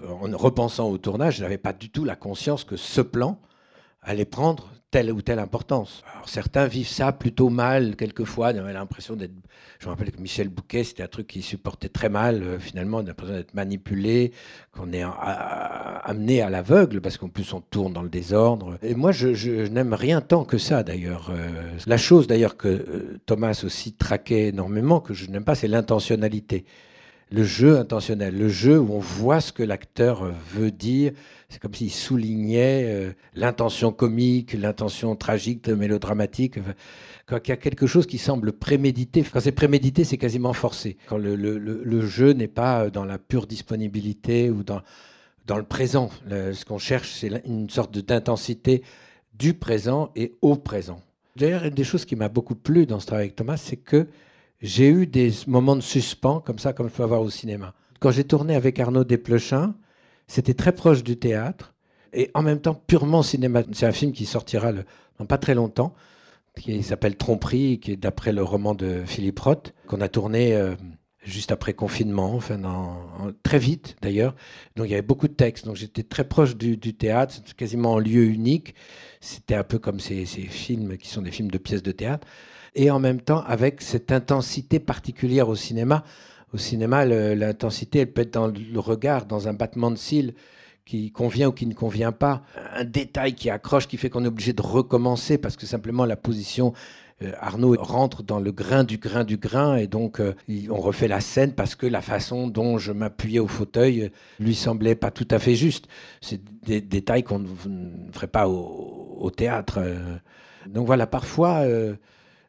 en 0.06 0.36
repensant 0.36 0.88
au 0.88 0.98
tournage, 0.98 1.36
je 1.36 1.42
n'avais 1.42 1.58
pas 1.58 1.72
du 1.72 1.90
tout 1.90 2.04
la 2.04 2.16
conscience 2.16 2.64
que 2.64 2.76
ce 2.76 3.00
plan 3.00 3.40
allait 4.02 4.24
prendre 4.24 4.72
telle 4.96 5.12
ou 5.12 5.20
telle 5.20 5.40
importance. 5.40 6.02
Alors 6.10 6.26
certains 6.26 6.66
vivent 6.66 6.88
ça 6.88 7.12
plutôt 7.12 7.50
mal, 7.50 7.96
quelquefois, 7.96 8.52
on 8.54 8.64
a 8.64 8.72
l'impression 8.72 9.14
d'être... 9.14 9.34
Je 9.78 9.84
me 9.84 9.90
rappelle 9.90 10.10
que 10.10 10.22
Michel 10.22 10.48
Bouquet, 10.48 10.84
c'était 10.84 11.02
un 11.02 11.06
truc 11.06 11.26
qu'il 11.26 11.42
supportait 11.42 11.90
très 11.90 12.08
mal, 12.08 12.42
euh, 12.42 12.58
finalement, 12.58 12.96
on 12.96 13.00
a 13.00 13.08
l'impression 13.08 13.34
d'être 13.34 13.52
manipulé, 13.52 14.32
qu'on 14.72 14.94
est 14.94 15.04
amené 15.04 16.40
à 16.40 16.48
l'aveugle, 16.48 17.02
parce 17.02 17.18
qu'en 17.18 17.28
plus 17.28 17.52
on 17.52 17.60
tourne 17.60 17.92
dans 17.92 18.00
le 18.00 18.08
désordre. 18.08 18.78
Et 18.82 18.94
moi, 18.94 19.12
je, 19.12 19.68
n'aime 19.68 19.92
rien 19.92 20.22
tant 20.22 20.46
que 20.46 20.56
ça, 20.56 20.82
d'ailleurs. 20.82 21.30
Euh, 21.30 21.50
la 21.86 21.98
chose, 21.98 22.26
d'ailleurs, 22.26 22.56
que 22.56 22.68
euh, 22.68 23.20
Thomas 23.26 23.60
aussi 23.66 23.92
traquait 23.92 24.48
énormément, 24.48 25.00
que 25.00 25.12
je 25.12 25.28
n'aime 25.28 25.44
pas, 25.44 25.54
c'est 25.54 25.68
l'intentionnalité 25.68 26.64
le 27.30 27.42
jeu 27.42 27.76
intentionnel, 27.76 28.38
le 28.38 28.48
jeu 28.48 28.78
où 28.78 28.92
on 28.92 29.00
voit 29.00 29.40
ce 29.40 29.52
que 29.52 29.64
l'acteur 29.64 30.32
veut 30.54 30.70
dire. 30.70 31.12
C'est 31.48 31.60
comme 31.60 31.74
s'il 31.74 31.92
soulignait 31.92 32.84
euh, 32.84 33.12
l'intention 33.34 33.92
comique, 33.92 34.52
l'intention 34.54 35.14
tragique, 35.14 35.68
mélodramatique. 35.68 36.58
Quand 37.26 37.38
il 37.44 37.48
y 37.50 37.52
a 37.52 37.56
quelque 37.56 37.86
chose 37.86 38.06
qui 38.06 38.18
semble 38.18 38.52
prémédité, 38.52 39.22
quand 39.22 39.40
c'est 39.40 39.52
prémédité, 39.52 40.04
c'est 40.04 40.18
quasiment 40.18 40.52
forcé. 40.52 40.96
Quand 41.08 41.18
le, 41.18 42.06
jeu 42.06 42.32
n'est 42.32 42.48
pas 42.48 42.90
dans 42.90 43.04
la 43.04 43.18
pure 43.18 43.46
disponibilité 43.46 44.50
ou 44.50 44.64
dans, 44.64 44.82
dans 45.46 45.56
le 45.56 45.62
présent. 45.62 46.10
ce 46.28 46.64
qu'on 46.64 46.78
cherche, 46.78 47.12
c'est 47.12 47.42
une 47.46 47.70
sorte 47.70 47.96
d'intensité 47.98 48.82
du 49.38 49.54
présent 49.54 50.10
et 50.16 50.34
au 50.42 50.56
présent. 50.56 51.00
D'ailleurs, 51.36 51.64
une 51.64 51.74
des 51.74 51.84
choses 51.84 52.04
qui 52.04 52.16
m'a 52.16 52.28
beaucoup 52.28 52.54
plu 52.54 52.86
dans 52.86 52.98
ce 52.98 53.06
travail 53.06 53.24
avec 53.24 53.36
Thomas, 53.36 53.56
c'est 53.56 53.76
que 53.76 54.08
j'ai 54.62 54.88
eu 54.88 55.06
des 55.06 55.32
moments 55.46 55.76
de 55.76 55.82
suspens, 55.82 56.40
comme 56.40 56.58
ça, 56.58 56.72
comme 56.72 56.88
je 56.88 56.94
peux 56.94 57.02
avoir 57.02 57.20
au 57.20 57.30
cinéma. 57.30 57.74
Quand 58.00 58.10
j'ai 58.10 58.24
tourné 58.24 58.54
avec 58.54 58.80
Arnaud 58.80 59.04
Desplechin, 59.04 59.74
c'était 60.26 60.54
très 60.54 60.72
proche 60.72 61.02
du 61.02 61.16
théâtre 61.16 61.74
et 62.12 62.30
en 62.34 62.42
même 62.42 62.60
temps 62.60 62.74
purement 62.74 63.22
cinéma. 63.22 63.62
C'est 63.72 63.86
un 63.86 63.92
film 63.92 64.12
qui 64.12 64.26
sortira 64.26 64.72
dans 65.18 65.26
pas 65.26 65.38
très 65.38 65.54
longtemps, 65.54 65.94
qui 66.60 66.82
s'appelle 66.82 67.16
Tromperie, 67.16 67.78
qui 67.80 67.92
est 67.92 67.96
d'après 67.96 68.32
le 68.32 68.42
roman 68.42 68.74
de 68.74 69.02
Philippe 69.06 69.38
Roth, 69.40 69.74
qu'on 69.86 70.00
a 70.00 70.08
tourné 70.08 70.54
euh, 70.54 70.74
juste 71.22 71.52
après 71.52 71.74
confinement, 71.74 72.34
enfin 72.34 72.58
très 73.42 73.58
vite 73.58 73.96
d'ailleurs. 74.00 74.34
Donc 74.76 74.86
il 74.86 74.90
y 74.90 74.94
avait 74.94 75.02
beaucoup 75.02 75.28
de 75.28 75.34
textes, 75.34 75.66
donc 75.66 75.76
j'étais 75.76 76.02
très 76.02 76.24
proche 76.24 76.56
du, 76.56 76.78
théâtre, 76.78 77.34
quasiment 77.56 77.92
en 77.92 77.98
lieu 77.98 78.24
unique. 78.24 78.74
C'était 79.20 79.54
un 79.54 79.64
peu 79.64 79.78
comme 79.78 80.00
ces 80.00 80.24
films 80.24 80.96
qui 80.96 81.08
sont 81.08 81.22
des 81.22 81.30
films 81.32 81.50
de 81.50 81.58
pièces 81.58 81.82
de 81.82 81.92
théâtre 81.92 82.26
et 82.74 82.90
en 82.90 83.00
même 83.00 83.20
temps 83.20 83.42
avec 83.46 83.82
cette 83.82 84.12
intensité 84.12 84.78
particulière 84.78 85.48
au 85.48 85.56
cinéma. 85.56 86.04
Au 86.56 86.58
cinéma, 86.58 87.04
l'intensité, 87.04 87.98
elle 87.98 88.10
peut 88.10 88.22
être 88.22 88.32
dans 88.32 88.46
le 88.46 88.80
regard, 88.80 89.26
dans 89.26 89.46
un 89.46 89.52
battement 89.52 89.90
de 89.90 89.96
cils 89.96 90.32
qui 90.86 91.12
convient 91.12 91.48
ou 91.48 91.52
qui 91.52 91.66
ne 91.66 91.74
convient 91.74 92.12
pas, 92.12 92.44
un 92.72 92.84
détail 92.84 93.34
qui 93.34 93.50
accroche, 93.50 93.86
qui 93.86 93.98
fait 93.98 94.08
qu'on 94.08 94.24
est 94.24 94.28
obligé 94.28 94.54
de 94.54 94.62
recommencer 94.62 95.36
parce 95.36 95.54
que 95.58 95.66
simplement 95.66 96.06
la 96.06 96.16
position 96.16 96.72
euh, 97.22 97.32
Arnaud 97.40 97.76
rentre 97.78 98.22
dans 98.22 98.40
le 98.40 98.52
grain 98.52 98.84
du 98.84 98.96
grain 98.96 99.24
du 99.24 99.36
grain 99.36 99.76
et 99.76 99.86
donc 99.86 100.18
euh, 100.18 100.32
on 100.70 100.80
refait 100.80 101.08
la 101.08 101.20
scène 101.20 101.52
parce 101.52 101.74
que 101.74 101.86
la 101.86 102.00
façon 102.00 102.48
dont 102.48 102.78
je 102.78 102.92
m'appuyais 102.92 103.38
au 103.38 103.48
fauteuil 103.48 104.04
euh, 104.04 104.08
lui 104.40 104.54
semblait 104.54 104.94
pas 104.94 105.10
tout 105.10 105.28
à 105.30 105.38
fait 105.38 105.56
juste. 105.56 105.88
C'est 106.22 106.40
des 106.64 106.80
détails 106.80 107.22
qu'on 107.22 107.40
ne 107.40 108.12
ferait 108.12 108.28
pas 108.28 108.48
au, 108.48 109.18
au 109.20 109.30
théâtre. 109.30 109.80
Donc 110.66 110.86
voilà, 110.86 111.06
parfois 111.06 111.66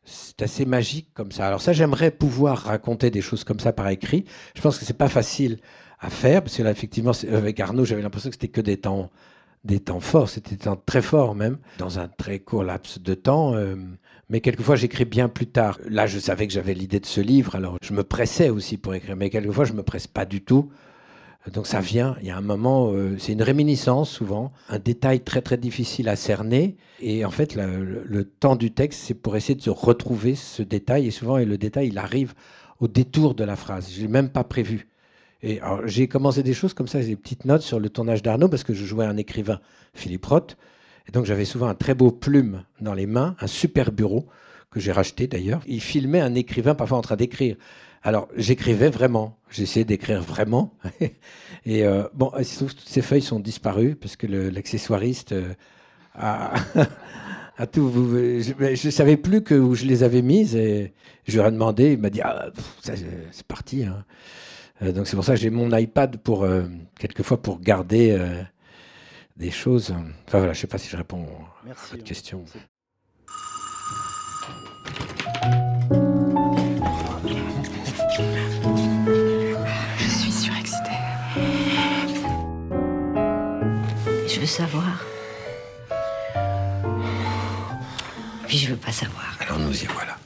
c'est 0.08 0.42
assez 0.42 0.66
magique 0.66 1.10
comme 1.14 1.32
ça. 1.32 1.46
Alors 1.46 1.62
ça, 1.62 1.74
j'aimerais 1.74 2.12
pouvoir 2.12 2.60
raconter 2.60 3.12
des 3.12 3.22
choses 3.22 3.44
comme 3.44 3.60
ça 3.60 3.74
par 3.74 3.90
écrit. 3.90 4.24
Je 4.56 4.62
pense 4.62 4.80
que 4.80 4.86
c'est 4.86 4.98
pas 4.98 5.10
facile 5.10 5.58
à 6.00 6.10
faire 6.10 6.42
parce 6.42 6.56
que 6.56 6.64
là, 6.64 6.72
effectivement, 6.72 7.12
avec 7.32 7.60
Arnaud, 7.60 7.86
j'avais 7.86 8.02
l'impression 8.02 8.30
que 8.30 8.36
c'était 8.36 8.48
que 8.48 8.62
des 8.62 8.78
temps, 8.78 9.10
des 9.66 9.82
temps 9.82 10.00
forts, 10.00 10.30
c'était 10.30 10.52
des 10.52 10.64
temps 10.64 10.82
très 10.86 11.02
forts 11.02 11.36
même, 11.36 11.58
dans 11.78 12.00
un 12.00 12.08
très 12.08 12.40
court 12.40 12.64
laps 12.64 13.02
de 13.02 13.14
temps. 13.16 13.54
Euh, 13.56 13.76
mais 14.30 14.40
quelquefois, 14.40 14.78
j'écris 14.78 15.06
bien 15.06 15.28
plus 15.28 15.48
tard. 15.48 15.78
Là, 15.90 16.08
je 16.08 16.20
savais 16.20 16.48
que 16.48 16.54
j'avais 16.54 16.74
l'idée 16.74 17.00
de 17.00 17.06
ce 17.06 17.20
livre, 17.20 17.56
alors 17.56 17.78
je 17.82 17.94
me 17.94 18.04
pressais 18.04 18.50
aussi 18.50 18.78
pour 18.78 18.94
écrire. 18.94 19.16
Mais 19.18 19.30
quelquefois, 19.30 19.66
je 19.66 19.74
me 19.74 19.84
presse 19.84 20.08
pas 20.08 20.26
du 20.26 20.42
tout. 20.42 20.72
Donc 21.54 21.66
ça 21.66 21.80
vient, 21.80 22.18
il 22.22 22.28
y 22.28 22.30
a 22.30 22.38
un 22.38 22.42
moment, 22.42 22.92
euh, 22.92 23.16
c'est 23.20 23.32
une 23.32 23.42
réminiscence 23.42 24.10
souvent, 24.10 24.52
un 24.68 24.80
détail 24.80 25.22
très 25.22 25.42
très 25.42 25.58
difficile 25.58 26.10
à 26.10 26.18
cerner. 26.18 26.76
Et 27.00 27.24
en 27.24 27.32
fait, 27.32 27.56
le, 27.56 28.24
temps 28.26 28.58
du 28.58 28.72
texte, 28.72 29.02
c'est 29.06 29.14
pour 29.14 29.38
essayer 29.38 29.56
de 29.56 29.62
se 29.62 29.70
retrouver 29.70 30.36
ce 30.36 30.62
détail. 30.62 31.08
Et 31.08 31.12
souvent, 31.12 31.38
le 31.38 31.58
détail, 31.58 31.88
il 31.88 31.98
arrive 31.98 32.34
au 32.80 32.88
détour 32.88 33.34
de 33.34 33.44
la 33.44 33.56
phrase. 33.56 33.90
Je 33.94 34.02
l'ai 34.02 34.08
même 34.08 34.30
pas 34.30 34.44
prévu. 34.44 34.88
Et 35.44 35.62
j'ai 35.86 36.08
commencé 36.08 36.44
des 36.44 36.54
choses 36.54 36.74
comme 36.74 36.88
ça, 36.88 37.00
des 37.00 37.16
petites 37.16 37.46
notes 37.46 37.62
sur 37.62 37.80
le 37.80 37.90
tournage 37.90 38.24
d'Arnaud 38.24 38.50
parce 38.50 38.64
que 38.64 38.74
je 38.74 38.86
jouais 38.86 39.06
un 39.06 39.18
écrivain, 39.18 39.60
Philippe 39.94 40.26
Roth. 40.26 40.58
Et 41.08 41.12
donc 41.12 41.26
j'avais 41.26 41.46
souvent 41.46 41.68
un 41.68 41.76
très 41.76 41.94
beau 41.94 42.12
plume 42.12 42.64
dans 42.82 42.94
les 42.94 43.06
mains, 43.06 43.36
un 43.40 43.48
super 43.48 43.92
bureau 43.92 44.28
que 44.72 44.80
j'ai 44.80 44.92
racheté 44.92 45.28
d'ailleurs. 45.28 45.62
Il 45.68 45.80
filmait 45.80 46.20
un 46.20 46.36
écrivain 46.36 46.76
parfois 46.76 46.98
en 46.98 47.02
train 47.02 47.16
d'écrire. 47.16 47.56
Alors 48.04 48.28
j'écrivais 48.36 48.90
vraiment, 48.90 49.38
j'essayais 49.50 49.86
d'écrire 49.86 50.22
vraiment. 50.22 50.74
et 51.66 51.86
euh, 51.86 52.04
bon, 52.14 52.32
toutes 52.60 52.84
ces 52.86 53.02
feuilles 53.02 53.22
sont 53.22 53.40
disparues 53.40 53.96
parce 53.96 54.16
que 54.16 54.28
l'accessoiriste 54.28 55.32
euh, 55.34 55.54
a, 56.16 56.54
a, 57.58 57.68
tout. 57.68 57.92
Je 57.92 58.86
ne 58.86 58.92
savais 58.92 59.18
plus 59.18 59.44
que 59.44 59.56
où 59.56 59.76
je 59.76 59.86
les 59.86 60.04
avais 60.04 60.22
mises 60.22 60.56
et 60.56 60.94
je 61.28 61.40
lui 61.40 61.46
ai 61.46 61.52
demandé. 61.52 61.94
Il 61.94 62.00
m'a 62.00 62.10
dit 62.10 62.22
ah, 62.22 62.50
c'est 62.82 63.48
parti. 63.48 63.84
Hein. 63.84 64.06
Euh, 64.82 64.92
donc 64.92 65.08
c'est 65.08 65.16
pour 65.16 65.26
ça 65.26 65.34
que 65.34 65.40
j'ai 65.40 65.50
mon 65.50 65.76
iPad 65.76 66.18
pour 66.18 66.48
quelquefois 67.00 67.42
pour 67.42 67.60
garder 67.60 68.18
des 69.36 69.52
choses. 69.52 69.94
Enfin 70.28 70.38
voilà, 70.40 70.54
je 70.54 70.62
sais 70.62 70.68
pas 70.68 70.78
si 70.78 70.90
je 70.90 70.98
réponds 70.98 71.28
à 71.66 71.74
votre 71.92 72.04
question. 72.04 72.46
Savoir. 84.48 85.04
Puis 88.48 88.58
je 88.58 88.70
veux 88.70 88.78
pas 88.78 88.92
savoir. 88.92 89.38
Alors 89.40 89.60
nous 89.60 89.84
y 89.84 89.86
voilà. 89.86 90.18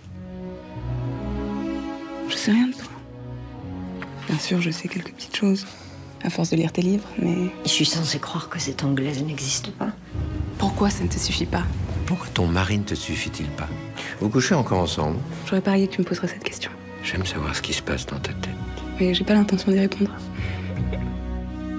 Je 2.30 2.36
sais 2.36 2.52
rien 2.52 2.68
de 2.68 2.74
toi. 2.74 2.88
Bien 4.30 4.40
sûr, 4.40 4.62
je 4.62 4.72
sais 4.72 4.88
quelques 4.88 5.12
petites 5.12 5.36
choses 5.36 5.66
à 6.24 6.30
force 6.30 6.52
de 6.52 6.56
lire 6.56 6.72
tes 6.72 6.84
livres, 6.84 7.08
mais... 7.18 7.50
Je 7.66 7.70
suis 7.70 7.86
censée 7.86 8.20
croire 8.20 8.48
que 8.48 8.60
cette 8.60 8.84
anglaise 8.84 9.24
n'existe 9.24 9.72
pas. 9.72 9.90
Pourquoi 10.60 10.92
ça 10.92 11.04
ne 11.04 11.10
te 11.10 11.18
suffit 11.18 11.48
pas? 11.48 11.64
Pourquoi 12.06 12.28
ton 12.28 12.46
mari 12.46 12.78
ne 12.78 12.84
te 12.84 12.94
suffit-il 12.94 13.48
pas? 13.48 13.68
Vous 14.20 14.30
couchez 14.30 14.54
encore 14.54 14.80
ensemble? 14.80 15.18
J'aurais 15.48 15.62
parié 15.62 15.88
que 15.88 15.96
tu 15.96 16.02
me 16.02 16.06
poserais 16.06 16.28
cette 16.28 16.44
question. 16.44 16.72
J'aime 17.04 17.26
savoir 17.26 17.56
ce 17.56 17.62
qui 17.62 17.74
se 17.74 17.82
passe 17.82 18.06
dans 18.06 18.20
ta 18.20 18.34
tête. 18.34 18.52
Mais 19.00 19.16
j'ai 19.16 19.24
pas 19.24 19.34
l'intention 19.34 19.72
d'y 19.72 19.80
répondre. 19.80 20.12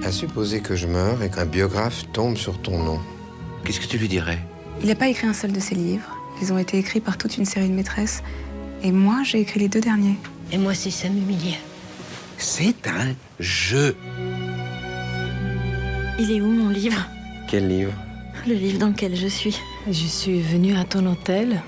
À 0.05 0.11
supposer 0.11 0.59
que 0.59 0.75
je 0.75 0.85
meurs 0.85 1.23
et 1.23 1.29
qu'un 1.29 1.45
biographe 1.45 2.03
tombe 2.11 2.35
sur 2.35 2.61
ton 2.61 2.77
nom. 2.83 2.99
Qu'est-ce 3.63 3.79
que 3.79 3.87
tu 3.87 3.97
lui 3.97 4.09
dirais? 4.09 4.39
Il 4.81 4.87
n'a 4.87 4.95
pas 4.95 5.07
écrit 5.07 5.27
un 5.27 5.33
seul 5.33 5.53
de 5.53 5.59
ses 5.61 5.75
livres. 5.75 6.17
Ils 6.41 6.51
ont 6.51 6.57
été 6.57 6.77
écrits 6.77 6.99
par 6.99 7.17
toute 7.17 7.37
une 7.37 7.45
série 7.45 7.69
de 7.69 7.73
maîtresses. 7.73 8.21
Et 8.83 8.91
moi, 8.91 9.21
j'ai 9.23 9.39
écrit 9.39 9.61
les 9.61 9.69
deux 9.69 9.79
derniers. 9.79 10.17
Et 10.51 10.57
moi, 10.57 10.73
si 10.73 10.91
ça 10.91 11.07
m'humiliait. 11.07 11.59
C'est 12.37 12.87
un 12.87 13.13
jeu. 13.39 13.95
Il 16.19 16.31
est 16.31 16.41
où 16.41 16.47
mon 16.47 16.69
livre? 16.69 17.07
Quel 17.47 17.69
livre? 17.69 17.93
Le 18.45 18.55
livre 18.55 18.79
dans 18.79 18.89
lequel 18.89 19.15
je 19.15 19.27
suis. 19.27 19.57
Je 19.87 19.93
suis 19.93 20.41
venue 20.41 20.75
à 20.75 20.83
ton 20.83 21.05
hôtel 21.05 21.61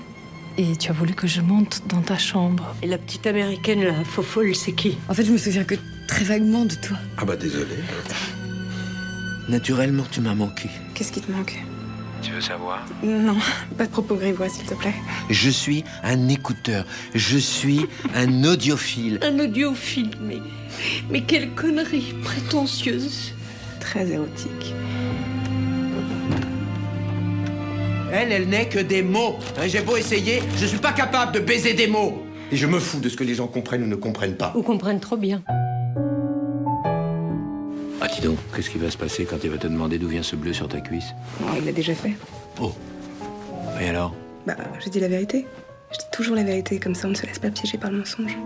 et 0.58 0.76
tu 0.76 0.90
as 0.90 0.94
voulu 0.94 1.14
que 1.14 1.26
je 1.26 1.40
monte 1.40 1.82
dans 1.88 2.02
ta 2.02 2.18
chambre. 2.18 2.74
Et 2.82 2.86
la 2.86 2.98
petite 2.98 3.26
américaine, 3.26 3.82
la 3.82 4.04
faux 4.04 4.22
folle, 4.22 4.54
c'est 4.54 4.72
qui? 4.72 4.98
En 5.08 5.14
fait, 5.14 5.24
je 5.24 5.32
me 5.32 5.38
souviens 5.38 5.64
que 5.64 5.76
très 6.06 6.24
vaguement 6.24 6.64
de 6.64 6.74
toi. 6.74 6.96
Ah 7.18 7.24
bah 7.24 7.36
désolé. 7.36 7.76
Naturellement, 9.48 10.04
tu 10.10 10.20
m'as 10.20 10.34
manqué. 10.34 10.68
Qu'est-ce 10.94 11.12
qui 11.12 11.20
te 11.20 11.30
manque? 11.30 11.56
Tu 12.22 12.32
veux 12.32 12.40
savoir? 12.40 12.84
Non, 13.02 13.36
pas 13.76 13.84
de 13.84 13.90
propos 13.90 14.16
grivois, 14.16 14.48
s'il 14.48 14.64
te 14.64 14.74
plaît. 14.74 14.94
Je 15.30 15.50
suis 15.50 15.84
un 16.02 16.28
écouteur. 16.28 16.84
Je 17.14 17.38
suis 17.38 17.86
un 18.14 18.42
audiophile. 18.44 19.20
Un 19.22 19.38
audiophile, 19.38 20.10
mais. 20.20 20.38
Mais 21.10 21.20
quelle 21.22 21.50
connerie 21.50 22.14
prétentieuse 22.24 23.32
très 23.78 24.10
érotique. 24.10 24.74
Elle, 28.12 28.32
elle 28.32 28.48
n'est 28.48 28.68
que 28.68 28.78
des 28.78 29.02
mots. 29.02 29.38
Hein, 29.58 29.66
j'ai 29.66 29.82
beau 29.82 29.96
essayer, 29.96 30.42
je 30.58 30.66
suis 30.66 30.78
pas 30.78 30.92
capable 30.92 31.32
de 31.32 31.40
baiser 31.40 31.74
des 31.74 31.86
mots. 31.86 32.26
Et 32.50 32.56
je 32.56 32.66
me 32.66 32.80
fous 32.80 32.98
de 32.98 33.08
ce 33.08 33.16
que 33.16 33.24
les 33.24 33.34
gens 33.34 33.46
comprennent 33.46 33.82
ou 33.82 33.86
ne 33.86 33.96
comprennent 33.96 34.36
pas. 34.36 34.52
Ou 34.56 34.62
comprennent 34.62 35.00
trop 35.00 35.16
bien. 35.16 35.42
Dis 38.16 38.22
donc, 38.22 38.38
qu'est-ce 38.54 38.70
qui 38.70 38.78
va 38.78 38.90
se 38.90 38.96
passer 38.96 39.26
quand 39.26 39.36
il 39.44 39.50
va 39.50 39.58
te 39.58 39.66
demander 39.66 39.98
d'où 39.98 40.08
vient 40.08 40.22
ce 40.22 40.36
bleu 40.36 40.54
sur 40.54 40.68
ta 40.68 40.80
cuisse 40.80 41.12
Non, 41.38 41.48
il 41.58 41.66
l'a 41.66 41.72
déjà 41.72 41.94
fait. 41.94 42.14
Oh. 42.58 42.72
Et 43.78 43.90
alors 43.90 44.14
Bah, 44.46 44.56
je 44.82 44.88
dis 44.88 45.00
la 45.00 45.08
vérité. 45.08 45.44
Je 45.92 45.98
dis 45.98 46.04
toujours 46.12 46.34
la 46.34 46.42
vérité, 46.42 46.80
comme 46.80 46.94
ça 46.94 47.08
on 47.08 47.10
ne 47.10 47.14
se 47.14 47.26
laisse 47.26 47.38
pas 47.38 47.50
piéger 47.50 47.76
par 47.76 47.90
le 47.90 47.98
mensonge. 47.98 48.38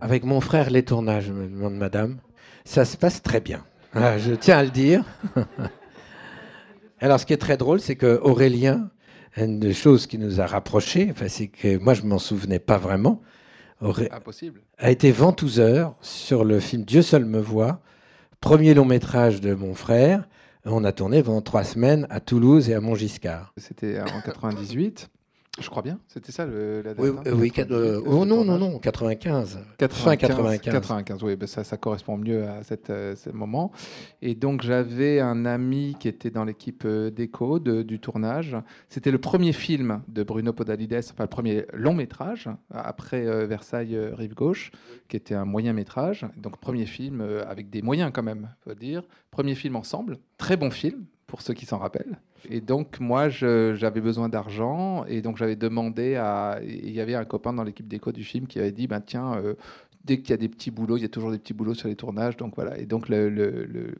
Avec 0.00 0.22
mon 0.24 0.40
frère, 0.40 0.70
les 0.70 0.84
tournages, 0.84 1.30
me 1.32 1.48
demande 1.48 1.74
madame. 1.74 2.18
Ça 2.64 2.84
se 2.84 2.96
passe 2.96 3.20
très 3.20 3.40
bien. 3.40 3.64
Ah, 3.94 4.16
je 4.16 4.32
tiens 4.34 4.58
à 4.58 4.62
le 4.62 4.70
dire. 4.70 5.04
Alors, 7.00 7.18
ce 7.18 7.26
qui 7.26 7.32
est 7.32 7.38
très 7.38 7.56
drôle, 7.56 7.80
c'est 7.80 7.96
que 7.96 8.20
Aurélien, 8.22 8.90
une 9.36 9.58
des 9.58 9.74
choses 9.74 10.06
qui 10.06 10.18
nous 10.18 10.40
a 10.40 10.46
rapprochés, 10.46 11.08
enfin, 11.10 11.26
c'est 11.28 11.48
que 11.48 11.78
moi, 11.78 11.94
je 11.94 12.02
m'en 12.02 12.20
souvenais 12.20 12.60
pas 12.60 12.78
vraiment. 12.78 13.20
A 14.78 14.90
été 14.90 15.10
ventouseur 15.10 15.94
sur 16.00 16.44
le 16.44 16.60
film 16.60 16.84
Dieu 16.84 17.02
seul 17.02 17.24
me 17.24 17.40
voit, 17.40 17.80
premier 18.40 18.74
long 18.74 18.84
métrage 18.84 19.40
de 19.40 19.54
mon 19.54 19.74
frère. 19.74 20.28
On 20.66 20.84
a 20.84 20.92
tourné 20.92 21.22
pendant 21.22 21.40
trois 21.40 21.64
semaines 21.64 22.06
à 22.10 22.20
Toulouse 22.20 22.68
et 22.68 22.74
à 22.74 22.80
Montgiscard. 22.80 23.54
C'était 23.56 23.98
en 24.00 24.20
98. 24.20 25.08
Je 25.60 25.68
crois 25.68 25.82
bien, 25.82 25.98
c'était 26.08 26.32
ça 26.32 26.46
le, 26.46 26.80
la 26.82 26.94
date. 26.94 26.98
Oui, 26.98 27.10
hein, 27.10 27.32
oui 27.34 27.52
euh, 27.70 28.00
oh, 28.06 28.24
non, 28.24 28.44
non, 28.44 28.58
non, 28.58 28.78
95. 28.78 29.58
95 29.76 30.04
fin 30.04 30.16
95. 30.16 30.72
95, 30.72 31.22
oui, 31.22 31.36
ben 31.36 31.46
ça, 31.46 31.64
ça, 31.64 31.76
correspond 31.76 32.16
mieux 32.16 32.48
à 32.48 32.62
cette, 32.62 32.88
euh, 32.90 33.14
ce 33.14 33.30
moment. 33.30 33.70
Et 34.22 34.34
donc 34.34 34.62
j'avais 34.62 35.20
un 35.20 35.44
ami 35.44 35.96
qui 36.00 36.08
était 36.08 36.30
dans 36.30 36.44
l'équipe 36.44 36.84
euh, 36.86 37.10
d'écho 37.10 37.58
du 37.58 38.00
tournage. 38.00 38.56
C'était 38.88 39.10
le 39.10 39.18
premier 39.18 39.52
film 39.52 40.02
de 40.08 40.22
Bruno 40.22 40.52
Podalides, 40.52 41.04
enfin 41.12 41.24
le 41.24 41.28
premier 41.28 41.66
long 41.74 41.94
métrage, 41.94 42.48
après 42.70 43.46
Versailles 43.46 43.98
Rive 44.12 44.34
Gauche, 44.34 44.72
qui 45.08 45.16
était 45.16 45.34
un 45.34 45.44
moyen 45.44 45.72
métrage. 45.72 46.26
Donc 46.36 46.58
premier 46.58 46.86
film 46.86 47.22
avec 47.46 47.68
des 47.70 47.82
moyens 47.82 48.10
quand 48.14 48.22
même, 48.22 48.48
faut 48.64 48.74
dire. 48.74 49.02
Premier 49.30 49.54
film 49.54 49.76
ensemble, 49.76 50.18
très 50.38 50.56
bon 50.56 50.70
film, 50.70 51.04
pour 51.30 51.42
ceux 51.42 51.54
qui 51.54 51.64
s'en 51.64 51.78
rappellent. 51.78 52.18
Et 52.48 52.60
donc, 52.60 52.98
moi, 52.98 53.28
j'avais 53.28 54.00
besoin 54.00 54.28
d'argent. 54.28 55.04
Et 55.06 55.22
donc, 55.22 55.36
j'avais 55.36 55.56
demandé 55.56 56.16
à. 56.16 56.58
Il 56.62 56.90
y 56.90 57.00
avait 57.00 57.14
un 57.14 57.24
copain 57.24 57.52
dans 57.52 57.62
l'équipe 57.62 57.86
d'écho 57.86 58.10
du 58.10 58.24
film 58.24 58.46
qui 58.48 58.58
avait 58.58 58.72
dit 58.72 58.88
ben, 58.88 59.00
tiens, 59.00 59.34
euh, 59.36 59.54
dès 60.04 60.18
qu'il 60.18 60.30
y 60.30 60.32
a 60.32 60.36
des 60.36 60.48
petits 60.48 60.72
boulots, 60.72 60.96
il 60.96 61.02
y 61.02 61.04
a 61.04 61.08
toujours 61.08 61.30
des 61.30 61.38
petits 61.38 61.54
boulots 61.54 61.74
sur 61.74 61.88
les 61.88 61.94
tournages. 61.94 62.36
Donc, 62.36 62.56
voilà. 62.56 62.76
Et 62.78 62.84
donc, 62.84 63.08
le, 63.08 63.94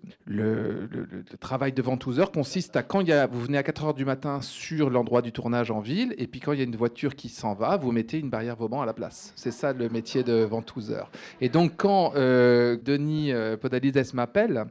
travail 1.39 1.72
de 1.72 1.83
ventouseur 1.83 2.33
consiste 2.33 2.74
à 2.74 2.83
quand 2.83 3.01
y 3.01 3.12
a, 3.12 3.28
vous 3.28 3.41
venez 3.41 3.59
à 3.59 3.62
4 3.62 3.87
h 3.87 3.95
du 3.95 4.05
matin 4.05 4.41
sur 4.41 4.91
l'endroit 4.91 5.22
du 5.22 5.31
tournage 5.31 5.70
en 5.70 5.78
ville. 5.78 6.12
Et 6.18 6.26
puis, 6.26 6.41
quand 6.41 6.53
il 6.53 6.59
y 6.59 6.62
a 6.62 6.64
une 6.64 6.76
voiture 6.76 7.14
qui 7.14 7.28
s'en 7.28 7.55
va, 7.55 7.76
vous 7.76 7.93
mettez 7.93 8.18
une 8.18 8.28
barrière 8.28 8.57
Vauban 8.57 8.83
à 8.83 8.87
la 8.87 8.93
place. 8.93 9.33
C'est 9.37 9.53
ça 9.53 9.72
le 9.72 9.89
métier 9.89 10.24
de 10.24 10.43
ventouseur. 10.43 11.12
Et 11.41 11.49
donc, 11.49 11.74
quand 11.76 12.14
euh, 12.16 12.76
Denis 12.85 13.33
euh, 13.33 13.57
Podalides 13.57 14.14
m'appelle, 14.14 14.64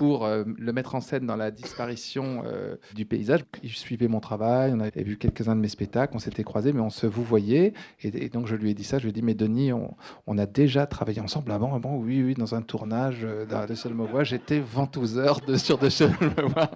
pour 0.00 0.24
euh, 0.24 0.44
le 0.56 0.72
mettre 0.72 0.94
en 0.94 1.02
scène 1.02 1.26
dans 1.26 1.36
la 1.36 1.50
disparition 1.50 2.42
euh, 2.46 2.76
du 2.94 3.04
paysage. 3.04 3.44
Il 3.62 3.68
suivait 3.68 4.08
mon 4.08 4.20
travail, 4.20 4.72
on 4.74 4.80
avait 4.80 5.02
vu 5.02 5.18
quelques-uns 5.18 5.54
de 5.54 5.60
mes 5.60 5.68
spectacles, 5.68 6.16
on 6.16 6.18
s'était 6.18 6.42
croisés, 6.42 6.72
mais 6.72 6.80
on 6.80 6.88
se 6.88 7.06
vous 7.06 7.22
voyait. 7.22 7.74
Et, 8.02 8.30
donc 8.30 8.46
je 8.46 8.56
lui 8.56 8.70
ai 8.70 8.74
dit 8.74 8.82
ça, 8.82 8.96
je 8.96 9.02
lui 9.02 9.10
ai 9.10 9.12
dit, 9.12 9.20
mais 9.20 9.34
Denis, 9.34 9.72
on, 9.74 10.38
a 10.38 10.46
déjà 10.46 10.86
travaillé 10.86 11.20
ensemble 11.20 11.52
avant, 11.52 11.78
bon, 11.78 11.98
oui, 11.98 12.22
oui, 12.22 12.32
dans 12.32 12.54
un 12.54 12.62
tournage 12.62 13.24
euh, 13.24 13.66
De 13.66 13.74
Seul 13.74 13.92
Me 13.92 14.06
Voix, 14.06 14.24
j'étais 14.24 14.58
ventouseur 14.58 15.38
de, 15.40 15.56
sur 15.56 15.76
De 15.76 15.90
Seul 15.90 16.12
Me 16.18 16.48
Voix. 16.48 16.70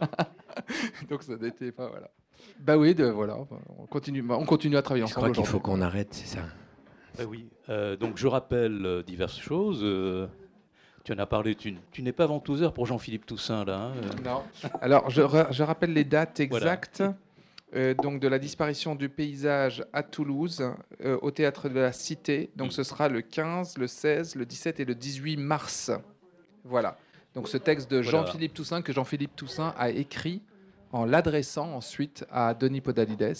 donc 1.09 1.22
ça 1.22 1.36
n'était 1.36 1.72
pas, 1.72 1.88
voilà. 1.88 2.10
Bah 2.60 2.76
oui, 2.76 2.94
de, 2.94 3.06
voilà, 3.06 3.38
on 3.78 3.86
continue, 3.86 4.22
on 4.28 4.44
continue 4.44 4.76
à 4.76 4.82
travailler 4.82 5.05
ensemble. 5.05 5.28
Je 5.28 5.32
crois 5.32 5.42
qu'il 5.44 5.51
faut 5.51 5.60
qu'on 5.60 5.80
arrête, 5.80 6.09
c'est 6.10 6.26
ça? 6.26 6.42
Bah 7.16 7.24
oui, 7.26 7.48
donc 7.98 8.18
je 8.18 8.26
rappelle 8.26 9.02
diverses 9.06 9.40
choses. 9.40 9.82
Tu 11.05 11.12
en 11.12 11.18
as 11.18 11.26
parlé, 11.26 11.55
tu, 11.55 11.76
n'es 11.98 12.12
pas 12.12 12.24
ventouseur 12.24 12.72
pour 12.72 12.86
Jean-Philippe 12.86 13.26
Toussaint, 13.26 13.66
là. 13.66 13.76
Hein, 13.76 13.93
euh. 13.97 14.22
non. 14.24 14.43
Alors, 14.81 15.10
je, 15.10 15.62
rappelle 15.62 15.93
les 15.93 16.05
dates 16.05 16.40
exactes. 16.40 17.02
euh, 17.76 17.93
donc 17.93 18.20
de 18.20 18.28
la 18.28 18.39
disparition 18.39 18.94
du 18.94 19.10
paysage 19.10 19.85
à 19.93 20.02
Toulouse, 20.02 20.64
euh, 21.05 21.18
au 21.20 21.31
théâtre 21.31 21.68
de 21.68 21.78
la 21.78 21.93
Cité. 21.93 22.51
Donc 22.56 22.72
ce 22.72 22.82
sera 22.82 23.10
le 23.10 23.20
15, 23.20 23.76
le 23.76 23.86
16, 23.86 24.35
le 24.35 24.47
17 24.47 24.81
et 24.81 24.86
le 24.86 24.94
18 24.94 25.36
mars. 25.36 25.90
Voilà. 26.64 26.97
Donc 27.35 27.48
ce 27.48 27.59
texte 27.59 27.90
de. 27.90 28.01
Jean-Philippe 28.01 28.55
Toussaint, 28.55 28.81
que 28.81 28.94
Jean-Philippe 28.94 29.36
Toussaint 29.36 29.74
a 29.76 29.90
écrit 29.90 30.40
en 30.90 31.05
l'adressant 31.05 31.74
ensuite 31.74 32.24
à 32.32 32.55
Denis 32.55 32.81
Podalides. 32.81 33.35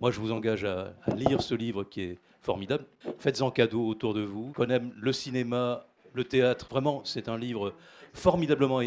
Moi, 0.00 0.10
je 0.10 0.20
vous 0.20 0.32
engage 0.32 0.64
à, 0.64 0.94
à 1.02 1.14
lire 1.14 1.42
ce 1.42 1.54
livre 1.54 1.84
qui 1.84 2.00
est 2.00 2.18
formidable. 2.40 2.86
Faites-en 3.18 3.50
cadeau 3.50 3.86
autour 3.86 4.14
de 4.14 4.22
vous. 4.22 4.52
Qu'on 4.52 4.70
aime 4.70 4.92
le 4.96 5.12
cinéma, 5.12 5.84
le 6.14 6.24
théâtre, 6.24 6.66
vraiment, 6.70 7.02
c'est 7.04 7.28
un 7.28 7.38
livre 7.38 7.74
formidablement 8.12 8.80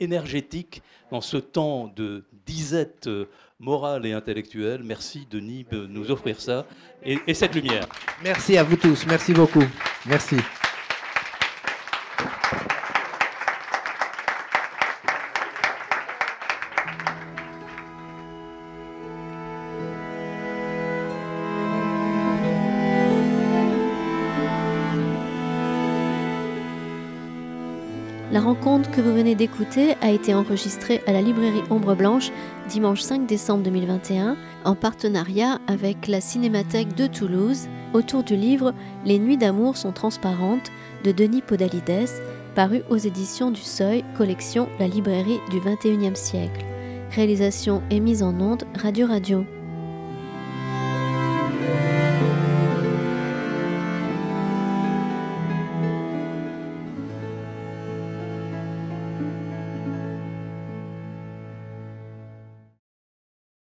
énergétique 0.00 0.82
dans 1.10 1.20
ce 1.20 1.36
temps 1.36 1.92
de 1.94 2.24
disette 2.46 3.06
euh, 3.06 3.28
morale 3.58 4.06
et 4.06 4.12
intellectuelle. 4.12 4.82
Merci, 4.82 5.26
Denis, 5.30 5.64
de 5.70 5.86
nous 5.86 6.10
offrir 6.10 6.40
ça 6.40 6.66
et, 7.04 7.18
et 7.26 7.34
cette 7.34 7.54
lumière. 7.54 7.86
Merci 8.22 8.56
à 8.56 8.64
vous 8.64 8.76
tous. 8.76 9.06
Merci 9.06 9.32
beaucoup. 9.32 9.64
Merci. 10.06 10.36
D'écouter 29.34 29.94
a 30.00 30.10
été 30.10 30.34
enregistrée 30.34 31.02
à 31.06 31.12
la 31.12 31.22
librairie 31.22 31.62
Ombre 31.70 31.94
Blanche 31.94 32.30
dimanche 32.68 33.00
5 33.00 33.26
décembre 33.26 33.62
2021 33.64 34.36
en 34.64 34.74
partenariat 34.74 35.58
avec 35.66 36.08
la 36.08 36.20
Cinémathèque 36.20 36.94
de 36.94 37.06
Toulouse 37.06 37.68
autour 37.92 38.22
du 38.22 38.36
livre 38.36 38.74
Les 39.04 39.18
Nuits 39.18 39.36
d'amour 39.36 39.76
sont 39.76 39.92
transparentes 39.92 40.70
de 41.04 41.12
Denis 41.12 41.42
Podalides, 41.42 42.08
paru 42.54 42.82
aux 42.90 42.96
éditions 42.96 43.50
du 43.50 43.60
Seuil, 43.60 44.04
collection 44.16 44.68
La 44.78 44.86
librairie 44.86 45.40
du 45.50 45.58
21e 45.58 46.14
siècle. 46.14 46.64
Réalisation 47.10 47.82
et 47.90 48.00
mise 48.00 48.22
en 48.22 48.38
onde 48.40 48.64
Radio 48.74 49.06
Radio. 49.06 49.44